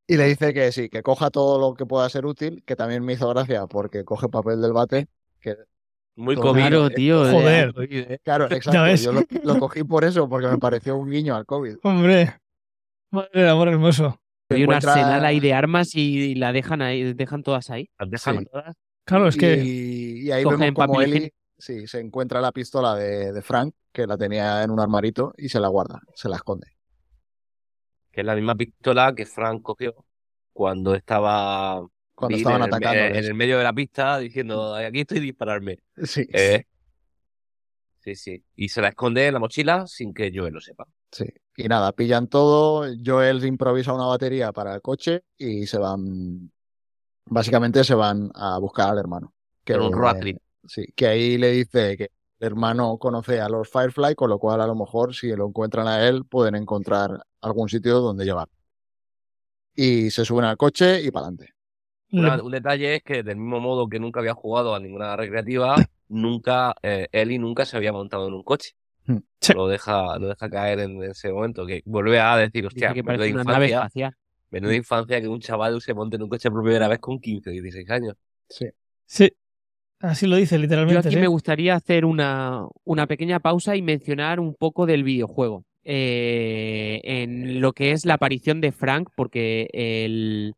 Y 0.07 0.17
le 0.17 0.27
dice 0.29 0.55
que 0.55 0.71
sí, 0.73 0.89
que 0.89 1.03
coja 1.03 1.31
todo 1.31 1.59
lo 1.59 1.75
que 1.75 1.85
pueda 1.85 2.09
ser 2.09 2.27
útil, 2.27 2.63
que 2.65 2.77
también 2.77 3.05
me 3.05 3.15
hizo 3.15 3.29
gracia 3.29 3.67
porque 3.67 4.05
coge 4.05 4.29
papel 4.29 4.61
del 4.63 4.73
bate. 4.73 5.09
Que, 5.41 5.57
Muy 6.17 6.35
Claro, 6.35 6.51
COVID. 6.51 6.61
Claro, 6.61 6.91
tío. 6.91 7.19
Joder. 7.31 7.75
COVID, 7.75 7.93
¿eh? 8.11 8.21
claro, 8.25 8.45
exacto. 8.51 8.95
Yo 8.97 9.13
lo, 9.13 9.23
lo 9.43 9.59
cogí 9.61 9.85
por 9.85 10.05
eso, 10.05 10.29
porque 10.29 10.49
me 10.49 10.59
pareció 10.59 10.97
un 10.97 11.11
guiño 11.11 11.37
al 11.37 11.45
COVID. 11.47 11.77
Hombre. 11.83 12.35
Madre 13.11 13.31
del 13.33 13.49
amor 13.49 13.69
hermoso. 13.69 14.19
Hay 14.49 14.59
un 14.59 14.71
encuentra- 14.71 14.93
arsenal 14.95 15.25
ahí 15.25 15.41
de 15.41 15.53
armas 15.55 15.95
y 15.95 16.35
la 16.37 16.53
dejan 16.53 16.81
ahí, 16.83 17.13
dejan 17.15 17.43
todas 17.43 17.71
ahí. 17.71 17.89
Las 17.99 18.11
dejan 18.11 18.39
Sí. 18.39 18.45
todas. 18.51 18.77
Claro, 19.05 19.29
es 19.29 19.37
que. 19.37 19.63
Y, 19.63 20.27
y 20.27 20.31
ahí 20.33 20.43
Cogen 20.45 20.59
vemos 20.61 20.75
como 20.75 20.95
papel 20.95 21.13
Ellie 21.13 21.33
sí, 21.59 21.87
se 21.87 22.01
encuentra 22.01 22.41
la 22.41 22.53
pistola 22.53 22.95
de, 22.95 23.33
de 23.33 23.43
Frank, 23.43 23.75
que 23.93 24.07
la 24.07 24.17
tenía 24.17 24.63
en 24.63 24.71
un 24.71 24.81
armarito, 24.81 25.33
y 25.37 25.49
se 25.49 25.59
la 25.61 25.69
guarda, 25.69 26.01
se 26.15 26.29
la 26.29 26.37
esconde. 26.37 26.67
Que 28.11 28.21
es 28.23 28.27
la 28.27 28.35
misma 28.35 28.55
pistola 28.55 29.15
que 29.15 29.27
Frank 29.27 29.63
cogió 29.63 29.95
cuando 30.53 30.95
estaba 30.95 31.87
Cuando 32.17 32.37
estaban 32.39 32.63
atacando. 32.63 32.99
en 32.99 33.25
el 33.25 33.35
medio 33.35 33.59
de 33.59 33.65
la 33.65 33.73
pista 33.75 34.19
diciendo, 34.19 34.75
aquí 34.75 35.01
estoy 35.01 35.21
dispararme. 35.21 35.79
Sí, 36.03 36.27
Eh, 36.33 36.65
sí, 38.01 38.17
sí. 38.17 38.43
Y 38.57 38.69
se 38.71 38.81
la 38.81 38.89
esconde 38.89 39.27
en 39.27 39.35
la 39.35 39.39
mochila 39.39 39.87
sin 39.87 40.13
que 40.15 40.33
Joel 40.35 40.55
lo 40.55 40.61
sepa. 40.61 40.87
sí. 41.13 41.27
Y 41.59 41.69
nada, 41.69 41.93
pillan 41.93 42.27
todo. 42.27 42.87
Joel 43.05 43.43
improvisa 43.45 43.95
una 43.95 44.05
batería 44.05 44.53
para 44.53 44.75
el 44.75 44.83
coche 44.83 45.25
y 45.39 45.67
se 45.67 45.79
van. 45.79 46.51
Básicamente 47.27 47.83
se 47.83 47.95
van 47.95 48.31
a 48.35 48.59
buscar 48.59 48.91
al 48.91 48.99
hermano. 48.99 49.33
Que, 49.65 49.75
Con 49.75 49.87
un 49.87 49.93
road 49.95 50.19
trip. 50.21 50.39
Sí, 50.67 50.85
que 50.95 51.07
ahí 51.07 51.39
le 51.39 51.53
dice 51.53 51.97
que 51.97 52.11
el 52.41 52.47
hermano 52.49 52.99
conoce 52.99 53.41
a 53.41 53.49
los 53.49 53.71
Firefly, 53.71 54.15
con 54.15 54.29
lo 54.29 54.39
cual 54.39 54.61
a 54.61 54.67
lo 54.67 54.75
mejor 54.75 55.15
si 55.15 55.35
lo 55.35 55.47
encuentran 55.49 55.87
a 55.89 56.07
él 56.07 56.27
pueden 56.27 56.57
encontrar 56.57 57.25
algún 57.41 57.71
sitio 57.71 58.01
donde 58.01 58.27
llevar. 58.27 58.49
Y 59.75 60.11
se 60.11 60.25
suben 60.25 60.45
al 60.45 60.59
coche 60.59 61.03
y 61.03 61.11
para 61.11 61.29
adelante. 61.29 61.56
Una- 62.13 62.43
un 62.43 62.53
detalle 62.53 62.97
es 62.97 63.03
que 63.03 63.23
del 63.23 63.37
mismo 63.37 63.61
modo 63.61 63.89
que 63.89 63.99
nunca 63.99 64.21
había 64.21 64.35
jugado 64.35 64.75
a 64.75 64.81
ninguna 64.81 65.17
recreativa, 65.17 65.77
nunca, 66.09 66.75
eh, 66.83 67.09
Ellie 67.13 67.39
nunca 67.39 67.65
se 67.65 67.77
había 67.77 67.93
montado 67.93 68.29
en 68.29 68.35
un 68.35 68.43
coche. 68.43 68.73
Hmm. 69.07 69.19
Sí. 69.41 69.53
Lo 69.55 69.69
deja, 69.69 70.19
lo 70.19 70.29
deja 70.29 70.49
caer 70.51 70.81
en 70.81 71.03
ese 71.03 71.33
momento, 71.33 71.67
que 71.67 71.83
vuelve 71.85 72.19
a 72.21 72.37
decir, 72.37 72.67
hostia, 72.67 72.93
que 72.93 73.03
menuda 73.03 73.19
parece 73.19 73.35
una 73.35 73.45
nave 73.45 73.67
infancia, 73.67 73.77
espacial. 73.79 74.15
menuda 74.51 74.75
infancia 74.75 75.21
que 75.21 75.29
un 75.29 75.41
chaval 75.41 75.81
se 75.81 75.95
monte 75.95 76.17
en 76.17 76.23
un 76.23 76.29
coche 76.29 76.51
por 76.51 76.63
primera 76.63 76.89
vez 76.89 76.99
con 76.99 77.19
15, 77.21 77.51
16 77.51 77.91
años. 77.91 78.15
Sí. 78.49 78.67
Sí. 79.05 79.33
Así 80.01 80.27
lo 80.27 80.37
dice 80.37 80.57
Yo 80.57 80.63
literalmente. 80.63 81.09
aquí 81.09 81.15
sí. 81.15 81.21
me 81.21 81.27
gustaría 81.29 81.75
hacer 81.75 82.05
una, 82.05 82.67
una 82.85 83.07
pequeña 83.07 83.41
pausa 83.41 83.77
y 83.77 83.83
mencionar 83.83 84.41
un 84.41 84.55
poco 84.55 84.85
del 84.87 85.05
videojuego. 85.05 85.65
Eh, 85.85 87.01
en 87.05 87.61
lo 87.61 87.73
que 87.73 87.93
es 87.93 88.05
la 88.05 88.15
aparición 88.15 88.61
de 88.61 88.73
Frank, 88.73 89.09
porque 89.17 89.69
el 89.73 90.55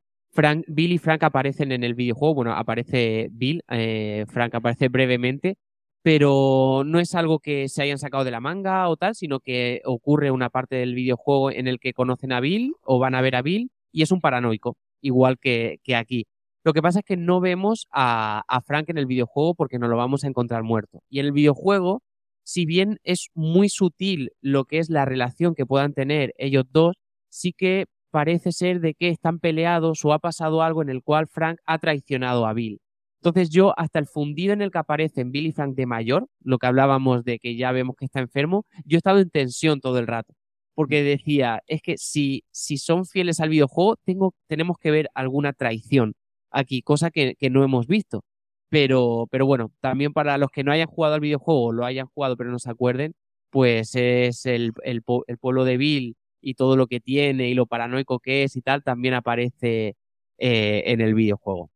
Bill 0.67 0.93
y 0.93 0.99
Frank 0.99 1.23
aparecen 1.25 1.73
en 1.73 1.85
el 1.85 1.95
videojuego. 1.95 2.35
Bueno, 2.37 2.53
aparece 2.53 3.29
Bill, 3.33 3.63
eh, 3.71 4.25
Frank 4.29 4.55
aparece 4.55 4.89
brevemente, 4.89 5.57
pero 6.03 6.83
no 6.87 7.01
es 7.01 7.15
algo 7.15 7.41
que 7.41 7.69
se 7.69 7.83
hayan 7.83 7.99
sacado 7.99 8.25
de 8.25 8.31
la 8.31 8.41
manga 8.41 8.89
o 8.89 8.97
tal, 8.97 9.15
sino 9.15 9.41
que 9.41 9.81
ocurre 9.85 10.31
una 10.31 10.51
parte 10.51 10.77
del 10.77 10.95
videojuego 10.95 11.51
en 11.51 11.67
el 11.67 11.81
que 11.81 11.93
conocen 11.93 12.33
a 12.33 12.41
Bill 12.41 12.75
o 12.83 12.99
van 12.99 13.15
a 13.15 13.21
ver 13.21 13.37
a 13.37 13.43
Bill 13.43 13.71
y 13.93 14.03
es 14.03 14.13
un 14.13 14.21
paranoico, 14.21 14.77
igual 15.01 15.39
que, 15.39 15.81
que 15.83 15.97
aquí. 15.97 16.27
Lo 16.65 16.73
que 16.73 16.83
pasa 16.83 17.01
es 17.01 17.05
que 17.05 17.17
no 17.17 17.41
vemos 17.41 17.87
a, 17.91 18.43
a 18.47 18.61
Frank 18.61 18.91
en 18.91 18.99
el 18.99 19.07
videojuego 19.07 19.55
porque 19.55 19.79
nos 19.79 19.91
lo 19.91 19.97
vamos 19.97 20.25
a 20.25 20.29
encontrar 20.29 20.63
muerto. 20.63 21.03
Y 21.09 21.21
en 21.21 21.27
el 21.27 21.33
videojuego, 21.33 22.03
si 22.45 22.67
bien 22.67 22.99
es 23.05 23.29
muy 23.35 23.69
sutil 23.69 24.33
lo 24.41 24.65
que 24.67 24.79
es 24.79 24.91
la 24.91 25.05
relación 25.05 25.55
que 25.55 25.67
puedan 25.67 25.95
tener 25.95 26.35
ellos 26.37 26.65
dos, 26.71 26.97
sí 27.29 27.53
que 27.53 27.87
parece 28.11 28.53
ser 28.53 28.81
de 28.81 28.95
que 28.95 29.09
están 29.09 29.39
peleados 29.39 30.05
o 30.05 30.13
ha 30.13 30.19
pasado 30.19 30.63
algo 30.63 30.83
en 30.83 30.91
el 30.91 31.03
cual 31.03 31.27
Frank 31.29 31.59
ha 31.67 31.79
traicionado 31.79 32.47
a 32.47 32.53
Bill. 32.53 32.81
Entonces 33.21 33.51
yo, 33.51 33.75
hasta 33.79 33.99
el 33.99 34.07
fundido 34.07 34.53
en 34.53 34.63
el 34.63 34.71
que 34.71 34.79
aparecen 34.79 35.33
Bill 35.33 35.47
y 35.47 35.53
Frank 35.53 35.75
de 35.75 35.87
mayor, 35.87 36.29
lo 36.41 36.59
que 36.59 36.67
hablábamos 36.67 37.25
de 37.25 37.39
que 37.39 37.57
ya 37.57 37.73
vemos 37.73 37.97
que 37.97 38.05
está 38.05 38.21
enfermo, 38.21 38.65
yo 38.85 38.97
he 38.97 38.99
estado 38.99 39.19
en 39.21 39.31
tensión 39.31 39.81
todo 39.81 39.99
el 39.99 40.07
rato. 40.07 40.35
Porque 40.75 41.03
decía, 41.03 41.61
es 41.67 41.83
que 41.83 41.99
si, 41.99 42.45
si 42.53 42.79
son 42.79 43.05
fieles 43.05 43.41
al 43.41 43.49
videojuego, 43.49 43.97
tengo, 44.05 44.35
tenemos 44.47 44.79
que 44.79 44.93
ver 44.93 45.09
alguna 45.15 45.53
traición 45.53 46.15
aquí, 46.51 46.83
cosa 46.83 47.11
que, 47.11 47.35
que 47.37 47.51
no 47.51 47.65
hemos 47.65 47.87
visto. 47.89 48.23
Pero, 48.71 49.27
pero 49.31 49.47
bueno, 49.47 49.73
también 49.81 50.13
para 50.13 50.39
los 50.39 50.51
que 50.51 50.63
no 50.65 50.73
hayan 50.73 50.87
jugado 50.89 51.15
al 51.15 51.21
videojuego 51.21 51.65
o 51.67 51.73
lo 51.73 51.85
hayan 51.87 52.07
jugado 52.07 52.37
pero 52.37 52.51
no 52.51 52.59
se 52.59 52.71
acuerden, 52.71 53.15
pues 53.51 53.95
es 53.95 54.47
el, 54.47 54.73
el 54.85 55.03
pueblo 55.03 55.65
de 55.65 55.77
Bill 55.79 56.17
y 56.41 56.55
todo 56.55 56.77
lo 56.77 56.87
que 56.87 57.01
tiene 57.01 57.49
y 57.49 57.55
lo 57.55 57.67
paranoico 57.67 58.21
que 58.21 58.45
es 58.45 58.57
y 58.57 58.63
tal, 58.63 58.83
también 58.83 59.15
aparece 59.15 59.97
eh, 60.39 60.83
en 60.87 61.01
el 61.01 61.15
videojuego. 61.15 61.71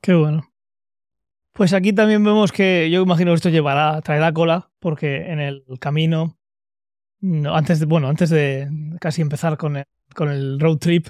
Qué 0.00 0.14
bueno. 0.14 0.50
Pues 1.52 1.72
aquí 1.72 1.92
también 1.92 2.24
vemos 2.24 2.50
que 2.50 2.90
yo 2.90 3.02
imagino 3.02 3.30
que 3.30 3.36
esto 3.36 3.48
llevará, 3.48 4.00
traerá 4.02 4.32
cola, 4.32 4.70
porque 4.80 5.30
en 5.30 5.38
el 5.38 5.64
camino, 5.78 6.36
no, 7.20 7.54
antes 7.54 7.78
de, 7.78 7.86
bueno, 7.86 8.08
antes 8.08 8.28
de 8.28 8.68
casi 9.00 9.22
empezar 9.22 9.56
con 9.56 9.76
el, 9.76 9.84
con 10.14 10.30
el 10.30 10.58
road 10.58 10.78
trip, 10.78 11.08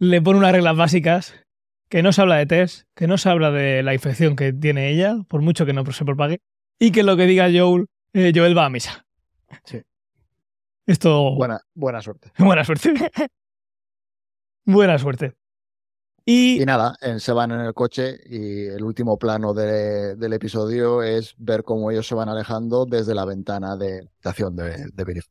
le 0.00 0.20
pone 0.20 0.40
unas 0.40 0.52
reglas 0.52 0.76
básicas 0.76 1.34
que 1.88 2.02
no 2.02 2.12
se 2.12 2.22
habla 2.22 2.36
de 2.36 2.46
test, 2.46 2.88
que 2.96 3.06
no 3.06 3.18
se 3.18 3.28
habla 3.28 3.52
de 3.52 3.84
la 3.84 3.94
infección 3.94 4.34
que 4.34 4.52
tiene 4.52 4.90
ella, 4.90 5.16
por 5.28 5.42
mucho 5.42 5.64
que 5.64 5.72
no 5.72 5.84
se 5.86 6.04
propague, 6.04 6.40
y 6.80 6.90
que 6.90 7.04
lo 7.04 7.16
que 7.16 7.26
diga 7.26 7.48
Joel, 7.54 7.86
eh, 8.14 8.32
Joel 8.34 8.58
va 8.58 8.66
a 8.66 8.70
misa. 8.70 9.06
Sí. 9.64 9.80
Esto, 10.86 11.34
Buena, 11.34 11.60
buena 11.74 12.02
suerte. 12.02 12.30
buena 12.38 12.64
suerte. 12.64 12.90
buena 14.64 14.98
suerte. 14.98 15.34
Y, 16.26 16.62
Y 16.62 16.64
nada, 16.64 16.96
se 17.18 17.32
van 17.32 17.50
en 17.52 17.60
el 17.60 17.74
coche 17.74 18.16
y 18.26 18.64
el 18.66 18.82
último 18.82 19.18
plano 19.18 19.52
de- 19.52 20.16
del 20.16 20.32
episodio 20.32 21.02
es 21.02 21.34
ver 21.36 21.64
cómo 21.64 21.90
ellos 21.90 22.06
se 22.08 22.14
van 22.14 22.30
alejando 22.30 22.86
desde 22.86 23.14
la 23.14 23.26
ventana 23.26 23.76
de 23.76 24.04
la 24.04 24.08
habitación 24.30 24.56
de, 24.56 24.86
de. 24.94 25.22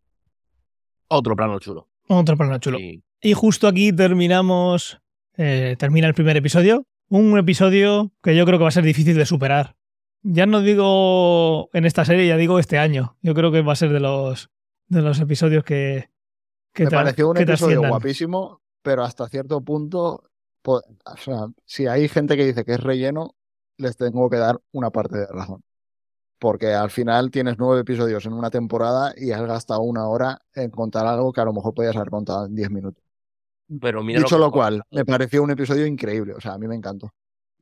Otro 1.07 1.35
plano 1.35 1.57
chulo. 1.59 1.89
otro 2.07 2.37
plano 2.37 2.59
chulo. 2.59 2.77
Sí. 2.77 3.03
Y 3.21 3.33
justo 3.33 3.67
aquí 3.67 3.91
terminamos, 3.91 4.99
eh, 5.37 5.75
termina 5.79 6.07
el 6.07 6.13
primer 6.13 6.37
episodio. 6.37 6.85
Un 7.09 7.37
episodio 7.39 8.11
que 8.21 8.35
yo 8.35 8.45
creo 8.45 8.59
que 8.59 8.63
va 8.63 8.69
a 8.69 8.71
ser 8.71 8.83
difícil 8.83 9.15
de 9.17 9.25
superar. 9.25 9.75
Ya 10.21 10.45
no 10.45 10.61
digo 10.61 11.69
en 11.73 11.85
esta 11.85 12.05
serie, 12.05 12.27
ya 12.27 12.37
digo 12.37 12.59
este 12.59 12.77
año. 12.77 13.17
Yo 13.21 13.33
creo 13.33 13.51
que 13.51 13.61
va 13.61 13.73
a 13.73 13.77
ser 13.77 13.91
de 13.91 13.99
los, 13.99 14.51
de 14.93 15.01
los 15.01 15.19
episodios 15.19 15.63
que, 15.63 16.09
que 16.73 16.85
Me 16.85 16.91
pareció 16.91 17.29
un 17.29 17.35
que 17.35 17.43
episodio 17.43 17.81
guapísimo, 17.87 18.61
pero 18.81 19.03
hasta 19.03 19.27
cierto 19.29 19.61
punto, 19.61 20.23
o 20.63 20.81
sea, 21.17 21.47
si 21.65 21.87
hay 21.87 22.07
gente 22.07 22.35
que 22.37 22.45
dice 22.45 22.65
que 22.65 22.73
es 22.73 22.79
relleno, 22.79 23.35
les 23.77 23.97
tengo 23.97 24.29
que 24.29 24.37
dar 24.37 24.59
una 24.71 24.89
parte 24.91 25.17
de 25.17 25.27
razón. 25.27 25.63
Porque 26.39 26.73
al 26.73 26.89
final 26.89 27.31
tienes 27.31 27.55
nueve 27.57 27.81
episodios 27.81 28.25
en 28.25 28.33
una 28.33 28.49
temporada 28.49 29.13
y 29.15 29.31
has 29.31 29.41
gastado 29.43 29.81
una 29.81 30.07
hora 30.07 30.39
en 30.53 30.69
contar 30.71 31.05
algo 31.07 31.31
que 31.31 31.39
a 31.41 31.45
lo 31.45 31.53
mejor 31.53 31.73
podías 31.73 31.95
haber 31.95 32.09
contado 32.09 32.45
en 32.45 32.55
diez 32.55 32.69
minutos. 32.69 33.01
Pero 33.81 34.03
mira 34.03 34.19
Dicho 34.19 34.37
lo 34.37 34.51
cual, 34.51 34.83
me 34.91 35.05
pareció 35.05 35.41
un 35.41 35.51
episodio 35.51 35.85
increíble, 35.85 36.33
o 36.33 36.41
sea, 36.41 36.53
a 36.53 36.57
mí 36.57 36.67
me 36.67 36.75
encantó. 36.75 37.13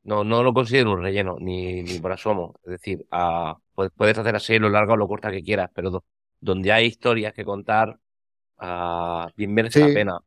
No, 0.03 0.23
no 0.23 0.41
lo 0.41 0.51
considero 0.51 0.93
un 0.93 1.03
relleno, 1.03 1.37
ni, 1.39 1.83
ni 1.83 1.99
por 1.99 2.11
asomo. 2.11 2.55
Es 2.63 2.71
decir, 2.71 3.05
ah, 3.11 3.55
pu- 3.75 3.91
puedes 3.95 4.17
hacer 4.17 4.35
así 4.35 4.57
lo 4.57 4.67
larga 4.69 4.93
o 4.93 4.97
lo 4.97 5.07
corta 5.07 5.29
que 5.29 5.43
quieras, 5.43 5.69
pero 5.75 6.03
donde 6.41 6.71
hay 6.71 6.87
historias 6.87 7.33
que 7.33 7.45
contar, 7.45 7.97
ah, 8.57 9.29
bien 9.37 9.53
merece 9.53 9.79
Sí. 9.81 9.87
la 9.87 9.93
pena. 9.93 10.19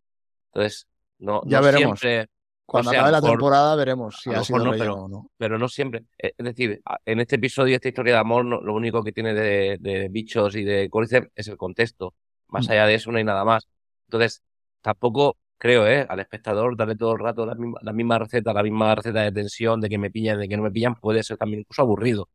Entonces, 0.52 0.86
no, 1.18 1.42
Ya 1.46 1.58
no 1.58 1.64
veremos. 1.66 2.00
siempre, 2.00 2.30
Cuando 2.66 2.90
acabe 2.92 3.10
la 3.12 3.20
temporada 3.20 3.76
veremos 3.76 4.16
si 4.22 4.30
ha 4.30 4.42
sido 4.42 4.60
no, 4.60 4.72
relleno 4.72 4.78
pero- 4.94 5.04
o 5.04 5.08
no. 5.08 5.30
pero 5.36 5.58
no 5.58 5.68
siempre. 5.68 6.04
Eh, 6.18 6.32
Es 6.38 6.44
decir, 6.46 6.80
en 7.04 7.20
este 7.20 7.36
episodio, 7.36 7.74
esta 7.74 7.88
historia 7.88 8.14
de 8.14 8.20
amor, 8.20 8.44
no- 8.46 8.60
lo 8.62 8.72
único 8.74 9.02
que 9.02 9.12
tiene 9.12 9.34
de, 9.34 9.76
de 9.80 10.08
bichos 10.08 10.56
y 10.56 10.64
de 10.64 10.88
Cordyceps 10.88 11.30
es 11.34 11.48
el 11.48 11.56
contexto. 11.58 12.14
Más 12.48 12.66
Mm. 12.68 12.72
allá 12.72 12.86
de 12.86 12.94
eso 12.94 13.12
no 13.12 13.18
hay 13.18 13.24
nada 13.24 13.44
más. 13.44 13.68
Entonces, 14.06 14.42
tampoco 14.80 15.36
creo, 15.58 15.86
¿eh? 15.86 16.06
Al 16.08 16.20
espectador 16.20 16.76
darle 16.76 16.96
todo 16.96 17.12
el 17.12 17.18
rato 17.18 17.44
la 17.46 17.54
misma, 17.54 17.78
la 17.82 17.92
misma 17.92 18.18
receta, 18.18 18.52
la 18.52 18.62
misma 18.62 18.94
receta 18.94 19.20
de 19.22 19.32
tensión, 19.32 19.80
de 19.80 19.88
que 19.88 19.98
me 19.98 20.10
pillan, 20.10 20.38
de 20.38 20.48
que 20.48 20.56
no 20.56 20.62
me 20.62 20.70
pillan, 20.70 20.94
puede 20.96 21.22
ser 21.22 21.36
también 21.36 21.60
incluso 21.60 21.82
aburrido. 21.82 22.28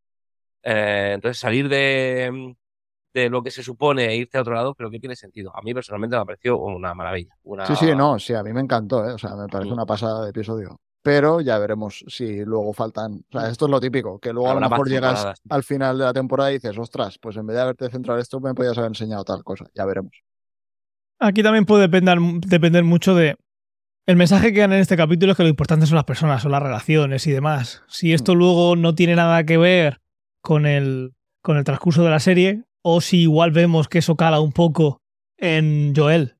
Eh, 0.63 1.11
entonces, 1.15 1.39
salir 1.39 1.69
de, 1.69 2.55
de 3.13 3.29
lo 3.29 3.41
que 3.43 3.51
se 3.51 3.63
supone 3.63 4.05
e 4.05 4.15
irte 4.15 4.37
a 4.37 4.41
otro 4.41 4.53
lado, 4.53 4.75
creo 4.75 4.89
que 4.91 4.99
tiene 4.99 5.15
sentido. 5.15 5.51
A 5.55 5.61
mí 5.61 5.73
personalmente 5.73 6.17
me 6.17 6.25
pareció 6.25 6.57
una 6.59 6.93
maravilla. 6.93 7.35
Una... 7.43 7.65
Sí, 7.65 7.75
sí, 7.75 7.95
no, 7.95 8.19
sí, 8.19 8.33
a 8.33 8.43
mí 8.43 8.53
me 8.53 8.61
encantó, 8.61 9.07
¿eh? 9.07 9.13
O 9.13 9.17
sea, 9.17 9.35
me 9.35 9.47
parece 9.47 9.71
Mm. 9.71 9.73
una 9.73 9.85
pasada 9.85 10.23
de 10.23 10.29
episodio. 10.29 10.79
Pero 11.01 11.39
ya 11.41 11.57
veremos 11.57 12.03
si 12.07 12.43
luego 12.43 12.73
faltan. 12.73 13.21
O 13.33 13.39
sea, 13.39 13.49
esto 13.49 13.65
es 13.65 13.71
lo 13.71 13.79
típico, 13.79 14.19
que 14.19 14.33
luego 14.33 14.49
a 14.51 14.53
lo 14.53 14.59
mejor 14.59 14.89
llegas 14.89 15.25
al 15.49 15.63
final 15.63 15.97
de 15.97 16.03
la 16.03 16.13
temporada 16.13 16.51
y 16.51 16.55
dices, 16.55 16.77
ostras, 16.77 17.17
pues 17.19 17.37
en 17.37 17.47
vez 17.47 17.55
de 17.55 17.61
haberte 17.61 17.89
centrado 17.89 18.17
en 18.19 18.21
esto, 18.21 18.39
me 18.41 18.53
podías 18.53 18.77
haber 18.77 18.89
enseñado 18.89 19.23
tal 19.23 19.43
cosa. 19.43 19.65
Ya 19.73 19.85
veremos. 19.85 20.11
Aquí 21.19 21.41
también 21.41 21.65
puede 21.65 21.83
depender, 21.83 22.17
depender 22.45 22.83
mucho 22.83 23.15
de. 23.15 23.37
El 24.05 24.15
mensaje 24.15 24.51
que 24.51 24.59
dan 24.61 24.73
en 24.73 24.79
este 24.79 24.97
capítulo 24.97 25.31
es 25.33 25.37
que 25.37 25.43
lo 25.43 25.49
importante 25.49 25.85
son 25.85 25.95
las 25.95 26.03
personas, 26.05 26.41
son 26.41 26.51
las 26.51 26.63
relaciones 26.63 27.27
y 27.27 27.31
demás. 27.31 27.83
Si 27.87 28.11
esto 28.13 28.33
luego 28.35 28.75
no 28.75 28.95
tiene 28.95 29.15
nada 29.15 29.43
que 29.45 29.57
ver 29.57 30.01
con 30.41 30.65
el, 30.65 31.13
con 31.41 31.57
el 31.57 31.63
transcurso 31.63 32.03
de 32.03 32.09
la 32.09 32.19
serie, 32.19 32.63
o 32.95 33.01
si 33.01 33.21
igual 33.21 33.51
vemos 33.51 33.87
que 33.87 33.99
eso 33.99 34.15
cala 34.15 34.39
un 34.39 34.51
poco 34.51 35.01
en 35.37 35.93
Joel, 35.95 36.35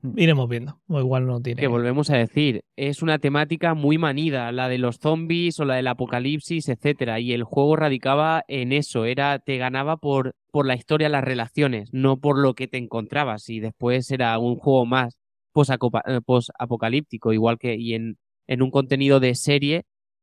Mm. 0.00 0.16
iremos 0.16 0.48
viendo. 0.48 0.80
O 0.86 1.00
igual 1.00 1.26
no 1.26 1.40
tiene. 1.40 1.60
Que 1.60 1.66
volvemos 1.66 2.08
a 2.10 2.16
decir, 2.16 2.62
es 2.76 3.02
una 3.02 3.18
temática 3.18 3.74
muy 3.74 3.98
manida, 3.98 4.52
la 4.52 4.68
de 4.68 4.78
los 4.78 4.98
zombies 5.00 5.58
o 5.58 5.64
la 5.64 5.74
del 5.74 5.88
apocalipsis, 5.88 6.68
etcétera, 6.68 7.18
y 7.18 7.32
el 7.32 7.42
juego 7.42 7.74
radicaba 7.74 8.44
en 8.46 8.70
eso, 8.72 9.06
era 9.06 9.40
te 9.40 9.56
ganaba 9.58 9.96
por 9.96 10.34
por 10.52 10.66
la 10.66 10.76
historia, 10.76 11.08
las 11.08 11.24
relaciones, 11.24 11.90
no 11.92 12.16
por 12.18 12.38
lo 12.38 12.54
que 12.54 12.68
te 12.68 12.78
encontrabas, 12.78 13.48
y 13.50 13.58
después 13.60 14.08
era 14.12 14.38
un 14.38 14.54
juego 14.56 14.86
más 14.86 15.18
posacopa- 15.52 16.02
eh, 16.06 16.20
posapocalíptico, 16.24 17.32
igual 17.32 17.58
que 17.58 17.74
y 17.74 17.94
en, 17.94 18.18
en 18.46 18.62
un 18.62 18.70
contenido 18.70 19.18
de 19.20 19.34
serie 19.34 19.82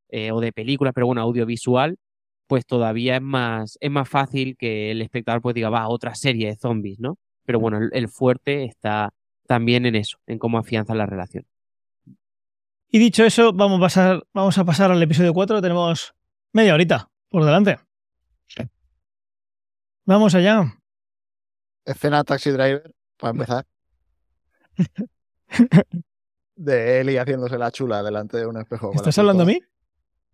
eh, 0.09 0.31
o 0.31 0.39
de 0.39 0.53
película, 0.53 0.93
pero 0.93 1.05
bueno, 1.07 1.21
audiovisual, 1.21 1.97
pues 2.47 2.65
todavía 2.65 3.17
es 3.17 3.21
más 3.21 3.77
es 3.81 3.91
más 3.91 4.07
fácil 4.07 4.55
que 4.57 4.91
el 4.91 5.01
espectador 5.01 5.41
pues 5.41 5.55
diga, 5.55 5.69
va, 5.69 5.87
otra 5.87 6.15
serie 6.15 6.47
de 6.47 6.55
zombies, 6.55 6.99
¿no? 6.99 7.17
Pero 7.45 7.59
bueno, 7.59 7.77
el, 7.77 7.89
el 7.93 8.09
fuerte 8.09 8.65
está 8.65 9.13
también 9.47 9.85
en 9.85 9.95
eso, 9.95 10.17
en 10.27 10.39
cómo 10.39 10.57
afianza 10.57 10.95
la 10.95 11.05
relación. 11.05 11.45
Y 12.95 12.99
dicho 12.99 13.25
eso, 13.25 13.51
vamos 13.51 13.79
a 13.79 13.81
pasar, 13.81 14.23
vamos 14.33 14.57
a 14.57 14.63
pasar 14.63 14.89
al 14.91 15.03
episodio 15.03 15.33
4. 15.33 15.61
Tenemos 15.61 16.15
media 16.53 16.73
horita 16.73 17.09
por 17.29 17.43
delante. 17.43 17.77
Vamos 20.05 20.33
allá. 20.35 20.79
Escena 21.83 22.23
Taxi 22.23 22.51
Driver, 22.51 22.93
para 23.17 23.31
empezar. 23.31 23.65
De 26.55 27.01
Eli 27.01 27.17
haciéndose 27.17 27.57
la 27.57 27.69
chula 27.71 28.01
delante 28.01 28.37
de 28.37 28.45
un 28.45 28.55
espejo. 28.57 28.93
¿Estás 28.93 29.17
hablando 29.19 29.43
a 29.43 29.45
mí? 29.45 29.59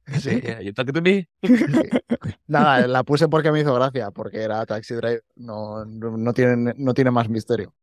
Sí. 0.20 0.41
Yo 0.64 0.74
talk 0.74 0.91
to 0.91 1.02
me. 1.02 1.30
Sí. 1.43 1.54
Nada, 2.47 2.88
la 2.88 3.04
puse 3.04 3.28
porque 3.28 3.52
me 3.52 3.62
hizo 3.62 3.74
gracia, 3.74 4.12
porque 4.12 4.41
era 4.41 4.66
Taxi 4.66 4.95
Driver. 4.95 5.24
No, 5.36 5.86
no, 5.86 6.18
no 6.18 6.34
tiene, 6.34 6.74
no 6.78 6.93
tiene 6.93 7.12
más 7.12 7.30
misterio. 7.30 7.74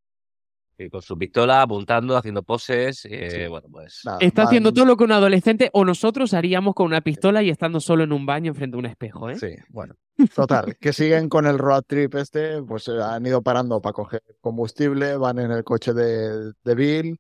Y 0.81 0.91
con 0.91 1.03
su 1.03 1.19
pistola 1.19 1.63
apuntando, 1.63 2.17
haciendo 2.17 2.45
poses. 2.45 3.05
eh, 3.07 3.31
Sí. 3.31 3.47
Bueno, 3.49 3.67
pues. 3.71 4.03
Nada, 4.05 4.19
Está 4.21 4.43
haciendo 4.45 4.73
todo 4.73 4.85
lo 4.85 4.97
que 4.97 5.05
un 5.05 5.13
adolescente 5.13 5.71
o 5.73 5.85
nosotros 5.85 6.35
haríamos 6.35 6.75
con 6.75 6.87
una 6.87 7.01
pistola 7.01 7.43
y 7.43 7.51
estando 7.51 7.81
solo 7.81 8.05
en 8.05 8.13
un 8.13 8.27
baño 8.27 8.51
enfrente 8.51 8.77
de 8.77 8.79
un 8.79 8.87
espejo, 8.87 9.29
¿eh? 9.29 9.37
Sí, 9.37 9.57
bueno. 9.71 9.95
Total, 10.35 10.77
que 10.81 10.93
siguen 10.93 11.29
con 11.29 11.47
el 11.47 11.59
road 11.59 11.83
trip 11.87 12.15
este, 12.17 12.61
pues 12.63 12.87
eh, 12.89 13.01
han 13.03 13.25
ido 13.27 13.41
parando 13.43 13.81
para 13.81 13.93
coger 13.93 14.23
combustible, 14.41 15.17
van 15.17 15.39
en 15.39 15.51
el 15.51 15.65
coche 15.65 15.93
de, 15.95 16.53
de 16.65 16.75
Bill. 16.75 17.19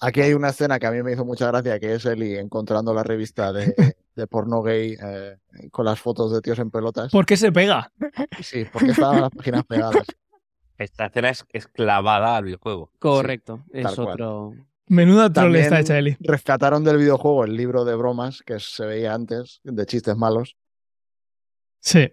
Aquí 0.00 0.20
hay 0.20 0.32
una 0.32 0.50
escena 0.50 0.78
que 0.78 0.86
a 0.86 0.90
mí 0.92 1.02
me 1.02 1.12
hizo 1.12 1.24
mucha 1.24 1.48
gracia, 1.48 1.80
que 1.80 1.94
es 1.94 2.04
Eli 2.06 2.36
encontrando 2.36 2.94
la 2.94 3.02
revista 3.02 3.52
de, 3.52 3.74
de 4.14 4.26
porno 4.26 4.62
gay 4.62 4.96
eh, 5.00 5.36
con 5.70 5.84
las 5.84 6.00
fotos 6.00 6.32
de 6.32 6.40
tíos 6.40 6.58
en 6.58 6.70
pelotas. 6.70 7.10
¿Por 7.10 7.26
qué 7.26 7.36
se 7.36 7.52
pega? 7.52 7.92
Sí, 8.42 8.64
porque 8.72 8.92
estaban 8.92 9.20
las 9.20 9.30
páginas 9.30 9.64
pegadas. 9.64 10.04
Esta 10.76 11.06
escena 11.06 11.30
es, 11.30 11.44
es 11.52 11.66
clavada 11.66 12.36
al 12.36 12.44
videojuego. 12.44 12.92
Correcto, 13.00 13.64
es 13.72 13.92
cual. 13.94 14.10
otro. 14.10 14.54
Menuda 14.86 15.30
troll 15.32 15.56
está 15.56 15.80
hecha, 15.80 15.98
Eli. 15.98 16.16
rescataron 16.20 16.84
del 16.84 16.96
videojuego 16.96 17.44
el 17.44 17.56
libro 17.56 17.84
de 17.84 17.94
bromas 17.94 18.42
que 18.42 18.58
se 18.60 18.86
veía 18.86 19.12
antes, 19.12 19.60
de 19.64 19.86
chistes 19.86 20.16
malos. 20.16 20.56
Sí. 21.80 22.12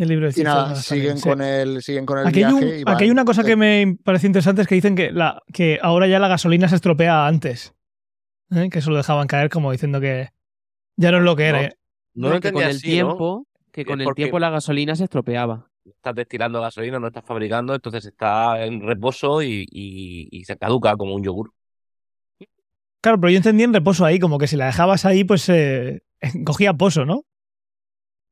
El 0.00 0.08
libro 0.08 0.30
de 0.32 0.40
Y 0.40 0.44
nada, 0.44 0.64
también, 0.64 0.82
siguen 0.82 1.18
sí. 1.18 1.28
con 1.28 1.42
el, 1.42 1.82
siguen 1.82 2.06
con 2.06 2.18
el 2.18 2.26
Aquí 2.26 2.42
hay, 2.42 2.52
un- 2.52 2.60
viaje. 2.60 2.82
aquí 2.86 3.04
hay 3.04 3.10
una 3.10 3.26
cosa 3.26 3.44
que 3.44 3.54
me 3.54 3.96
parece 4.02 4.26
interesante, 4.26 4.62
es 4.62 4.68
que 4.68 4.74
dicen 4.74 4.94
que, 4.96 5.12
la, 5.12 5.42
que 5.52 5.78
ahora 5.82 6.06
ya 6.06 6.18
la 6.18 6.28
gasolina 6.28 6.68
se 6.68 6.76
estropea 6.76 7.26
antes. 7.26 7.74
¿eh? 8.50 8.70
Que 8.70 8.78
eso 8.78 8.90
lo 8.90 8.96
dejaban 8.96 9.26
caer 9.26 9.50
como 9.50 9.70
diciendo 9.72 10.00
que 10.00 10.30
ya 10.96 11.10
no 11.10 11.18
es 11.18 11.24
lo 11.24 11.36
que 11.36 11.46
era. 11.48 11.58
No. 11.60 11.64
¿eh? 11.66 11.76
No 12.14 12.28
lo 12.30 12.40
que 12.40 12.48
entendí 12.48 12.54
con 12.62 12.70
el 12.70 12.76
así, 12.76 12.86
¿no? 12.86 12.92
tiempo, 13.08 13.46
que 13.72 13.84
con 13.84 14.00
el 14.00 14.14
tiempo 14.14 14.38
la 14.38 14.48
gasolina 14.50 14.96
se 14.96 15.04
estropeaba. 15.04 15.70
Estás 15.84 16.14
destilando 16.14 16.60
gasolina, 16.62 16.98
no 16.98 17.06
estás 17.08 17.24
fabricando, 17.26 17.74
entonces 17.74 18.04
está 18.06 18.64
en 18.64 18.80
reposo 18.80 19.42
y, 19.42 19.66
y- 19.70 20.28
y 20.30 20.44
se 20.44 20.56
caduca 20.56 20.96
como 20.96 21.14
un 21.14 21.22
yogur. 21.22 21.52
Claro, 23.02 23.20
pero 23.20 23.30
yo 23.30 23.36
entendí 23.36 23.64
en 23.64 23.72
reposo 23.74 24.04
ahí, 24.04 24.18
como 24.18 24.38
que 24.38 24.46
si 24.46 24.56
la 24.56 24.66
dejabas 24.66 25.04
ahí, 25.04 25.24
pues 25.24 25.48
eh, 25.50 26.02
cogía 26.44 26.72
pozo, 26.74 27.04
¿no? 27.04 27.24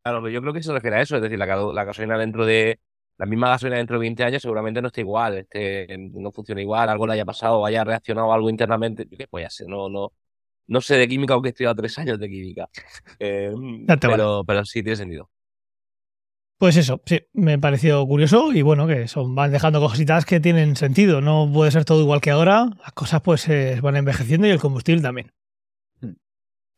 Claro, 0.09 0.22
pero 0.22 0.30
yo 0.32 0.40
creo 0.40 0.52
que 0.54 0.62
se 0.62 0.72
refiere 0.72 0.96
a 0.96 1.02
eso, 1.02 1.16
es 1.16 1.22
decir, 1.22 1.38
la, 1.38 1.46
ga- 1.46 1.72
la 1.74 1.84
gasolina 1.84 2.16
dentro 2.18 2.46
de. 2.46 2.80
La 3.18 3.26
misma 3.26 3.48
gasolina 3.50 3.76
dentro 3.78 3.96
de 3.96 4.00
20 4.00 4.22
años 4.22 4.40
seguramente 4.42 4.80
no 4.80 4.88
está 4.88 5.00
igual, 5.00 5.38
este, 5.38 5.88
no 5.98 6.30
funciona 6.30 6.61
igual, 6.62 6.88
algo 6.88 7.04
le 7.06 7.14
haya 7.14 7.24
pasado, 7.24 7.66
haya 7.66 7.82
reaccionado 7.82 8.32
algo 8.32 8.48
internamente. 8.48 9.06
Yo 9.11 9.18
qué 9.18 9.26
voy 9.30 9.42
a 9.42 9.50
ser, 9.50 9.66
no, 9.68 9.88
no, 9.88 10.12
no 10.68 10.80
sé 10.82 10.96
de 10.96 11.09
química, 11.09 11.34
aunque 11.34 11.48
he 11.50 11.52
estudiado 11.52 11.76
tres 11.76 11.98
años 11.98 12.18
de 12.20 12.28
química. 12.28 12.68
Eh, 13.20 13.52
Ya 13.88 13.96
pero, 13.98 14.44
pero 14.46 14.64
sí 14.64 14.82
tiene 14.82 14.96
sentido. 14.96 15.30
Pues 16.59 16.76
eso, 16.76 17.00
sí, 17.06 17.20
me 17.32 17.59
pareció 17.59 18.04
curioso 18.06 18.52
y 18.52 18.62
bueno, 18.62 18.86
que 18.88 19.06
son, 19.09 19.34
van 19.34 19.52
dejando 19.52 19.80
cositas 19.80 20.24
que 20.24 20.40
tienen 20.40 20.74
sentido. 20.76 21.20
No 21.20 21.48
puede 21.52 21.70
ser 21.70 21.84
todo 21.84 22.00
igual 22.00 22.20
que 22.20 22.30
ahora, 22.30 22.66
las 22.82 22.92
cosas 22.94 23.20
pues 23.22 23.42
se 23.42 23.80
van 23.80 23.96
envejeciendo 23.96 24.46
y 24.46 24.50
el 24.50 24.59
combustible 24.61 25.02
también. 25.02 25.32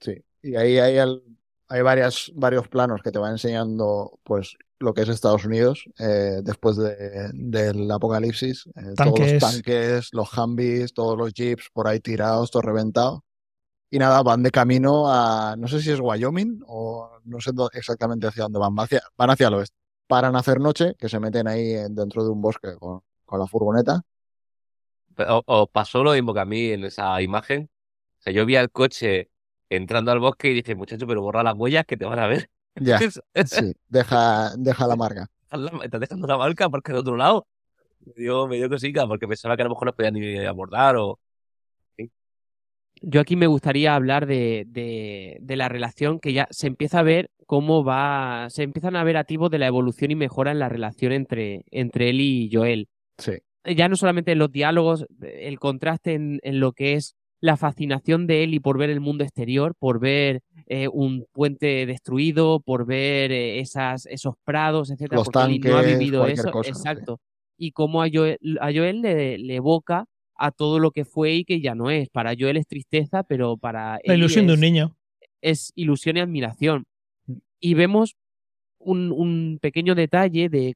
Sí, 0.00 0.14
y 0.42 0.56
ahí 0.56 0.78
hay, 0.78 0.98
al- 0.98 1.22
hay 1.70 1.82
varias, 1.82 2.30
varios 2.34 2.68
planos 2.68 3.00
que 3.02 3.10
te 3.12 3.18
van 3.18 3.32
enseñando 3.32 4.18
pues 4.24 4.56
lo 4.78 4.92
que 4.92 5.02
es 5.02 5.08
Estados 5.08 5.44
Unidos 5.44 5.84
eh, 5.98 6.40
después 6.42 6.76
de- 6.76 7.30
del 7.32 7.90
apocalipsis. 7.90 8.66
eh, 8.76 8.94
Todos 8.96 9.20
los 9.20 9.28
tanques, 9.40 10.08
los 10.12 10.36
Humvees, 10.36 10.92
todos 10.94 11.16
los 11.16 11.32
jeeps 11.32 11.68
por 11.72 11.86
ahí 11.88 12.00
tirados, 12.00 12.50
todo 12.50 12.62
reventado. 12.62 13.24
Y 13.90 13.98
nada, 13.98 14.22
van 14.22 14.42
de 14.42 14.50
camino 14.50 15.04
a, 15.12 15.56
no 15.58 15.66
sé 15.68 15.80
si 15.80 15.90
es 15.90 16.00
Wyoming 16.00 16.62
o 16.66 17.10
no 17.24 17.40
sé 17.40 17.50
exactamente 17.72 18.26
hacia 18.26 18.44
dónde 18.44 18.58
van, 18.58 18.74
van 18.74 18.84
hacia, 18.84 19.02
van 19.16 19.30
hacia 19.30 19.48
el 19.48 19.54
oeste. 19.54 19.76
Paran 20.06 20.36
a 20.36 20.40
hacer 20.40 20.60
noche, 20.60 20.94
que 20.98 21.08
se 21.08 21.20
meten 21.20 21.48
ahí 21.48 21.72
en- 21.72 21.94
dentro 21.94 22.24
de 22.24 22.30
un 22.30 22.40
bosque 22.42 22.74
con, 22.78 23.00
con 23.24 23.40
la 23.40 23.46
furgoneta. 23.46 24.02
¿Os 25.46 25.68
pasó 25.70 26.02
lo 26.02 26.12
mismo 26.12 26.32
que 26.32 26.40
a 26.40 26.44
mí 26.44 26.70
en 26.70 26.84
esa 26.84 27.20
imagen? 27.20 27.70
O 28.20 28.22
sea, 28.22 28.32
yo 28.32 28.46
vi 28.46 28.56
al 28.56 28.70
coche 28.70 29.30
entrando 29.70 30.12
al 30.12 30.18
bosque 30.18 30.50
y 30.50 30.54
dije, 30.54 30.74
muchacho, 30.74 31.06
pero 31.06 31.22
borra 31.22 31.42
las 31.42 31.54
huellas 31.54 31.86
que 31.86 31.96
te 31.96 32.04
van 32.04 32.18
a 32.18 32.26
ver. 32.26 32.50
Ya, 32.74 32.98
sí, 33.46 33.74
deja, 33.88 34.54
deja 34.56 34.86
la 34.86 34.96
marca. 34.96 35.30
Estás 35.82 36.00
dejando 36.00 36.26
la 36.26 36.36
marca 36.36 36.68
porque 36.68 36.92
de 36.92 36.98
otro 36.98 37.16
lado. 37.16 37.46
Me 38.04 38.12
dio, 38.16 38.46
me 38.46 38.56
dio 38.56 38.68
cosica 38.68 39.06
porque 39.06 39.26
pensaba 39.26 39.56
que 39.56 39.62
a 39.62 39.64
lo 39.64 39.70
mejor 39.70 39.86
no 39.86 39.94
podían 39.94 40.14
ni 40.14 40.38
abordar 40.44 40.96
o. 40.96 41.18
Yo 43.02 43.20
aquí 43.22 43.34
me 43.34 43.46
gustaría 43.46 43.94
hablar 43.94 44.26
de, 44.26 44.64
de, 44.66 45.38
de 45.40 45.56
la 45.56 45.70
relación 45.70 46.20
que 46.20 46.34
ya 46.34 46.46
se 46.50 46.66
empieza 46.66 46.98
a 46.98 47.02
ver 47.02 47.30
cómo 47.46 47.82
va, 47.82 48.46
se 48.50 48.62
empiezan 48.62 48.94
a 48.94 49.04
ver 49.04 49.16
activos 49.16 49.50
de 49.50 49.58
la 49.58 49.66
evolución 49.66 50.10
y 50.10 50.16
mejora 50.16 50.50
en 50.50 50.58
la 50.58 50.68
relación 50.68 51.12
entre, 51.12 51.64
entre 51.70 52.10
él 52.10 52.20
y 52.20 52.50
Joel. 52.52 52.88
Sí. 53.16 53.32
ya 53.64 53.88
no 53.88 53.96
solamente 53.96 54.32
en 54.32 54.38
los 54.38 54.52
diálogos, 54.52 55.06
el 55.20 55.58
contraste 55.58 56.12
en, 56.12 56.40
en 56.42 56.60
lo 56.60 56.72
que 56.72 56.94
es 56.94 57.16
la 57.40 57.56
fascinación 57.56 58.26
de 58.26 58.42
Ellie 58.42 58.60
por 58.60 58.76
ver 58.78 58.90
el 58.90 59.00
mundo 59.00 59.24
exterior, 59.24 59.74
por 59.78 59.98
ver 59.98 60.40
eh, 60.66 60.88
un 60.88 61.26
puente 61.32 61.86
destruido, 61.86 62.60
por 62.60 62.86
ver 62.86 63.32
eh, 63.32 63.60
esas, 63.60 64.06
esos 64.06 64.34
prados, 64.44 64.90
etcétera, 64.90 65.16
Los 65.16 65.28
porque 65.28 65.58
no 65.58 65.76
ha 65.76 65.82
vivido 65.82 66.26
eso. 66.26 66.50
cosa, 66.50 66.72
sí. 66.72 66.78
exacto. 66.78 67.18
Y 67.56 67.72
cómo 67.72 68.02
a 68.02 68.08
Joel, 68.12 68.38
a 68.60 68.66
Joel 68.72 69.00
le, 69.02 69.38
le 69.38 69.54
evoca 69.56 70.04
a 70.36 70.50
todo 70.50 70.78
lo 70.78 70.90
que 70.90 71.04
fue 71.04 71.32
y 71.34 71.44
que 71.44 71.60
ya 71.60 71.74
no 71.74 71.90
es. 71.90 72.08
Para 72.08 72.34
Joel 72.38 72.56
es 72.56 72.66
tristeza, 72.66 73.22
pero 73.22 73.56
para 73.56 73.98
La 74.04 74.14
ilusión 74.14 74.46
de 74.46 74.54
un 74.54 74.60
niño. 74.60 74.96
es 75.42 75.72
ilusión 75.74 76.16
y 76.16 76.20
admiración. 76.20 76.84
Y 77.58 77.74
vemos 77.74 78.16
un, 78.80 79.12
un 79.12 79.58
pequeño 79.60 79.94
detalle 79.94 80.48
de, 80.48 80.74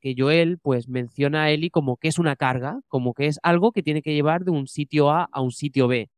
que 0.00 0.14
Joel 0.16 0.58
pues 0.58 0.88
menciona 0.88 1.44
a 1.44 1.50
Ellie 1.50 1.70
como 1.70 1.96
que 1.96 2.08
es 2.08 2.18
una 2.18 2.34
carga, 2.36 2.80
como 2.88 3.14
que 3.14 3.26
es 3.26 3.38
algo 3.42 3.72
que 3.72 3.82
tiene 3.82 4.02
que 4.02 4.14
llevar 4.14 4.44
de 4.44 4.50
un 4.50 4.66
sitio 4.66 5.10
A 5.10 5.28
a 5.30 5.40
un 5.40 5.52
sitio 5.52 5.86
B. 5.86 6.10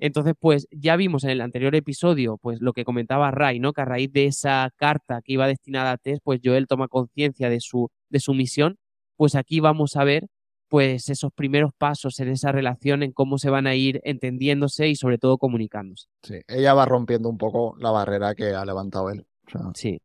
Entonces, 0.00 0.34
pues 0.38 0.66
ya 0.72 0.96
vimos 0.96 1.22
en 1.24 1.30
el 1.30 1.40
anterior 1.40 1.74
episodio, 1.74 2.38
pues 2.38 2.60
lo 2.60 2.72
que 2.72 2.84
comentaba 2.84 3.30
Ray, 3.30 3.60
¿no? 3.60 3.72
Que 3.72 3.82
a 3.82 3.84
raíz 3.84 4.12
de 4.12 4.26
esa 4.26 4.72
carta 4.76 5.22
que 5.22 5.34
iba 5.34 5.46
destinada 5.46 5.92
a 5.92 5.96
Tess, 5.96 6.18
pues 6.22 6.40
Joel 6.42 6.66
toma 6.66 6.88
conciencia 6.88 7.48
de 7.48 7.60
su, 7.60 7.88
de 8.08 8.18
su 8.18 8.34
misión. 8.34 8.78
Pues 9.16 9.34
aquí 9.36 9.60
vamos 9.60 9.96
a 9.96 10.04
ver 10.04 10.26
pues 10.68 11.08
esos 11.10 11.32
primeros 11.32 11.70
pasos 11.78 12.18
en 12.18 12.28
esa 12.28 12.50
relación, 12.50 13.04
en 13.04 13.12
cómo 13.12 13.38
se 13.38 13.50
van 13.50 13.68
a 13.68 13.76
ir 13.76 14.00
entendiéndose 14.02 14.88
y 14.88 14.96
sobre 14.96 15.18
todo 15.18 15.38
comunicándose. 15.38 16.08
Sí, 16.24 16.40
ella 16.48 16.74
va 16.74 16.86
rompiendo 16.86 17.28
un 17.28 17.38
poco 17.38 17.76
la 17.78 17.92
barrera 17.92 18.34
que 18.34 18.46
ha 18.46 18.64
levantado 18.64 19.10
él. 19.10 19.24
O 19.46 19.50
sea, 19.50 19.60
Sí. 19.74 20.00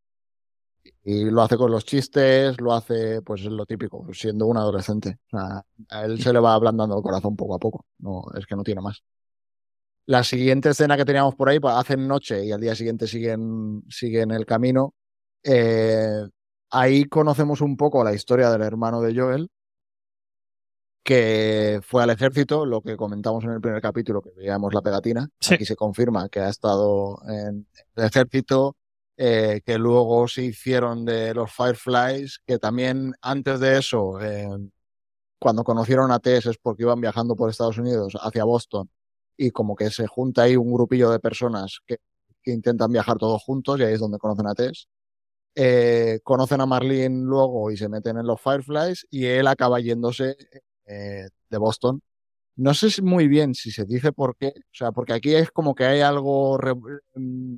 Y 1.03 1.25
lo 1.25 1.41
hace 1.41 1.57
con 1.57 1.71
los 1.71 1.85
chistes, 1.85 2.59
lo 2.61 2.73
hace, 2.73 3.21
pues 3.21 3.41
es 3.41 3.47
lo 3.47 3.65
típico, 3.65 4.05
siendo 4.13 4.45
un 4.45 4.57
adolescente. 4.57 5.19
O 5.27 5.37
sea, 5.37 5.65
a 5.89 6.05
él 6.05 6.21
se 6.21 6.31
le 6.31 6.39
va 6.39 6.53
ablandando 6.53 6.95
el 6.95 7.03
corazón 7.03 7.35
poco 7.35 7.55
a 7.55 7.59
poco. 7.59 7.85
No, 7.99 8.23
es 8.37 8.45
que 8.45 8.55
no 8.55 8.63
tiene 8.63 8.81
más. 8.81 9.03
La 10.05 10.23
siguiente 10.23 10.69
escena 10.69 10.97
que 10.97 11.05
teníamos 11.05 11.35
por 11.35 11.49
ahí, 11.49 11.59
pues, 11.59 11.73
hacen 11.75 12.07
noche 12.07 12.45
y 12.45 12.51
al 12.51 12.61
día 12.61 12.75
siguiente 12.75 13.07
siguen, 13.07 13.83
siguen 13.89 14.31
el 14.31 14.45
camino. 14.45 14.93
Eh, 15.43 16.23
ahí 16.69 17.05
conocemos 17.05 17.61
un 17.61 17.77
poco 17.77 18.03
la 18.03 18.13
historia 18.13 18.49
del 18.51 18.61
hermano 18.61 19.01
de 19.01 19.15
Joel, 19.15 19.49
que 21.03 21.79
fue 21.83 22.03
al 22.03 22.11
ejército, 22.11 22.65
lo 22.65 22.81
que 22.81 22.95
comentamos 22.95 23.43
en 23.43 23.51
el 23.51 23.61
primer 23.61 23.81
capítulo, 23.81 24.21
que 24.21 24.31
veíamos 24.35 24.73
la 24.73 24.81
pegatina. 24.81 25.29
Sí. 25.39 25.55
Aquí 25.55 25.65
se 25.65 25.75
confirma 25.75 26.29
que 26.29 26.41
ha 26.41 26.49
estado 26.49 27.19
en 27.27 27.67
el 27.95 28.05
ejército, 28.05 28.75
eh, 29.23 29.61
que 29.63 29.77
luego 29.77 30.27
se 30.27 30.45
hicieron 30.45 31.05
de 31.05 31.35
los 31.35 31.51
Fireflies, 31.53 32.39
que 32.43 32.57
también 32.57 33.13
antes 33.21 33.59
de 33.59 33.77
eso, 33.77 34.19
eh, 34.19 34.49
cuando 35.37 35.63
conocieron 35.63 36.11
a 36.11 36.17
Tess 36.17 36.47
es 36.47 36.57
porque 36.57 36.81
iban 36.81 36.99
viajando 36.99 37.35
por 37.35 37.47
Estados 37.47 37.77
Unidos 37.77 38.17
hacia 38.19 38.45
Boston 38.45 38.89
y 39.37 39.51
como 39.51 39.75
que 39.75 39.91
se 39.91 40.07
junta 40.07 40.43
ahí 40.43 40.55
un 40.55 40.73
grupillo 40.73 41.11
de 41.11 41.19
personas 41.19 41.81
que, 41.85 41.97
intentan 42.45 42.91
viajar 42.91 43.17
todos 43.19 43.43
juntos 43.43 43.79
y 43.79 43.83
ahí 43.83 43.93
es 43.93 43.99
donde 43.99 44.17
conocen 44.17 44.47
a 44.47 44.55
Tess. 44.55 44.87
Eh, 45.53 46.19
conocen 46.23 46.61
a 46.61 46.65
Marlene 46.65 47.23
luego 47.23 47.69
y 47.69 47.77
se 47.77 47.89
meten 47.89 48.17
en 48.17 48.25
los 48.25 48.41
Fireflies 48.41 49.05
y 49.11 49.25
él 49.25 49.45
acaba 49.45 49.79
yéndose 49.79 50.35
eh, 50.87 51.27
de 51.49 51.57
Boston. 51.59 52.01
No 52.55 52.73
sé 52.73 52.99
muy 53.03 53.27
bien 53.27 53.53
si 53.53 53.69
se 53.69 53.85
dice 53.85 54.13
por 54.13 54.35
qué, 54.35 54.47
o 54.57 54.73
sea, 54.73 54.91
porque 54.91 55.13
aquí 55.13 55.35
es 55.35 55.51
como 55.51 55.75
que 55.75 55.85
hay 55.85 56.01
algo 56.01 56.57
mm, 57.15 57.57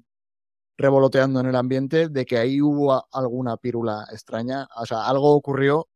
revoloteando 0.78 1.39
en 1.39 1.47
el 1.47 1.55
ambiente 1.55 2.09
de 2.09 2.26
que 2.26 2.38
ahí 2.38 2.61
hubo 2.61 3.05
alguna 3.11 3.57
pírula 3.57 4.05
extraña, 4.11 4.67
o 4.76 4.86
sea, 4.86 5.05
algo 5.07 5.34
ocurrió 5.34 5.88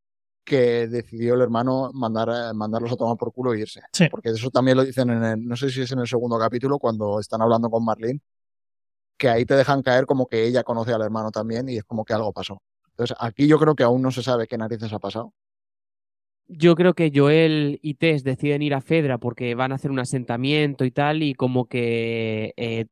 que 0.43 0.87
decidió 0.87 1.33
el 1.35 1.41
hermano 1.41 1.91
mandar, 1.93 2.29
a- 2.29 2.53
mandarlos 2.53 2.91
a 2.93 2.95
tomar 2.95 3.17
por 3.17 3.33
culo 3.33 3.53
e 3.53 3.59
irse. 3.61 3.81
Sí. 3.91 4.07
Porque 4.09 4.29
eso 4.29 4.49
también 4.49 4.77
lo 4.77 4.85
dicen 4.85 5.09
en 5.09 5.23
el, 5.23 5.45
no 5.45 5.55
sé 5.57 5.69
si 5.69 5.81
es 5.81 5.91
en 5.91 5.99
el 5.99 6.07
segundo 6.07 6.39
capítulo, 6.39 6.79
cuando 6.79 7.19
están 7.19 7.41
hablando 7.41 7.69
con 7.69 7.83
Marlene, 7.83 8.21
que 9.17 9.29
ahí 9.29 9.45
te 9.45 9.55
dejan 9.55 9.81
caer 9.81 10.05
como 10.05 10.27
que 10.27 10.45
ella 10.45 10.63
conoce 10.63 10.93
al 10.93 11.01
hermano 11.01 11.31
también 11.31 11.67
y 11.69 11.77
es 11.77 11.83
como 11.83 12.05
que 12.05 12.13
algo 12.13 12.31
pasó. 12.31 12.61
Entonces, 12.91 13.17
aquí 13.19 13.47
yo 13.47 13.59
creo 13.59 13.75
que 13.75 13.83
aún 13.83 14.01
no 14.01 14.11
se 14.11 14.23
sabe 14.23 14.47
qué 14.47 14.57
narices 14.57 14.93
ha 14.93 14.99
pasado. 14.99 15.33
Yo 16.47 16.75
creo 16.75 16.93
que 16.93 17.11
Joel 17.13 17.79
y 17.81 17.95
Tess 17.95 18.23
deciden 18.23 18.61
ir 18.61 18.73
a 18.73 18.79
Fedra 18.81 19.17
porque 19.17 19.53
van 19.53 19.73
a 19.73 19.75
hacer 19.75 19.91
un 19.91 19.99
asentamiento 19.99 20.85
y 20.85 20.91
tal, 20.91 21.21
y 21.21 21.33
como 21.33 21.65
que 21.65 22.53
eh, 22.55 22.85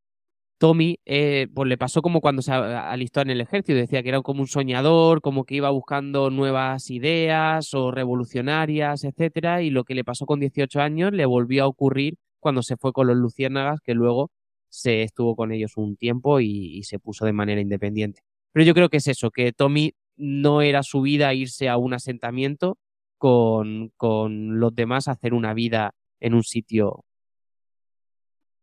Tommy, 0.58 1.00
eh, 1.06 1.48
pues 1.54 1.68
le 1.68 1.78
pasó 1.78 2.02
como 2.02 2.22
cuando 2.22 2.42
se 2.42 2.52
alistó 2.54 3.22
en 3.22 3.30
el 3.30 3.42
ejército, 3.42 3.78
decía 3.78 4.04
que 4.04 4.10
era 4.10 4.22
como 4.22 4.42
un 4.42 4.48
soñador, 4.48 5.22
como 5.22 5.44
que 5.46 5.56
iba 5.56 5.70
buscando 5.70 6.30
nuevas 6.30 6.90
ideas 6.90 7.74
o 7.74 7.92
revolucionarias, 7.92 9.04
etcétera, 9.04 9.62
y 9.62 9.70
lo 9.70 9.84
que 9.84 9.96
le 9.96 10.04
pasó 10.04 10.26
con 10.26 10.40
18 10.40 10.82
años 10.82 11.12
le 11.14 11.26
volvió 11.26 11.64
a 11.66 11.68
ocurrir 11.68 12.18
cuando 12.40 12.62
se 12.64 12.78
fue 12.78 12.94
con 12.94 13.08
los 13.08 13.18
Luciérnagas, 13.18 13.82
que 13.82 13.94
luego 13.94 14.32
se 14.70 15.04
estuvo 15.04 15.36
con 15.36 15.52
ellos 15.52 15.74
un 15.78 15.98
tiempo 15.98 16.40
y, 16.40 16.78
y 16.78 16.84
se 16.84 17.00
puso 17.00 17.26
de 17.26 17.34
manera 17.34 17.62
independiente. 17.62 18.22
Pero 18.52 18.66
yo 18.66 18.74
creo 18.74 18.90
que 18.90 18.98
es 18.98 19.08
eso, 19.08 19.32
que 19.32 19.52
Tommy 19.54 19.94
no 20.18 20.62
era 20.62 20.84
su 20.84 21.02
vida 21.02 21.34
irse 21.34 21.70
a 21.70 21.78
un 21.78 21.94
asentamiento 21.94 22.78
con, 23.18 23.92
con 23.98 24.60
los 24.60 24.74
demás 24.76 25.08
a 25.08 25.12
hacer 25.12 25.34
una 25.34 25.54
vida 25.54 25.94
en 26.20 26.34
un 26.34 26.44
sitio 26.44 27.04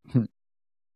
Hmm. 0.04 0.24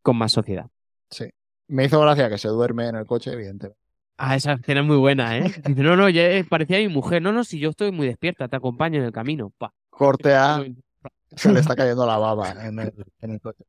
con 0.02 0.16
más 0.16 0.32
sociedad. 0.32 0.70
Sí. 1.10 1.28
Me 1.68 1.84
hizo 1.84 2.00
gracia 2.00 2.28
que 2.28 2.38
se 2.38 2.48
duerme 2.48 2.88
en 2.88 2.96
el 2.96 3.06
coche, 3.06 3.32
evidentemente. 3.32 3.78
Ah, 4.18 4.34
esa 4.34 4.54
escena 4.54 4.80
es 4.80 4.86
muy 4.86 4.96
buena, 4.96 5.38
¿eh? 5.38 5.42
Dice, 5.64 5.82
no, 5.82 5.96
no, 5.96 6.08
ya 6.08 6.24
parecía 6.48 6.78
mi 6.78 6.88
mujer. 6.88 7.22
No, 7.22 7.32
no, 7.32 7.44
si 7.44 7.58
yo 7.58 7.70
estoy 7.70 7.92
muy 7.92 8.06
despierta, 8.06 8.48
te 8.48 8.56
acompaño 8.56 8.98
en 8.98 9.04
el 9.04 9.12
camino. 9.12 9.52
Pa. 9.58 9.72
Corte 9.90 10.34
A, 10.34 10.64
se 11.36 11.52
le 11.52 11.60
está 11.60 11.76
cayendo 11.76 12.06
la 12.06 12.18
baba 12.18 12.66
en 12.66 12.78
el, 12.78 12.92
en 13.20 13.30
el 13.32 13.40
coche. 13.40 13.64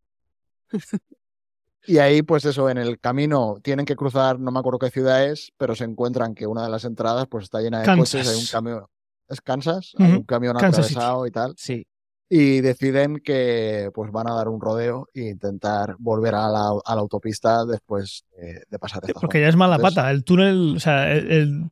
Y 1.86 2.00
ahí, 2.00 2.22
pues 2.22 2.44
eso, 2.44 2.70
en 2.70 2.78
el 2.78 3.00
camino 3.00 3.60
tienen 3.64 3.86
que 3.86 3.96
cruzar, 3.96 4.40
no 4.40 4.52
me 4.52 4.60
acuerdo 4.60 4.80
qué 4.80 4.90
ciudad 4.90 5.24
es, 5.26 5.54
pero 5.58 5.74
se 5.74 5.86
encuentran 5.86 6.36
que 6.36 6.46
una 6.46 6.64
de 6.64 6.70
las 6.70 6.84
entradas 6.84 7.28
pues 7.28 7.46
está 7.46 7.62
llena 7.62 7.80
de 7.80 7.86
Kansas. 7.86 8.12
coches, 8.12 8.28
hay 8.28 8.40
un 8.40 8.48
camión. 8.48 8.86
¿Es 9.30 9.42
Kansas? 9.42 9.94
Hay 9.98 10.12
un 10.12 10.24
camión 10.24 10.58
Kansas 10.58 10.88
City. 10.88 10.98
atravesado 10.98 11.28
y 11.28 11.32
tal. 11.32 11.54
Sí. 11.58 11.88
Y 12.30 12.60
deciden 12.62 13.22
que 13.24 13.90
pues 13.94 14.12
van 14.12 14.30
a 14.30 14.34
dar 14.36 14.50
un 14.50 14.60
rodeo 14.60 15.08
e 15.14 15.30
intentar 15.30 15.96
volver 15.98 16.36
a 16.36 16.50
la, 16.50 16.72
a 16.86 16.96
la 16.96 17.02
autopista 17.02 17.64
después 17.66 18.26
de, 18.38 18.64
de 18.70 18.80
pasar 18.80 19.02
esta 19.06 19.20
Porque 19.20 19.38
zona. 19.38 19.46
ya 19.46 19.50
es 19.50 19.56
mala 19.56 19.76
Entonces, 19.76 19.96
pata. 19.96 20.12
El 20.12 20.24
túnel, 20.26 20.74
o 20.76 20.80
sea, 20.80 21.12
el, 21.14 21.32
el- 21.32 21.70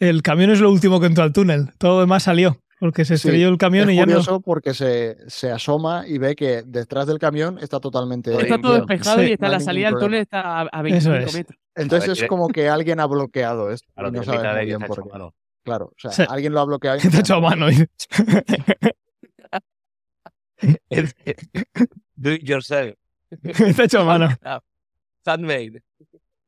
el 0.00 0.20
camión 0.22 0.50
es 0.50 0.58
lo 0.58 0.68
último 0.72 0.98
que 0.98 1.06
entró 1.06 1.22
al 1.22 1.32
túnel. 1.32 1.70
Todo 1.78 1.94
lo 1.94 2.00
demás 2.00 2.24
salió. 2.24 2.58
Porque 2.80 3.04
se 3.04 3.16
Sí, 3.16 3.28
estrelló 3.28 3.48
el 3.48 3.58
camión 3.58 3.88
es 3.88 3.94
y 3.94 3.96
ya 3.98 4.06
no. 4.06 4.14
curioso 4.14 4.40
porque 4.40 4.74
se, 4.74 5.16
se 5.28 5.52
asoma 5.52 6.04
y 6.08 6.18
ve 6.18 6.34
que 6.34 6.64
detrás 6.66 7.06
del 7.06 7.20
camión 7.20 7.56
está 7.60 7.78
totalmente... 7.78 8.34
Está 8.36 8.58
todo 8.60 8.74
despejado 8.74 9.20
Sí, 9.20 9.26
y 9.28 9.32
está 9.34 9.46
no 9.46 9.52
la 9.52 9.60
salida 9.60 9.90
del 9.90 10.00
túnel 10.00 10.20
está 10.22 10.40
a, 10.40 10.60
a 10.62 10.80
Eso 10.88 11.10
25 11.12 11.14
es. 11.28 11.34
metros. 11.36 11.58
Entonces 11.76 12.08
ver, 12.08 12.12
es 12.14 12.18
tiene- 12.18 12.28
como 12.28 12.48
que 12.48 12.68
alguien 12.68 12.98
ha 12.98 13.06
bloqueado 13.06 13.70
esto 13.70 13.86
A 13.94 14.02
lo 14.02 14.08
y 14.08 14.10
no 14.10 14.24
sabes 14.24 14.52
muy 14.56 14.64
bien 14.66 14.80
por 14.80 15.04
qué. 15.04 15.10
Claro, 15.64 15.84
o 15.86 15.94
sea, 15.96 16.10
Sí. 16.10 16.24
alguien 16.28 16.52
lo 16.52 16.58
ha 16.58 16.64
bloqueado. 16.64 16.96
y 16.96 17.00
no 17.04 17.04
Está 17.04 17.10
sabe 17.12 17.20
hecho 17.20 17.34
a 17.36 17.40
mano. 17.40 17.68
dice. 17.68 17.86
Do 22.16 22.32
it 22.32 22.42
yourself. 22.44 22.94
Está 23.42 23.84
hecho 23.84 24.00
a 24.00 24.04
mano. 24.04 24.28
Handmade. 25.24 25.82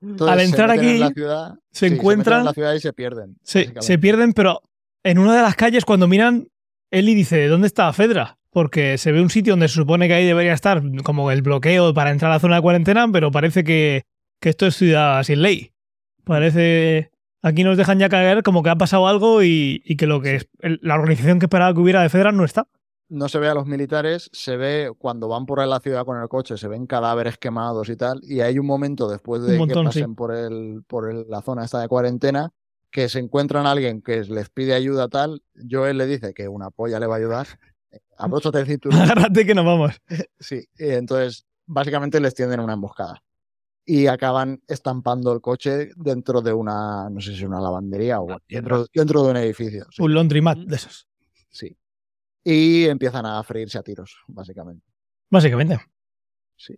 Entonces, 0.02 0.32
Al 0.32 0.38
se 0.40 0.44
entrar 0.44 0.70
en 0.70 0.78
aquí, 0.78 0.98
la 0.98 1.08
ciudad, 1.10 1.54
se 1.72 1.88
sí, 1.88 1.94
encuentran- 1.94 2.40
en 2.40 2.44
la 2.46 2.52
ciudad 2.52 2.74
y 2.74 2.80
se 2.80 2.92
pierden. 2.92 3.36
Se, 3.42 3.72
se 3.80 3.98
pierden, 3.98 4.32
pero 4.34 4.60
en 5.02 5.18
una 5.18 5.34
de 5.34 5.42
las 5.42 5.54
calles, 5.56 5.84
cuando 5.84 6.06
miran, 6.08 6.48
Eli 6.90 7.14
dice: 7.14 7.46
¿Dónde 7.46 7.66
está 7.68 7.92
Fedra? 7.92 8.36
Porque 8.50 8.98
se 8.98 9.12
ve 9.12 9.20
un 9.20 9.30
sitio 9.30 9.54
donde 9.54 9.68
se 9.68 9.74
supone 9.74 10.06
que 10.06 10.14
ahí 10.14 10.26
debería 10.26 10.52
estar 10.52 10.82
como 11.02 11.30
el 11.30 11.42
bloqueo 11.42 11.92
para 11.94 12.10
entrar 12.10 12.30
a 12.30 12.34
la 12.34 12.40
zona 12.40 12.56
de 12.56 12.62
cuarentena, 12.62 13.06
pero 13.10 13.30
parece 13.30 13.64
que, 13.64 14.02
que 14.40 14.50
esto 14.50 14.66
es 14.66 14.76
ciudad 14.76 15.22
sin 15.22 15.42
ley. 15.42 15.72
Parece. 16.24 17.10
Aquí 17.42 17.62
nos 17.64 17.76
dejan 17.76 17.98
ya 17.98 18.08
caer 18.08 18.42
como 18.42 18.62
que 18.62 18.70
ha 18.70 18.76
pasado 18.76 19.06
algo 19.06 19.42
y, 19.42 19.82
y 19.84 19.96
que 19.96 20.06
lo 20.06 20.20
que 20.22 20.36
es 20.36 20.48
el- 20.60 20.80
la 20.82 20.94
organización 20.94 21.38
que 21.38 21.46
esperaba 21.46 21.74
que 21.74 21.80
hubiera 21.80 22.02
de 22.02 22.08
Fedra 22.08 22.32
no 22.32 22.44
está. 22.44 22.68
No 23.14 23.28
se 23.28 23.38
ve 23.38 23.48
a 23.48 23.54
los 23.54 23.66
militares, 23.66 24.28
se 24.32 24.56
ve 24.56 24.92
cuando 24.98 25.28
van 25.28 25.46
por 25.46 25.60
ahí 25.60 25.68
la 25.68 25.80
ciudad 25.80 26.04
con 26.04 26.20
el 26.20 26.28
coche, 26.28 26.56
se 26.56 26.66
ven 26.68 26.86
cadáveres 26.86 27.38
quemados 27.38 27.88
y 27.88 27.96
tal. 27.96 28.20
Y 28.24 28.40
hay 28.40 28.58
un 28.58 28.66
momento 28.66 29.08
después 29.08 29.42
de 29.42 29.56
montón, 29.56 29.86
que 29.86 29.92
sí. 29.92 29.98
pasen 30.00 30.14
por, 30.14 30.34
el, 30.34 30.82
por 30.86 31.10
el- 31.10 31.26
la 31.28 31.40
zona 31.42 31.64
esta 31.64 31.80
de 31.80 31.88
cuarentena 31.88 32.50
que 32.90 33.08
se 33.08 33.18
encuentran 33.20 33.66
a 33.66 33.70
alguien 33.72 34.02
que 34.02 34.22
les 34.24 34.50
pide 34.50 34.74
ayuda 34.74 35.08
tal. 35.08 35.42
Joel 35.70 35.98
le 35.98 36.06
dice 36.06 36.34
que 36.34 36.48
una 36.48 36.70
polla 36.70 36.98
le 37.00 37.06
va 37.06 37.14
a 37.14 37.18
ayudar. 37.18 37.46
Abróchate 38.16 38.60
el 38.60 38.66
cinturón. 38.66 38.98
Agárrate 39.32 39.46
que 39.46 39.54
nos 39.54 39.64
vamos. 39.64 39.92
Sí, 40.38 40.66
y 40.78 40.90
entonces 40.90 41.46
básicamente 41.66 42.20
les 42.20 42.34
tienden 42.34 42.60
una 42.60 42.74
emboscada. 42.74 43.22
Y 43.86 44.06
acaban 44.06 44.60
estampando 44.66 45.32
el 45.32 45.40
coche 45.40 45.90
dentro 45.96 46.40
de 46.40 46.52
una, 46.52 47.08
no 47.10 47.20
sé 47.20 47.36
si 47.36 47.44
una 47.44 47.60
lavandería 47.60 48.20
o 48.20 48.38
dentro, 48.48 48.86
dentro 48.92 49.22
de 49.24 49.30
un 49.30 49.36
edificio. 49.36 49.86
sí, 49.90 50.02
Un 50.02 50.14
laundromat 50.14 50.58
de 50.58 50.76
esos. 50.76 51.06
sí. 51.50 51.76
Y 52.44 52.84
empiezan 52.84 53.24
a 53.26 53.42
freírse 53.42 53.78
a 53.78 53.82
tiros, 53.82 54.22
básicamente. 54.28 54.84
Básicamente. 55.30 55.78
Sí. 56.56 56.76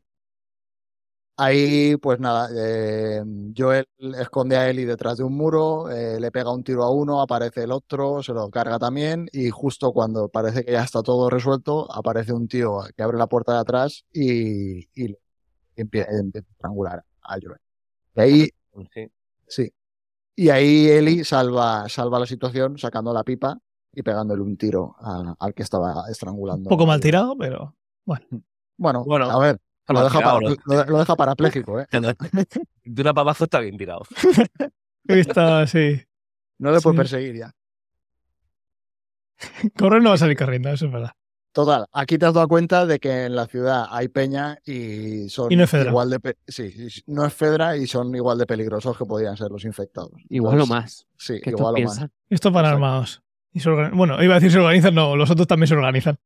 Ahí, 1.39 1.97
pues 1.99 2.19
nada, 2.19 2.49
eh, 2.57 3.23
Joel 3.55 3.87
esconde 4.19 4.57
a 4.57 4.71
Ellie 4.71 4.87
detrás 4.87 5.19
de 5.19 5.25
un 5.25 5.35
muro, 5.37 5.91
eh, 5.91 6.19
le 6.19 6.31
pega 6.31 6.51
un 6.51 6.65
tiro 6.65 6.83
a 6.83 6.91
uno, 6.91 7.21
aparece 7.21 7.65
el 7.65 7.73
otro, 7.73 8.23
se 8.23 8.33
lo 8.33 8.49
carga 8.51 8.79
también 8.79 9.29
y 9.33 9.51
justo 9.51 9.93
cuando 9.93 10.31
parece 10.31 10.65
que 10.65 10.73
ya 10.73 10.83
está 10.83 11.03
todo 11.03 11.29
resuelto, 11.29 11.93
aparece 11.93 12.33
un 12.33 12.49
tío 12.49 12.79
que 12.97 13.03
abre 13.03 13.19
la 13.19 13.27
puerta 13.27 13.53
de 13.53 13.59
atrás 13.59 14.07
y, 14.15 14.79
y 14.95 15.15
empieza, 15.77 16.11
empieza 16.11 16.49
a 16.49 16.53
estrangular 16.53 17.05
a 17.21 17.35
Joel. 17.43 17.61
Y 18.15 18.21
ahí, 18.21 18.49
Sí. 18.95 19.11
sí, 19.47 19.73
y 20.37 20.49
ahí 20.49 20.89
Ellie 20.89 21.23
salva, 21.25 21.87
salva 21.91 22.19
la 22.21 22.27
situación 22.27 22.79
sacando 22.79 23.13
la 23.13 23.25
pipa 23.25 23.59
y 23.97 24.03
pegándole 24.03 24.43
un 24.43 24.57
tiro 24.59 24.95
a- 25.01 25.35
al 25.41 25.55
que 25.55 25.63
estaba 25.63 26.05
estrangulando. 26.11 26.69
Un 26.69 26.77
poco 26.77 26.87
mal 26.87 27.01
tirado, 27.01 27.35
pero 27.37 27.75
Bueno, 28.05 29.05
Bueno, 29.07 29.31
a 29.31 29.39
ver, 29.39 29.59
lo 29.89 30.05
deja, 30.05 30.19
tirado, 30.19 30.39
para- 30.41 30.51
¿no? 30.51 30.57
lo- 30.67 30.85
lo 30.85 30.99
deja 30.99 31.17
parapléjico, 31.17 31.81
¿eh? 31.81 31.87
De 32.85 33.03
una 33.03 33.15
pavazo 33.15 33.45
está 33.45 33.59
bien 33.61 33.77
tirado. 33.79 34.03
está 35.09 35.67
sí. 35.67 36.03
No 36.59 36.71
le 36.71 36.81
Sí. 36.81 36.97
perseguir 36.97 37.37
ya. 37.37 37.53
Correr 39.79 40.03
no 40.03 40.11
va 40.11 40.15
a 40.15 40.19
salir 40.19 40.37
corriendo, 40.37 40.69
eso 40.71 40.87
es 40.87 40.93
verdad. 40.93 41.13
Total, 41.53 41.87
aquí 41.93 42.19
te 42.19 42.27
has 42.27 42.35
dado 42.35 42.49
cuenta 42.49 42.85
de 42.85 42.99
que 42.99 43.25
en 43.25 43.35
la 43.35 43.47
ciudad 43.47 43.87
hay 43.91 44.09
peña 44.09 44.59
y 44.67 45.29
son 45.31 45.51
Y 45.51 45.57
no 45.57 45.65
es 45.65 45.71
Fedra. 45.71 45.89
igual 45.89 46.11
de 46.11 46.37
sí, 46.47 46.89
no 47.07 47.25
es 47.25 47.33
Fedra 47.33 47.79
y 47.79 47.87
son 47.87 48.15
igual 48.15 48.37
de 48.37 48.45
peligrosos 48.45 48.97
que 48.99 49.07
podrían 49.07 49.39
ser 49.39 49.51
los 49.51 49.65
infectados. 49.65 50.13
Igual 50.29 50.61
o 50.61 50.67
más. 50.67 51.07
Sí, 51.17 51.41
igual 51.47 51.77
o 51.77 51.81
más. 51.87 51.99
van 52.01 52.11
Exacto. 52.29 52.59
armados. 52.59 53.23
Y 53.57 53.61
se 53.61 53.71
organ- 53.71 53.97
Bueno, 53.97 54.23
iba 54.23 54.35
a 54.35 54.37
decir 54.37 54.53
se 54.53 54.59
organizan, 54.59 54.95
no, 54.95 55.17
los 55.17 55.31
otros 55.31 55.47
también 55.47 55.67
se 55.69 55.75
organizan. 55.75 56.19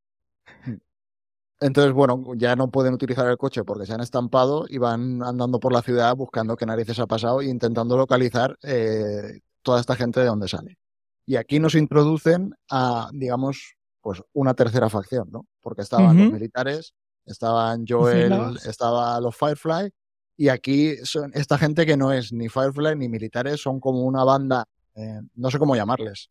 Entonces, 1.60 1.92
bueno, 1.92 2.24
ya 2.36 2.56
no 2.56 2.70
pueden 2.70 2.94
utilizar 2.94 3.28
el 3.28 3.36
coche 3.36 3.62
porque 3.62 3.86
se 3.86 3.92
han 3.92 4.00
estampado 4.00 4.64
y 4.68 4.78
van 4.78 5.22
andando 5.22 5.60
por 5.60 5.72
la 5.72 5.82
ciudad 5.82 6.16
buscando 6.16 6.56
qué 6.56 6.66
narices 6.66 6.98
ha 6.98 7.06
pasado 7.06 7.40
e 7.40 7.46
intentando 7.46 7.96
localizar 7.96 8.58
eh, 8.62 9.40
toda 9.62 9.78
esta 9.78 9.94
gente 9.94 10.18
de 10.20 10.26
dónde 10.26 10.48
sale. 10.48 10.78
Y 11.26 11.36
aquí 11.36 11.60
nos 11.60 11.76
introducen 11.76 12.54
a, 12.70 13.10
digamos, 13.12 13.76
pues 14.00 14.22
una 14.32 14.54
tercera 14.54 14.88
facción, 14.88 15.28
¿no? 15.30 15.46
Porque 15.60 15.82
estaban 15.82 16.16
los 16.24 16.32
militares, 16.32 16.94
estaban 17.26 17.84
Joel, 17.86 18.24
Filas. 18.32 18.66
estaba 18.66 19.20
los 19.20 19.36
Firefly, 19.36 19.90
y 20.36 20.48
aquí 20.48 20.96
son 21.04 21.30
esta 21.34 21.58
gente 21.58 21.84
que 21.86 21.96
no 21.96 22.10
es 22.10 22.32
ni 22.32 22.48
Firefly 22.48 22.96
ni 22.96 23.08
militares, 23.08 23.60
son 23.60 23.78
como 23.78 24.00
una 24.02 24.24
banda, 24.24 24.64
eh, 24.96 25.20
no 25.34 25.50
sé 25.50 25.58
cómo 25.60 25.76
llamarles. 25.76 26.30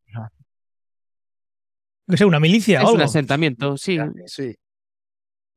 Que 2.09 2.17
sea 2.17 2.27
una 2.27 2.39
milicia 2.39 2.81
Es 2.81 2.87
o 2.87 2.93
un 2.93 3.01
asentamiento, 3.01 3.77
sí. 3.77 3.97
Sí. 4.25 4.55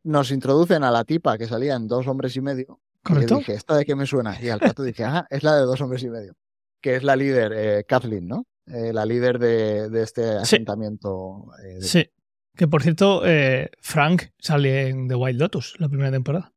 Nos 0.04 0.30
introducen 0.30 0.84
a 0.84 0.90
la 0.90 1.04
tipa 1.04 1.38
que 1.38 1.46
salía 1.46 1.74
en 1.76 1.86
dos 1.88 2.06
hombres 2.06 2.36
y 2.36 2.40
medio. 2.40 2.80
Y 3.04 3.08
¿Correcto? 3.08 3.34
yo 3.34 3.38
dije, 3.38 3.54
¿esta 3.54 3.76
de 3.76 3.84
qué 3.84 3.94
me 3.96 4.06
suena? 4.06 4.36
Y 4.40 4.48
al 4.48 4.60
rato 4.60 4.82
dije, 4.82 5.04
ah, 5.04 5.26
es 5.30 5.42
la 5.42 5.54
de 5.56 5.62
dos 5.62 5.80
hombres 5.80 6.02
y 6.02 6.10
medio. 6.10 6.34
Que 6.80 6.96
es 6.96 7.02
la 7.04 7.16
líder, 7.16 7.52
eh, 7.54 7.84
Kathleen, 7.86 8.26
¿no? 8.28 8.46
Eh, 8.66 8.92
la 8.92 9.04
líder 9.06 9.38
de, 9.38 9.88
de 9.88 10.02
este 10.02 10.24
asentamiento. 10.36 11.46
eh, 11.64 11.74
de- 11.74 11.82
Sí. 11.82 12.06
Que 12.54 12.68
por 12.68 12.82
cierto, 12.82 13.22
eh, 13.24 13.70
Frank 13.80 14.24
sale 14.38 14.88
en 14.88 15.08
The 15.08 15.14
Wild 15.14 15.40
Lotus 15.40 15.74
la 15.80 15.88
primera 15.88 16.10
temporada. 16.10 16.52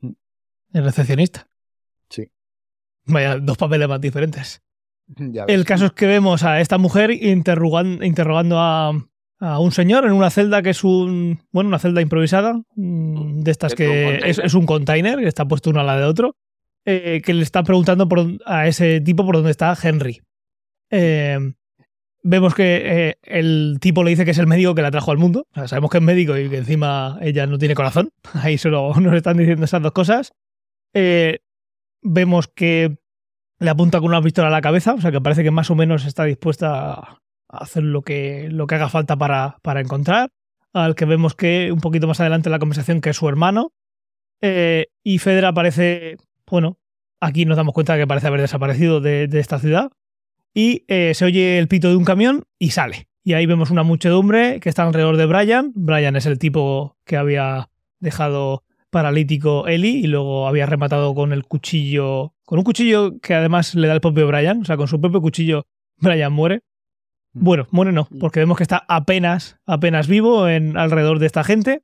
Mm. 0.00 0.10
El 0.74 0.84
recepcionista. 0.84 1.48
Sí. 2.10 2.30
Vaya, 3.06 3.38
dos 3.38 3.56
papeles 3.56 3.88
más 3.88 4.00
diferentes. 4.00 4.60
Ya 5.16 5.44
ves. 5.44 5.54
El 5.56 5.64
caso 5.64 5.86
es 5.86 5.92
que 5.92 6.06
vemos 6.06 6.44
a 6.44 6.60
esta 6.60 6.78
mujer 6.78 7.10
interrogan- 7.10 8.04
interrogando 8.06 8.58
a, 8.60 8.92
a 9.40 9.58
un 9.58 9.72
señor 9.72 10.04
en 10.04 10.12
una 10.12 10.30
celda 10.30 10.62
que 10.62 10.70
es 10.70 10.84
un. 10.84 11.40
Bueno, 11.50 11.68
una 11.68 11.78
celda 11.78 12.02
improvisada. 12.02 12.60
mm, 12.76 13.40
De 13.40 13.50
estas 13.50 13.74
Dentro 13.74 13.86
de 13.86 14.14
un 14.14 14.20
que 14.20 14.30
es, 14.30 14.54
un 14.54 14.66
container 14.66 15.18
que 15.18 15.28
está 15.28 15.46
puesto 15.48 15.70
uno 15.70 15.80
al 15.80 15.86
lado 15.86 16.00
de 16.00 16.06
otro. 16.06 16.36
eh, 16.84 17.20
que 17.24 17.34
le 17.34 17.42
está 17.42 17.62
preguntando 17.62 18.08
por, 18.08 18.24
a 18.46 18.66
ese 18.66 19.00
tipo 19.00 19.24
por 19.24 19.36
dónde 19.36 19.50
está 19.50 19.76
Henry. 19.82 20.20
Eh, 20.90 21.38
vemos 22.22 22.54
que 22.54 22.82
eh, 22.84 23.18
el 23.22 23.78
tipo 23.80 24.02
le 24.02 24.10
dice 24.10 24.24
que 24.24 24.30
es 24.32 24.38
el 24.38 24.46
médico 24.46 24.74
que 24.74 24.82
la 24.82 24.90
trajo 24.90 25.10
al 25.10 25.18
mundo. 25.18 25.46
O 25.50 25.54
sea, 25.54 25.68
sabemos 25.68 25.90
que 25.90 25.98
es 25.98 26.04
médico 26.04 26.36
y 26.36 26.48
que 26.48 26.58
encima 26.58 27.18
ella 27.22 27.46
no 27.46 27.58
tiene 27.58 27.74
corazón. 27.74 28.10
Ahí 28.34 28.58
solo 28.58 28.94
nos 29.00 29.14
están 29.14 29.36
diciendo 29.36 29.64
esas 29.64 29.82
dos 29.82 29.92
cosas. 29.92 30.32
Vemos 32.02 32.48
que 32.48 32.96
le 33.58 33.70
apunta 33.70 34.00
con 34.00 34.08
una 34.08 34.22
pistola 34.22 34.48
a 34.48 34.50
la 34.50 34.62
cabeza, 34.62 34.94
o 34.94 35.00
sea 35.00 35.12
que 35.12 35.20
parece 35.20 35.42
que 35.42 35.50
más 35.50 35.70
o 35.70 35.74
menos 35.74 36.06
está 36.06 36.24
dispuesta 36.24 36.94
a 36.94 37.19
hacer 37.52 37.82
lo 37.82 38.02
que, 38.02 38.48
lo 38.50 38.66
que 38.66 38.76
haga 38.76 38.88
falta 38.88 39.16
para, 39.16 39.58
para 39.62 39.80
encontrar. 39.80 40.30
Al 40.72 40.94
que 40.94 41.04
vemos 41.04 41.34
que 41.34 41.72
un 41.72 41.80
poquito 41.80 42.06
más 42.06 42.20
adelante 42.20 42.48
en 42.48 42.52
la 42.52 42.58
conversación 42.58 43.00
que 43.00 43.10
es 43.10 43.16
su 43.16 43.28
hermano. 43.28 43.72
Eh, 44.40 44.86
y 45.02 45.18
Fedra 45.18 45.52
parece, 45.52 46.16
bueno, 46.48 46.78
aquí 47.20 47.44
nos 47.44 47.56
damos 47.56 47.74
cuenta 47.74 47.94
de 47.94 48.00
que 48.00 48.06
parece 48.06 48.28
haber 48.28 48.40
desaparecido 48.40 49.00
de, 49.00 49.26
de 49.26 49.40
esta 49.40 49.58
ciudad. 49.58 49.90
Y 50.54 50.84
eh, 50.88 51.12
se 51.14 51.24
oye 51.24 51.58
el 51.58 51.68
pito 51.68 51.88
de 51.88 51.96
un 51.96 52.04
camión 52.04 52.44
y 52.58 52.70
sale. 52.70 53.08
Y 53.22 53.34
ahí 53.34 53.46
vemos 53.46 53.70
una 53.70 53.82
muchedumbre 53.82 54.60
que 54.60 54.68
está 54.68 54.84
alrededor 54.84 55.16
de 55.16 55.26
Brian. 55.26 55.72
Brian 55.74 56.16
es 56.16 56.26
el 56.26 56.38
tipo 56.38 56.96
que 57.04 57.16
había 57.16 57.68
dejado 57.98 58.64
paralítico 58.90 59.68
Ellie 59.68 59.98
y 59.98 60.06
luego 60.06 60.48
había 60.48 60.66
rematado 60.66 61.14
con 61.14 61.32
el 61.32 61.44
cuchillo, 61.44 62.34
con 62.44 62.58
un 62.58 62.64
cuchillo 62.64 63.18
que 63.20 63.34
además 63.34 63.74
le 63.74 63.86
da 63.86 63.94
el 63.94 64.00
propio 64.00 64.26
Brian, 64.26 64.62
o 64.62 64.64
sea, 64.64 64.76
con 64.76 64.88
su 64.88 65.00
propio 65.00 65.20
cuchillo 65.20 65.66
Brian 65.98 66.32
muere. 66.32 66.62
Bueno, 67.32 67.66
muere 67.70 67.92
no, 67.92 68.08
porque 68.18 68.40
vemos 68.40 68.56
que 68.56 68.64
está 68.64 68.84
apenas, 68.88 69.58
apenas 69.66 70.08
vivo 70.08 70.48
en 70.48 70.76
alrededor 70.76 71.18
de 71.18 71.26
esta 71.26 71.44
gente 71.44 71.82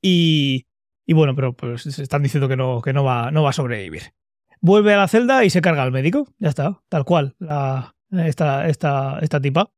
y, 0.00 0.66
y 1.06 1.12
bueno, 1.12 1.34
pero 1.34 1.52
pues 1.52 1.82
se 1.82 2.02
están 2.02 2.22
diciendo 2.22 2.48
que 2.48 2.56
no, 2.56 2.80
que 2.80 2.92
no 2.92 3.04
va, 3.04 3.30
no 3.30 3.42
va 3.42 3.50
a 3.50 3.54
sobrevivir. 3.54 4.14
Vuelve 4.60 4.94
a 4.94 4.96
la 4.96 5.08
celda 5.08 5.44
y 5.44 5.50
se 5.50 5.60
carga 5.60 5.82
al 5.82 5.92
médico, 5.92 6.26
ya 6.38 6.48
está, 6.48 6.80
tal 6.88 7.04
cual, 7.04 7.34
la, 7.38 7.94
esta, 8.10 8.66
esta, 8.68 9.18
esta 9.20 9.40
tipa. 9.40 9.70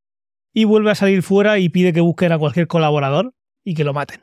Y 0.53 0.65
vuelve 0.65 0.91
a 0.93 0.95
salir 0.95 1.23
fuera 1.23 1.59
y 1.59 1.69
pide 1.69 1.93
que 1.93 2.01
busquen 2.01 2.33
a 2.33 2.39
cualquier 2.39 2.67
colaborador 2.67 3.35
y 3.65 3.75
que 3.75 3.85
lo 3.85 3.93
maten. 3.93 4.23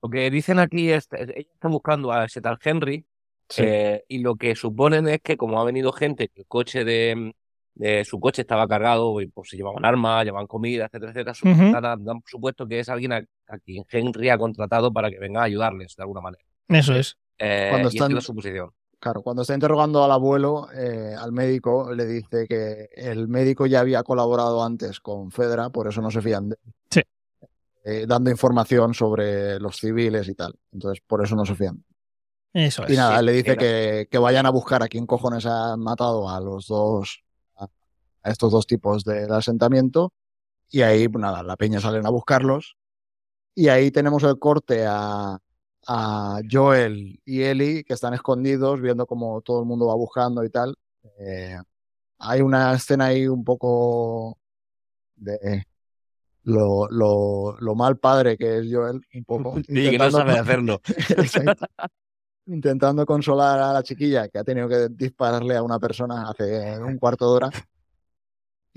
Lo 0.00 0.08
que 0.08 0.30
dicen 0.30 0.60
aquí 0.60 0.90
es, 0.90 1.08
ella 1.12 1.34
está 1.36 1.68
buscando 1.68 2.12
a 2.12 2.24
ese 2.24 2.40
tal 2.40 2.58
Henry 2.62 3.04
Sí. 3.50 3.62
eh, 3.64 4.04
y 4.08 4.18
lo 4.18 4.36
que 4.36 4.54
suponen 4.54 5.08
es 5.08 5.22
que 5.22 5.38
como 5.38 5.58
ha 5.58 5.64
venido 5.64 5.90
gente, 5.92 6.28
que 6.28 6.42
el 6.42 6.46
coche 6.46 6.84
de, 6.84 7.34
de 7.78 8.04
su 8.04 8.20
coche 8.20 8.42
estaba 8.42 8.68
cargado 8.68 9.20
y 9.22 9.28
pues 9.28 9.48
se 9.50 9.56
llevaban 9.56 9.84
armas, 9.84 10.24
llevaban 10.24 10.46
comida, 10.46 10.84
etcétera, 10.86 11.12
etcétera, 11.12 11.34
su- 11.34 11.48
Ujú. 11.48 11.72
dan, 11.80 12.04
dan 12.04 12.20
por 12.20 12.28
supuesto 12.30 12.66
que 12.68 12.80
es 12.80 12.88
alguien 12.90 13.12
a, 13.12 13.16
a 13.48 13.58
quien 13.58 13.84
Henry 13.90 14.28
ha 14.28 14.36
contratado 14.36 14.92
para 14.92 15.08
que 15.10 15.18
venga 15.18 15.40
a 15.40 15.44
ayudarles 15.44 15.94
de 15.96 16.02
alguna 16.02 16.20
manera. 16.20 16.42
Eso 16.68 16.94
es. 16.94 17.16
Eh, 17.38 17.68
Cuando 17.70 17.88
y 17.88 17.94
están- 17.94 18.10
es 18.10 18.14
la 18.16 18.20
suposición. 18.20 18.70
Claro, 19.00 19.22
cuando 19.22 19.42
está 19.42 19.54
interrogando 19.54 20.02
al 20.02 20.10
abuelo, 20.10 20.66
eh, 20.74 21.14
al 21.16 21.30
médico, 21.30 21.94
le 21.94 22.04
dice 22.04 22.46
que 22.48 22.88
el 22.96 23.28
médico 23.28 23.64
ya 23.66 23.78
había 23.78 24.02
colaborado 24.02 24.62
antes 24.64 24.98
con 24.98 25.30
Fedra, 25.30 25.70
por 25.70 25.86
eso 25.86 26.02
no 26.02 26.10
se 26.10 26.20
fían 26.20 26.48
de 26.48 26.56
él. 26.64 26.72
Sí. 26.90 27.00
Eh, 27.84 28.06
dando 28.08 28.28
información 28.28 28.92
sobre 28.94 29.60
los 29.60 29.76
civiles 29.76 30.28
y 30.28 30.34
tal. 30.34 30.52
Entonces, 30.72 31.00
por 31.06 31.24
eso 31.24 31.36
no 31.36 31.46
se 31.46 31.54
fían. 31.54 31.84
Eso 32.52 32.84
es. 32.84 32.90
Y 32.92 32.96
nada, 32.96 33.20
sí, 33.20 33.24
le 33.24 33.32
dice 33.32 33.56
que, 33.56 34.08
que 34.10 34.18
vayan 34.18 34.46
a 34.46 34.50
buscar 34.50 34.82
a 34.82 34.88
quién 34.88 35.06
cojones 35.06 35.46
han 35.46 35.78
matado 35.78 36.28
a 36.28 36.40
los 36.40 36.66
dos, 36.66 37.22
a, 38.22 38.30
estos 38.30 38.52
dos 38.52 38.66
tipos 38.66 39.04
del 39.04 39.32
asentamiento. 39.32 40.12
Y 40.70 40.82
ahí, 40.82 41.08
pues 41.08 41.22
nada, 41.22 41.42
la 41.42 41.56
peña 41.56 41.80
salen 41.80 42.06
a 42.06 42.10
buscarlos. 42.10 42.76
Y 43.54 43.68
ahí 43.68 43.90
tenemos 43.90 44.22
el 44.22 44.38
corte 44.38 44.84
a, 44.86 45.38
a 45.86 46.40
Joel 46.50 47.20
y 47.24 47.42
Ellie, 47.42 47.84
que 47.84 47.94
están 47.94 48.14
escondidos, 48.14 48.80
viendo 48.80 49.06
cómo 49.06 49.40
todo 49.40 49.60
el 49.60 49.66
mundo 49.66 49.86
va 49.86 49.94
buscando 49.94 50.44
y 50.44 50.50
tal. 50.50 50.76
Eh, 51.18 51.58
hay 52.18 52.40
una 52.40 52.74
escena 52.74 53.06
ahí 53.06 53.26
un 53.26 53.44
poco 53.44 54.38
de 55.16 55.64
lo, 56.44 56.88
lo, 56.88 57.56
lo 57.60 57.74
mal 57.74 57.98
padre 57.98 58.36
que 58.36 58.58
es 58.58 58.66
Joel, 58.70 59.00
un 59.14 59.24
poco. 59.24 59.54
Y 59.68 59.90
que 59.90 59.98
no 59.98 60.06
intentando- 60.06 60.18
sabe 60.18 60.38
hacerlo. 60.38 60.80
Exacto. 61.08 61.66
Intentando 62.46 63.04
consolar 63.04 63.58
a 63.60 63.72
la 63.74 63.82
chiquilla 63.82 64.28
que 64.28 64.38
ha 64.38 64.44
tenido 64.44 64.68
que 64.68 64.88
dispararle 64.90 65.56
a 65.56 65.62
una 65.62 65.78
persona 65.78 66.30
hace 66.30 66.78
un 66.78 66.96
cuarto 66.98 67.28
de 67.30 67.36
hora. 67.36 67.50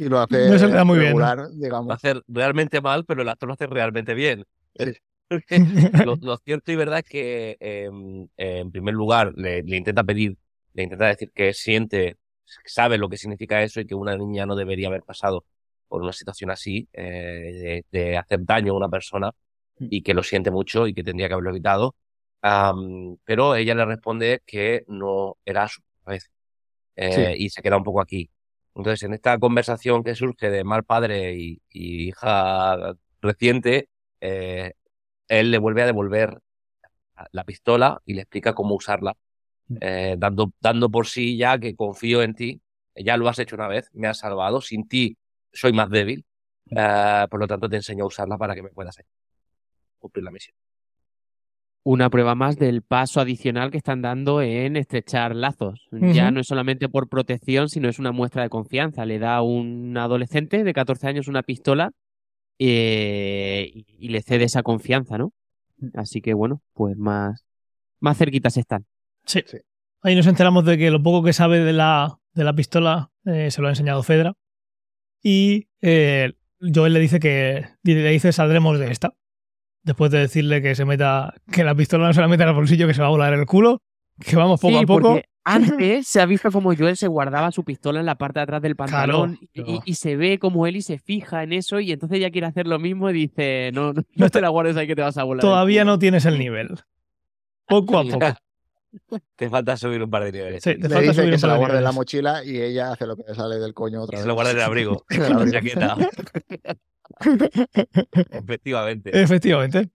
Y 0.01 0.09
lo 0.09 0.19
hace 0.19 0.49
No 0.49 0.57
se 0.57 0.67
le 0.67 0.73
da 0.73 0.83
muy 0.83 0.97
bien, 0.97 1.09
regular, 1.09 1.37
Lo 1.37 1.49
digamos. 1.49 1.93
hace 1.93 2.15
realmente 2.27 2.81
mal, 2.81 3.05
pero 3.05 3.21
el 3.21 3.29
actor 3.29 3.47
lo 3.47 3.53
hace 3.53 3.67
realmente 3.67 4.15
bien. 4.15 4.45
Sí. 4.75 4.93
lo, 6.05 6.15
lo 6.15 6.37
cierto 6.37 6.71
y 6.71 6.75
verdad 6.75 6.99
es 6.99 7.05
que, 7.05 7.57
eh, 7.59 7.89
en 8.37 8.71
primer 8.71 8.95
lugar, 8.95 9.31
le, 9.35 9.61
le 9.61 9.77
intenta 9.77 10.03
pedir, 10.03 10.37
le 10.73 10.83
intenta 10.83 11.05
decir 11.05 11.31
que 11.33 11.53
siente, 11.53 12.17
sabe 12.65 12.97
lo 12.97 13.09
que 13.09 13.17
significa 13.17 13.61
eso 13.61 13.79
y 13.79 13.85
que 13.85 13.93
una 13.95 14.17
niña 14.17 14.45
no 14.47 14.55
debería 14.55 14.87
haber 14.87 15.03
pasado 15.03 15.45
por 15.87 16.01
una 16.01 16.13
situación 16.13 16.49
así, 16.49 16.87
eh, 16.93 17.83
de, 17.91 17.99
de 17.99 18.17
hacer 18.17 18.43
daño 18.43 18.73
a 18.73 18.77
una 18.77 18.89
persona 18.89 19.31
y 19.79 20.01
que 20.01 20.13
lo 20.15 20.23
siente 20.23 20.49
mucho 20.51 20.87
y 20.87 20.93
que 20.93 21.03
tendría 21.03 21.27
que 21.27 21.33
haberlo 21.33 21.51
evitado. 21.51 21.95
Am, 22.41 23.17
pero 23.23 23.55
ella 23.55 23.75
le 23.75 23.85
responde 23.85 24.41
que 24.45 24.83
no 24.87 25.37
era 25.45 25.67
su 25.67 25.81
vez 26.07 26.31
eh, 26.95 27.35
y 27.37 27.49
se 27.49 27.61
queda 27.61 27.77
un 27.77 27.83
poco 27.83 28.01
aquí. 28.01 28.29
Entonces, 28.75 29.03
en 29.03 29.13
esta 29.13 29.37
conversación 29.39 30.03
que 30.03 30.15
surge 30.15 30.49
de 30.49 30.63
mal 30.63 30.83
padre 30.83 31.35
y, 31.35 31.61
y 31.69 32.09
hija 32.09 32.95
reciente, 33.21 33.89
eh, 34.21 34.73
él 35.27 35.51
le 35.51 35.57
vuelve 35.57 35.83
a 35.83 35.85
devolver 35.85 36.39
la 37.31 37.43
pistola 37.43 38.01
y 38.05 38.13
le 38.15 38.21
explica 38.21 38.53
cómo 38.53 38.75
usarla 38.75 39.15
eh, 39.79 40.15
dando, 40.17 40.53
dando 40.59 40.89
por 40.89 41.07
sí 41.07 41.37
ya 41.37 41.57
que 41.59 41.75
confío 41.75 42.23
en 42.23 42.35
ti, 42.35 42.61
ya 42.95 43.17
lo 43.17 43.29
has 43.29 43.39
hecho 43.39 43.55
una 43.55 43.67
vez, 43.67 43.89
me 43.93 44.07
has 44.07 44.19
salvado, 44.19 44.61
sin 44.61 44.87
ti 44.87 45.17
soy 45.53 45.71
más 45.73 45.89
débil, 45.89 46.25
eh, 46.75 47.25
por 47.29 47.39
lo 47.39 47.47
tanto 47.47 47.69
te 47.69 47.77
enseño 47.77 48.03
a 48.03 48.07
usarla 48.07 48.37
para 48.37 48.55
que 48.55 48.63
me 48.63 48.69
puedas 48.69 48.97
cumplir 49.99 50.25
la 50.25 50.31
misión. 50.31 50.55
Una 51.83 52.09
prueba 52.09 52.35
más 52.35 52.57
del 52.57 52.83
paso 52.83 53.19
adicional 53.19 53.71
que 53.71 53.77
están 53.77 54.01
dando 54.01 54.41
en 54.41 54.77
estrechar 54.77 55.35
lazos. 55.35 55.87
Ya 55.91 56.29
no 56.29 56.41
es 56.41 56.47
solamente 56.47 56.89
por 56.89 57.09
protección, 57.09 57.69
sino 57.69 57.89
es 57.89 57.97
una 57.97 58.11
muestra 58.11 58.43
de 58.43 58.49
confianza. 58.49 59.05
Le 59.05 59.17
da 59.17 59.37
a 59.37 59.41
un 59.41 59.97
adolescente 59.97 60.63
de 60.63 60.73
14 60.73 61.07
años 61.07 61.27
una 61.27 61.41
pistola 61.41 61.91
eh, 62.59 63.71
y, 63.73 63.85
y 63.97 64.09
le 64.09 64.21
cede 64.21 64.43
esa 64.43 64.61
confianza, 64.61 65.17
¿no? 65.17 65.33
Así 65.95 66.21
que 66.21 66.35
bueno, 66.35 66.61
pues 66.73 66.95
más, 66.97 67.45
más 67.99 68.17
cerquitas 68.17 68.57
están. 68.57 68.85
Sí. 69.25 69.41
Sí. 69.47 69.57
Ahí 70.03 70.15
nos 70.15 70.27
enteramos 70.27 70.65
de 70.65 70.77
que 70.77 70.89
lo 70.89 71.01
poco 71.01 71.23
que 71.23 71.33
sabe 71.33 71.59
de 71.59 71.73
la, 71.73 72.17
de 72.33 72.43
la 72.43 72.53
pistola 72.53 73.11
eh, 73.25 73.51
se 73.51 73.61
lo 73.61 73.67
ha 73.67 73.71
enseñado 73.71 74.01
Fedra. 74.03 74.33
Y 75.21 75.67
eh, 75.81 76.33
Joel 76.59 76.93
le 76.93 76.99
dice 76.99 77.19
que 77.19 77.65
le 77.83 78.09
dice 78.09 78.31
saldremos 78.31 78.79
de 78.79 78.91
esta. 78.91 79.13
Después 79.83 80.11
de 80.11 80.19
decirle 80.19 80.61
que 80.61 80.75
se 80.75 80.85
meta, 80.85 81.33
que 81.51 81.63
la 81.63 81.73
pistola 81.75 82.07
no 82.07 82.13
se 82.13 82.21
la 82.21 82.27
meta 82.27 82.43
al 82.47 82.53
bolsillo, 82.53 82.87
que 82.87 82.93
se 82.93 83.01
va 83.01 83.07
a 83.07 83.11
volar 83.11 83.33
el 83.33 83.45
culo, 83.45 83.81
que 84.19 84.35
vamos 84.35 84.59
poco 84.59 84.77
Sí, 84.77 84.83
a 84.83 84.85
poco. 84.85 85.19
antes 85.43 86.07
se 86.07 86.21
ha 86.21 86.27
visto 86.27 86.51
como 86.51 86.75
Joel 86.75 86.95
se 86.97 87.07
guardaba 87.07 87.51
su 87.51 87.63
pistola 87.63 87.99
en 87.99 88.05
la 88.05 88.13
parte 88.15 88.37
de 88.39 88.43
atrás 88.43 88.61
del 88.61 88.75
pantalón 88.75 89.39
y- 89.41 89.47
claro. 89.63 89.81
y, 89.85 89.91
y 89.91 89.93
se 89.95 90.15
ve 90.15 90.37
como 90.37 90.67
Eli 90.67 90.83
se 90.83 90.99
fija 90.99 91.41
en 91.41 91.53
eso 91.53 91.79
y 91.79 91.91
entonces 91.91 92.19
ya 92.19 92.29
quiere 92.29 92.45
hacer 92.45 92.67
lo 92.67 92.77
mismo 92.77 93.09
y 93.09 93.13
dice, 93.13 93.71
no, 93.73 93.91
no, 94.15 94.29
te 94.29 94.39
la 94.39 94.49
guardes 94.49 94.77
ahí 94.77 94.85
que 94.85 94.95
te 94.95 95.01
vas 95.01 95.17
a 95.17 95.23
volar. 95.23 95.43
el 95.43 95.49
Todavía 95.49 95.81
culo". 95.81 95.93
no 95.93 95.99
tienes 95.99 96.25
el 96.25 96.37
nivel. 96.37 96.69
Poco 97.65 97.97
a 97.97 98.03
poco. 98.09 98.25
Te 99.37 99.49
falta 99.49 99.77
subir 99.77 100.03
un 100.03 100.11
par 100.11 100.25
de 100.25 100.31
niveles. 100.33 100.61
Sí, 100.63 100.71
te 100.75 100.77
Le 100.77 100.89
falta 100.89 100.99
dice 101.01 101.13
subir 101.15 101.29
que 101.29 101.35
un 101.35 101.39
se 101.39 101.47
la 101.47 101.53
de 101.53 101.59
guarde 101.59 101.77
en 101.79 101.83
la 101.85 101.91
mochila 101.93 102.43
y 102.45 102.61
ella 102.61 102.91
hace 102.91 103.07
lo 103.07 103.15
que 103.15 103.23
le 103.27 103.33
sale 103.33 103.55
del 103.57 103.73
coño 103.73 104.01
otra 104.03 104.11
Que 104.11 104.17
vez. 104.17 104.23
se 104.23 104.27
lo 104.27 104.33
guarde 104.35 104.51
en 104.51 104.57
el 104.57 104.63
abrigo, 104.65 105.05
En 105.09 105.23
el 105.23 105.37
la 105.39 105.51
chaqueta. 105.51 105.95
Efectivamente. 108.31 109.09
Efectivamente. 109.13 109.89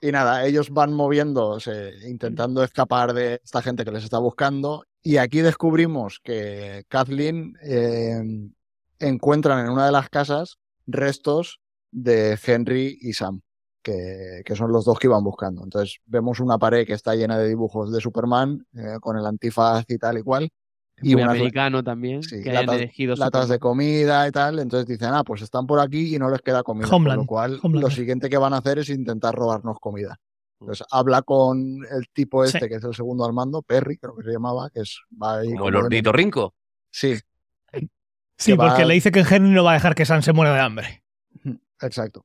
Y 0.00 0.10
nada, 0.10 0.44
ellos 0.44 0.70
van 0.70 0.92
moviéndose, 0.92 1.92
intentando 2.08 2.64
escapar 2.64 3.14
de 3.14 3.40
esta 3.44 3.62
gente 3.62 3.84
que 3.84 3.92
les 3.92 4.02
está 4.02 4.18
buscando. 4.18 4.84
Y 5.00 5.18
aquí 5.18 5.40
descubrimos 5.42 6.20
que 6.24 6.84
Kathleen 6.88 7.54
eh, 7.62 8.20
encuentran 8.98 9.64
en 9.64 9.70
una 9.70 9.86
de 9.86 9.92
las 9.92 10.08
casas 10.08 10.58
restos 10.86 11.60
de 11.92 12.36
Henry 12.44 12.98
y 13.00 13.12
Sam, 13.12 13.42
que, 13.82 14.42
que 14.44 14.56
son 14.56 14.72
los 14.72 14.84
dos 14.84 14.98
que 14.98 15.06
iban 15.06 15.22
buscando. 15.22 15.62
Entonces 15.62 15.98
vemos 16.06 16.40
una 16.40 16.58
pared 16.58 16.84
que 16.84 16.94
está 16.94 17.14
llena 17.14 17.38
de 17.38 17.48
dibujos 17.48 17.92
de 17.92 18.00
Superman, 18.00 18.66
eh, 18.74 18.96
con 19.00 19.16
el 19.16 19.24
antifaz 19.26 19.84
y 19.88 19.98
tal 19.98 20.18
y 20.18 20.22
cual. 20.22 20.50
Y 21.02 21.14
unas 21.14 21.30
americano 21.30 21.82
también, 21.82 22.22
sí, 22.22 22.42
que 22.42 22.50
hayan 22.50 22.66
latas- 22.66 22.76
elegido 22.78 23.14
latas 23.16 23.48
de 23.48 23.58
comida 23.58 24.26
y 24.28 24.30
tal. 24.32 24.58
Entonces 24.58 24.86
dicen, 24.86 25.10
ah, 25.12 25.24
pues 25.24 25.42
están 25.42 25.66
por 25.66 25.80
aquí 25.80 26.14
y 26.14 26.18
no 26.18 26.30
les 26.30 26.40
queda 26.42 26.62
comida. 26.62 26.88
Homeland, 26.90 27.20
lo 27.22 27.26
cual, 27.26 27.60
lo 27.62 27.90
siguiente 27.90 28.28
que 28.30 28.36
van 28.38 28.54
a 28.54 28.58
hacer 28.58 28.78
es 28.78 28.88
intentar 28.88 29.34
robarnos 29.34 29.78
comida. 29.80 30.18
Entonces 30.60 30.86
habla 30.92 31.22
con 31.22 31.58
el 31.90 32.06
tipo 32.12 32.46
Sí. 32.46 32.52
este, 32.56 32.68
que 32.68 32.76
es 32.76 32.84
el 32.84 32.94
segundo 32.94 33.24
al 33.24 33.32
mando, 33.32 33.62
Perry, 33.62 33.98
creo 33.98 34.14
que 34.16 34.22
se 34.22 34.30
llamaba, 34.30 34.70
que 34.70 34.80
es 34.80 35.00
va 35.20 35.38
ahí 35.38 35.50
Como 35.52 35.68
el 35.68 35.76
hornito 35.76 36.12
rinco. 36.12 36.54
Sí, 36.90 37.16
Sí, 38.38 38.52
va- 38.54 38.68
porque 38.70 38.84
le 38.84 38.94
dice 38.94 39.12
que 39.12 39.20
Henry 39.20 39.50
no 39.50 39.62
va 39.62 39.70
a 39.72 39.74
dejar 39.74 39.94
que 39.94 40.04
Sam 40.04 40.22
se 40.22 40.32
muera 40.32 40.52
de 40.54 40.60
hambre. 40.60 41.02
exacto. 41.80 42.24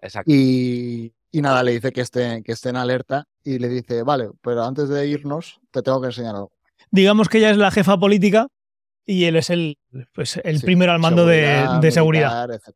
Exacto. 0.00 0.30
Y, 0.32 1.12
y 1.32 1.42
nada, 1.42 1.62
le 1.62 1.72
dice 1.72 1.92
que 1.92 2.00
esté, 2.02 2.42
que 2.42 2.52
esté 2.52 2.68
en 2.70 2.76
alerta 2.76 3.26
y 3.44 3.58
le 3.58 3.68
dice, 3.68 4.02
vale, 4.02 4.30
pero 4.42 4.62
antes 4.64 4.88
de 4.88 5.06
irnos 5.08 5.60
te 5.70 5.82
tengo 5.82 6.00
que 6.00 6.06
enseñar 6.08 6.34
algo. 6.36 6.52
Digamos 6.90 7.28
que 7.28 7.38
ella 7.38 7.50
es 7.50 7.56
la 7.56 7.70
jefa 7.70 7.98
política 7.98 8.48
y 9.06 9.24
él 9.24 9.36
es 9.36 9.50
el, 9.50 9.78
pues, 10.12 10.40
el 10.44 10.58
Sí, 10.60 10.66
primero 10.66 10.92
al 10.92 10.98
mando 10.98 11.26
de, 11.26 11.66
de 11.80 11.90
seguridad. 11.90 12.48
militar. 12.48 12.74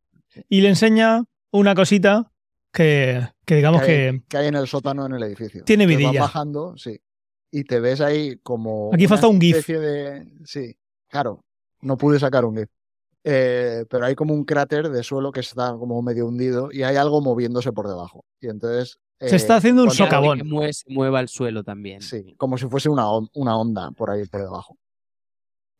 Y 0.48 0.60
le 0.60 0.68
enseña 0.68 1.22
una 1.50 1.74
cosita 1.74 2.30
que, 2.72 3.28
que 3.44 3.56
digamos 3.56 3.82
que, 3.82 4.08
hay, 4.08 4.18
que 4.20 4.24
que 4.28 4.36
hay 4.38 4.46
en 4.48 4.56
el 4.56 4.66
sótano 4.66 5.06
en 5.06 5.14
el 5.14 5.22
edificio. 5.22 5.62
Tiene 5.64 5.84
Entonces 5.84 6.04
vas 6.04 6.10
vidilla. 6.12 6.22
bajando, 6.22 6.76
sí. 6.76 7.00
Y 7.52 7.62
te 7.64 7.78
ves 7.78 8.00
ahí 8.00 8.36
como. 8.42 8.90
Aquí 8.92 9.06
falta 9.06 9.28
un 9.28 9.40
GIF. 9.40 9.66
de. 9.68 10.26
Sí, 10.44 10.76
claro. 11.08 11.44
No 11.82 11.96
pude 11.96 12.18
sacar 12.18 12.44
un 12.44 12.56
GIF. 12.56 12.68
Eh, 13.22 13.84
pero 13.88 14.04
hay 14.06 14.14
como 14.16 14.34
un 14.34 14.44
cráter 14.44 14.88
de 14.90 15.02
suelo 15.04 15.30
que 15.32 15.40
está 15.40 15.70
como 15.78 16.02
medio 16.02 16.26
hundido 16.26 16.68
y 16.72 16.82
hay 16.82 16.96
algo 16.96 17.20
moviéndose 17.20 17.72
por 17.72 17.86
debajo. 17.88 18.24
Y 18.40 18.48
entonces. 18.48 18.98
Se 19.20 19.34
eh, 19.34 19.36
está 19.36 19.56
haciendo 19.56 19.84
un 19.84 19.90
socavón. 19.90 20.38
que 20.38 20.44
mue- 20.44 20.72
se 20.72 20.84
mueva 20.92 21.20
el 21.20 21.28
suelo 21.28 21.62
también. 21.64 22.02
Sí, 22.02 22.34
como 22.36 22.58
si 22.58 22.66
fuese 22.66 22.88
una, 22.88 23.08
on- 23.10 23.30
una 23.34 23.56
onda 23.56 23.90
por 23.92 24.10
ahí 24.10 24.24
por 24.26 24.40
debajo. 24.42 24.76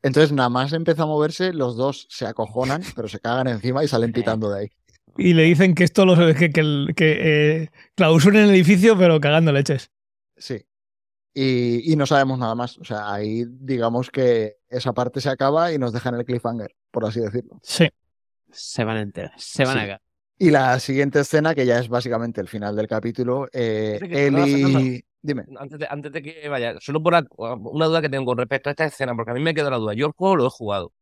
Entonces, 0.03 0.33
nada 0.33 0.49
más 0.51 0.73
empieza 0.73 1.03
a 1.05 1.07
moverse, 1.07 1.53
los 1.53 1.77
dos 1.77 2.07
se 2.11 2.27
acojonan, 2.27 2.83
pero 2.97 3.09
se 3.09 3.21
cagan 3.21 3.49
encima 3.49 3.83
y 3.85 3.89
salen 3.89 4.13
pitando 4.13 4.51
de 4.51 4.61
ahí. 4.61 4.69
y 5.17 5.33
le 5.35 5.45
dicen 5.45 5.75
que 5.75 5.85
esto 5.85 6.05
lo 6.07 6.17
que, 6.35 6.51
que, 6.51 6.61
el- 6.61 6.93
que 6.97 7.17
eh, 7.63 7.71
clausuren 7.95 8.45
el 8.45 8.51
edificio, 8.51 8.97
pero 8.99 9.21
cagando 9.21 9.53
leches. 9.53 9.91
Sí. 10.37 10.65
Y, 11.37 11.93
y 11.93 11.97
no 11.97 12.07
sabemos 12.07 12.39
nada 12.39 12.55
más. 12.55 12.79
O 12.79 12.85
sea, 12.85 13.13
ahí 13.13 13.45
digamos 13.49 14.11
que 14.11 14.57
esa 14.69 14.93
parte 14.93 15.21
se 15.21 15.29
acaba 15.31 15.73
y 15.73 15.79
nos 15.79 15.93
dejan 15.93 16.15
el 16.15 16.25
cliffhanger, 16.25 16.75
por 16.93 17.05
así 17.07 17.21
decirlo. 17.21 17.59
Sí. 17.63 17.89
Se 18.51 18.85
van 18.85 18.99
a 18.99 19.01
enterar, 19.03 19.33
se 19.37 19.65
van 19.65 19.73
Sí. 19.75 19.79
a 19.79 19.83
cagar. 19.83 20.01
Y 20.47 20.51
la 20.51 20.79
siguiente 20.79 21.21
escena, 21.21 21.55
que 21.55 21.65
ya 21.65 21.79
es 21.79 21.89
básicamente 21.89 22.41
el 22.41 22.49
final 22.49 22.77
del 22.77 22.87
capítulo, 22.87 23.49
eh, 23.53 23.99
Eli... 24.11 25.05
Dime. 25.23 25.45
Antes 25.59 25.79
de, 25.79 25.87
antes 25.89 26.13
de 26.13 26.21
que 26.23 26.49
vaya, 26.51 26.75
solo 26.81 27.03
por 27.03 27.15
la- 27.15 27.25
una 27.39 27.87
duda 27.87 28.03
que 28.03 28.11
tengo 28.11 28.27
con 28.27 28.37
respecto 28.37 28.69
a 28.69 28.73
esta 28.73 28.85
escena, 28.85 29.15
porque 29.17 29.31
a 29.31 29.35
mí 29.35 29.41
me 29.41 29.55
quedó 29.55 29.71
la 29.71 29.79
duda. 29.79 29.95
Yo 29.95 30.07
el 30.07 30.13
juego 30.13 30.37
lo 30.37 30.47
he 30.47 30.51
jugado. 30.51 30.93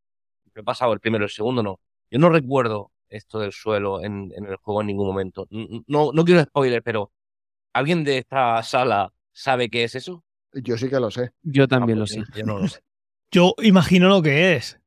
Lo 0.54 0.62
he 0.62 0.64
pasado 0.64 0.92
el 0.92 1.00
primero, 1.00 1.24
el 1.24 1.30
segundo 1.30 1.60
no. 1.64 1.80
Yo 2.08 2.20
no 2.20 2.28
recuerdo 2.28 2.92
esto 3.08 3.40
del 3.40 3.50
suelo 3.50 4.04
en, 4.04 4.30
en 4.36 4.44
el 4.46 4.56
juego 4.56 4.80
en 4.82 4.86
ningún 4.86 5.08
momento. 5.08 5.48
No, 5.88 6.12
no 6.12 6.24
quiero 6.24 6.40
spoiler, 6.44 6.84
pero 6.84 7.10
¿alguien 7.72 8.04
de 8.04 8.18
esta 8.18 8.62
sala 8.62 9.12
sabe 9.32 9.68
qué 9.68 9.82
es 9.84 9.96
eso? 9.96 10.22
Yo 10.52 10.78
sí 10.78 10.88
que 10.88 11.00
lo 11.00 11.10
sé. 11.10 11.32
Yo 11.42 11.66
también 11.66 11.98
Ah, 11.98 12.00
lo 12.00 12.06
pues 12.06 12.12
sé. 12.12 12.18
yo- 12.20 12.24
Yo 12.40 12.46
no 12.46 12.58
lo 12.60 12.68
sé. 12.68 12.78
Yo 13.32 13.54
imagino 13.62 14.08
lo 14.08 14.22
que 14.22 14.54
es, 14.54 14.78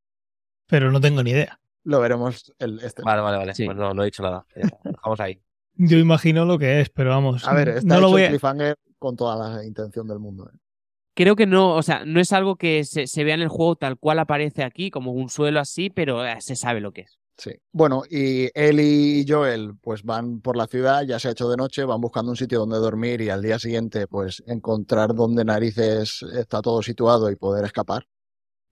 pero 0.68 0.92
no 0.94 1.02
tengo 1.02 1.24
ni 1.24 1.32
idea. 1.32 1.60
Lo 1.86 2.00
veremos 2.00 2.54
el, 2.60 2.80
este. 2.80 3.04
Vale, 3.04 3.22
vale, 3.22 3.38
vale. 3.38 3.56
Sí. 3.56 3.66
Pues 3.66 3.78
no, 3.78 3.94
no 3.94 4.02
he 4.02 4.06
dicho 4.06 4.24
nada. 4.24 4.46
Dejamos 4.84 5.20
ahí. 5.20 5.40
Yo 5.76 5.98
imagino 5.98 6.46
lo 6.46 6.58
que 6.58 6.82
es, 6.82 6.90
pero 6.90 7.12
vamos. 7.12 7.48
A 7.48 7.54
ver, 7.54 7.70
está 7.70 7.88
no 7.88 7.96
hecho 7.96 8.02
lo 8.02 8.10
voy 8.10 8.22
el 8.22 8.28
a... 8.28 8.30
cliffhanger 8.32 8.76
con 8.98 9.16
toda 9.16 9.36
la 9.36 9.64
intención 9.64 10.08
del 10.08 10.20
mundo. 10.20 10.50
¿eh? 10.52 10.58
Creo 11.14 11.36
que 11.36 11.46
no, 11.46 11.76
o 11.76 11.82
sea, 11.82 12.04
no 12.06 12.20
es 12.20 12.34
algo 12.34 12.56
que 12.58 12.84
se, 12.84 13.08
se 13.08 13.24
vea 13.24 13.36
en 13.36 13.42
el 13.42 13.50
juego 13.50 13.76
tal 13.76 13.98
cual 13.98 14.20
aparece 14.20 14.64
aquí, 14.64 14.90
como 14.90 15.12
un 15.12 15.30
suelo 15.30 15.60
así, 15.60 15.90
pero 15.90 16.26
eh, 16.26 16.42
se 16.42 16.56
sabe 16.56 16.82
lo 16.82 16.92
que 16.92 17.02
es. 17.02 17.20
Sí. 17.38 17.52
Bueno, 17.72 18.04
y 18.10 18.50
Eli 18.54 19.20
y 19.20 19.26
Joel 19.28 19.74
pues 19.82 20.04
van 20.04 20.40
por 20.42 20.56
la 20.56 20.68
ciudad, 20.68 21.04
ya 21.04 21.20
se 21.20 21.28
ha 21.28 21.32
hecho 21.32 21.50
de 21.50 21.58
noche, 21.58 21.84
van 21.84 22.00
buscando 22.00 22.32
un 22.32 22.38
sitio 22.38 22.60
donde 22.60 22.78
dormir 22.78 23.22
y 23.22 23.30
al 23.30 23.42
día 23.42 23.60
siguiente 23.60 24.08
pues 24.08 24.42
encontrar 24.48 25.14
dónde 25.14 25.44
narices 25.44 26.24
está 26.34 26.62
todo 26.62 26.82
situado 26.82 27.30
y 27.30 27.36
poder 27.36 27.66
escapar. 27.66 28.08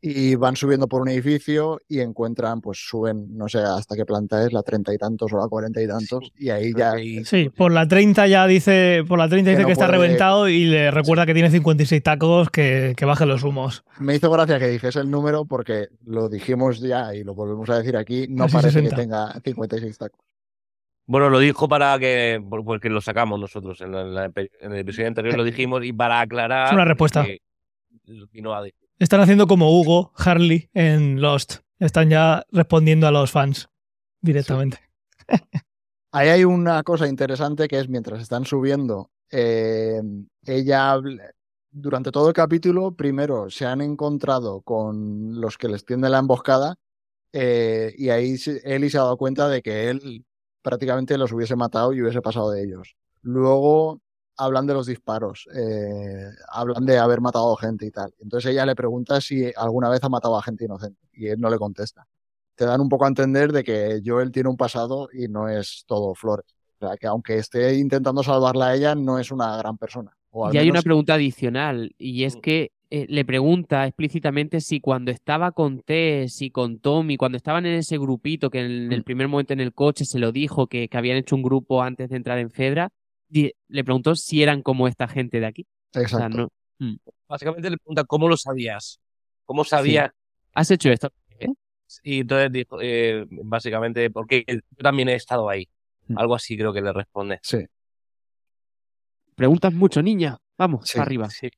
Y 0.05 0.35
van 0.35 0.57
subiendo 0.57 0.89
por 0.89 1.01
un 1.01 1.07
edificio 1.07 1.79
y 1.87 2.01
encuentran, 2.01 2.59
pues 2.59 2.77
suben, 2.85 3.37
no 3.37 3.47
sé 3.47 3.59
hasta 3.59 3.95
qué 3.95 4.03
planta 4.05 4.45
es, 4.45 4.51
la 4.51 4.61
treinta 4.61 4.93
y 4.93 4.97
tantos 4.97 5.31
o 5.31 5.37
la 5.37 5.47
cuarenta 5.47 5.81
y 5.81 5.87
tantos, 5.87 6.29
y 6.37 6.49
ahí 6.49 6.73
ya 6.75 6.91
Sí, 7.23 7.47
por 7.49 7.71
la 7.71 7.87
30 7.87 8.27
ya 8.27 8.45
dice, 8.45 9.05
por 9.07 9.17
la 9.17 9.29
30 9.29 9.51
Que 9.51 9.51
dice 9.51 9.61
no 9.61 9.67
que 9.67 9.71
está 9.71 9.85
puede- 9.87 9.99
reventado 9.99 10.49
y 10.49 10.65
le 10.65 10.91
recuerda 10.91 11.25
que 11.25 11.33
tiene 11.33 11.49
56 11.49 12.03
tacos, 12.03 12.49
que, 12.49 12.93
que 12.97 13.05
baje 13.05 13.25
los 13.25 13.43
humos. 13.43 13.85
me 14.01 14.15
hizo 14.15 14.29
gracia 14.29 14.59
que 14.59 14.67
dijese 14.67 14.99
el 14.99 15.09
número 15.09 15.45
porque 15.45 15.87
lo 16.05 16.27
dijimos 16.27 16.81
ya 16.81 17.15
y 17.15 17.23
lo 17.23 17.33
volvemos 17.33 17.69
a 17.69 17.77
decir 17.77 17.95
aquí, 17.95 18.25
no 18.27 18.47
parece 18.47 18.71
60. 18.81 18.89
que 18.97 19.01
tenga 19.01 19.39
56 19.41 19.97
tacos. 19.97 20.19
Bueno, 21.05 21.29
lo 21.29 21.39
dijo 21.39 21.69
para 21.69 21.97
que. 21.97 22.43
por- 22.49 22.65
Porque 22.65 22.89
lo 22.89 22.99
sacamos 22.99 23.39
nosotros. 23.39 23.79
En, 23.79 23.91
la- 23.93 24.01
en 24.01 24.13
la- 24.13 24.25
en 24.35 24.71
el 24.73 24.79
episodio 24.79 25.07
anterior 25.07 25.37
lo 25.37 25.43
dijimos 25.45 25.83
y 25.85 25.93
para 25.93 26.19
aclarar. 26.19 26.67
Es 26.67 26.73
una 26.73 26.83
respuesta. 26.85 27.23
que 27.25 27.39
vino 28.31 28.53
a 28.53 28.61
decir. 28.63 28.82
Están 29.03 29.19
haciendo 29.19 29.47
como 29.47 29.69
Hugo, 29.77 30.13
Harley 30.15 30.69
en 30.73 31.19
Lost. 31.19 31.55
Están 31.77 32.09
ya 32.09 32.45
respondiendo 32.53 33.05
a 33.05 33.11
los 33.11 33.31
fans 33.31 33.67
directamente. 34.21 34.79
Ahí 36.13 36.29
hay 36.29 36.45
una 36.45 36.81
cosa 36.83 37.05
interesante 37.09 37.67
que 37.67 37.79
es 37.79 37.89
mientras 37.89 38.21
están 38.21 38.45
subiendo, 38.45 39.11
eh, 39.29 40.01
ella 40.45 41.01
durante 41.69 42.11
todo 42.11 42.29
el 42.29 42.33
capítulo, 42.33 42.95
primero 42.95 43.49
se 43.49 43.65
han 43.65 43.81
encontrado 43.81 44.61
con 44.61 45.41
los 45.41 45.57
que 45.57 45.67
les 45.67 45.83
tiende 45.83 46.09
la 46.09 46.19
emboscada 46.19 46.77
eh, 47.33 47.93
y 47.97 48.07
ahí 48.07 48.37
Ellie 48.63 48.89
se 48.89 48.97
ha 48.97 49.01
dado 49.01 49.17
cuenta 49.17 49.49
de 49.49 49.61
que 49.61 49.89
él 49.89 50.23
prácticamente 50.61 51.17
los 51.17 51.33
hubiese 51.33 51.57
matado 51.57 51.91
y 51.91 52.01
hubiese 52.01 52.21
pasado 52.21 52.51
de 52.51 52.63
ellos. 52.63 52.95
Luego 53.21 53.99
hablan 54.37 54.65
de 54.67 54.73
los 54.73 54.87
disparos, 54.87 55.47
eh, 55.55 56.29
hablan 56.49 56.85
de 56.85 56.97
haber 56.97 57.21
matado 57.21 57.55
gente 57.55 57.85
y 57.85 57.91
tal. 57.91 58.13
Entonces 58.19 58.51
ella 58.51 58.65
le 58.65 58.75
pregunta 58.75 59.21
si 59.21 59.51
alguna 59.55 59.89
vez 59.89 60.03
ha 60.03 60.09
matado 60.09 60.37
a 60.37 60.41
gente 60.43 60.65
inocente 60.65 60.99
y 61.13 61.27
él 61.27 61.39
no 61.39 61.49
le 61.49 61.57
contesta 61.57 62.07
te 62.55 62.65
dan 62.65 62.81
un 62.81 62.87
poco 62.87 63.05
a 63.05 63.07
entender 63.07 63.51
de 63.51 63.63
que 63.63 63.99
Joel 64.05 64.31
tiene 64.31 64.47
un 64.47 64.57
pasado 64.57 65.09
y 65.11 65.27
no 65.27 65.49
es 65.49 65.85
todo 65.87 66.13
flores. 66.13 66.45
O 66.79 66.85
sea, 66.87 66.97
que 66.97 67.07
aunque 67.07 67.37
esté 67.39 67.75
intentando 67.79 68.21
salvarla 68.21 68.67
a 68.67 68.75
ella, 68.75 68.93
no 68.93 69.17
es 69.17 69.31
una 69.31 69.57
gran 69.57 69.75
persona. 69.79 70.15
O 70.29 70.53
Y 70.53 70.57
hay 70.57 70.69
una 70.69 70.83
pregunta 70.83 71.15
adicional, 71.15 71.95
y 71.97 72.25
es 72.25 72.37
Mm. 72.37 72.41
que 72.41 72.71
eh, 72.91 73.07
le 73.09 73.25
pregunta 73.25 73.87
explícitamente 73.87 74.61
si 74.61 74.79
cuando 74.79 75.09
estaba 75.09 75.51
con 75.51 75.79
Tess 75.79 76.43
y 76.43 76.51
con 76.51 76.77
Tommy, 76.77 77.17
cuando 77.17 77.37
estaban 77.37 77.65
en 77.65 77.73
ese 77.73 77.97
grupito 77.97 78.51
que 78.51 78.59
en 78.59 78.93
el 78.93 78.99
Mm. 78.99 79.03
primer 79.03 79.27
momento 79.27 79.53
en 79.53 79.59
el 79.59 79.73
coche 79.73 80.05
se 80.05 80.19
lo 80.19 80.31
dijo 80.31 80.67
que, 80.67 80.87
que 80.89 80.97
habían 80.99 81.17
hecho 81.17 81.35
un 81.35 81.41
grupo 81.41 81.81
antes 81.81 82.07
de 82.11 82.17
entrar 82.17 82.37
en 82.37 82.51
Fedra, 82.51 82.91
le 83.67 83.83
preguntó 83.83 84.15
si 84.15 84.43
eran 84.43 84.61
como 84.61 84.87
esta 84.87 85.07
gente 85.07 85.39
de 85.39 85.45
aquí. 85.45 85.67
O 85.89 85.93
sea, 85.93 86.01
Exacto. 86.03 86.51
no, 86.79 86.97
Básicamente 87.27 87.69
le 87.69 87.77
pregunta 87.77 88.03
cómo 88.03 88.27
lo 88.27 88.37
sabías. 88.37 88.99
¿Cómo 89.45 89.63
sabías? 89.63 90.11
¿Has 90.53 90.69
hecho 90.71 90.91
esto? 90.91 91.11
Y 92.01 92.21
entonces 92.21 92.51
dijo, 92.51 92.77
eh, 92.81 93.25
básicamente, 93.29 94.09
porque 94.09 94.43
yo 94.47 94.59
también 94.77 95.09
he 95.09 95.15
estado 95.15 95.47
ahí. 95.49 95.67
Mm. 96.07 96.17
Algo 96.17 96.35
así 96.35 96.57
creo 96.57 96.73
que 96.73 96.81
le 96.81 96.91
responde. 96.91 97.39
Sí. 97.43 97.59
Preguntas 99.35 99.73
mucho, 99.73 100.01
niña. 100.01 100.37
Vamos, 100.57 100.87
Sí. 100.87 100.93
para 100.97 101.05
arriba. 101.05 101.29
Sí. 101.29 101.49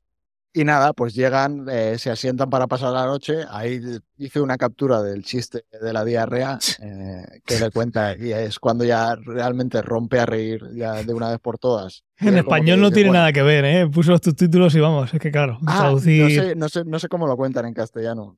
Y 0.57 0.63
nada, 0.63 0.93
pues 0.93 1.13
llegan, 1.13 1.65
eh, 1.69 1.97
se 1.97 2.09
asientan 2.09 2.49
para 2.49 2.65
pasar 2.65 2.93
la 2.93 3.05
noche. 3.05 3.43
Ahí 3.49 3.81
hice 4.17 4.39
una 4.39 4.57
captura 4.57 5.01
del 5.01 5.21
chiste 5.25 5.65
de 5.81 5.91
la 5.91 6.05
diarrea 6.05 6.57
eh, 6.81 7.41
que 7.45 7.59
le 7.59 7.71
cuenta 7.71 8.15
y 8.17 8.31
es 8.31 8.57
cuando 8.57 8.85
ya 8.85 9.15
realmente 9.15 9.81
rompe 9.81 10.17
a 10.17 10.25
reír 10.25 10.61
ya 10.73 11.03
de 11.03 11.13
una 11.13 11.29
vez 11.29 11.39
por 11.39 11.59
todas. 11.59 12.05
En 12.21 12.37
español 12.37 12.79
no 12.79 12.85
dice, 12.85 12.95
tiene 12.95 13.09
bueno, 13.09 13.19
nada 13.19 13.33
que 13.33 13.41
ver, 13.41 13.65
¿eh? 13.65 13.87
Puso 13.89 14.11
los 14.11 14.21
subtítulos 14.23 14.73
y 14.75 14.79
vamos, 14.79 15.13
es 15.13 15.19
que 15.19 15.29
claro, 15.29 15.59
Ah, 15.67 15.79
traducir 15.81 16.23
no 16.23 16.29
sé, 16.29 16.55
no, 16.55 16.69
sé, 16.69 16.85
no 16.85 16.99
sé 16.99 17.09
cómo 17.09 17.27
lo 17.27 17.35
cuentan 17.35 17.65
en 17.65 17.73
castellano. 17.73 18.37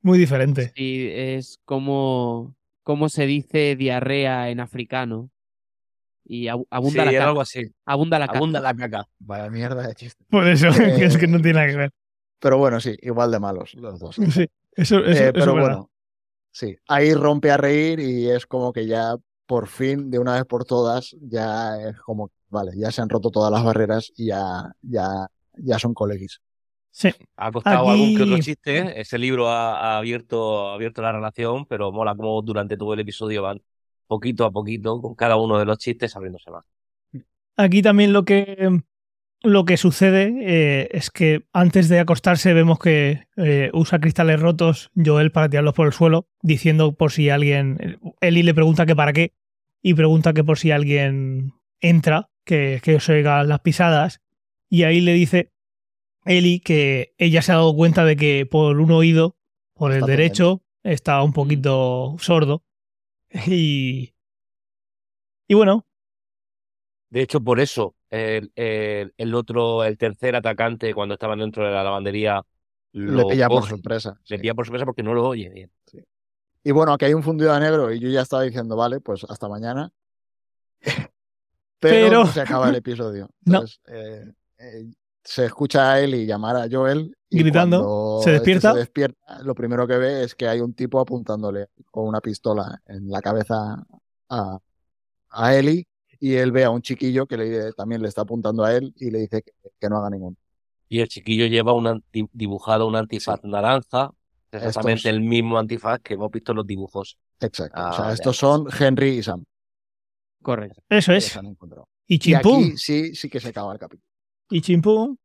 muy 0.00 0.18
diferente. 0.18 0.72
Sí, 0.74 1.06
es 1.12 1.60
como, 1.66 2.54
como 2.82 3.10
se 3.10 3.26
dice 3.26 3.76
diarrea 3.76 4.48
en 4.48 4.60
africano. 4.60 5.28
Y 6.28 6.48
abu- 6.48 6.66
abunda 6.70 7.02
Sí, 7.02 7.06
la 7.06 7.12
caca. 7.12 7.28
algo 7.28 7.40
así. 7.40 7.62
Abunda 7.84 8.18
la 8.18 8.26
caca. 8.26 8.38
Abunda 8.38 8.60
la 8.60 8.74
caca. 8.74 9.08
Vaya 9.20 9.48
mierda 9.50 9.86
de 9.88 9.94
chiste. 9.94 10.24
Por 10.28 10.46
eso, 10.48 10.68
Eh, 10.68 11.04
es 11.04 11.16
que 11.16 11.26
no 11.28 11.38
tiene 11.40 11.54
nada 11.60 11.66
que 11.68 11.76
ver. 11.76 11.90
Pero 12.40 12.58
bueno, 12.58 12.80
sí, 12.80 12.96
igual 13.02 13.30
de 13.30 13.38
malos 13.38 13.74
los 13.74 13.98
dos. 14.00 14.16
Sí, 14.16 14.22
eso, 14.30 14.48
eso, 14.74 14.98
Eh, 14.98 15.12
eso 15.12 15.32
pero 15.32 15.54
verdad. 15.54 15.68
bueno, 15.68 15.90
sí, 16.50 16.76
ahí 16.88 17.14
rompe 17.14 17.50
a 17.50 17.56
reír 17.56 18.00
y 18.00 18.28
es 18.28 18.46
como 18.46 18.72
que 18.72 18.86
ya 18.86 19.14
por 19.46 19.68
fin, 19.68 20.10
de 20.10 20.18
una 20.18 20.34
vez 20.34 20.44
por 20.44 20.64
todas, 20.64 21.14
ya 21.20 21.76
es 21.80 21.96
como, 22.00 22.30
vale, 22.48 22.72
ya 22.76 22.90
se 22.90 23.00
han 23.00 23.08
roto 23.08 23.30
todas 23.30 23.52
las 23.52 23.62
barreras 23.64 24.12
y 24.16 24.26
ya, 24.26 24.72
ya, 24.82 25.28
ya 25.54 25.78
son 25.78 25.94
colegis. 25.94 26.40
Sí. 26.90 27.10
Ha 27.36 27.52
costado 27.52 27.88
Aquí- 27.88 27.90
algún 28.02 28.16
que 28.16 28.22
otro 28.24 28.38
chiste. 28.42 28.78
¿eh? 28.78 28.94
Ese 29.00 29.18
libro 29.18 29.48
ha, 29.48 29.78
ha 29.94 29.98
abierto, 29.98 30.70
ha 30.70 30.74
abierto 30.74 31.00
la 31.02 31.12
relación, 31.12 31.64
pero 31.66 31.92
mola 31.92 32.16
como 32.16 32.42
durante 32.42 32.76
todo 32.76 32.92
el 32.94 33.00
episodio 33.00 33.42
van 33.42 33.62
poquito 34.06 34.44
a 34.44 34.50
poquito 34.50 35.00
con 35.00 35.14
cada 35.14 35.36
uno 35.36 35.58
de 35.58 35.64
los 35.64 35.78
chistes 35.78 36.16
abriéndose 36.16 36.50
más. 36.50 36.64
Aquí 37.56 37.82
también 37.82 38.12
lo 38.12 38.24
que, 38.24 38.82
lo 39.42 39.64
que 39.64 39.76
sucede 39.76 40.34
eh, 40.40 40.88
es 40.92 41.10
que 41.10 41.46
antes 41.52 41.88
de 41.88 42.00
acostarse 42.00 42.52
vemos 42.52 42.78
que 42.78 43.26
eh, 43.36 43.70
usa 43.72 43.98
cristales 43.98 44.40
rotos 44.40 44.90
Joel 44.94 45.32
para 45.32 45.48
tirarlos 45.48 45.74
por 45.74 45.86
el 45.86 45.92
suelo, 45.92 46.28
diciendo 46.42 46.92
por 46.92 47.12
si 47.12 47.30
alguien... 47.30 47.98
Eli 48.20 48.42
le 48.42 48.54
pregunta 48.54 48.86
que 48.86 48.96
para 48.96 49.12
qué 49.12 49.34
y 49.82 49.94
pregunta 49.94 50.32
que 50.32 50.44
por 50.44 50.58
si 50.58 50.70
alguien 50.70 51.52
entra, 51.80 52.28
que, 52.44 52.80
que 52.82 53.00
se 53.00 53.12
oigan 53.12 53.48
las 53.48 53.60
pisadas. 53.60 54.20
Y 54.68 54.82
ahí 54.82 55.00
le 55.00 55.12
dice 55.12 55.52
Eli 56.24 56.60
que 56.60 57.14
ella 57.18 57.40
se 57.40 57.52
ha 57.52 57.56
dado 57.56 57.74
cuenta 57.74 58.04
de 58.04 58.16
que 58.16 58.46
por 58.46 58.80
un 58.80 58.90
oído, 58.90 59.36
por 59.74 59.92
el 59.92 59.98
Está 59.98 60.10
derecho, 60.10 60.62
está 60.82 61.22
un 61.22 61.32
poquito 61.32 62.16
sordo. 62.18 62.64
Y, 63.46 64.14
y 65.48 65.54
bueno, 65.54 65.86
De 67.10 67.22
hecho, 67.22 67.40
por 67.40 67.60
eso 67.60 67.94
el, 68.10 68.52
el- 68.56 69.14
el 69.16 69.34
otro, 69.34 69.84
el 69.84 69.96
tercer 69.96 70.34
atacante, 70.36 70.92
cuando 70.94 71.14
estaban 71.14 71.38
dentro 71.38 71.64
de 71.64 71.70
la 71.72 71.84
lavandería, 71.84 72.42
Le 72.92 73.12
lo 73.12 73.28
pilla 73.28 73.48
por 73.48 73.66
sorpresa. 73.68 74.18
le 74.28 74.36
sí. 74.36 74.38
pilla 74.38 74.54
por 74.54 74.66
sorpresa 74.66 74.84
porque 74.86 75.02
no 75.02 75.14
lo 75.14 75.28
oye 75.28 75.48
bien. 75.50 75.70
Y 76.64 76.72
bueno, 76.72 76.92
aquí 76.92 77.04
hay 77.04 77.14
un 77.14 77.22
fundido 77.22 77.52
a 77.52 77.60
negro 77.60 77.92
y 77.92 78.00
yo 78.00 78.08
ya 78.08 78.22
estaba 78.22 78.42
diciendo, 78.42 78.74
vale, 78.76 79.00
pues 79.00 79.24
hasta 79.28 79.48
mañana. 79.48 79.90
Pero, 81.78 82.08
Pero- 82.08 82.24
no 82.24 82.26
se 82.26 82.40
acaba 82.40 82.68
el 82.70 82.74
episodio. 82.76 83.30
No. 83.44 83.62
Eh, 83.86 84.32
eh, 84.58 84.86
se 85.26 85.44
escucha 85.46 85.92
a 85.92 86.00
él 86.00 86.14
y 86.14 86.24
llamar 86.26 86.56
a 86.56 86.68
Joel. 86.70 87.14
Y 87.28 87.40
Gritando, 87.40 87.78
cuando 87.78 88.20
se 88.22 88.30
este 88.36 88.50
despierta. 88.52 88.72
se 88.72 88.78
despierta, 88.78 89.42
lo 89.42 89.54
primero 89.54 89.86
que 89.86 89.96
ve 89.98 90.22
es 90.22 90.34
que 90.36 90.46
hay 90.46 90.60
un 90.60 90.72
tipo 90.74 91.00
apuntándole 91.00 91.66
con 91.90 92.06
una 92.06 92.20
pistola 92.20 92.80
en 92.86 93.10
la 93.10 93.20
cabeza 93.20 93.84
a, 94.28 94.58
a 95.30 95.54
Eli. 95.56 95.86
Y 96.20 96.34
él 96.34 96.50
ve 96.52 96.64
a 96.64 96.70
un 96.70 96.80
chiquillo 96.80 97.26
que 97.26 97.36
le, 97.36 97.72
también 97.74 98.00
le 98.00 98.08
está 98.08 98.22
apuntando 98.22 98.64
a 98.64 98.74
él 98.74 98.94
y 98.96 99.10
le 99.10 99.18
dice 99.18 99.42
que, 99.42 99.52
que 99.78 99.88
no 99.90 99.98
haga 99.98 100.08
ningún. 100.08 100.36
Y 100.88 101.00
el 101.00 101.08
chiquillo 101.08 101.46
lleva 101.46 101.72
un 101.74 101.86
anti- 101.88 102.28
dibujado 102.32 102.86
un 102.86 102.96
antifaz 102.96 103.42
naranja, 103.42 104.12
exactamente 104.52 105.00
Estos- 105.00 105.10
el 105.12 105.20
mismo 105.20 105.58
antifaz 105.58 105.98
que 106.00 106.14
hemos 106.14 106.30
visto 106.30 106.52
en 106.52 106.56
los 106.56 106.66
dibujos. 106.66 107.18
Exacto. 107.40 107.74
Ah, 107.78 107.90
o 107.90 107.92
sea, 107.92 108.02
vale, 108.04 108.14
estos 108.14 108.36
son 108.36 108.66
Henry 108.78 109.18
y 109.18 109.22
Sam. 109.22 109.44
Correcto. 110.42 110.80
eso 110.88 111.12
es. 111.12 111.36
Y 112.06 112.30
Y 112.30 112.34
aquí 112.34 112.76
sí, 112.78 113.14
sí 113.14 113.28
que 113.28 113.40
se 113.40 113.48
acaba 113.48 113.72
el 113.72 113.78
capítulo. 113.80 114.05
Y 114.50 114.60
chimpum. 114.60 115.16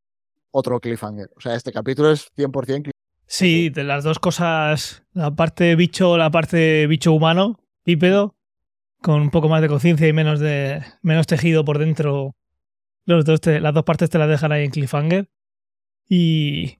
Otro 0.51 0.80
cliffhanger. 0.80 1.30
O 1.36 1.41
sea, 1.41 1.55
este 1.55 1.72
capítulo 1.72 2.11
es 2.11 2.30
100% 2.36 2.51
cliffhanger. 2.84 2.91
Sí, 3.26 3.69
de 3.69 3.84
las 3.86 4.03
dos 4.03 4.19
cosas, 4.19 5.03
la 5.13 5.32
parte 5.34 5.76
bicho, 5.78 6.17
la 6.17 6.30
parte 6.32 6.86
bicho 6.88 7.13
humano, 7.13 7.59
bípedo, 7.86 8.36
con 9.01 9.22
un 9.22 9.30
poco 9.30 9.47
más 9.47 9.61
de 9.61 9.69
conciencia 9.69 10.07
y 10.07 10.13
menos 10.13 10.39
de 10.41 10.84
menos 11.01 11.28
tejido 11.28 11.63
por 11.63 11.78
dentro. 11.80 12.36
Los 13.05 13.24
dos 13.26 13.39
te- 13.39 13.61
las 13.61 13.74
dos 13.74 13.84
partes 13.86 14.09
te 14.09 14.17
las 14.17 14.28
dejan 14.30 14.51
ahí 14.51 14.65
en 14.65 14.72
cliffhanger. 14.72 15.30
Y, 16.09 16.80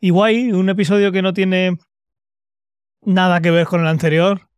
y 0.00 0.10
guay, 0.10 0.50
un 0.52 0.68
episodio 0.68 1.12
que 1.12 1.22
no 1.22 1.32
tiene 1.32 1.78
nada 3.02 3.40
que 3.40 3.50
ver 3.50 3.66
con 3.66 3.80
el 3.80 3.86
anterior, 3.86 4.48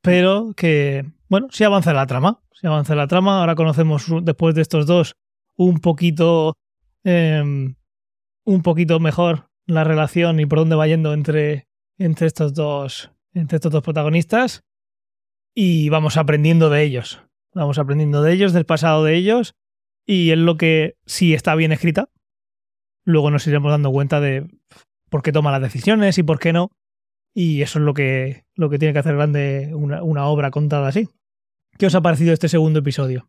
pero 0.00 0.52
que, 0.56 1.04
bueno, 1.28 1.48
sí 1.50 1.64
avanza 1.64 1.92
la 1.92 2.06
trama. 2.06 2.40
Sí 2.52 2.66
avanza 2.66 2.94
la 2.94 3.06
trama. 3.08 3.40
Ahora 3.40 3.54
conocemos, 3.56 4.06
después 4.22 4.54
de 4.54 4.62
estos 4.62 4.86
dos, 4.86 5.16
un 5.58 5.80
poquito, 5.80 6.56
em, 7.04 7.74
un 8.46 8.62
poquito 8.62 9.00
mejor 9.00 9.50
la 9.66 9.84
relación 9.84 10.40
y 10.40 10.46
por 10.46 10.60
dónde 10.60 10.76
va 10.76 10.86
yendo 10.86 11.12
entre, 11.12 11.68
entre, 11.98 12.26
estos, 12.26 12.54
dos, 12.54 13.10
entre 13.34 13.56
estos 13.56 13.72
dos 13.72 13.82
protagonistas. 13.82 14.62
Y 15.54 15.88
vamos 15.88 16.16
aprendiendo 16.16 16.70
de 16.70 16.84
ellos. 16.84 17.22
Vamos 17.52 17.78
aprendiendo 17.78 18.22
de 18.22 18.32
ellos, 18.32 18.52
del 18.52 18.64
pasado 18.64 19.04
de 19.04 19.16
ellos. 19.16 19.54
Y 20.06 20.30
es 20.30 20.38
lo 20.38 20.56
que, 20.56 20.96
si 21.04 21.34
está 21.34 21.54
bien 21.56 21.72
escrita, 21.72 22.08
luego 23.04 23.30
nos 23.30 23.46
iremos 23.46 23.70
dando 23.70 23.90
cuenta 23.90 24.20
de 24.20 24.48
por 25.10 25.22
qué 25.22 25.32
toma 25.32 25.50
las 25.50 25.60
decisiones 25.60 26.16
y 26.18 26.22
por 26.22 26.38
qué 26.38 26.52
no. 26.52 26.70
Y 27.34 27.62
eso 27.62 27.80
es 27.80 27.84
lo 27.84 27.94
que, 27.94 28.44
lo 28.54 28.70
que 28.70 28.78
tiene 28.78 28.92
que 28.92 29.00
hacer 29.00 29.16
grande 29.16 29.72
una, 29.74 30.02
una 30.02 30.26
obra 30.26 30.50
contada 30.50 30.88
así. 30.88 31.08
¿Qué 31.76 31.86
os 31.86 31.94
ha 31.94 32.00
parecido 32.00 32.32
este 32.32 32.48
segundo 32.48 32.78
episodio? 32.78 33.28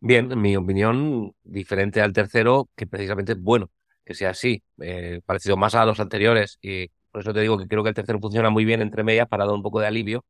Bien, 0.00 0.30
en 0.30 0.40
mi 0.40 0.56
opinión, 0.56 1.32
diferente 1.42 2.00
al 2.00 2.12
tercero, 2.12 2.68
que 2.76 2.86
precisamente 2.86 3.32
es 3.32 3.40
bueno 3.40 3.70
que 4.04 4.14
sea 4.14 4.30
así, 4.30 4.62
eh, 4.80 5.20
parecido 5.26 5.58
más 5.58 5.74
a 5.74 5.84
los 5.84 6.00
anteriores, 6.00 6.58
y 6.62 6.88
por 7.10 7.20
eso 7.20 7.34
te 7.34 7.40
digo 7.40 7.58
que 7.58 7.68
creo 7.68 7.82
que 7.82 7.90
el 7.90 7.94
tercero 7.94 8.18
funciona 8.18 8.48
muy 8.48 8.64
bien 8.64 8.80
entre 8.80 9.04
medias 9.04 9.28
para 9.28 9.44
dar 9.44 9.54
un 9.54 9.62
poco 9.62 9.80
de 9.80 9.86
alivio. 9.86 10.24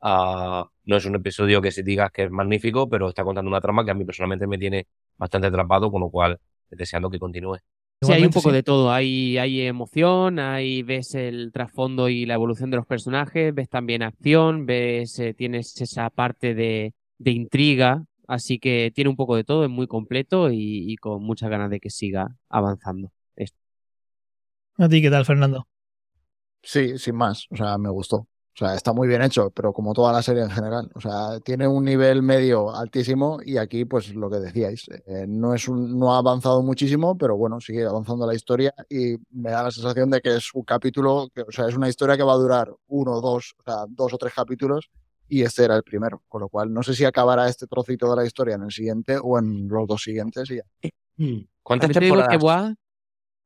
Ah, 0.00 0.66
no 0.84 0.96
es 0.96 1.04
un 1.04 1.14
episodio 1.16 1.60
que 1.60 1.70
se 1.70 1.82
diga 1.82 2.08
que 2.08 2.24
es 2.24 2.30
magnífico, 2.30 2.88
pero 2.88 3.10
está 3.10 3.22
contando 3.22 3.50
una 3.50 3.60
trama 3.60 3.84
que 3.84 3.90
a 3.90 3.94
mí 3.94 4.04
personalmente 4.04 4.46
me 4.46 4.56
tiene 4.56 4.86
bastante 5.16 5.48
atrapado, 5.48 5.92
con 5.92 6.00
lo 6.00 6.10
cual 6.10 6.40
deseando 6.70 7.10
que 7.10 7.18
continúe. 7.18 7.58
Sí, 8.00 8.12
hay 8.12 8.24
un 8.24 8.30
poco 8.30 8.48
sí. 8.48 8.56
de 8.56 8.62
todo. 8.62 8.90
Hay, 8.90 9.36
hay 9.36 9.60
emoción, 9.60 10.38
hay 10.38 10.82
ves 10.82 11.14
el 11.14 11.52
trasfondo 11.52 12.08
y 12.08 12.24
la 12.24 12.34
evolución 12.34 12.70
de 12.70 12.78
los 12.78 12.86
personajes, 12.86 13.54
ves 13.54 13.68
también 13.68 14.02
acción, 14.02 14.64
ves, 14.64 15.18
eh, 15.18 15.34
tienes 15.34 15.78
esa 15.80 16.08
parte 16.10 16.54
de, 16.54 16.94
de 17.18 17.30
intriga. 17.30 18.02
Así 18.32 18.58
que 18.58 18.90
tiene 18.94 19.10
un 19.10 19.16
poco 19.16 19.36
de 19.36 19.44
todo, 19.44 19.64
es 19.64 19.70
muy 19.70 19.86
completo 19.86 20.50
y, 20.50 20.90
y 20.90 20.96
con 20.96 21.22
muchas 21.22 21.50
ganas 21.50 21.68
de 21.68 21.80
que 21.80 21.90
siga 21.90 22.34
avanzando. 22.48 23.12
¿A 24.78 24.88
ti 24.88 25.02
qué 25.02 25.10
tal, 25.10 25.26
Fernando? 25.26 25.66
Sí, 26.62 26.98
sin 26.98 27.14
más. 27.16 27.46
O 27.50 27.56
sea, 27.56 27.76
me 27.76 27.90
gustó. 27.90 28.16
O 28.16 28.28
sea, 28.54 28.74
está 28.74 28.94
muy 28.94 29.06
bien 29.06 29.20
hecho, 29.22 29.50
pero 29.50 29.72
como 29.74 29.92
toda 29.92 30.12
la 30.14 30.22
serie 30.22 30.42
en 30.44 30.50
general. 30.50 30.90
O 30.94 31.00
sea, 31.00 31.40
tiene 31.40 31.68
un 31.68 31.84
nivel 31.84 32.22
medio 32.22 32.74
altísimo 32.74 33.38
y 33.44 33.58
aquí, 33.58 33.84
pues 33.84 34.14
lo 34.14 34.30
que 34.30 34.38
decíais, 34.38 34.86
eh, 35.06 35.26
no 35.28 35.54
es 35.54 35.68
un, 35.68 35.98
no 35.98 36.14
ha 36.14 36.18
avanzado 36.18 36.62
muchísimo, 36.62 37.18
pero 37.18 37.36
bueno, 37.36 37.60
sigue 37.60 37.84
avanzando 37.84 38.26
la 38.26 38.34
historia 38.34 38.74
y 38.88 39.16
me 39.30 39.50
da 39.50 39.62
la 39.64 39.70
sensación 39.70 40.08
de 40.08 40.22
que 40.22 40.36
es 40.36 40.54
un 40.54 40.64
capítulo, 40.64 41.28
que, 41.34 41.42
o 41.42 41.52
sea, 41.52 41.68
es 41.68 41.76
una 41.76 41.88
historia 41.90 42.16
que 42.16 42.22
va 42.22 42.32
a 42.32 42.36
durar 42.36 42.74
uno, 42.88 43.20
dos, 43.20 43.54
o 43.58 43.62
sea, 43.62 43.84
dos 43.88 44.14
o 44.14 44.18
tres 44.18 44.32
capítulos 44.34 44.90
y 45.34 45.42
este 45.42 45.64
era 45.64 45.76
el 45.76 45.82
primero. 45.82 46.22
Con 46.28 46.40
lo 46.42 46.48
cual, 46.48 46.72
no 46.72 46.82
sé 46.82 46.94
si 46.94 47.04
acabará 47.04 47.48
este 47.48 47.66
trocito 47.66 48.10
de 48.10 48.16
la 48.16 48.26
historia 48.26 48.56
en 48.56 48.62
el 48.64 48.70
siguiente 48.70 49.16
o 49.22 49.38
en 49.38 49.66
los 49.68 49.86
dos 49.88 50.02
siguientes 50.02 50.50
y 50.50 50.56
ya. 50.56 50.90
¿Cuántas 51.62 51.90
te 51.90 52.00
digo 52.00 52.16
que 52.16 52.22
temporadas? 52.28 52.74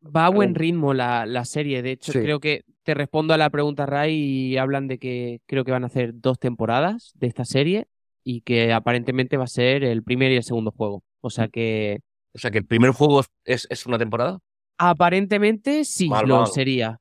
va, 0.04 0.10
va 0.10 0.26
a 0.26 0.30
buen 0.30 0.50
Oh. 0.50 0.54
ritmo 0.54 0.94
la, 0.94 1.26
la 1.26 1.44
serie. 1.44 1.82
De 1.82 1.92
hecho, 1.92 2.12
Sí. 2.12 2.20
creo 2.20 2.40
que 2.40 2.64
te 2.82 2.94
respondo 2.94 3.34
a 3.34 3.38
la 3.38 3.50
pregunta, 3.50 3.86
Ray, 3.86 4.14
y 4.14 4.56
hablan 4.56 4.88
de 4.88 4.98
que 4.98 5.40
creo 5.46 5.64
que 5.64 5.72
van 5.72 5.84
a 5.84 5.88
hacer 5.88 6.12
dos 6.14 6.38
temporadas 6.38 7.12
de 7.14 7.26
esta 7.26 7.44
serie 7.44 7.86
y 8.24 8.40
que 8.42 8.72
aparentemente 8.72 9.36
va 9.36 9.44
a 9.44 9.48
ser 9.48 9.84
el 9.84 10.02
primer 10.02 10.32
y 10.32 10.36
el 10.36 10.42
segundo 10.44 10.70
juego. 10.72 11.02
O 11.20 11.30
sea 11.30 11.48
que 11.48 12.00
O 12.34 12.38
sea, 12.38 12.50
que 12.50 12.58
el 12.58 12.66
primer 12.66 12.90
juego 12.90 13.22
es, 13.44 13.66
es 13.70 13.86
una 13.86 13.98
temporada. 13.98 14.38
Aparentemente 14.78 15.84
sí 15.84 16.08
Mal 16.08 16.26
lo 16.28 16.46
sería. 16.46 16.98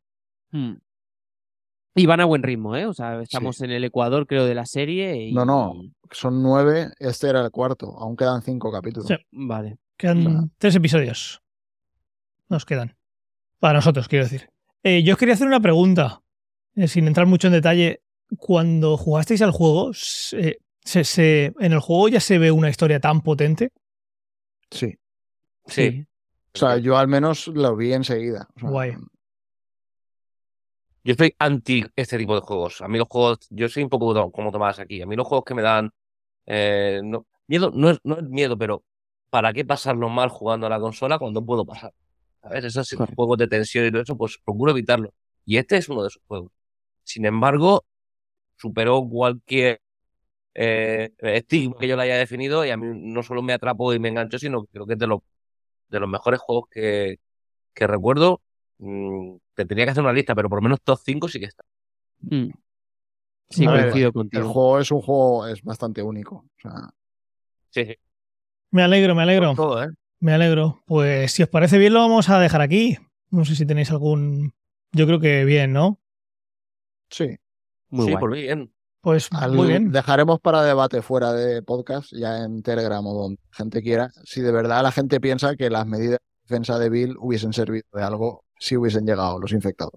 Hmm. 0.52 0.76
Y 1.98 2.06
van 2.08 2.20
a 2.20 2.26
buen 2.26 2.44
ritmo, 2.44 2.76
¿eh? 2.76 2.86
O 2.86 2.94
sea, 2.94 3.22
estamos 3.22 3.62
en 3.62 3.72
el 3.72 3.84
Ecuador, 3.86 4.28
creo, 4.28 4.46
de 4.46 4.54
la 4.54 4.66
serie. 4.66 5.16
Y... 5.16 5.34
No, 5.34 5.46
no. 5.46 5.74
Son 6.12 6.44
nueve, 6.44 6.90
este 7.00 7.30
era 7.30 7.42
el 7.42 7.52
cuarto. 7.52 7.98
Aún 7.98 8.18
quedan 8.18 8.42
cinco 8.42 8.70
capítulos. 8.72 9.08
Sí. 9.08 9.16
Vale. 9.32 9.78
Quedan 9.98 10.28
O 10.28 10.30
sea- 10.30 10.42
tres 10.58 10.76
episodios. 10.76 11.42
Nos 12.50 12.66
quedan. 12.66 12.96
Para 13.60 13.76
nosotros, 13.76 14.08
quiero 14.10 14.26
decir. 14.26 14.50
Eh, 14.84 15.04
yo 15.04 15.14
os 15.14 15.20
quería 15.20 15.34
hacer 15.36 15.48
una 15.48 15.62
pregunta, 15.62 16.22
eh, 16.76 16.88
sin 16.90 17.08
entrar 17.08 17.26
mucho 17.28 17.48
en 17.48 17.54
detalle. 17.54 18.02
Cuando 18.38 18.98
jugasteis 18.98 19.42
al 19.42 19.52
juego, 19.52 19.92
se- 19.94 20.58
se- 20.84 21.04
se- 21.06 21.54
¿en 21.60 21.72
el 21.74 21.80
juego 21.80 22.10
ya 22.10 22.20
se 22.20 22.38
ve 22.38 22.52
una 22.52 22.70
historia 22.70 23.00
tan 23.00 23.22
potente? 23.22 23.72
Sí. 24.70 24.96
Sí. 25.66 26.06
O 26.54 26.58
sea, 26.58 26.78
yo 26.78 26.98
al 26.98 27.08
menos 27.08 27.48
lo 27.48 27.76
vi 27.76 27.94
enseguida. 27.94 28.48
O 28.58 28.60
sea, 28.60 28.70
Guay. 28.70 28.96
Yo 31.06 31.14
estoy 31.14 31.36
anti 31.40 31.86
este 31.98 32.20
tipo 32.20 32.36
de 32.36 32.42
juegos. 32.42 32.82
A 32.84 32.90
mí 32.90 33.00
los 33.00 33.10
juegos, 33.10 33.40
yo 33.52 33.70
soy 33.70 33.84
un 33.86 33.90
poco 33.90 34.32
como 34.34 34.52
Tomás 34.52 34.80
aquí. 34.80 35.02
A 35.04 35.08
mí 35.08 35.16
los 35.18 35.28
juegos 35.28 35.46
que 35.46 35.56
me 35.56 35.64
dan 35.64 35.92
eh, 36.48 37.02
no- 37.04 37.28
miedo, 37.48 37.72
no 37.76 37.92
es, 37.92 38.00
no 38.06 38.18
es 38.18 38.24
miedo, 38.26 38.58
pero 38.58 38.86
¿para 39.32 39.54
qué 39.54 39.66
pasarlo 39.66 40.10
mal 40.10 40.30
jugando 40.30 40.68
a 40.68 40.72
la 40.72 40.80
consola 40.80 41.20
cuando 41.20 41.46
puedo 41.46 41.66
pasar? 41.66 41.94
¿Sabes? 42.44 42.66
Esos 42.66 42.94
Correcto. 42.94 43.16
juegos 43.16 43.38
de 43.40 43.48
tensión 43.50 43.86
y 43.88 43.92
todo 43.92 44.04
eso, 44.04 44.18
pues 44.18 44.40
procuro 44.46 44.72
evitarlo. 44.74 45.14
Y 45.46 45.58
este 45.58 45.78
es 45.78 45.90
uno 45.90 46.04
de 46.04 46.10
esos 46.10 46.24
juegos. 46.28 46.52
Sin 47.04 47.26
embargo, 47.26 47.86
superó 48.58 49.08
cualquier 49.10 49.82
eh, 50.56 51.12
estigma 51.20 51.78
que 51.80 51.88
yo 51.88 51.96
le 51.98 52.04
haya 52.04 52.18
definido 52.18 52.66
y 52.66 52.72
a 52.72 52.78
mí 52.78 52.88
no 53.02 53.24
solo 53.24 53.42
me 53.44 53.54
atrapó 53.54 53.94
y 53.94 54.00
me 54.00 54.10
enganchó, 54.10 54.40
sino 54.40 54.64
que 54.66 54.72
creo 54.74 54.88
que 54.88 54.94
es 54.94 55.00
de 55.00 55.08
los, 55.08 55.22
de 55.90 56.00
los 56.02 56.10
mejores 56.10 56.40
juegos 56.42 56.70
que, 56.72 57.20
que 57.76 57.88
recuerdo. 57.88 58.42
Mm, 58.78 59.36
te 59.54 59.66
tenía 59.66 59.86
que 59.86 59.92
hacer 59.92 60.04
una 60.04 60.14
lista, 60.14 60.36
pero 60.36 60.50
por 60.50 60.58
lo 60.60 60.64
menos 60.64 60.82
top 60.84 61.00
5 61.04 61.28
sí 61.30 61.40
que 61.40 61.46
está. 61.46 61.64
Hmm. 62.22 62.50
Sí, 63.50 63.68
ver, 63.68 63.82
coincido 63.84 64.08
El 64.08 64.14
contigo. 64.14 64.50
juego 64.50 64.80
es 64.80 64.92
un 64.92 65.02
juego, 65.02 65.48
es 65.48 65.62
bastante 65.64 66.02
único. 66.02 66.36
O 66.38 66.60
sea, 66.62 66.90
Sí, 67.70 67.86
sí. 67.86 67.96
Me 68.72 68.84
alegro, 68.84 69.14
me 69.16 69.24
alegro. 69.24 69.54
Todo, 69.56 69.84
¿eh? 69.84 69.90
Me 70.20 70.34
alegro. 70.34 70.82
Pues 70.86 71.32
si 71.34 71.44
os 71.44 71.50
parece 71.50 71.78
bien, 71.78 71.94
lo 71.94 72.00
vamos 72.00 72.30
a 72.30 72.40
dejar 72.40 72.62
aquí. 72.62 72.98
No 73.30 73.44
sé 73.46 73.56
si 73.56 73.66
tenéis 73.66 73.92
algún. 73.92 74.54
Yo 74.94 75.06
creo 75.08 75.20
que 75.20 75.44
bien, 75.46 75.74
¿no? 75.74 76.00
sí. 77.10 77.38
Muy 77.90 78.06
sí, 78.06 78.12
guay. 78.12 78.20
por 78.22 78.32
mí 78.32 78.42
bien. 78.42 78.74
Pues 79.02 79.30
Al- 79.32 79.52
muy 79.54 79.68
bien. 79.68 79.92
Dejaremos 79.92 80.40
para 80.40 80.64
debate 80.64 81.02
fuera 81.02 81.34
de 81.34 81.62
podcast, 81.62 82.12
ya 82.12 82.44
en 82.44 82.64
Telegram 82.64 83.06
o 83.06 83.14
donde 83.14 83.40
la 83.52 83.56
gente 83.56 83.82
quiera, 83.84 84.10
si 84.24 84.42
de 84.42 84.52
verdad 84.52 84.82
la 84.82 84.92
gente 84.92 85.20
piensa 85.22 85.56
que 85.56 85.70
las 85.70 85.86
medidas 85.86 86.18
de 86.20 86.42
defensa 86.50 86.80
de 86.80 86.90
Bill 86.90 87.16
hubiesen 87.20 87.54
servido 87.54 87.86
de 87.94 88.02
algo 88.04 88.44
si 88.66 88.76
hubiesen 88.76 89.06
llegado 89.06 89.40
los 89.40 89.52
infectados. 89.52 89.94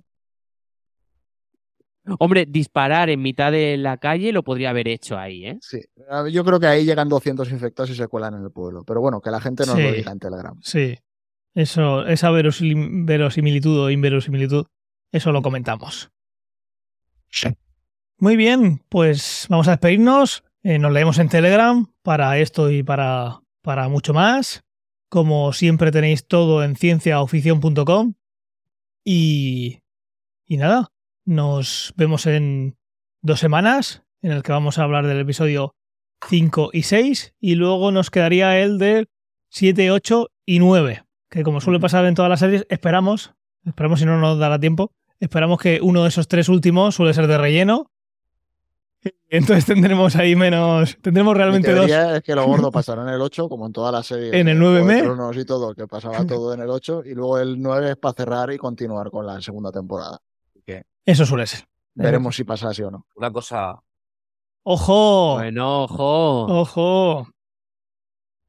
Hombre, 2.19 2.47
disparar 2.47 3.11
en 3.11 3.21
mitad 3.21 3.53
de 3.53 3.77
la 3.77 3.99
calle 3.99 4.33
lo 4.33 4.43
podría 4.43 4.71
haber 4.71 4.89
hecho 4.89 5.19
ahí, 5.19 5.45
¿eh? 5.47 5.59
Sí, 5.61 5.81
yo 6.33 6.43
creo 6.45 6.59
que 6.59 6.67
ahí 6.67 6.85
llegan 6.87 7.09
200 7.09 7.51
infectados 7.51 7.91
y 7.91 7.95
se 7.95 8.09
cuelan 8.09 8.35
en 8.35 8.43
el 8.45 8.51
pueblo. 8.51 8.83
Pero 8.85 9.01
bueno, 9.01 9.21
que 9.21 9.31
la 9.31 9.41
gente 9.41 9.67
nos 9.67 9.77
Sí. 9.77 9.83
lo 9.83 9.93
diga 9.93 10.13
en 10.13 10.19
Telegram. 10.19 10.59
Sí. 10.63 10.99
Eso, 11.55 12.07
esa 12.07 12.31
verosim- 12.31 13.05
verosimilitud 13.07 13.79
o 13.79 13.91
inverosimilitud, 13.91 14.67
eso 15.13 15.33
lo 15.33 15.43
comentamos. 15.43 16.11
Muy 18.19 18.37
bien, 18.37 18.83
pues 18.89 19.47
vamos 19.51 19.69
a 19.69 19.73
despedirnos. 19.73 20.45
Eh, 20.63 20.79
nos 20.79 20.93
leemos 20.93 21.19
en 21.19 21.29
Telegram 21.29 21.87
para 22.03 22.39
esto 22.39 22.71
y 22.71 22.83
para, 22.83 23.41
para 23.63 23.89
mucho 23.89 24.13
más. 24.15 24.63
Como 25.11 25.53
siempre 25.53 25.91
tenéis 25.91 26.27
todo 26.27 26.63
en 26.65 26.75
cienciaoficción.com. 26.77 28.15
Y, 29.05 29.81
y 30.47 30.57
nada, 30.57 30.89
nos 31.25 31.93
vemos 31.97 32.27
en 32.27 32.77
dos 33.23 33.41
semanas, 33.41 34.03
en 34.23 34.33
el 34.33 34.43
que 34.43 34.53
vamos 34.53 34.79
a 34.79 34.85
hablar 34.85 35.07
del 35.07 35.21
episodio 35.21 35.75
5 36.27 36.71
y 36.73 36.83
6. 36.83 37.35
Y 37.41 37.55
luego 37.55 37.91
nos 37.93 38.11
quedaría 38.11 38.59
el 38.61 38.79
del 38.79 39.09
7, 39.51 39.91
8 39.91 40.29
y 40.47 40.59
9. 40.59 41.05
Que 41.31 41.43
como 41.43 41.61
suele 41.61 41.81
pasar 41.81 42.05
en 42.07 42.15
todas 42.15 42.31
las 42.31 42.41
series, 42.41 42.67
esperamos, 42.71 43.35
esperamos 43.65 44.01
si 44.01 44.07
no 44.07 44.19
nos 44.19 44.39
dará 44.39 44.59
tiempo, 44.59 44.93
esperamos 45.21 45.61
que 45.61 45.81
uno 45.83 46.03
de 46.03 46.09
esos 46.09 46.29
tres 46.29 46.49
últimos 46.49 46.95
suele 46.95 47.15
ser 47.15 47.27
de 47.27 47.39
relleno. 47.39 47.91
Entonces 49.31 49.65
tendremos 49.67 50.17
ahí 50.17 50.35
menos, 50.37 50.97
tendremos 51.01 51.35
Mi 51.35 51.39
realmente 51.39 51.73
dos. 51.73 51.91
es 51.91 52.23
que 52.23 52.35
lo 52.35 52.47
gordo 52.47 52.71
pasará 52.73 53.03
en 53.03 53.09
el 53.11 53.21
8, 53.21 53.49
como 53.49 53.67
en 53.67 53.73
todas 53.73 53.93
las 53.93 54.07
series. 54.07 54.33
En 54.33 54.49
el 54.49 54.59
de 54.59 54.65
Juego 54.65 54.87
9M. 54.87 54.95
de 54.97 55.03
Tronos 55.03 55.37
y 55.37 55.45
todo, 55.45 55.75
que 55.75 55.87
pasaba 55.87 56.27
todo 56.27 56.55
en 56.55 56.61
el 56.61 56.71
8. 56.71 57.03
Y 57.05 57.15
luego 57.15 57.39
el 57.39 57.61
9 57.61 57.91
es 57.91 57.97
para 57.97 58.15
cerrar 58.15 58.53
y 58.53 58.59
continuar 58.59 59.11
con 59.11 59.27
la 59.27 59.41
segunda 59.41 59.71
temporada. 59.73 60.19
Eso 61.05 61.25
suele 61.25 61.47
ser. 61.47 61.65
veremos 61.95 62.37
si 62.37 62.45
pasa 62.45 62.69
así 62.69 62.83
o 62.83 62.91
no. 62.91 63.07
Una 63.17 63.33
cosa, 63.33 63.81
¡Ojo! 64.65 65.37
Bueno, 65.37 65.85
ojo. 65.85 66.45
¡Ojo! 66.61 67.29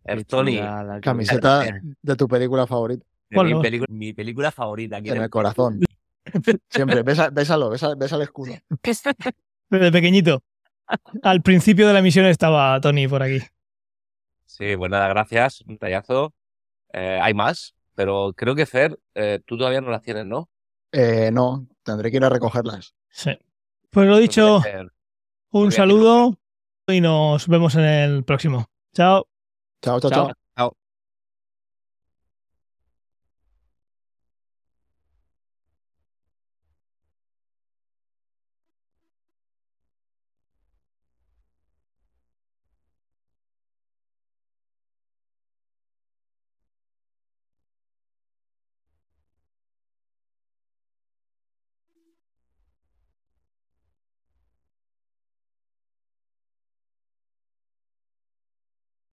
el 0.03 0.25
Tony, 0.25 0.59
Camiseta 1.01 1.63
de 2.01 2.15
tu 2.15 2.27
película 2.27 2.65
favorita 2.65 3.05
¿Cuál 3.31 3.53
mi, 3.53 3.61
película, 3.61 3.87
mi 3.91 4.11
película 4.13 4.51
favorita. 4.51 4.97
aquí 4.97 5.09
en 5.09 5.17
en 5.17 5.23
el 5.23 5.29
corazón. 5.29 5.79
Siempre, 6.69 7.03
besa- 7.05 7.29
bésalo, 7.29 7.69
besa, 7.69 7.93
besa 7.95 8.15
el 8.15 8.23
escudo. 8.23 8.53
Desde 9.69 9.91
pequeñito. 9.91 10.43
Al 11.21 11.41
principio 11.41 11.87
de 11.87 11.93
la 11.93 11.99
emisión 11.99 12.25
estaba 12.25 12.79
Tony 12.81 13.07
por 13.07 13.21
aquí. 13.21 13.39
Sí, 14.45 14.75
pues 14.75 14.89
nada, 14.89 15.07
gracias. 15.07 15.61
Un 15.61 15.77
tallazo. 15.77 16.33
Eh, 16.91 17.19
hay 17.21 17.33
más, 17.33 17.75
pero 17.93 18.33
creo 18.35 18.55
que 18.55 18.65
Fer, 18.65 18.99
eh, 19.13 19.39
tú 19.45 19.57
todavía 19.57 19.81
no 19.81 19.91
las 19.91 20.01
tienes, 20.01 20.25
¿no? 20.25 20.49
Eh, 20.91 21.29
no, 21.31 21.67
tendré 21.83 22.09
que 22.09 22.17
ir 22.17 22.25
a 22.25 22.29
recogerlas. 22.29 22.95
Sí. 23.09 23.37
Pues 23.91 24.07
lo 24.07 24.17
dicho, 24.17 24.57
Entonces, 24.57 24.71
Fer, 24.71 24.87
un 25.51 25.71
saludo 25.71 26.37
y 26.87 27.01
nos 27.01 27.47
vemos 27.47 27.75
en 27.75 27.83
el 27.83 28.23
próximo. 28.23 28.65
Chao. 28.93 29.27
Chao, 29.83 29.99
chao, 29.99 30.09
Chao. 30.09 30.27
chao. 30.27 30.38